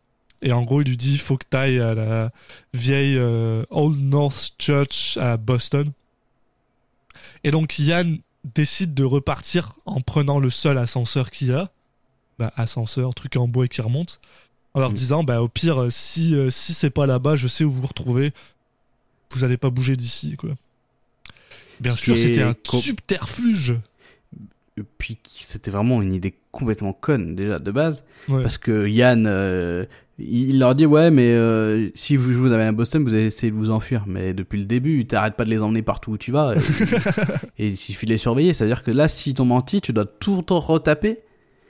et 0.42 0.52
en 0.52 0.62
gros, 0.62 0.82
il 0.82 0.88
lui 0.88 0.96
dit 0.96 1.16
faut 1.16 1.38
que 1.38 1.46
tu 1.50 1.56
ailles 1.56 1.80
à 1.80 1.94
la 1.94 2.30
vieille 2.74 3.16
euh, 3.16 3.64
Old 3.70 3.98
North 3.98 4.52
Church 4.58 5.16
à 5.16 5.38
Boston. 5.38 5.90
Et 7.42 7.50
donc, 7.50 7.78
Yann 7.78 8.18
décide 8.54 8.92
de 8.92 9.02
repartir 9.02 9.72
en 9.86 10.02
prenant 10.02 10.38
le 10.38 10.50
seul 10.50 10.76
ascenseur 10.76 11.30
qu'il 11.30 11.48
y 11.48 11.52
a. 11.52 11.70
Bah, 12.38 12.52
ascenseur, 12.56 13.14
truc 13.14 13.36
en 13.36 13.48
bois 13.48 13.66
qui 13.66 13.80
remonte. 13.80 14.20
En 14.74 14.80
leur 14.80 14.90
Mm. 14.90 14.94
disant 14.94 15.24
bah, 15.24 15.40
au 15.40 15.48
pire, 15.48 15.86
si, 15.90 16.34
euh, 16.34 16.50
si 16.50 16.74
c'est 16.74 16.90
pas 16.90 17.06
là-bas, 17.06 17.36
je 17.36 17.48
sais 17.48 17.64
où 17.64 17.70
vous 17.70 17.80
vous 17.80 17.86
retrouvez. 17.86 18.32
Vous 19.32 19.42
allez 19.42 19.56
pas 19.56 19.70
bouger 19.70 19.96
d'ici, 19.96 20.36
quoi. 20.36 20.50
Bien 21.80 21.94
sûr, 21.96 22.16
c'était 22.16 22.42
un 22.42 22.52
subterfuge. 22.64 23.74
Et 24.78 24.82
puis 24.98 25.18
c'était 25.34 25.70
vraiment 25.70 26.02
une 26.02 26.14
idée 26.14 26.34
complètement 26.50 26.92
conne 26.92 27.34
déjà 27.34 27.58
de 27.58 27.70
base. 27.70 28.04
Ouais. 28.28 28.42
Parce 28.42 28.58
que 28.58 28.86
Yann, 28.86 29.26
euh, 29.26 29.86
il 30.18 30.58
leur 30.58 30.74
dit 30.74 30.84
ouais 30.84 31.10
mais 31.10 31.32
euh, 31.32 31.88
si 31.94 32.16
vous, 32.16 32.30
je 32.32 32.36
vous 32.36 32.52
amène 32.52 32.68
à 32.68 32.72
Boston, 32.72 33.02
vous 33.02 33.14
allez 33.14 33.26
essayer 33.26 33.50
de 33.50 33.56
vous 33.56 33.70
enfuir. 33.70 34.04
Mais 34.06 34.34
depuis 34.34 34.58
le 34.58 34.66
début, 34.66 35.06
t'arrêtes 35.06 35.34
pas 35.34 35.46
de 35.46 35.50
les 35.50 35.62
emmener 35.62 35.80
partout 35.82 36.12
où 36.12 36.18
tu 36.18 36.30
vas. 36.30 36.54
Et, 37.58 37.68
il 37.68 37.76
suffit 37.76 38.04
de 38.04 38.10
les 38.10 38.18
surveiller. 38.18 38.52
C'est-à-dire 38.52 38.82
que 38.82 38.90
là, 38.90 39.08
s'ils 39.08 39.34
t'ont 39.34 39.46
menti, 39.46 39.80
tu 39.80 39.92
dois 39.94 40.04
tout 40.06 40.52
en 40.52 40.60
retaper, 40.60 41.20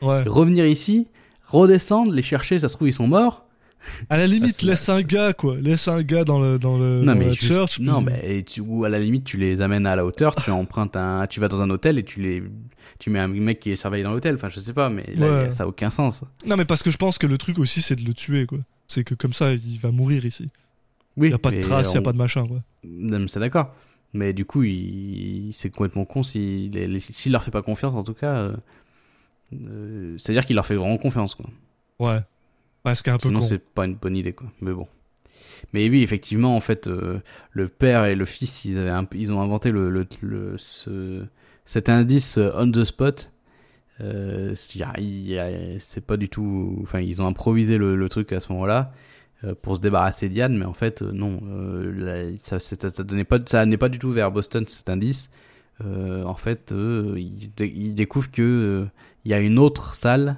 Ouais. 0.03 0.23
revenir 0.27 0.67
ici, 0.67 1.07
redescendre, 1.47 2.13
les 2.13 2.23
chercher. 2.23 2.59
Ça 2.59 2.69
se 2.69 2.75
trouve 2.75 2.89
ils 2.89 2.93
sont 2.93 3.07
morts. 3.09 3.46
À 4.11 4.17
la 4.17 4.27
limite, 4.27 4.63
laisse 4.63 4.89
un 4.89 5.03
gars, 5.03 5.33
quoi. 5.33 5.57
Laisse 5.57 5.89
un 5.89 6.03
gars 6.03 6.25
dans, 6.25 6.39
le, 6.41 6.59
dans, 6.59 6.77
le, 6.79 6.99
non 7.01 7.07
dans 7.13 7.15
mais 7.19 7.27
la 7.27 7.33
juste- 7.33 7.47
church. 7.53 7.81
non 7.81 8.01
mais 8.01 8.43
tu, 8.45 8.61
ou 8.61 8.85
à 8.85 8.89
la 8.89 8.99
limite 8.99 9.25
tu 9.25 9.37
les 9.37 9.61
amènes 9.61 9.87
à 9.87 9.97
la 9.97 10.05
hauteur, 10.05 10.35
tu 10.37 10.51
empruntes 10.51 10.97
un, 10.97 11.27
tu 11.27 11.41
vas 11.41 11.49
dans 11.49 11.61
un 11.63 11.71
hôtel 11.71 11.99
et 11.99 12.05
tu 12.05 12.21
les, 12.21 12.43
tu 12.99 13.11
mets 13.11 13.19
un 13.21 13.29
mec 13.29 13.61
qui 13.61 13.71
est 13.71 13.77
surveillé 13.77 14.05
dans 14.05 14.13
l'hôtel. 14.13 14.35
Enfin 14.37 14.49
je 14.51 14.61
sais 14.61 14.73
pas, 14.73 14.89
mais 14.91 15.05
là, 15.17 15.27
Ouais. 15.45 15.53
ça 15.53 15.65
a 15.65 15.67
aucun 15.67 15.91
sens. 15.91 16.25
Non, 16.47 16.57
mais 16.57 16.65
parce 16.65 16.83
que 16.83 16.91
je 16.91 16.97
pense 16.97 17.19
que 17.19 17.27
le 17.27 17.39
truc 17.39 17.59
aussi, 17.59 17.83
c'est 17.83 17.97
de 17.97 18.05
le 18.05 18.15
tuer, 18.15 18.47
quoi. 18.47 18.59
C'est 18.89 19.05
que 19.05 19.15
comme 19.15 19.33
ça, 19.33 19.53
il 19.53 19.79
va 19.81 19.91
mourir 19.91 20.25
ici. 20.25 20.49
Oui. 21.17 21.29
Il 21.29 21.31
n'y 21.31 21.35
a 21.35 21.39
pas 21.39 21.51
de 21.51 21.57
mais 21.57 21.61
traces, 21.63 21.89
il 21.89 21.93
n'y 21.93 21.99
a 21.99 22.03
pas 22.03 22.13
de 22.13 22.19
machin, 22.19 22.47
quoi. 22.47 22.63
Non, 22.85 23.19
mais 23.21 23.29
c'est 23.29 23.41
d'accord. 23.41 23.75
Mais 24.13 24.33
du 24.33 24.45
coup, 24.45 24.63
il... 24.63 25.51
c'est 25.53 25.71
complètement 25.71 26.05
con 26.05 26.23
s'il 26.23 26.71
les- 26.71 27.01
s'il 27.01 27.33
leur 27.33 27.43
fait 27.43 27.51
pas 27.51 27.63
confiance, 27.63 27.95
en 27.95 28.03
tout 28.05 28.15
cas. 28.15 28.35
euh, 28.35 28.57
euh, 29.55 30.15
C'est-à-dire 30.19 30.45
qu'il 30.47 30.57
leur 30.57 30.67
fait 30.67 30.75
vraiment 30.77 30.99
confiance, 30.99 31.35
quoi. 31.35 31.47
Ouais. 31.99 32.21
Ouais, 32.87 32.95
ce 32.95 33.03
qui 33.03 33.11
est 33.11 33.13
un 33.13 33.19
Sinon, 33.19 33.43
c'est 33.43 33.59
pas 33.59 33.85
une 33.85 33.97
bonne 33.97 34.17
idée, 34.17 34.33
quoi. 34.33 34.47
Mais 34.61 34.73
bon. 34.73 34.87
Mais 35.73 35.89
oui, 35.91 36.03
effectivement, 36.03 36.57
en 36.57 36.61
fait, 36.61 36.87
euh, 36.87 37.19
le 37.51 37.69
père 37.69 38.05
et 38.05 38.15
le 38.15 38.25
fils, 38.25 38.65
ils, 38.65 38.79
avaient 38.79 38.91
un 38.91 39.05
peu- 39.05 39.17
ils 39.19 39.33
ont 39.33 39.41
inventé 39.41 39.73
le, 39.73 39.91
le, 39.91 40.07
le- 40.23 40.57
ce, 40.57 41.25
cet 41.65 41.89
indice 41.89 42.39
euh, 42.39 42.53
on 42.55 42.71
the 42.71 42.85
spot. 42.85 43.33
Euh, 44.01 44.55
c'est 44.55 46.05
pas 46.07 46.17
du 46.17 46.29
tout. 46.29 46.79
Enfin, 46.83 47.01
ils 47.01 47.21
ont 47.23 47.27
improvisé 47.27 47.79
le, 47.79 47.97
le 47.97 48.09
truc 48.09 48.33
à 48.33 48.41
ce 48.41 48.53
moment-là 48.53 48.93
euh, 49.45 49.55
pour 49.61 49.77
se 49.77 49.81
débarrasser 49.81 50.29
d'Yann, 50.29 50.57
mais 50.57 50.67
en 50.67 50.75
fait, 50.75 51.03
non. 51.03 51.41
là, 51.97 52.25
ça, 52.39 52.61
ça, 52.61 52.77
ça 52.79 53.03
donnait 53.03 53.25
pas, 53.25 53.39
ça 53.47 53.67
n'est 53.67 53.79
pas 53.79 53.89
du 53.89 53.99
tout 53.99 54.11
vers 54.13 54.31
Boston 54.31 54.65
cet 54.69 54.89
indice. 54.89 55.31
En 55.83 56.35
fait, 56.37 56.73
ils, 56.73 57.51
dé- 57.55 57.73
ils 57.75 57.95
découvrent 57.95 58.31
que 58.31 58.87
il 59.25 59.31
y 59.31 59.35
a 59.35 59.41
une 59.41 59.59
autre 59.59 59.95
salle 59.95 60.37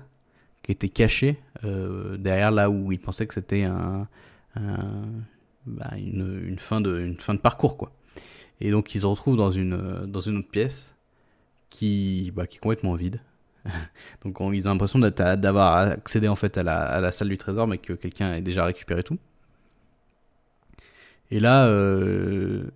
était 0.72 0.88
cachée 0.88 1.38
euh, 1.64 2.16
derrière 2.18 2.50
là 2.50 2.70
où 2.70 2.92
ils 2.92 3.00
pensaient 3.00 3.26
que 3.26 3.34
c'était 3.34 3.66
bah, 5.66 5.90
une, 5.96 6.58
fin 6.58 6.80
de 6.80 6.98
une 7.00 7.18
fin 7.18 7.34
de 7.34 7.40
parcours 7.40 7.76
quoi. 7.76 7.92
Et 8.60 8.70
donc 8.70 8.94
ils 8.94 9.02
se 9.02 9.06
retrouvent 9.06 9.36
dans 9.36 9.50
une 9.50 10.06
dans 10.06 10.20
une 10.20 10.38
autre 10.38 10.50
pièce 10.50 10.96
qui 11.70 12.32
bah, 12.36 12.46
qui 12.46 12.58
est 12.58 12.60
complètement 12.60 12.94
vide. 12.94 13.20
donc 14.24 14.40
on- 14.40 14.52
ils 14.52 14.68
ont 14.68 14.72
l'impression 14.72 14.98
d'avoir 15.00 15.76
accédé 15.90 16.28
en 16.28 16.36
fait 16.36 16.58
à 16.58 16.64
la, 16.64 16.78
à 16.80 17.00
la 17.00 17.12
salle 17.12 17.28
du 17.30 17.38
trésor 17.38 17.66
mais 17.68 17.78
que 17.78 17.94
quelqu'un 17.94 18.34
ait 18.34 18.42
déjà 18.42 18.64
récupéré 18.66 19.02
tout. 19.04 19.18
Et 21.30 21.40
là 21.40 21.66
euh, 21.66 22.70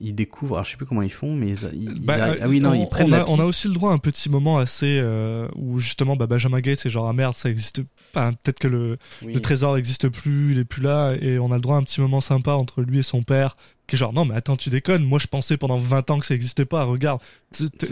ils 0.00 0.14
découvrent, 0.14 0.54
alors 0.56 0.64
je 0.64 0.70
sais 0.70 0.76
plus 0.76 0.86
comment 0.86 1.02
ils 1.02 1.10
font, 1.12 1.34
mais 1.34 1.48
ils, 1.50 1.82
ils- 1.82 2.00
Bah, 2.04 2.14
arrivent- 2.14 2.34
euh, 2.36 2.44
ah 2.44 2.48
oui 2.48 2.60
non 2.60 2.70
on, 2.70 2.74
ils 2.74 2.88
prennent 2.88 3.08
on 3.08 3.12
a, 3.12 3.18
la 3.18 3.28
on 3.28 3.34
a 3.34 3.36
pipe. 3.38 3.44
aussi 3.46 3.68
le 3.68 3.74
droit 3.74 3.90
à 3.90 3.94
un 3.94 3.98
petit 3.98 4.30
moment 4.30 4.58
assez 4.58 4.98
euh, 5.02 5.48
où 5.56 5.78
justement 5.80 6.14
bah, 6.14 6.26
Benjamin 6.28 6.60
Gates 6.60 6.78
c'est 6.78 6.90
genre 6.90 7.08
ah 7.08 7.12
merde 7.12 7.34
ça 7.34 7.50
existe 7.50 7.82
pas 8.12 8.30
peut-être 8.30 8.60
que 8.60 8.68
le, 8.68 8.96
Oui. 9.22 9.32
le 9.34 9.40
trésor 9.40 9.76
existe 9.76 10.08
plus 10.08 10.52
il 10.52 10.58
est 10.60 10.64
plus 10.64 10.82
là 10.82 11.14
et 11.20 11.38
on 11.40 11.50
a 11.50 11.56
le 11.56 11.60
droit 11.60 11.74
à 11.76 11.78
un 11.78 11.82
petit 11.82 12.00
moment 12.00 12.20
sympa 12.20 12.52
entre 12.52 12.82
lui 12.82 13.00
et 13.00 13.02
son 13.02 13.22
père 13.24 13.56
qui 13.88 13.96
est 13.96 13.98
genre 13.98 14.12
non 14.12 14.24
mais 14.24 14.34
attends 14.36 14.56
tu 14.56 14.70
déconnes 14.70 15.02
moi 15.04 15.18
je 15.18 15.26
pensais 15.26 15.56
pendant 15.56 15.78
20 15.78 16.10
ans 16.10 16.18
que 16.20 16.26
ça 16.26 16.34
existait 16.34 16.64
pas 16.64 16.84
regarde 16.84 17.20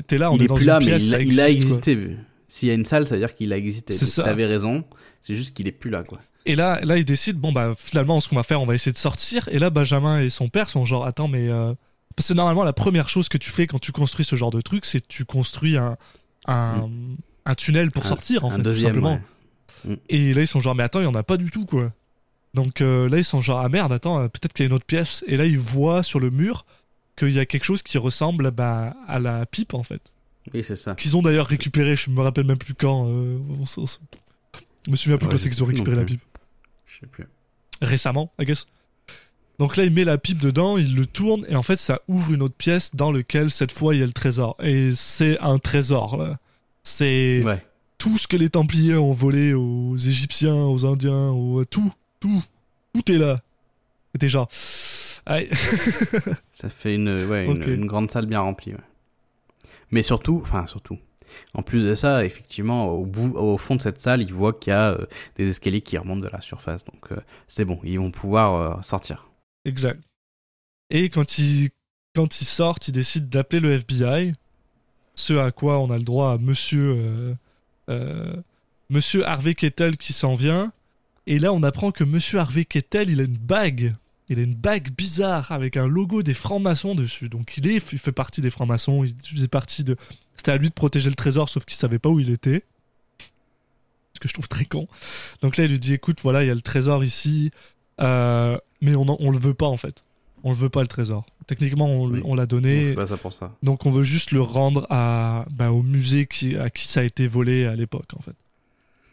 t'es 0.06 0.18
là 0.18 0.30
on 0.30 0.36
il 0.36 0.42
est, 0.42 0.44
est 0.44 0.48
dans 0.48 0.54
plus 0.54 0.64
une 0.64 0.68
là, 0.68 0.78
mais 0.80 0.86
il, 0.86 1.14
a- 1.14 1.20
il 1.22 1.40
a 1.40 1.48
existe, 1.50 1.88
existé. 1.88 2.16
S'il 2.48 2.68
y 2.68 2.70
a 2.70 2.74
une 2.74 2.84
salle, 2.84 3.08
ça 3.08 3.16
veut 3.16 3.20
dire 3.20 3.34
qu'il 3.34 3.52
a 3.52 3.56
existé. 3.56 3.96
T'avais 4.22 4.46
raison. 4.46 4.84
C'est 5.20 5.34
juste 5.34 5.52
qu'il 5.56 5.66
est 5.66 5.72
plus 5.72 5.90
là, 5.90 6.04
quoi. 6.04 6.20
Et 6.44 6.54
là, 6.54 6.78
là, 6.84 6.96
ils 6.96 7.04
décident, 7.04 7.40
bon, 7.40 7.50
bah, 7.50 7.72
finalement, 7.76 8.20
ce 8.20 8.28
qu'on 8.28 8.36
va 8.36 8.44
faire, 8.44 8.62
on 8.62 8.66
va 8.66 8.76
essayer 8.76 8.92
de 8.92 8.96
sortir. 8.98 9.48
Et 9.50 9.58
là, 9.58 9.68
Benjamin 9.68 10.20
et 10.20 10.30
son 10.30 10.48
père 10.48 10.70
sont 10.70 10.84
genre, 10.84 11.04
attends, 11.04 11.26
mais. 11.26 11.48
euh, 11.48 11.74
Parce 12.16 12.28
que 12.28 12.34
normalement, 12.34 12.64
la 12.64 12.72
première 12.72 13.08
chose 13.08 13.28
que 13.28 13.38
tu 13.38 13.50
fais 13.50 13.66
quand 13.66 13.78
tu 13.78 13.92
construis 13.92 14.24
ce 14.24 14.34
genre 14.36 14.50
de 14.50 14.60
truc, 14.62 14.84
c'est 14.86 15.00
que 15.00 15.06
tu 15.06 15.24
construis 15.26 15.76
un, 15.76 15.96
un, 16.48 16.88
un 17.44 17.54
tunnel 17.54 17.90
pour 17.90 18.04
Un- 18.06 18.08
sortir, 18.08 18.44
en 18.44 18.50
fait, 18.50 18.62
deuxième, 18.62 18.94
tout 18.94 19.00
simplement. 19.02 19.20
ouais. 19.84 19.98
Et 20.08 20.32
là, 20.34 20.40
ils 20.40 20.46
sont 20.46 20.60
genre, 20.60 20.74
mais 20.74 20.82
attends, 20.82 21.00
il 21.00 21.04
y 21.04 21.08
en 21.08 21.14
a 21.14 21.22
pas 21.22 21.36
du 21.36 21.50
tout, 21.50 21.66
quoi. 21.66 21.92
Donc 22.54 22.80
euh, 22.80 23.06
là, 23.10 23.18
ils 23.18 23.24
sont 23.24 23.42
genre, 23.42 23.60
ah 23.60 23.68
merde, 23.68 23.92
attends, 23.92 24.18
euh, 24.20 24.28
peut-être 24.28 24.54
qu'il 24.54 24.64
y 24.64 24.66
a 24.66 24.68
une 24.68 24.72
autre 24.72 24.86
pièce. 24.86 25.22
Et 25.26 25.36
là, 25.36 25.44
ils 25.44 25.58
voient 25.58 26.02
sur 26.02 26.18
le 26.20 26.30
mur 26.30 26.64
qu'il 27.16 27.30
y 27.30 27.38
a 27.38 27.44
quelque 27.44 27.64
chose 27.64 27.82
qui 27.82 27.98
ressemble 27.98 28.50
bah, 28.50 28.94
à 29.06 29.18
la 29.18 29.44
pipe, 29.44 29.74
en 29.74 29.82
fait. 29.82 30.00
Oui, 30.54 30.64
c'est 30.66 30.76
ça. 30.76 30.94
Qu'ils 30.94 31.16
ont 31.18 31.22
d'ailleurs 31.22 31.46
récupéré, 31.48 31.96
je 31.96 32.08
me 32.10 32.20
rappelle 32.22 32.46
même 32.46 32.56
plus 32.56 32.72
quand. 32.74 33.06
euh, 33.08 33.38
on 33.60 33.64
je 33.66 34.90
me 34.90 34.96
souviens 34.96 35.18
plus 35.18 35.26
Ouais, 35.26 35.32
quand 35.32 35.38
c'est 35.38 35.50
qu'ils 35.50 35.62
ont 35.62 35.66
récupéré 35.66 35.96
la 35.96 36.04
pipe 36.04 36.20
Je 36.86 37.00
sais 37.00 37.06
plus. 37.06 37.26
récemment, 37.82 38.32
I 38.40 38.44
guess. 38.46 38.66
Donc 39.58 39.76
là, 39.76 39.84
il 39.84 39.92
met 39.92 40.04
la 40.04 40.18
pipe 40.18 40.38
dedans, 40.38 40.76
il 40.76 40.94
le 40.94 41.06
tourne, 41.06 41.46
et 41.48 41.56
en 41.56 41.62
fait, 41.62 41.76
ça 41.76 42.00
ouvre 42.08 42.32
une 42.32 42.42
autre 42.42 42.54
pièce 42.56 42.94
dans 42.94 43.10
laquelle, 43.10 43.50
cette 43.50 43.72
fois, 43.72 43.94
il 43.94 44.00
y 44.00 44.02
a 44.02 44.06
le 44.06 44.12
trésor. 44.12 44.56
Et 44.62 44.90
c'est 44.94 45.38
un 45.40 45.58
trésor, 45.58 46.16
là. 46.18 46.38
C'est 46.82 47.42
Ouais. 47.44 47.64
tout 47.98 48.18
ce 48.18 48.28
que 48.28 48.36
les 48.36 48.50
Templiers 48.50 48.96
ont 48.96 49.12
volé 49.14 49.54
aux 49.54 49.96
Égyptiens, 49.96 50.54
aux 50.54 50.84
Indiens, 50.84 51.30
aux... 51.30 51.64
tout, 51.64 51.90
tout, 52.20 52.42
tout 52.92 53.10
est 53.12 53.18
là. 53.18 53.40
Genre... 54.20 54.48
Aïe. 55.26 55.48
Ça 56.52 56.68
fait 56.68 56.94
une, 56.94 57.26
ouais, 57.26 57.46
une, 57.46 57.62
Ok. 57.62 57.66
une 57.66 57.86
grande 57.86 58.10
salle 58.10 58.26
bien 58.26 58.40
remplie. 58.40 58.72
ouais. 58.72 58.80
Mais 59.90 60.02
surtout, 60.02 60.40
enfin, 60.42 60.66
surtout. 60.66 60.98
En 61.54 61.62
plus 61.62 61.82
de 61.84 61.94
ça, 61.94 62.24
effectivement, 62.24 62.88
au, 62.90 63.04
bout, 63.04 63.36
au 63.36 63.58
fond 63.58 63.74
de 63.76 63.82
cette 63.82 64.00
salle, 64.00 64.22
ils 64.22 64.32
voient 64.32 64.52
qu'il 64.52 64.70
y 64.72 64.74
a 64.76 64.92
euh, 64.92 65.06
des 65.36 65.48
escaliers 65.48 65.80
qui 65.80 65.98
remontent 65.98 66.20
de 66.22 66.28
la 66.28 66.40
surface. 66.40 66.84
Donc, 66.84 67.10
euh, 67.12 67.16
c'est 67.48 67.64
bon, 67.64 67.78
ils 67.84 67.98
vont 67.98 68.10
pouvoir 68.10 68.54
euh, 68.78 68.82
sortir. 68.82 69.28
Exact. 69.66 70.00
Et 70.90 71.08
quand 71.10 71.38
ils, 71.38 71.70
quand 72.14 72.40
ils 72.40 72.46
sortent, 72.46 72.88
ils 72.88 72.92
décident 72.92 73.26
d'appeler 73.28 73.60
le 73.60 73.72
FBI. 73.72 74.32
Ce 75.16 75.34
à 75.34 75.50
quoi 75.50 75.80
on 75.80 75.90
a 75.90 75.98
le 75.98 76.04
droit 76.04 76.32
à 76.32 76.38
monsieur, 76.38 76.94
euh, 76.96 77.34
euh, 77.90 78.36
monsieur 78.90 79.26
Harvey 79.26 79.54
Kettel 79.54 79.96
qui 79.96 80.12
s'en 80.12 80.34
vient. 80.34 80.72
Et 81.26 81.38
là, 81.38 81.52
on 81.52 81.62
apprend 81.62 81.90
que 81.90 82.04
monsieur 82.04 82.38
Harvey 82.38 82.64
Kettel, 82.64 83.10
il 83.10 83.20
a 83.20 83.24
une 83.24 83.38
bague. 83.38 83.94
Il 84.28 84.38
a 84.38 84.42
une 84.42 84.54
bague 84.54 84.90
bizarre 84.92 85.50
avec 85.50 85.76
un 85.76 85.88
logo 85.88 86.22
des 86.22 86.34
francs-maçons 86.34 86.94
dessus. 86.94 87.28
Donc 87.28 87.56
il, 87.56 87.66
est, 87.66 87.92
il 87.92 87.98
fait 87.98 88.12
partie 88.12 88.40
des 88.40 88.50
francs-maçons. 88.50 89.04
Il 89.04 89.14
faisait 89.28 89.48
partie 89.48 89.82
de. 89.82 89.96
C'était 90.36 90.52
à 90.52 90.58
lui 90.58 90.68
de 90.68 90.74
protéger 90.74 91.08
le 91.08 91.16
trésor, 91.16 91.48
sauf 91.48 91.64
qu'il 91.64 91.76
savait 91.76 91.98
pas 91.98 92.08
où 92.08 92.20
il 92.20 92.30
était. 92.30 92.62
ce 94.14 94.20
que 94.20 94.28
je 94.28 94.34
trouve 94.34 94.48
très 94.48 94.64
con. 94.64 94.86
Donc 95.42 95.56
là, 95.56 95.64
il 95.64 95.70
lui 95.70 95.80
dit 95.80 95.94
écoute, 95.94 96.20
voilà, 96.22 96.44
il 96.44 96.46
y 96.46 96.50
a 96.50 96.54
le 96.54 96.60
trésor 96.60 97.02
ici, 97.02 97.50
euh, 98.00 98.58
mais 98.80 98.94
on, 98.94 99.02
en- 99.08 99.16
on 99.20 99.30
le 99.30 99.38
veut 99.38 99.54
pas 99.54 99.66
en 99.66 99.76
fait. 99.76 100.04
On 100.44 100.50
le 100.50 100.56
veut 100.56 100.68
pas 100.68 100.82
le 100.82 100.86
trésor. 100.86 101.24
Techniquement, 101.46 101.86
on, 101.86 102.08
Oui. 102.10 102.20
on 102.24 102.34
l'a 102.34 102.42
On 102.44 102.46
donné. 102.46 102.92
pas 102.94 103.06
ça 103.06 103.16
pour 103.16 103.32
ça. 103.32 103.52
Donc 103.62 103.86
on 103.86 103.90
veut 103.90 104.04
juste 104.04 104.30
le 104.32 104.40
rendre 104.40 104.86
à, 104.90 105.44
bah, 105.50 105.70
au 105.72 105.82
musée 105.82 106.26
qui, 106.26 106.56
à 106.56 106.70
qui 106.70 106.86
ça 106.86 107.00
a 107.00 107.02
été 107.04 107.26
volé 107.26 107.66
à 107.66 107.74
l'époque 107.74 108.10
en 108.16 108.20
fait. 108.20 108.34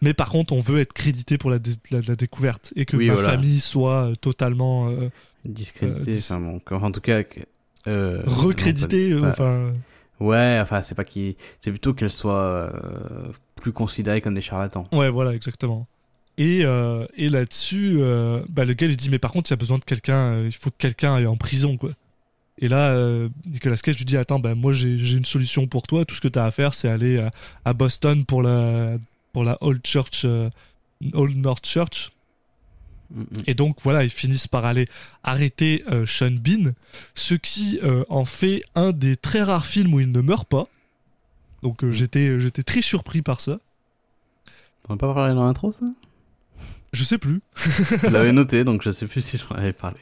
Mais 0.01 0.14
par 0.14 0.30
contre, 0.30 0.51
on 0.53 0.59
veut 0.59 0.80
être 0.80 0.91
crédité 0.93 1.38
pour 1.38 1.49
la, 1.49 1.59
dé- 1.59 1.72
la, 1.91 2.01
la 2.01 2.16
découverte 2.16 2.74
et 2.76 2.86
que 2.86 2.97
Oui, 2.97 3.07
ma 3.07 3.14
voilà. 3.14 3.30
famille 3.30 3.59
soit 3.61 4.09
euh, 4.09 4.16
totalement 4.16 4.89
euh, 4.89 5.09
Discrédité, 5.45 6.09
Euh, 6.11 6.14
dis- 6.14 6.20
enfin 6.20 6.39
bon, 6.39 6.61
en 6.72 6.91
tout 6.91 7.01
cas. 7.01 7.22
euh, 7.88 8.22
recréditée. 8.26 9.11
euh, 9.14 9.30
Enfin, 9.32 9.74
Ouais, 10.20 10.59
enfin, 10.61 10.82
c'est 10.82 10.95
pas 10.95 11.03
qui. 11.05 11.36
C'est 11.59 11.72
plutôt 11.72 11.93
qu'elles 11.93 12.11
soient 12.11 12.39
euh, 12.39 13.32
plus 13.61 13.72
considérées 13.74 14.22
comme 14.22 14.36
des 14.36 14.41
charlatans. 14.41 14.88
ouais, 14.91 15.09
voilà, 15.09 15.34
exactement. 15.34 15.88
Et, 16.38 16.66
euh, 16.66 17.06
et 17.16 17.30
là-dessus, 17.30 17.98
euh, 18.00 18.44
bah, 18.50 18.66
le 18.66 18.74
gars 18.74 18.88
lui 18.88 18.98
dit 18.98 19.10
mais 19.10 19.20
par 19.20 19.32
contre, 19.32 19.50
il 19.50 19.54
y 19.54 19.56
a 19.56 19.58
besoin 19.58 19.78
de 19.78 19.84
quelqu'un. 19.84 20.34
euh, 20.34 20.46
il 20.46 20.52
faut 20.52 20.72
que 20.72 20.78
quelqu'un 20.78 21.16
aille 21.16 21.28
en 21.28 21.38
prison 21.38 21.78
quoi. 21.78 21.92
Et 22.60 22.68
là, 22.68 22.92
euh, 22.92 23.30
Nicolas 23.46 23.78
Cage 23.78 23.98
lui 23.98 24.06
dit 24.06 24.18
attends, 24.18 24.40
bah, 24.40 24.56
moi 24.56 24.74
j'ai 24.74 25.14
une 25.14 25.26
solution 25.26 25.68
pour 25.68 25.84
toi. 25.84 26.06
Tout 26.06 26.16
ce 26.16 26.22
que 26.22 26.28
tu 26.28 26.40
as 26.40 26.46
à 26.46 26.52
faire, 26.52 26.74
c'est 26.74 26.88
aller 26.88 27.28
à, 27.66 27.74
Boston 27.74 28.26
pour 28.26 28.44
la 28.44 28.98
pour 29.32 29.44
la 29.44 29.58
Old 29.62 29.82
Church, 29.86 30.26
Old 31.14 31.38
North 31.38 31.66
Church. 31.66 32.12
Mm, 33.12 33.22
mm. 33.22 33.26
Et 33.48 33.54
donc 33.54 33.78
voilà, 33.84 34.04
ils 34.04 34.10
finissent 34.10 34.48
par 34.48 34.66
aller 34.66 34.88
arrêter 35.24 35.84
Sean 36.06 36.32
Bean, 36.32 36.74
ce 37.16 37.34
qui 37.34 37.80
en 38.10 38.26
fait 38.26 38.64
un 38.76 38.92
des 38.92 39.18
très 39.18 39.44
rares 39.44 39.66
films 39.66 39.94
où 39.94 40.00
il 40.00 40.12
ne 40.12 40.22
meurt 40.22 40.48
pas. 40.48 40.68
Donc 41.64 41.84
euh, 41.84 41.92
j'étais 41.92 42.40
j'étais 42.40 42.62
très 42.62 42.82
surpris 42.82 43.22
par 43.22 43.40
ça. 43.40 43.60
On 44.88 44.94
va 44.94 44.98
pas 44.98 45.14
parler 45.14 45.34
dans 45.34 45.46
l'intro, 45.46 45.72
ça? 45.72 45.86
Je 46.94 47.04
sais 47.04 47.18
plus. 47.18 47.41
Je 47.58 48.08
l'avais 48.10 48.32
noté, 48.32 48.64
donc 48.64 48.82
je 48.84 48.91
sais 48.91 49.08
plus 49.08 49.22
si 49.22 49.38
j'en 49.38 49.56
avais 49.56 49.74
parlé. 49.74 49.98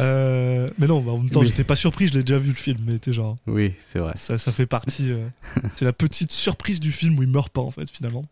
Euh, 0.00 0.68
mais 0.78 0.86
non, 0.86 1.00
bah, 1.00 1.12
en 1.12 1.18
même 1.18 1.30
temps, 1.30 1.40
Oui. 1.40 1.46
j'étais 1.48 1.64
pas 1.64 1.74
surpris, 1.74 2.06
je 2.06 2.14
l'ai 2.14 2.22
déjà 2.22 2.38
vu 2.38 2.50
le 2.50 2.54
film, 2.54 2.78
mais 2.86 2.98
t'es 2.98 3.12
genre 3.12 3.36
Oui, 3.48 3.74
c'est 3.78 3.98
vrai. 3.98 4.12
ça, 4.14 4.38
ça 4.38 4.52
fait 4.52 4.66
partie. 4.66 5.10
euh, 5.10 5.26
c'est 5.76 5.84
la 5.84 5.92
petite 5.92 6.30
surprise 6.30 6.78
du 6.78 6.92
film 6.92 7.18
où 7.18 7.22
il 7.24 7.28
meurt 7.28 7.48
pas 7.52 7.62
en 7.62 7.70
fait 7.72 7.90
finalement. 7.90 8.24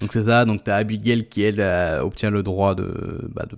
Donc 0.00 0.12
c'est 0.12 0.24
ça, 0.24 0.44
donc 0.44 0.64
t'as 0.64 0.76
Abigail 0.76 1.26
qui 1.28 1.42
elle 1.42 1.60
euh, 1.60 2.02
obtient 2.02 2.30
le 2.30 2.42
droit 2.42 2.74
de, 2.74 3.28
bah, 3.32 3.46
de 3.48 3.56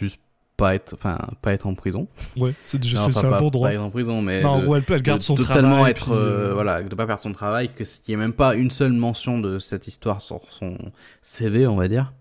juste 0.00 0.18
pas 0.58 0.74
être, 0.74 0.92
enfin, 0.94 1.16
pas 1.40 1.52
être 1.54 1.66
en 1.66 1.74
prison. 1.74 2.08
Ouais, 2.36 2.52
c'est 2.64 2.78
déjà 2.78 3.04
enfin, 3.04 3.26
un 3.26 3.30
pas, 3.30 3.38
bon 3.38 3.48
droit. 3.48 3.68
Pas 3.68 3.74
être 3.74 3.82
en 3.82 3.90
prison, 3.90 4.20
mais 4.20 4.42
Non, 4.42 4.58
de- 4.60 4.76
elle 4.76 4.82
peut, 4.82 4.94
elle 4.94 5.02
garde 5.02 5.20
de 5.20 5.24
son 5.24 5.36
totalement 5.36 5.76
travail. 5.76 5.90
être, 5.92 6.10
euh, 6.12 6.50
euh, 6.50 6.52
voilà, 6.52 6.82
de 6.82 6.94
pas 6.94 7.06
perdre 7.06 7.22
son 7.22 7.32
travail, 7.32 7.70
que 7.70 7.84
qu'il 7.84 8.02
n'y 8.08 8.14
ait 8.14 8.16
même 8.26 8.32
pas 8.34 8.54
une 8.56 8.70
seule 8.70 8.92
mention 8.92 9.38
de 9.38 9.58
cette 9.60 9.86
histoire 9.86 10.20
sur 10.20 10.40
son 10.50 10.76
CV, 11.22 11.66
on 11.68 11.76
va 11.76 11.86
dire. 11.88 12.12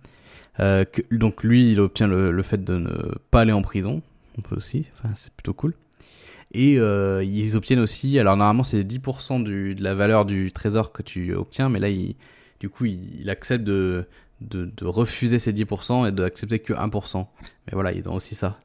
Euh, 0.60 0.86
que, 0.86 1.02
donc 1.14 1.44
lui, 1.44 1.72
il 1.72 1.80
obtient 1.80 2.08
le, 2.08 2.32
le 2.32 2.44
fait 2.44 2.64
de 2.64 2.78
ne 2.78 2.92
pas 3.32 3.42
aller 3.42 3.52
en 3.52 3.64
prison, 3.64 4.02
on 4.38 4.42
peut 4.42 4.56
aussi, 4.56 4.86
enfin 4.98 5.10
c'est 5.16 5.34
plutôt 5.34 5.54
cool. 5.54 5.74
Et 6.54 6.76
ils 6.76 7.56
obtiennent 7.58 7.80
aussi, 7.80 8.18
alors 8.20 8.38
normalement 8.38 8.64
c'est 8.64 8.84
10% 8.84 9.44
du, 9.44 9.76
de 9.76 9.84
la 9.84 9.94
valeur 9.96 10.26
du 10.26 10.52
trésor 10.54 10.92
que 10.94 11.02
tu 11.02 11.34
obtiens, 11.36 11.68
mais 11.70 11.80
là 11.80 11.90
il, 11.90 12.16
du 12.62 12.70
coup 12.70 12.86
il, 12.86 13.20
il 13.20 13.30
accepte 13.30 13.64
de, 13.66 14.06
de, 14.42 14.66
de 14.66 14.86
refuser 14.86 15.40
ces 15.40 15.54
10% 15.54 16.08
et 16.08 16.12
d'accepter 16.12 16.60
que 16.60 16.74
1%. 16.74 17.26
Mais 17.68 17.74
voilà, 17.74 17.92
ils 17.92 18.08
ont 18.10 18.14
aussi 18.16 18.36
ça. 18.36 18.60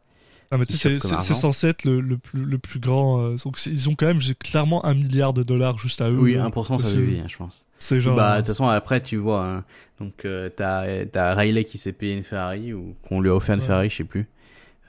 Ah, 0.51 0.59
mais 0.59 0.65
c'est- 0.69 0.99
censé 0.99 1.69
être 1.69 1.85
le, 1.87 2.01
le 2.03 2.19
plus, 2.19 2.45
le 2.45 2.59
plus 2.59 2.79
grand. 2.79 3.23
euh, 3.23 3.37
donc 3.43 3.59
ils 3.65 3.89
ont 3.89 3.95
quand 3.95 4.05
même 4.07 4.21
clairement 4.39 4.85
un 4.85 4.93
milliard 4.93 5.33
de 5.33 5.43
dollars 5.43 5.79
juste 5.79 6.03
à 6.03 6.11
eux. 6.11 6.19
Oui, 6.19 6.35
là. 6.35 6.47
1% 6.51 6.79
ça 6.79 6.89
suffit, 6.91 7.21
hein, 7.21 7.25
je 7.27 7.37
pense. 7.39 7.65
C'est 7.79 8.03
genre. 8.03 8.17
Bah, 8.17 8.33
de 8.35 8.37
toute 8.39 8.49
façon, 8.49 8.69
après, 8.69 9.01
tu 9.01 9.17
vois, 9.17 9.47
hein, 9.47 9.65
donc 9.99 10.27
euh, 10.27 10.51
t'as 10.55 11.35
Riley 11.35 11.65
qui 11.65 11.79
s'est 11.79 11.93
payé 11.95 12.13
une 12.15 12.23
Ferrari 12.23 12.75
ou 12.75 12.95
qu'on 13.03 13.21
lui 13.23 13.31
a 13.31 13.35
offert 13.35 13.55
une 13.55 13.63
Ouais. 13.63 13.67
Ferrari, 13.67 13.89
je 13.89 13.97
sais 13.97 14.05
plus. 14.05 14.29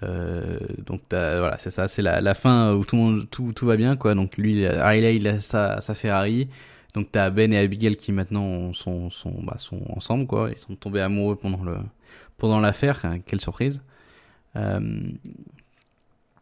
Euh, 0.03 0.59
donc 0.85 0.99
voilà, 1.11 1.57
c'est 1.59 1.71
ça, 1.71 1.87
c'est 1.87 2.01
la, 2.01 2.19
la 2.19 2.33
fin 2.33 2.73
où 2.73 2.83
tout, 2.83 2.97
le 2.97 3.01
monde, 3.01 3.27
tout, 3.31 3.53
tout 3.55 3.65
va 3.65 3.77
bien, 3.77 3.95
quoi. 3.95 4.15
Donc 4.15 4.35
lui, 4.37 4.67
Riley, 4.67 5.15
il 5.15 5.27
a 5.29 5.39
sa, 5.39 5.79
sa 5.79 5.95
Ferrari. 5.95 6.49
Donc 6.93 7.07
t'as 7.11 7.29
Ben 7.29 7.51
et 7.53 7.57
Abigail 7.57 7.95
qui 7.95 8.11
maintenant 8.11 8.71
sont, 8.73 9.09
sont, 9.09 9.33
bah, 9.43 9.55
sont 9.57 9.81
ensemble, 9.89 10.27
quoi. 10.27 10.49
Ils 10.51 10.59
sont 10.59 10.75
tombés 10.75 11.01
amoureux 11.01 11.35
pendant 11.35 11.63
le 11.63 11.77
pendant 12.37 12.59
l'affaire. 12.59 12.99
hein, 13.03 13.19
Quelle 13.25 13.41
surprise. 13.41 13.81
Euh, 14.55 15.01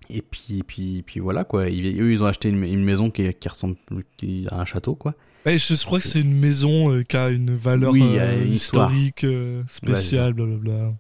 et 0.10 0.22
puis, 0.22 0.64
puis, 0.68 1.04
puis 1.06 1.20
voilà, 1.22 1.46
quoi. 1.46 1.70
Ils, 1.70 2.02
eux, 2.02 2.12
ils 2.12 2.22
ont 2.22 2.26
acheté 2.26 2.50
une, 2.50 2.64
une 2.66 2.84
maison 2.84 3.10
qui, 3.10 3.34
qui 3.34 3.48
ressemble 3.48 3.78
qui, 4.18 4.46
à 4.52 4.60
un 4.60 4.66
château, 4.66 4.96
quoi. 4.96 5.16
Ouais, 5.46 5.58
je 5.58 5.86
crois 5.86 6.00
que 6.00 6.08
c'est 6.08 6.22
une 6.22 6.38
maison 6.38 6.92
euh, 6.92 7.04
qui 7.04 7.18
a 7.18 7.30
une 7.30 7.56
valeur 7.56 7.92
Oui, 7.94 8.04
euh, 8.20 8.44
une 8.44 8.52
historique 8.52 9.24
euh, 9.24 9.64
spéciale, 9.68 10.34
blablabla. 10.34 10.94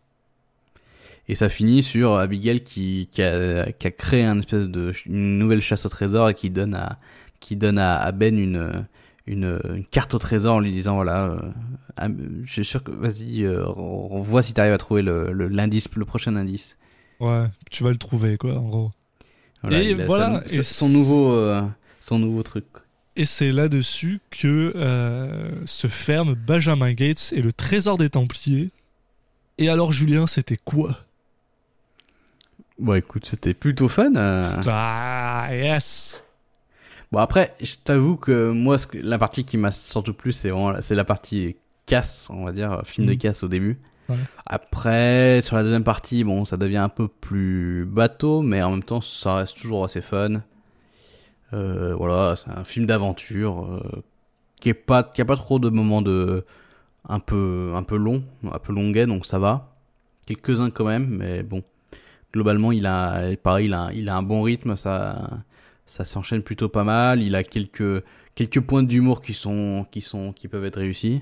Et 1.27 1.35
ça 1.35 1.49
finit 1.49 1.83
sur 1.83 2.13
Abigail 2.15 2.61
qui, 2.61 3.07
qui, 3.11 3.21
a, 3.21 3.71
qui 3.71 3.87
a 3.87 3.91
créé 3.91 4.23
un 4.23 4.39
espèce 4.39 4.67
de 4.69 4.93
une 5.05 5.37
nouvelle 5.37 5.61
chasse 5.61 5.85
au 5.85 5.89
trésor 5.89 6.29
et 6.29 6.33
qui 6.33 6.49
donne 6.49 6.73
à 6.73 6.97
qui 7.39 7.55
donne 7.55 7.77
à, 7.79 7.97
à 7.97 8.11
Ben 8.11 8.37
une, 8.37 8.85
une 9.27 9.59
une 9.75 9.85
carte 9.85 10.13
au 10.13 10.17
trésor 10.19 10.55
en 10.55 10.59
lui 10.59 10.71
disant 10.71 10.95
voilà 10.95 11.37
euh, 11.99 12.09
je 12.43 12.51
suis 12.51 12.65
sûr 12.65 12.83
que 12.83 12.91
vas-y 12.91 13.43
euh, 13.43 13.65
on, 13.75 14.07
on 14.11 14.21
voit 14.21 14.41
si 14.41 14.53
t'arrives 14.53 14.73
à 14.73 14.77
trouver 14.77 15.01
le 15.03 15.31
le- 15.31 15.47
l'indice 15.47 15.87
le 15.95 16.05
prochain 16.05 16.35
indice 16.35 16.77
Ouais, 17.19 17.45
tu 17.69 17.83
vas 17.83 17.91
le 17.91 17.97
trouver, 17.97 18.35
quoi, 18.37 18.55
en 18.57 18.67
gros. 18.67 18.91
Voilà, 19.61 19.79
Et 19.83 19.91
il 19.91 20.03
voilà, 20.05 20.41
sa- 20.47 20.55
et 20.55 20.63
son 20.63 20.89
nouveau 20.89 21.31
euh, 21.33 21.61
son 21.99 22.17
nouveau 22.17 22.41
truc 22.41 22.65
Et 23.15 23.25
c'est 23.25 23.51
là-dessus 23.51 24.21
que 24.31 24.73
se 25.65 25.85
ferme 25.87 26.33
Benjamin 26.33 26.93
Gates 26.93 27.31
et 27.35 27.43
le 27.43 27.53
trésor 27.53 27.99
des 27.99 28.09
Templiers. 28.09 28.71
Et 29.59 29.69
alors, 29.69 29.91
Julien, 29.91 30.25
c'était 30.25 30.57
quoi? 30.57 30.97
Bon 32.79 32.95
écoute 32.95 33.27
c'était 33.27 33.53
plutôt 33.53 33.87
fun. 33.87 34.13
Ah, 34.15 35.49
yes 35.51 36.23
Bon 37.11 37.19
après, 37.19 37.53
je 37.61 37.75
t'avoue 37.83 38.15
que 38.15 38.51
moi, 38.51 38.77
ce 38.77 38.87
que- 38.87 38.97
la 38.97 39.17
partie 39.17 39.43
qui 39.43 39.57
m'a 39.57 39.71
surtout 39.71 40.13
plu, 40.13 40.31
c'est 40.31 40.49
vraiment 40.49 40.71
la- 40.71 40.81
c'est 40.81 40.95
la 40.95 41.03
partie 41.03 41.57
casse, 41.85 42.27
on 42.29 42.45
va 42.45 42.51
dire, 42.53 42.81
film 42.85 43.05
de 43.07 43.11
Mhm. 43.13 43.17
casse 43.17 43.43
au 43.43 43.47
début. 43.49 43.79
Ouais. 44.07 44.15
Après, 44.45 45.41
sur 45.41 45.55
la 45.57 45.63
deuxième 45.63 45.83
partie, 45.83 46.23
bon, 46.23 46.45
ça 46.45 46.55
devient 46.57 46.77
un 46.77 46.89
peu 46.89 47.07
plus 47.09 47.85
bateau, 47.85 48.41
mais 48.41 48.61
en 48.61 48.71
même 48.71 48.83
temps, 48.83 49.01
ça 49.01 49.35
reste 49.35 49.57
toujours 49.57 49.83
assez 49.83 50.01
fun. 50.01 50.41
Euh, 51.53 51.93
voilà, 51.95 52.35
c'est 52.37 52.49
un 52.49 52.63
film 52.63 52.85
d'aventure 52.85 53.65
euh, 53.65 54.03
qui 54.61 54.69
est 54.69 54.73
pas 54.73 55.03
qui 55.03 55.21
a 55.21 55.25
pas 55.25 55.35
trop 55.35 55.59
de 55.59 55.69
moments 55.69 56.01
de 56.01 56.45
un 57.09 57.19
peu 57.19 57.73
un 57.75 57.83
peu 57.83 57.97
long, 57.97 58.23
un 58.49 58.59
peu 58.59 58.71
longuet, 58.73 59.05
donc 59.05 59.25
ça 59.25 59.37
va. 59.37 59.73
Quelques 60.25 60.61
uns 60.61 60.69
quand 60.69 60.85
même, 60.85 61.07
mais 61.09 61.43
bon, 61.43 61.61
globalement, 62.33 62.71
il 62.71 62.85
a 62.85 63.35
pareil, 63.43 63.65
il 63.65 63.73
a 63.73 63.89
il 63.93 64.07
a 64.07 64.15
un 64.15 64.23
bon 64.23 64.43
rythme, 64.43 64.77
ça 64.77 65.29
ça 65.91 66.05
s'enchaîne 66.05 66.41
plutôt 66.41 66.69
pas 66.69 66.85
mal. 66.85 67.21
Il 67.21 67.35
a 67.35 67.43
quelques 67.43 68.03
quelques 68.33 68.61
points 68.61 68.83
d'humour 68.83 69.21
qui 69.21 69.33
sont 69.33 69.85
qui 69.91 69.99
sont 70.01 70.31
qui 70.31 70.47
peuvent 70.47 70.63
être 70.65 70.79
réussis. 70.79 71.21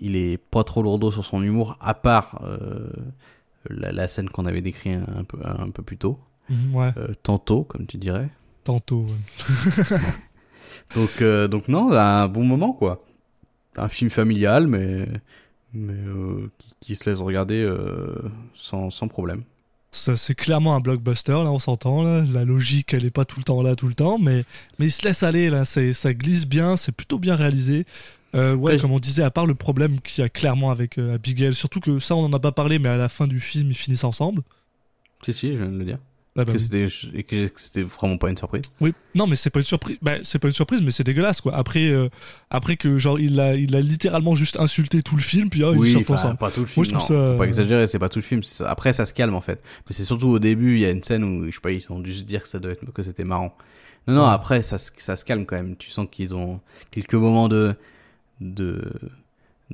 Il 0.00 0.14
est 0.16 0.36
pas 0.38 0.62
trop 0.64 0.82
lourdeau 0.82 1.10
sur 1.10 1.24
son 1.24 1.42
humour, 1.42 1.76
à 1.80 1.94
part 1.94 2.42
euh, 2.44 2.88
la, 3.68 3.92
la 3.92 4.08
scène 4.08 4.28
qu'on 4.28 4.46
avait 4.46 4.60
décrit 4.62 4.92
un, 4.92 5.24
peu 5.24 5.38
un 5.44 5.70
peu 5.70 5.82
plus 5.82 5.96
tôt, 5.98 6.18
Mhm, 6.50 6.74
Ouais, 6.74 6.90
euh, 6.98 7.14
tantôt 7.22 7.64
comme 7.64 7.86
tu 7.86 7.96
dirais. 7.96 8.28
tantôt. 8.64 9.06
ouais. 9.06 9.98
Donc 10.96 11.22
euh, 11.22 11.48
donc 11.48 11.68
non, 11.68 11.92
un 11.92 12.28
bon 12.28 12.44
moment 12.44 12.72
quoi. 12.72 13.04
Un 13.76 13.88
film 13.88 14.10
familial, 14.10 14.66
mais 14.68 15.06
mais 15.72 15.94
euh, 15.94 16.50
qui, 16.58 16.68
qui 16.80 16.96
se 16.96 17.08
laisse 17.08 17.20
regarder 17.20 17.66
sans 18.54 18.90
sans 18.90 19.08
problème. 19.08 19.44
C'est 19.94 20.34
clairement 20.34 20.74
un 20.74 20.80
blockbuster, 20.80 21.32
là, 21.32 21.50
on 21.52 21.60
s'entend. 21.60 22.02
La 22.02 22.44
logique, 22.44 22.92
elle 22.94 23.04
est 23.04 23.10
pas 23.10 23.24
tout 23.24 23.38
le 23.38 23.44
temps 23.44 23.62
là, 23.62 23.76
tout 23.76 23.86
le 23.86 23.94
temps, 23.94 24.18
mais, 24.18 24.44
mais 24.78 24.86
il 24.86 24.90
se 24.90 25.06
laisse 25.06 25.22
aller, 25.22 25.50
là. 25.50 25.64
Ça 25.64 26.14
glisse 26.14 26.46
bien, 26.46 26.76
c'est 26.76 26.92
plutôt 26.92 27.18
bien 27.18 27.36
réalisé. 27.36 27.86
Euh, 28.34 28.54
ouais, 28.56 28.72
Ouais, 28.72 28.78
comme 28.78 28.90
on 28.90 28.98
disait, 28.98 29.22
à 29.22 29.30
part 29.30 29.46
le 29.46 29.54
problème 29.54 30.00
qu'il 30.00 30.22
y 30.22 30.24
a 30.24 30.28
clairement 30.28 30.72
avec 30.72 30.98
euh, 30.98 31.14
Abigail, 31.14 31.54
surtout 31.54 31.78
que 31.78 32.00
ça, 32.00 32.16
on 32.16 32.24
en 32.24 32.32
a 32.32 32.40
pas 32.40 32.50
parlé, 32.50 32.80
mais 32.80 32.88
à 32.88 32.96
la 32.96 33.08
fin 33.08 33.28
du 33.28 33.38
film, 33.38 33.70
ils 33.70 33.76
finissent 33.76 34.02
ensemble. 34.04 34.42
Si 35.22 35.32
si, 35.32 35.52
je 35.52 35.58
viens 35.58 35.70
de 35.70 35.78
le 35.78 35.84
dire. 35.84 35.98
Ah 36.36 36.44
bah 36.44 36.52
que 36.52 36.58
oui. 36.58 36.60
c'était 36.60 36.88
et 37.16 37.22
que 37.22 37.48
c'était 37.54 37.82
vraiment 37.82 38.16
pas 38.18 38.28
une 38.28 38.36
surprise. 38.36 38.62
Oui, 38.80 38.92
non, 39.14 39.28
mais 39.28 39.36
c'est 39.36 39.50
pas 39.50 39.60
une 39.60 39.64
surprise. 39.66 39.98
Bah, 40.02 40.14
c'est 40.24 40.40
pas 40.40 40.48
une 40.48 40.54
surprise, 40.54 40.82
mais 40.82 40.90
c'est 40.90 41.04
dégueulasse, 41.04 41.40
quoi. 41.40 41.54
Après, 41.54 41.86
euh, 41.90 42.08
après 42.50 42.76
que 42.76 42.98
genre 42.98 43.20
il 43.20 43.38
a, 43.38 43.54
il 43.54 43.76
a 43.76 43.80
littéralement 43.80 44.34
juste 44.34 44.58
insulté 44.58 45.02
tout 45.04 45.14
le 45.14 45.22
film, 45.22 45.48
puis 45.48 45.62
ah, 45.62 45.70
oui, 45.70 45.92
sortent 45.92 46.10
enfin, 46.10 46.14
ensemble. 46.14 46.38
pas 46.38 46.50
tout 46.50 46.60
le 46.60 46.66
film. 46.66 46.86
Moi, 46.86 46.90
je 46.90 46.94
non, 46.94 47.00
ça, 47.00 47.06
Faut 47.32 47.38
pas 47.38 47.44
euh, 47.44 47.46
exagérer, 47.46 47.86
c'est 47.86 48.00
pas 48.00 48.08
tout 48.08 48.18
le 48.18 48.24
film. 48.24 48.40
Après, 48.66 48.92
ça 48.92 49.06
se 49.06 49.14
calme 49.14 49.34
en 49.36 49.40
fait. 49.40 49.62
Mais 49.88 49.94
c'est 49.94 50.04
surtout 50.04 50.26
au 50.28 50.38
début, 50.40 50.74
il 50.74 50.80
y 50.80 50.86
a 50.86 50.90
une 50.90 51.04
scène 51.04 51.22
où 51.22 51.46
je 51.46 51.52
sais 51.52 51.60
pas, 51.60 51.70
ils 51.70 51.86
ont 51.92 52.00
dû 52.00 52.12
se 52.12 52.24
dire 52.24 52.42
que 52.42 52.48
ça 52.48 52.58
devait 52.58 52.72
être, 52.74 52.92
que 52.92 53.02
c'était 53.04 53.22
marrant. 53.24 53.56
Non, 54.08 54.14
non. 54.14 54.26
Ouais. 54.26 54.32
Après, 54.34 54.62
ça, 54.62 54.78
se- 54.78 54.90
ça 54.98 55.14
se 55.14 55.24
calme 55.24 55.46
quand 55.46 55.54
même. 55.56 55.76
Tu 55.76 55.90
sens 55.90 56.08
qu'ils 56.10 56.34
ont 56.34 56.60
quelques 56.90 57.14
moments 57.14 57.48
de 57.48 57.76
de 58.40 58.82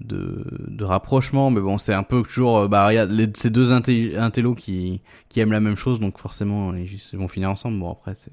de, 0.00 0.44
de 0.68 0.84
rapprochement, 0.84 1.50
mais 1.50 1.60
bon, 1.60 1.78
c'est 1.78 1.94
un 1.94 2.02
peu 2.02 2.22
toujours, 2.22 2.58
euh, 2.58 2.68
bah, 2.68 2.86
regarde, 2.86 3.10
les, 3.10 3.28
ces 3.34 3.50
deux 3.50 3.72
intellos 3.72 4.54
qui, 4.54 5.00
qui 5.28 5.40
aiment 5.40 5.52
la 5.52 5.60
même 5.60 5.76
chose, 5.76 6.00
donc 6.00 6.18
forcément, 6.18 6.74
ils, 6.74 6.88
ils 7.12 7.18
vont 7.18 7.28
finir 7.28 7.50
ensemble. 7.50 7.78
Bon, 7.78 7.92
après, 7.92 8.14
c'est, 8.16 8.32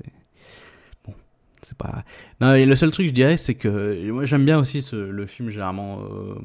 bon, 1.06 1.14
c'est 1.62 1.78
pas. 1.78 2.04
Non, 2.42 2.54
et 2.54 2.66
le 2.66 2.76
seul 2.76 2.92
truc, 2.92 3.08
je 3.08 3.14
dirais, 3.14 3.38
c'est 3.38 3.56
que 3.56 4.10
moi 4.12 4.26
j'aime 4.26 4.46
bien 4.46 4.58
aussi 4.60 4.82
ce, 4.82 4.96
le 4.96 5.26
film 5.26 5.50
généralement 5.50 6.00
euh, 6.02 6.36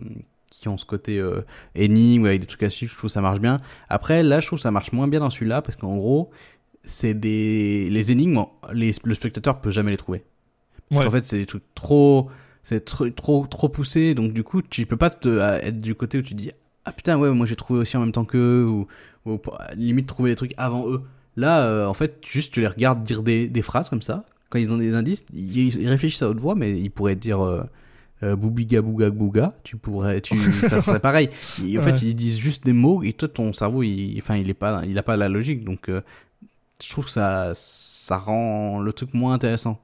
qui 0.51 0.69
ont 0.69 0.77
ce 0.77 0.85
côté 0.85 1.19
euh, 1.19 1.43
énigme 1.75 2.27
avec 2.27 2.41
des 2.41 2.47
trucs 2.47 2.63
à 2.65 2.71
suivre. 2.71 2.91
Je 2.93 2.97
trouve 2.99 3.09
que 3.09 3.13
ça 3.13 3.21
marche 3.23 3.41
bien. 3.41 3.61
Après, 3.89 4.23
là, 4.23 4.41
je 4.41 4.47
trouve 4.47 4.59
que 4.59 4.63
ça 4.63 4.71
marche 4.71 4.93
moins 4.93 5.09
bien 5.09 5.21
dans 5.21 5.31
celui-là 5.31 5.63
parce 5.63 5.77
qu'en 5.77 5.97
gros, 5.97 6.31
c'est 6.85 7.15
des 7.15 7.89
les 7.91 8.11
énigmes, 8.13 8.45
les, 8.73 8.91
le 9.05 9.15
spectateur 9.15 9.61
peut 9.61 9.71
jamais 9.71 9.93
les 9.93 9.97
trouver. 9.97 10.25
Parce 10.89 10.99
Ouais. 11.01 11.07
qu'en 11.07 11.13
fait, 11.13 11.25
c'est 11.25 11.39
des 11.39 11.47
trucs 11.47 11.63
trop, 11.75 12.29
c'est 12.65 12.85
trop, 12.85 13.09
trop, 13.11 13.47
trop 13.47 13.69
poussé. 13.69 14.15
Donc 14.15 14.33
du 14.33 14.43
coup, 14.45 14.63
tu 14.63 14.87
peux 14.87 14.97
pas 14.97 15.11
te, 15.11 15.29
être 15.63 15.81
du 15.81 15.95
côté 15.95 16.19
où 16.19 16.23
tu 16.23 16.35
dis 16.35 16.51
ah 16.85 16.93
putain 16.93 17.17
ouais, 17.19 17.31
moi 17.31 17.47
j'ai 17.47 17.57
trouvé 17.57 17.81
aussi 17.81 17.97
en 17.97 18.01
même 18.01 18.13
temps 18.13 18.25
qu'eux 18.25 18.65
ou, 18.65 18.87
ou 19.27 19.39
limite 19.77 20.07
trouver 20.07 20.31
les 20.31 20.37
trucs 20.37 20.55
avant 20.57 20.89
eux. 20.91 21.03
Là, 21.37 21.65
euh, 21.65 21.87
en 21.87 21.95
fait, 21.95 22.23
juste 22.29 22.53
tu 22.53 22.61
les 22.61 22.67
regardes 22.67 23.05
dire 23.05 23.23
des, 23.23 23.49
des 23.49 23.63
phrases 23.63 23.89
comme 23.89 24.03
ça. 24.03 24.25
Quand 24.51 24.59
ils 24.59 24.75
ont 24.75 24.77
des 24.79 24.95
indices, 24.95 25.25
ils, 25.33 25.75
ils 25.81 25.89
réfléchissent 25.89 26.23
à 26.23 26.29
haute 26.29 26.39
voix, 26.41 26.55
mais 26.55 26.79
ils 26.79 26.91
pourraient 26.91 27.17
dire 27.17 27.41
euh, 27.43 27.63
euh, 28.23 28.37
boubiga 28.37 28.83
bouga 28.83 29.09
bouga. 29.11 29.55
Tu 29.65 29.77
pourrais, 29.79 30.21
tu, 30.21 30.37
ça 30.69 30.83
serait 30.83 31.01
pareil. 31.01 31.31
En 31.59 31.63
Ouais. 31.65 31.81
fait, 31.81 32.03
ils 32.03 32.15
disent 32.15 32.37
juste 32.39 32.65
des 32.67 32.75
mots 32.75 33.03
et 33.03 33.15
toi, 33.15 33.29
ton 33.29 33.53
cerveau, 33.55 33.83
il, 33.83 34.19
enfin, 34.19 34.37
il 34.37 34.51
est 34.51 34.55
pas, 34.55 34.83
il 34.87 34.99
a 34.99 35.03
pas 35.03 35.17
la 35.17 35.29
logique. 35.31 35.65
Donc, 35.65 35.89
euh, 35.89 36.03
je 36.85 36.91
trouve 36.91 37.07
que 37.07 37.11
ça, 37.13 37.53
ça 37.55 38.19
rend 38.19 38.81
le 38.81 38.93
truc 38.93 39.15
moins 39.15 39.33
intéressant. 39.33 39.81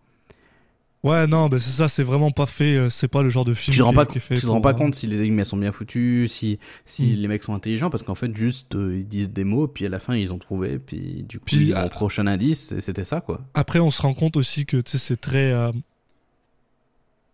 Ouais, 1.05 1.28
non, 1.28 1.49
bah 1.49 1.61
c'est 1.61 1.70
ça, 1.70 1.88
c'est 1.88 2.03
vraiment 2.03 2.32
pas 2.32 2.46
fait. 2.46 2.76
euh, 2.76 2.90
C'est 2.90 3.07
pas 3.07 3.22
le 3.22 3.28
genre 3.28 3.44
de 3.44 3.55
film 3.55 3.72
Tu 3.76 3.82
qui, 3.84 3.94
pas, 3.94 4.05
qui 4.05 4.18
est 4.18 4.20
fait. 4.20 4.34
tu 4.34 4.40
te 4.42 4.46
rends 4.46 4.61
pas 4.61 4.70
euh, 4.70 4.74
compte 4.74 4.96
si 4.96 5.07
les 5.07 5.20
énigmes 5.20 5.38
elles 5.38 5.46
sont 5.46 5.57
bien 5.57 5.70
foutues, 5.70 6.26
si, 6.28 6.59
si 6.84 7.05
Mm. 7.05 7.14
les 7.14 7.28
mecs 7.28 7.42
sont 7.44 7.55
intelligents, 7.55 7.88
parce 7.88 8.03
qu'en 8.03 8.16
fait, 8.16 8.34
juste, 8.36 8.74
euh, 8.74 8.96
ils 8.99 9.07
disent 9.07 9.30
des 9.30 9.44
mots, 9.44 9.68
puis 9.68 9.86
à 9.86 9.88
la 9.88 10.01
fin, 10.01 10.16
ils 10.16 10.32
ont 10.32 10.38
trouvé, 10.38 10.80
puis 10.80 11.24
du 11.28 11.38
coup, 11.38 11.44
Puis, 11.46 11.72
au 11.72 11.88
prochain 11.88 12.26
indice, 12.26 12.72
et 12.72 12.80
c'était 12.80 13.05
ça, 13.05 13.20
quoi. 13.20 13.40
Après, 13.55 13.78
on 13.78 13.90
se 13.90 14.03
rend 14.03 14.12
compte 14.12 14.36
aussi 14.36 14.66
que 14.66 14.78
c'est 14.84 15.20
très. 15.20 15.53
euh, 15.53 15.70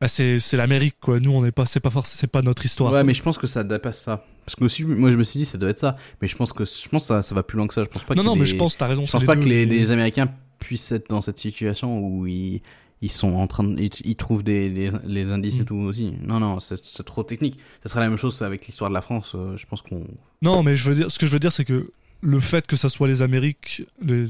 bah, 0.01 0.09
c'est 0.09 0.41
c'est 0.41 0.57
l'Amérique, 0.59 0.97
quoi. 1.01 1.19
Nous, 1.21 1.31
on 1.31 1.41
n'est 1.43 1.53
pas. 1.53 1.65
C'est 1.67 1.81
pas 1.81 1.89
forcément. 1.91 2.19
C'est 2.21 2.27
pas 2.31 2.43
notre 2.43 2.65
histoire. 2.67 2.91
Ouais, 2.91 2.97
quoi. 2.99 3.05
mais 3.05 3.15
je 3.15 3.23
pense 3.23 3.39
que 3.39 3.47
ça 3.47 3.65
dépasse 3.65 4.03
ça. 4.03 4.25
Parce 4.45 4.57
que 4.57 4.65
aussi, 4.65 4.85
moi, 4.85 5.11
je 5.11 5.17
me 5.17 5.23
suis 5.23 5.39
dit, 5.39 5.47
ça 5.47 5.57
doit 5.57 5.71
être 5.71 5.79
ça. 5.79 5.97
Mais 6.21 6.29
je 6.29 6.37
pense 6.37 6.53
que, 6.53 6.65
je 6.67 6.89
pense 6.91 7.05
que 7.05 7.07
ça, 7.09 7.23
ça 7.23 7.35
va 7.35 7.43
plus 7.43 7.57
loin 7.57 7.67
que 7.67 7.73
ça. 7.73 7.83
Je 7.83 7.89
pense 7.89 8.03
pas 8.05 8.15
non, 8.15 8.23
que 8.23 8.27
non, 8.27 8.35
les- 8.35 8.41
mais 8.41 8.47
je 8.47 8.57
pense, 8.57 8.77
t'as 8.77 8.89
raison. 8.89 9.07
je 9.07 9.13
pense 9.13 9.25
pas 9.25 9.37
deux, 9.37 9.43
que 9.43 9.49
les, 9.49 9.65
les 9.65 9.91
Américains 9.93 10.29
puissent 10.59 10.93
être 10.93 11.09
dans 11.09 11.23
cette 11.23 11.39
situation 11.39 11.99
où 11.99 12.27
ils, 12.27 12.61
ils 13.03 13.11
sont 13.11 13.35
en 13.35 13.47
train 13.47 13.65
de, 13.65 13.79
ils, 13.81 13.91
ils 14.05 14.17
trouvent 14.17 14.43
des, 14.43 14.71
des- 14.71 14.91
les 15.05 15.31
indices 15.31 15.59
et 15.59 15.63
Mm. 15.63 15.67
tout 15.67 15.75
aussi. 15.77 16.13
Non, 16.23 16.41
non, 16.41 16.61
c'est 16.61 17.05
trop 17.05 17.23
technique. 17.23 17.59
Ça 17.83 17.89
serait 17.91 18.01
la 18.01 18.09
même 18.09 18.19
chose 18.19 18.41
avec 18.43 18.67
l'histoire 18.67 18.91
de 18.91 18.95
la 18.95 19.03
France. 19.03 19.33
euh, 19.35 19.57
je 19.57 19.67
pense 19.67 19.83
qu'on, 19.83 20.07
Non, 20.43 20.63
mais 20.63 20.77
je 20.77 20.89
veux 20.89 20.95
dire, 20.95 21.11
ce 21.11 21.19
que 21.19 21.27
je 21.27 21.33
veux 21.33 21.39
dire, 21.39 21.53
c'est 21.53 21.65
que 21.65 21.91
le 22.23 22.41
fait 22.41 22.67
que 22.67 22.77
ça 22.77 22.89
soit 22.89 23.09
les 23.09 23.21
Amériques, 23.23 23.83
les, 24.01 24.29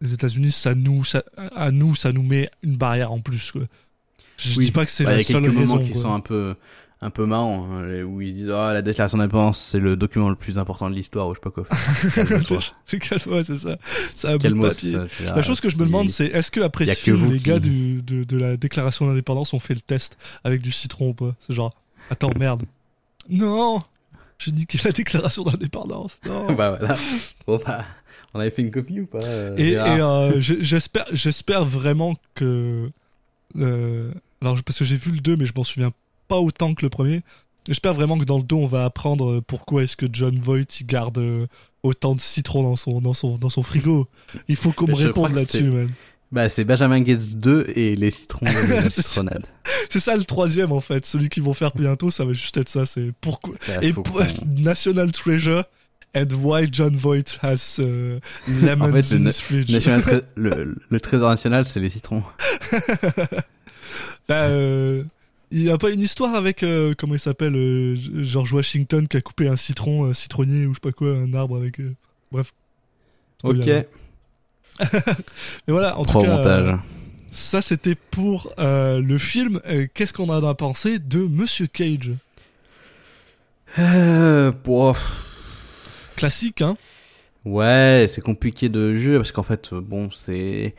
les 0.00 0.12
États-Unis, 0.12 0.52
ça 0.52 0.74
nous, 0.74 1.02
ça, 1.04 1.24
à 1.36 1.70
nous, 1.72 1.94
ça 1.94 2.12
nous 2.12 2.22
met 2.22 2.48
une 2.62 2.76
barrière 2.76 3.10
en 3.12 3.20
plus. 3.20 3.50
Quoi. 3.52 3.62
Je 4.36 4.58
Oui. 4.58 4.66
dis 4.66 4.70
pas 4.72 4.84
que 4.84 4.90
c'est 4.92 5.04
Bah, 5.04 5.10
il 5.12 5.14
la 5.14 5.18
y 5.22 5.24
a 5.24 5.26
quelques 5.26 5.44
seule 5.46 5.52
moments 5.66 5.78
qui 5.78 5.90
quoi. 5.92 6.02
sont 6.02 6.12
un 6.14 6.20
peu, 6.20 6.54
un 7.02 7.10
peu 7.10 7.26
marrants, 7.26 7.68
hein, 7.72 8.02
où 8.04 8.22
ils 8.22 8.30
se 8.30 8.34
disent, 8.34 8.50
ah, 8.50 8.72
la 8.72 8.80
déclaration 8.82 9.18
d'indépendance, 9.18 9.60
c'est 9.60 9.78
le 9.78 9.96
document 9.96 10.30
le 10.30 10.34
plus 10.34 10.58
important 10.58 10.88
de 10.88 10.94
l'histoire, 10.94 11.28
ou 11.28 11.34
je 11.34 11.38
sais 11.38 11.42
pas 11.42 11.50
quoi. 11.50 11.66
Calme-toi. 13.08 13.42
C'est 13.44 13.56
ça. 13.56 13.76
C'est 14.14 14.28
un 14.28 14.36
bout 14.38 14.48
de 14.48 14.60
papier. 14.60 14.92
ça, 14.92 15.34
La 15.36 15.42
chose 15.42 15.60
que 15.60 15.68
je 15.68 15.76
me 15.76 15.84
demande, 15.84 16.08
c'est 16.08 16.26
est-ce 16.26 16.50
que 16.50 16.60
après 16.60 16.86
ce 16.86 16.94
film, 16.94 17.30
les 17.30 17.38
qui- 17.38 17.44
gars 17.44 17.58
du, 17.58 18.00
de, 18.02 18.24
de 18.24 18.36
la 18.38 18.56
déclaration 18.56 19.06
d'indépendance 19.06 19.52
ont 19.52 19.58
fait 19.58 19.74
le 19.74 19.80
test 19.82 20.16
avec 20.42 20.62
du 20.62 20.72
citron 20.72 21.10
ou 21.10 21.14
pas? 21.14 21.34
C'est 21.40 21.52
genre, 21.52 21.74
attends, 22.10 22.30
merde. 22.38 22.62
Non 23.28 23.82
J'ai 24.38 24.52
niqué 24.52 24.78
la 24.84 24.92
déclaration 24.92 25.42
d'indépendance. 25.42 26.18
Non 26.26 26.46
bah 26.54 26.76
voilà. 26.78 26.96
Bon, 27.46 27.60
bah, 27.64 27.84
on 28.32 28.40
avait 28.40 28.50
fait 28.50 28.62
une 28.62 28.70
copie 28.70 29.00
ou 29.00 29.06
pas 29.06 29.18
euh, 29.22 29.54
Et, 29.58 29.76
euh, 29.76 30.40
j'espère, 30.40 31.04
j'espère 31.12 31.64
vraiment 31.66 32.16
que. 32.34 32.90
euh, 33.58 34.12
alors, 34.40 34.56
parce 34.64 34.78
que 34.78 34.84
j'ai 34.86 34.96
vu 34.96 35.10
le 35.12 35.18
2, 35.20 35.36
mais 35.36 35.44
je 35.46 35.52
m'en 35.54 35.64
souviens 35.64 35.90
pas 35.90 35.96
autant 36.34 36.74
que 36.74 36.82
le 36.82 36.90
premier. 36.90 37.22
J'espère 37.68 37.94
vraiment 37.94 38.18
que 38.18 38.24
dans 38.24 38.38
le 38.38 38.44
2, 38.44 38.54
on 38.56 38.66
va 38.66 38.84
apprendre 38.84 39.30
euh, 39.34 39.40
pourquoi 39.40 39.82
est-ce 39.84 39.96
que 39.96 40.06
John 40.12 40.38
Voight 40.40 40.80
il 40.80 40.86
garde 40.86 41.18
euh, 41.18 41.46
autant 41.82 42.14
de 42.14 42.20
citron 42.20 42.62
dans 42.62 42.76
son, 42.76 43.00
dans 43.00 43.14
son, 43.14 43.38
dans 43.38 43.48
son 43.50 43.62
frigo. 43.62 44.06
Il 44.48 44.56
faut 44.56 44.72
qu'on 44.72 44.86
me 44.88 44.94
réponde 44.94 45.34
là-dessus, 45.34 45.58
c'est- 45.58 45.62
man. 45.64 45.88
Bah, 46.32 46.48
c'est 46.48 46.64
Benjamin 46.64 47.00
Gates 47.00 47.36
2 47.36 47.66
et 47.76 47.94
les 47.94 48.10
citrons 48.10 48.44
de 48.46 48.50
la 48.74 48.82
C'est 48.90 48.96
ça. 48.96 49.02
citronnade. 49.02 49.46
C'est 49.90 50.00
ça 50.00 50.16
le 50.16 50.24
troisième 50.24 50.72
en 50.72 50.80
fait. 50.80 51.06
Celui 51.06 51.28
qu'ils 51.28 51.44
vont 51.44 51.54
faire 51.54 51.70
bientôt, 51.72 52.10
ça 52.10 52.24
va 52.24 52.32
juste 52.32 52.56
être 52.56 52.68
ça. 52.68 52.84
C'est 52.84 53.12
pourquoi. 53.20 53.54
Bah, 53.68 53.74
Et 53.80 53.92
pour- 53.92 54.20
National 54.56 55.12
Treasure 55.12 55.62
and 56.16 56.26
why 56.42 56.68
John 56.70 56.96
Voight 56.96 57.38
has 57.42 57.76
uh, 57.78 58.18
lemons 58.48 58.86
En 58.86 58.90
fait, 58.92 59.10
le 59.14 59.24
in 59.26 59.30
his 59.30 59.40
fridge. 59.40 59.70
Le, 60.34 60.74
le 60.88 61.00
trésor 61.00 61.30
national, 61.30 61.64
c'est 61.64 61.78
les 61.80 61.90
citrons. 61.90 62.22
Bah, 64.28 64.46
euh, 64.46 65.04
il 65.50 65.62
y 65.62 65.70
a 65.70 65.78
pas 65.78 65.90
une 65.90 66.00
histoire 66.00 66.34
avec 66.34 66.62
euh, 66.62 66.94
comment 66.96 67.14
il 67.14 67.20
s'appelle 67.20 67.54
euh, 67.56 67.94
George 68.22 68.52
Washington 68.52 69.06
qui 69.06 69.16
a 69.16 69.20
coupé 69.20 69.48
un 69.48 69.56
citron, 69.56 70.04
un 70.06 70.14
citronnier 70.14 70.66
ou 70.66 70.70
je 70.70 70.74
sais 70.74 70.80
pas 70.80 70.92
quoi, 70.92 71.10
un 71.16 71.32
arbre 71.34 71.56
avec. 71.56 71.80
euh, 71.80 71.94
Bref. 72.32 72.52
Ok. 73.44 73.66
Mais 73.66 73.86
voilà, 75.68 75.98
en 75.98 76.04
Trop 76.04 76.20
tout 76.20 76.26
cas, 76.26 76.36
montage. 76.36 76.68
euh, 76.68 76.76
ça 77.30 77.62
c'était 77.62 77.94
pour 77.94 78.52
le 78.58 79.18
film. 79.18 79.60
Qu'est-ce 79.94 80.12
qu'on 80.12 80.28
en 80.28 80.44
a 80.46 80.54
pensé 80.54 80.98
de 80.98 81.18
Monsieur 81.20 81.66
Cage? 81.66 82.12
Euh, 83.78 84.52
bon, 84.64 84.94
Classique, 86.16 86.62
hein 86.62 86.76
Ouais, 87.44 88.06
c'est 88.08 88.20
compliqué 88.22 88.68
de 88.68 88.94
juger 88.94 89.16
parce 89.16 89.32
qu'en 89.32 89.42
fait, 89.42 89.72
bon, 89.74 90.10
c'est 90.10 90.74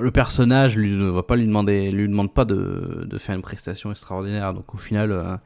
le 0.00 0.10
personnage 0.10 0.76
ne 0.78 1.08
va 1.10 1.22
pas 1.22 1.36
lui 1.36 1.46
demander, 1.46 1.90
lui 1.90 2.08
demande 2.08 2.32
pas 2.32 2.44
de, 2.44 3.06
de 3.08 3.18
faire 3.18 3.34
une 3.34 3.42
prestation 3.42 3.90
extraordinaire. 3.90 4.54
Donc 4.54 4.74
au 4.74 4.78
final, 4.78 5.12
euh, 5.12 5.36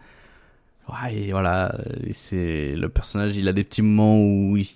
ouais, 0.89 1.29
voilà, 1.31 1.77
c'est 2.11 2.75
le 2.77 2.89
personnage. 2.89 3.37
Il 3.37 3.49
a 3.49 3.53
des 3.53 3.65
petits 3.65 3.83
moments 3.83 4.19
où 4.19 4.57
il, 4.57 4.67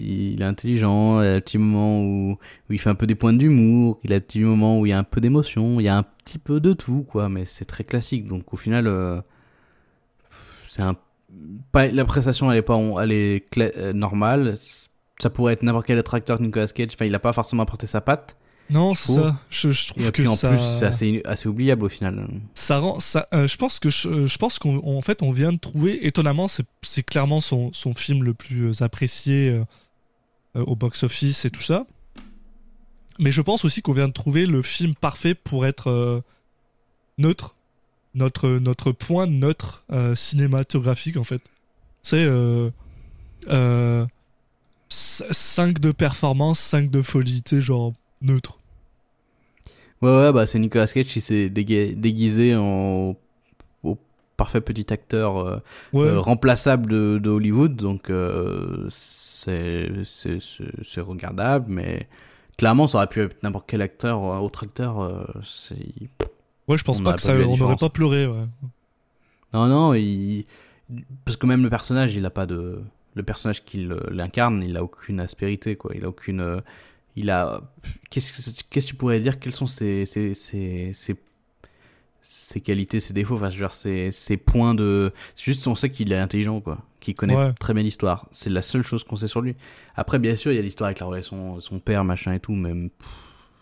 il- 0.00 0.40
est 0.42 0.44
intelligent, 0.44 1.20
il 1.22 1.26
a 1.28 1.34
des 1.34 1.40
petits 1.40 1.58
moments 1.58 2.02
où, 2.02 2.38
il 2.70 2.78
fait 2.78 2.90
un 2.90 2.94
peu 2.94 3.06
des 3.06 3.14
points 3.14 3.32
d'humour, 3.32 4.00
il 4.04 4.12
a 4.12 4.16
des 4.20 4.24
petits 4.24 4.40
moments 4.40 4.80
où 4.80 4.86
il 4.86 4.90
y 4.90 4.92
a 4.92 4.98
un 4.98 5.04
peu 5.04 5.20
d'émotion, 5.20 5.80
il 5.80 5.84
y 5.84 5.88
a 5.88 5.96
un 5.96 6.02
petit 6.02 6.38
peu 6.38 6.60
de 6.60 6.72
tout, 6.72 7.02
quoi. 7.08 7.28
Mais 7.28 7.44
c'est 7.44 7.64
très 7.66 7.84
classique. 7.84 8.26
Donc 8.26 8.52
au 8.54 8.56
final, 8.56 8.86
euh, 8.86 9.20
c'est 10.68 10.82
un 10.82 10.96
pas 11.72 11.86
la 11.88 12.04
prestation 12.04 12.50
elle 12.52 12.58
est 12.58 12.62
pas 12.62 12.78
elle 13.02 13.12
est 13.12 13.44
euh, 13.78 13.92
normale 13.94 14.56
ça 15.18 15.30
pourrait 15.30 15.54
être 15.54 15.62
n'importe 15.62 15.86
quel 15.86 15.98
autre 15.98 16.18
que 16.18 16.42
Nicolas 16.42 16.66
Cage 16.66 16.90
enfin 16.92 17.06
il 17.06 17.14
a 17.14 17.18
pas 17.18 17.32
forcément 17.32 17.62
apporté 17.62 17.86
sa 17.86 18.02
patte 18.02 18.36
Non, 18.70 18.94
c'est 18.94 19.12
ça. 19.12 19.38
Je, 19.50 19.70
je 19.70 19.86
trouve 19.88 20.02
et 20.02 20.06
que 20.06 20.12
puis 20.12 20.26
en 20.26 20.36
ça, 20.36 20.48
plus 20.50 20.60
c'est 20.60 20.86
assez 20.86 21.22
assez 21.24 21.48
oubliable 21.48 21.84
au 21.84 21.88
final 21.90 22.26
ça 22.54 22.78
rend, 22.78 23.00
ça, 23.00 23.28
euh, 23.34 23.46
je 23.46 23.56
pense 23.56 23.78
que 23.78 23.90
je, 23.90 24.26
je 24.26 24.38
pense 24.38 24.58
qu'en 24.58 24.76
en 24.84 25.02
fait 25.02 25.22
on 25.22 25.30
vient 25.30 25.52
de 25.52 25.58
trouver, 25.58 26.06
étonnamment, 26.06 26.48
c'est, 26.48 27.02
clairement 27.02 27.40
son, 27.40 27.70
son 27.72 27.92
film 27.92 28.24
le 28.24 28.32
plus 28.34 28.70
euh, 28.70 28.82
apprécié 28.84 29.50
euh, 29.50 29.64
euh, 30.56 30.64
au 30.64 30.74
box-office 30.76 31.44
et 31.44 31.50
tout 31.50 31.62
ça. 31.62 31.86
Mais 33.18 33.30
je 33.30 33.42
pense 33.42 33.64
aussi 33.64 33.82
qu'on 33.82 33.92
vient 33.92 34.08
de 34.08 34.12
trouver 34.12 34.46
le 34.46 34.62
film 34.62 34.94
parfait 34.94 35.34
pour 35.34 35.66
être 35.66 35.90
euh, 35.90 36.20
neutre, 37.18 37.56
notre 38.14 38.48
notre 38.48 38.92
point 38.92 39.26
neutre 39.26 39.82
euh, 39.92 40.14
cinématographique 40.14 41.16
en 41.16 41.24
fait. 41.24 41.42
C'est 42.02 42.24
euh, 42.24 42.70
euh, 43.48 44.06
5 44.88 45.78
de 45.78 45.92
performance, 45.92 46.58
5 46.58 46.90
de 46.90 47.02
folie, 47.02 47.42
tu 47.42 47.56
sais, 47.56 47.62
genre 47.62 47.92
neutre. 48.22 48.58
ouais 50.00 50.10
ouais 50.10 50.32
bah 50.32 50.46
c'est 50.46 50.58
Nicolas 50.58 50.86
Cage 50.86 51.06
qui 51.06 51.20
s'est 51.20 51.48
déguisé 51.50 52.54
en 52.56 53.16
au 53.84 53.98
parfait 54.36 54.60
petit 54.60 54.92
acteur 54.92 55.36
euh, 55.38 55.58
Ouais. 55.92 56.06
euh, 56.06 56.18
remplaçable 56.20 56.90
de, 56.90 57.18
de 57.22 57.30
Hollywood 57.30 57.76
donc 57.76 58.10
euh, 58.10 58.86
c'est 58.88 59.90
regardable 61.00 61.66
mais 61.68 62.08
clairement 62.56 62.86
ça 62.86 62.98
aurait 62.98 63.06
pu 63.08 63.20
être 63.22 63.42
n'importe 63.42 63.66
quel 63.68 63.82
acteur 63.82 64.24
euh, 64.24 64.38
autre 64.38 64.64
acteur 64.64 64.98
Ouais, 66.68 66.78
je 66.78 66.84
pense 66.84 67.00
On 67.00 67.02
pas 67.02 67.14
que 67.14 67.22
pas 67.22 67.22
ça, 67.22 67.34
on 67.34 67.56
n'aurait 67.56 67.74
pas 67.76 67.88
pleuré. 67.90 68.24
Ouais. 68.24 68.44
Non, 69.52 69.66
non, 69.66 69.94
il... 69.94 70.44
parce 71.24 71.36
que 71.36 71.44
même 71.44 71.62
le 71.64 71.68
personnage, 71.70 72.14
il 72.14 72.24
a 72.24 72.30
pas 72.30 72.46
de. 72.46 72.80
Le 73.14 73.22
personnage 73.24 73.64
qui 73.64 73.88
l'incarne, 74.12 74.62
il 74.62 74.76
a 74.76 74.84
aucune 74.84 75.18
aspérité, 75.18 75.74
quoi. 75.74 75.90
Il 75.96 76.04
a 76.04 76.08
aucune. 76.08 76.62
Il 77.16 77.30
a. 77.30 77.60
Qu'est-ce 78.10 78.60
que 78.70 78.80
tu 78.80 78.94
pourrais 78.94 79.20
dire? 79.20 79.38
Quels 79.38 79.52
sont 79.52 79.66
ses, 79.66 80.06
ses, 80.06 80.34
ses, 80.34 80.92
ses, 80.94 81.16
ses 82.22 82.60
qualités, 82.60 83.00
ses 83.00 83.12
défauts? 83.12 83.34
Enfin, 83.34 83.48
dire, 83.48 83.72
ses, 83.72 84.10
ses 84.12 84.36
points 84.36 84.74
de. 84.74 85.12
C'est 85.36 85.44
juste, 85.44 85.66
on 85.66 85.74
sait 85.74 85.90
qu'il 85.90 86.12
est 86.12 86.18
intelligent, 86.18 86.60
quoi. 86.60 86.78
Qu'il 87.00 87.14
connaît 87.14 87.36
Ouais. 87.36 87.52
très 87.58 87.74
bien 87.74 87.82
l'histoire. 87.82 88.28
C'est 88.32 88.50
la 88.50 88.62
seule 88.62 88.82
chose 88.82 89.04
qu'on 89.04 89.16
sait 89.16 89.28
sur 89.28 89.40
lui. 89.40 89.56
Après, 89.96 90.18
bien 90.18 90.36
sûr, 90.36 90.52
il 90.52 90.56
y 90.56 90.58
a 90.58 90.62
l'histoire 90.62 90.86
avec 90.88 91.00
la 91.00 91.06
relation, 91.06 91.60
son 91.60 91.80
père, 91.80 92.04
machin 92.04 92.32
et 92.32 92.40
tout, 92.40 92.52
même. 92.54 92.90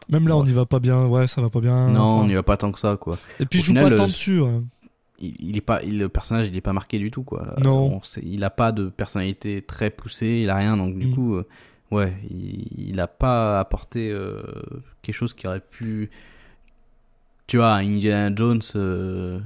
Même 0.09 0.29
là, 0.29 0.37
on 0.37 0.45
n'y 0.45 0.53
va 0.53 0.67
pas 0.67 0.81
bien. 0.81 1.07
Ouais, 1.07 1.27
ça 1.27 1.41
va 1.41 1.51
pas 1.51 1.61
bien. 1.61 1.89
non, 1.89 2.01
Enfin, 2.01 2.25
on 2.25 2.27
n'y 2.27 2.35
va 2.35 2.43
pas 2.43 2.57
tant 2.57 2.71
que 2.73 2.79
ça, 2.81 2.97
quoi. 2.97 3.19
Et 3.39 3.47
puis, 3.47 3.61
au 3.61 3.63
je 3.63 3.67
joue 3.67 3.73
final, 3.73 3.91
pas 3.91 3.97
tant 3.97 4.05
euh, 4.05 4.07
dessus. 4.09 4.41
ouais. 4.41 4.61
il, 5.21 5.37
il 5.41 5.57
est 5.57 5.61
pas 5.61 5.83
il- 5.83 5.99
le 5.99 6.09
personnage 6.09 6.49
il 6.49 6.57
est 6.57 6.61
pas 6.63 6.73
marqué 6.73 6.99
du 6.99 7.11
tout 7.11 7.23
quoi 7.23 7.55
Non. 7.63 7.97
On 7.99 8.03
sait- 8.03 8.23
il 8.25 8.43
a 8.43 8.49
pas 8.51 8.73
de 8.73 8.89
personnalité 8.89 9.61
très 9.63 9.91
poussée 9.91 10.41
il 10.43 10.49
a 10.51 10.57
rien 10.57 10.77
donc 10.79 10.99
du 10.99 11.09
Mm. 11.09 11.15
coup 11.15 11.35
euh, 11.35 11.47
ouais 11.91 12.15
il, 12.31 12.89
il 12.91 13.01
a 13.01 13.07
pas 13.09 13.59
apporté 13.61 14.11
euh, 14.11 14.43
quelque 15.03 15.15
chose 15.15 15.35
qui 15.35 15.47
aurait 15.47 15.61
pu 15.61 16.11
tu 17.47 17.57
vois, 17.57 17.75
Indiana 17.75 18.33
Jones, 18.35 18.61
euh, 18.77 19.41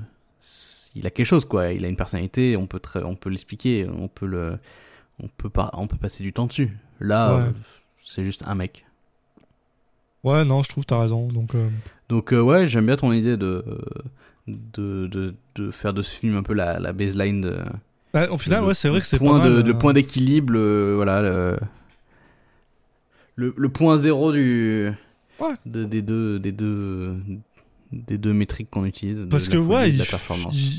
il 0.95 1.07
a 1.07 1.11
quelque 1.11 1.25
chose, 1.27 1.47
quoi. 1.47 1.73
Il 1.73 1.87
a 1.87 1.89
une 1.89 1.97
personnalité, 1.97 2.55
on 2.55 2.66
peut, 2.66 2.79
très- 2.79 3.03
on 3.03 3.16
peut 3.16 3.31
l'expliquer, 3.31 3.89
on 3.89 4.09
peut 4.09 4.27
le, 4.27 4.59
on 5.23 5.29
peut 5.29 5.49
pas, 5.49 5.71
on 5.73 5.87
peut 5.87 5.97
passer 5.97 6.23
du 6.23 6.31
temps 6.35 6.45
dessus. 6.47 6.77
Là, 7.01 7.35
Ouais. 7.35 7.41
euh, 7.45 7.51
c'est 8.05 8.23
juste 8.23 8.43
un 8.47 8.55
mec. 8.55 8.85
Ouais, 10.23 10.45
non, 10.45 10.62
je 10.62 10.69
trouve 10.69 10.85
t'as 10.85 11.01
raison. 11.01 11.29
Donc, 11.29 11.53
Donc 12.11 12.33
ouais, 12.33 12.69
j'aime 12.69 12.85
bien 12.87 12.97
ton 12.97 13.11
idée 13.12 13.39
de, 13.39 13.65
de, 14.47 15.07
de, 15.07 15.35
de 15.55 15.71
faire 15.71 15.95
de 15.95 16.03
ce 16.03 16.15
film 16.15 16.37
un 16.37 16.43
peu 16.43 16.53
la, 16.53 16.79
la 16.79 16.93
baseline 16.93 17.41
de. 17.41 17.59
bah, 18.12 18.31
au 18.31 18.37
final, 18.37 18.65
ouais, 18.65 18.75
c'est 18.75 18.91
vrai 18.91 19.01
que 19.01 19.07
c'est 19.07 19.19
point 19.19 19.39
pas 19.39 19.49
mal. 19.49 19.62
de, 19.62 19.69
le 19.69 19.79
point 19.79 19.95
d'équilibre, 19.95 20.53
voilà, 20.95 21.23
le, 21.23 21.59
le, 23.36 23.55
le 23.56 23.69
point 23.69 23.97
zéro 23.97 24.32
du 24.32 24.90
Ouais. 25.40 25.55
de- 25.66 25.85
des 25.85 26.01
deux 26.02 26.39
des 26.39 26.52
deux 26.52 27.16
des 27.93 28.19
deux 28.19 28.32
métriques 28.32 28.70
qu'on 28.70 28.85
utilise. 28.85 29.27
Parce 29.31 29.48
que 29.48 29.56
ouais, 29.56 29.90
il, 29.90 30.02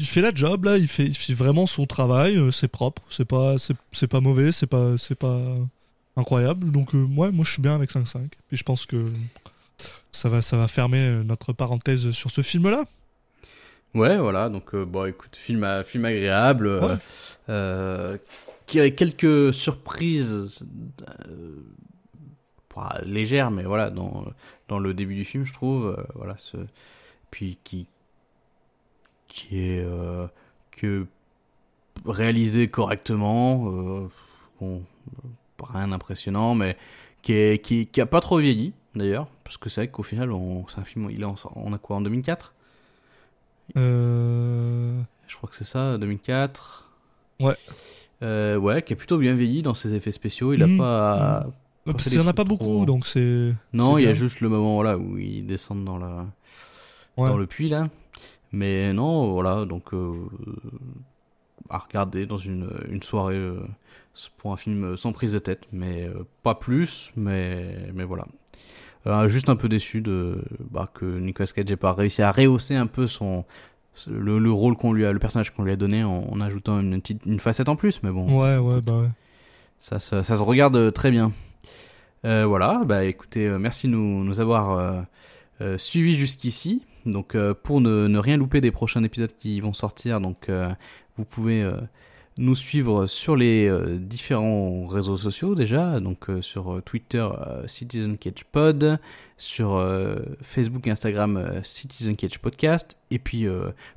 fait 0.06 0.22
la 0.22 0.34
job 0.34 0.66
là, 0.66 0.78
il 0.78 0.88
fait, 0.88 1.06
il 1.06 1.16
fait 1.16 1.34
vraiment 1.34 1.66
son 1.66 1.86
travail, 1.86 2.36
euh, 2.38 2.52
c'est 2.52 2.68
propre, 2.68 3.02
c'est 3.10 3.24
pas, 3.26 3.56
c'est, 3.94 4.08
pas 4.08 4.20
mauvais, 4.20 4.52
c'est 4.52 4.68
pas, 4.68 4.98
c'est 4.98 5.16
pas 5.16 5.40
incroyable. 6.18 6.72
Donc 6.72 6.94
euh, 6.94 7.04
ouais, 7.16 7.32
moi 7.32 7.46
je 7.46 7.52
suis 7.54 7.62
bien 7.62 7.76
avec 7.76 7.92
5-5. 7.92 8.20
Puis 8.48 8.58
je 8.58 8.64
pense 8.64 8.86
que 8.86 9.06
ça 10.12 10.28
va, 10.30 10.42
ça 10.42 10.58
va 10.58 10.68
fermer 10.68 11.00
euh, 11.00 11.24
notre 11.24 11.54
parenthèse 11.54 12.12
sur 12.12 12.32
ce 12.32 12.42
film-là. 12.42 12.84
Ouais, 13.94 14.18
voilà. 14.18 14.50
Donc 14.50 14.74
euh, 14.76 14.84
bon, 14.84 15.06
écoute, 15.06 15.36
film 15.38 15.64
à- 15.64 15.84
film 15.86 16.04
agréable, 16.06 16.68
Ouais. 17.48 18.20
qui 18.68 18.80
a 18.82 18.90
quelques 18.90 19.54
surprises 19.54 20.60
légères, 23.06 23.52
mais 23.52 23.64
voilà, 23.64 23.90
dans 23.90 24.26
dans 24.68 24.80
le 24.80 24.94
début 24.94 25.16
du 25.16 25.26
film, 25.26 25.46
je 25.46 25.54
trouve, 25.54 25.88
euh, 25.98 26.04
voilà, 26.16 26.36
ce, 26.38 26.58
puis 27.32 27.58
qui 27.64 27.88
qui 29.28 29.60
est 29.60 29.84
euh, 29.84 30.28
que 30.72 31.06
réalisé 32.06 32.68
correctement, 32.68 33.66
euh, 33.72 34.08
bon, 34.60 34.84
rien 35.64 35.88
d'impressionnant, 35.90 36.56
mais 36.56 36.78
qui 37.22 37.34
est 37.34 37.64
qui, 37.64 37.88
qui 37.88 38.02
a 38.02 38.06
pas 38.06 38.22
trop 38.22 38.38
vieilli 38.40 38.74
d'ailleurs, 38.96 39.28
parce 39.44 39.58
que 39.58 39.70
c'est 39.70 39.82
vrai 39.82 39.88
qu'au 39.90 40.04
final, 40.04 40.32
on, 40.32 40.68
c'est 40.68 40.80
un 40.80 40.84
film, 40.86 41.10
il 41.12 41.22
est 41.22 41.26
en, 41.26 41.36
on 41.56 41.74
a 41.74 41.78
quoi 41.78 41.98
en 41.98 42.02
2004 42.02 42.54
Euh... 43.78 45.02
je 45.28 45.36
crois 45.36 45.50
que 45.50 45.56
c'est 45.56 45.64
ça, 45.66 45.98
2004. 45.98 46.90
Ouais. 47.40 47.56
Euh, 48.24 48.56
ouais, 48.58 48.82
qui 48.82 48.94
a 48.94 48.96
plutôt 48.96 49.18
bien 49.18 49.36
vieilli 49.36 49.62
dans 49.62 49.74
ses 49.74 49.94
effets 49.94 50.12
spéciaux. 50.14 50.54
Il 50.54 50.64
a 50.64 50.68
Mhm. 50.68 50.78
pas. 50.78 51.48
Ouais, 51.86 51.94
parce 51.94 52.04
qu'il 52.06 52.14
y 52.14 52.16
des 52.18 52.22
en 52.22 52.28
a 52.28 52.34
pas 52.34 52.44
beaucoup, 52.44 52.64
trop- 52.66 52.86
donc 52.86 53.06
c'est. 53.06 53.54
Non, 53.74 53.98
il 53.98 54.04
y 54.06 54.08
a 54.08 54.14
juste 54.14 54.42
le 54.42 54.50
moment 54.50 54.82
là 54.84 54.98
où 54.98 55.18
ils 55.18 55.46
descendent 55.46 55.86
dans 55.86 55.98
le 55.98 56.08
Ouais. 57.18 57.30
dans 57.30 57.38
le 57.38 57.46
puits 57.48 57.70
là. 57.70 57.90
Mais 58.52 58.92
non, 58.94 59.32
voilà, 59.32 59.66
donc 59.66 59.94
euh, 59.94 60.14
à 61.70 61.78
regarder 61.80 62.26
dans 62.26 62.38
une 62.38 62.70
une 62.90 63.02
soirée 63.04 63.36
euh, 63.36 63.60
pour 64.38 64.52
un 64.54 64.58
film 64.58 64.96
sans 64.98 65.12
prise 65.14 65.34
de 65.34 65.40
tête, 65.40 65.62
mais 65.72 66.04
euh, 66.08 66.26
pas 66.44 66.56
plus, 66.56 67.12
mais 67.16 67.90
mais 67.94 68.04
voilà. 68.04 68.26
Juste 69.28 69.50
un 69.50 69.56
peu 69.56 69.70
déçu 69.70 70.02
de 70.02 70.44
bah, 70.72 70.90
que 70.92 71.06
Nicolas 71.06 71.48
Cage 71.54 71.66
n'ait 71.66 71.76
pas 71.76 71.94
réussi 71.94 72.24
à 72.24 72.32
rehausser 72.32 72.74
un 72.76 72.88
peu 72.88 73.06
son 73.06 73.46
le, 74.08 74.40
le 74.40 74.52
rôle 74.52 74.76
qu'on 74.76 74.94
lui 74.94 75.06
a 75.06 75.14
le 75.14 75.20
personnage 75.20 75.52
qu'on 75.54 75.64
lui 75.64 75.72
a 75.72 75.76
donné 75.76 76.04
en, 76.04 76.26
en 76.30 76.42
ajoutant 76.42 76.80
une 76.80 77.00
petite 77.02 77.24
une 77.26 77.40
facette 77.40 77.70
en 77.70 77.76
plus 77.76 78.02
mais 78.04 78.10
bon 78.10 78.26
Ouais, 78.42 78.58
ouais, 78.58 78.82
bah 78.82 78.98
ouais. 79.02 79.08
ça, 79.80 80.00
ça, 80.00 80.24
ça 80.24 80.36
se 80.38 80.42
regarde 80.42 80.92
très 80.92 81.12
bien. 81.12 81.32
Euh, 82.26 82.46
voilà, 82.48 82.82
bah 82.86 83.04
écoutez, 83.04 83.46
euh, 83.46 83.60
merci 83.60 83.88
de 83.88 83.92
nous, 83.92 84.40
avoir 84.40 85.06
euh, 85.62 85.78
suivis 85.78 86.16
jusqu'ici. 86.16 86.84
Donc 87.06 87.38
pour 87.64 87.82
ne, 87.82 88.18
rien 88.18 88.38
louper 88.38 88.62
des 88.62 88.72
prochains 88.72 89.04
épisodes 89.04 89.32
qui 89.38 89.62
vont 89.62 89.74
sortir, 89.74 90.20
donc 90.20 90.50
vous 91.18 91.26
pouvez 91.26 91.64
nous 92.38 92.56
suivre 92.56 93.08
sur 93.08 93.38
les 93.38 93.72
différents 93.98 94.86
réseaux 94.88 95.16
sociaux 95.16 95.56
déjà, 95.56 96.02
donc 96.02 96.28
sur 96.42 96.82
Twitter 96.84 97.26
euh, 97.48 98.98
sur 99.38 99.82
Facebook 100.42 100.88
et 100.88 100.92
Instagram 100.92 101.62
Citizen 101.64 102.16
et 103.12 103.20
puis 103.20 103.48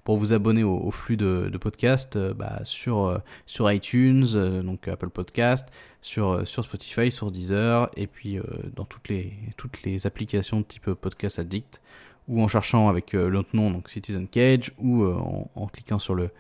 pour 0.04 0.18
vous 0.18 0.32
abonner 0.32 0.62
au, 0.62 0.90
flux 0.90 1.16
de, 1.16 1.48
de 1.52 1.58
podcasts 1.58 2.18
bah, 2.18 2.60
sur, 2.64 3.20
iTunes, 3.58 4.62
donc 4.62 4.86
Apple 4.88 5.10
Podcast, 5.10 5.68
sur, 6.00 6.30
euh, 6.30 6.44
sur 6.44 6.64
Spotify, 6.64 7.10
sur 7.10 7.30
Deezer, 7.30 7.90
et 7.96 8.06
puis 8.06 8.38
euh, 8.38 8.42
dans 8.74 8.84
toutes 8.84 9.08
les, 9.08 9.32
toutes 9.56 9.82
les 9.82 10.06
applications 10.06 10.60
de 10.60 10.64
type 10.64 10.92
Podcast 10.92 11.38
Addict, 11.38 11.80
ou 12.28 12.42
en 12.42 12.48
cherchant 12.48 12.88
avec 12.88 13.14
euh, 13.14 13.28
l'autre 13.28 13.50
nom, 13.54 13.70
donc 13.70 13.88
Citizen 13.88 14.28
Cage, 14.28 14.72
ou 14.78 15.02
euh, 15.02 15.14
en, 15.14 15.50
en 15.54 15.66
cliquant 15.66 15.98
sur 15.98 16.14
le, 16.14 16.30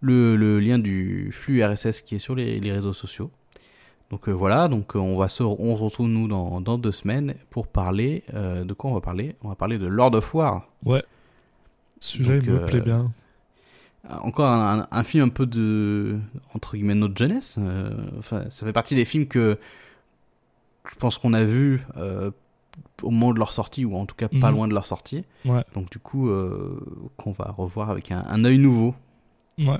le, 0.00 0.36
le 0.36 0.60
lien 0.60 0.78
du 0.78 1.30
flux 1.32 1.64
RSS 1.64 2.02
qui 2.02 2.16
est 2.16 2.18
sur 2.18 2.34
les, 2.34 2.60
les 2.60 2.72
réseaux 2.72 2.92
sociaux. 2.92 3.30
Donc 4.10 4.28
euh, 4.28 4.32
voilà, 4.32 4.68
donc 4.68 4.94
euh, 4.94 5.00
on 5.00 5.16
va 5.16 5.26
se, 5.28 5.42
on 5.42 5.76
se 5.76 5.82
retrouve 5.82 6.08
nous 6.08 6.28
dans, 6.28 6.60
dans 6.60 6.78
deux 6.78 6.92
semaines 6.92 7.34
pour 7.50 7.66
parler 7.66 8.22
euh, 8.34 8.64
de 8.64 8.72
quoi 8.72 8.90
on 8.90 8.94
va 8.94 9.00
parler? 9.00 9.34
On 9.42 9.48
va 9.48 9.56
parler 9.56 9.78
de 9.78 9.86
Lord 9.86 10.14
of 10.14 10.32
War. 10.34 10.68
Celui-là, 11.98 12.36
il 12.36 12.50
me 12.50 12.60
euh, 12.60 12.64
plaît 12.66 12.80
bien. 12.82 13.12
Encore 14.22 14.50
un, 14.50 14.80
un- 14.80 14.88
un 14.90 15.02
film 15.02 15.24
un 15.24 15.28
peu 15.28 15.46
de 15.46 16.18
entre 16.54 16.76
guillemets 16.76 16.94
notre 16.94 17.16
jeunesse. 17.16 17.56
euh, 17.58 17.90
enfin, 18.18 18.44
ça 18.50 18.64
fait 18.66 18.72
partie 18.72 18.94
des 18.94 19.04
films 19.04 19.26
que 19.26 19.58
je 20.90 20.94
pense 20.96 21.18
qu'on 21.18 21.32
a 21.32 21.42
vu 21.42 21.84
euh, 21.96 22.30
au 23.02 23.10
moment 23.10 23.32
de 23.32 23.38
leur 23.38 23.52
sortie 23.52 23.84
ou 23.84 23.96
en 23.96 24.06
tout 24.06 24.14
cas 24.14 24.28
pas 24.28 24.50
Mhm. 24.50 24.54
loin 24.56 24.68
de 24.68 24.74
leur 24.74 24.86
sortie. 24.86 25.24
Ouais. 25.44 25.64
Donc 25.74 25.90
du 25.90 25.98
coup 25.98 26.28
euh, 26.28 26.78
qu'on 27.16 27.32
va 27.32 27.54
revoir 27.56 27.90
avec 27.90 28.10
un, 28.12 28.24
un 28.28 28.44
œil 28.44 28.58
nouveau. 28.58 28.94
Ouais. 29.58 29.78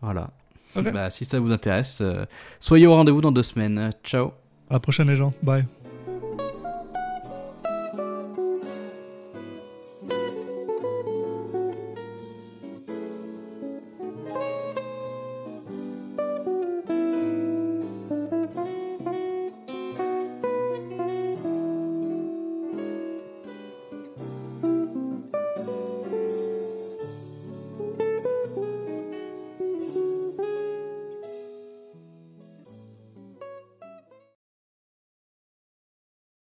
Voilà. 0.00 0.30
Ok. 0.76 0.92
Bah, 0.92 1.08
si 1.10 1.24
ça 1.24 1.38
vous 1.38 1.52
intéresse, 1.52 2.00
euh, 2.00 2.24
soyez 2.58 2.86
au 2.86 2.94
rendez-vous 2.94 3.20
dans 3.20 3.30
deux 3.32 3.42
semaines. 3.44 3.90
Ciao. 4.02 4.32
À 4.70 4.74
la 4.74 4.80
prochaine, 4.80 5.08
les 5.08 5.16
gens. 5.16 5.32
Bye. 5.42 5.64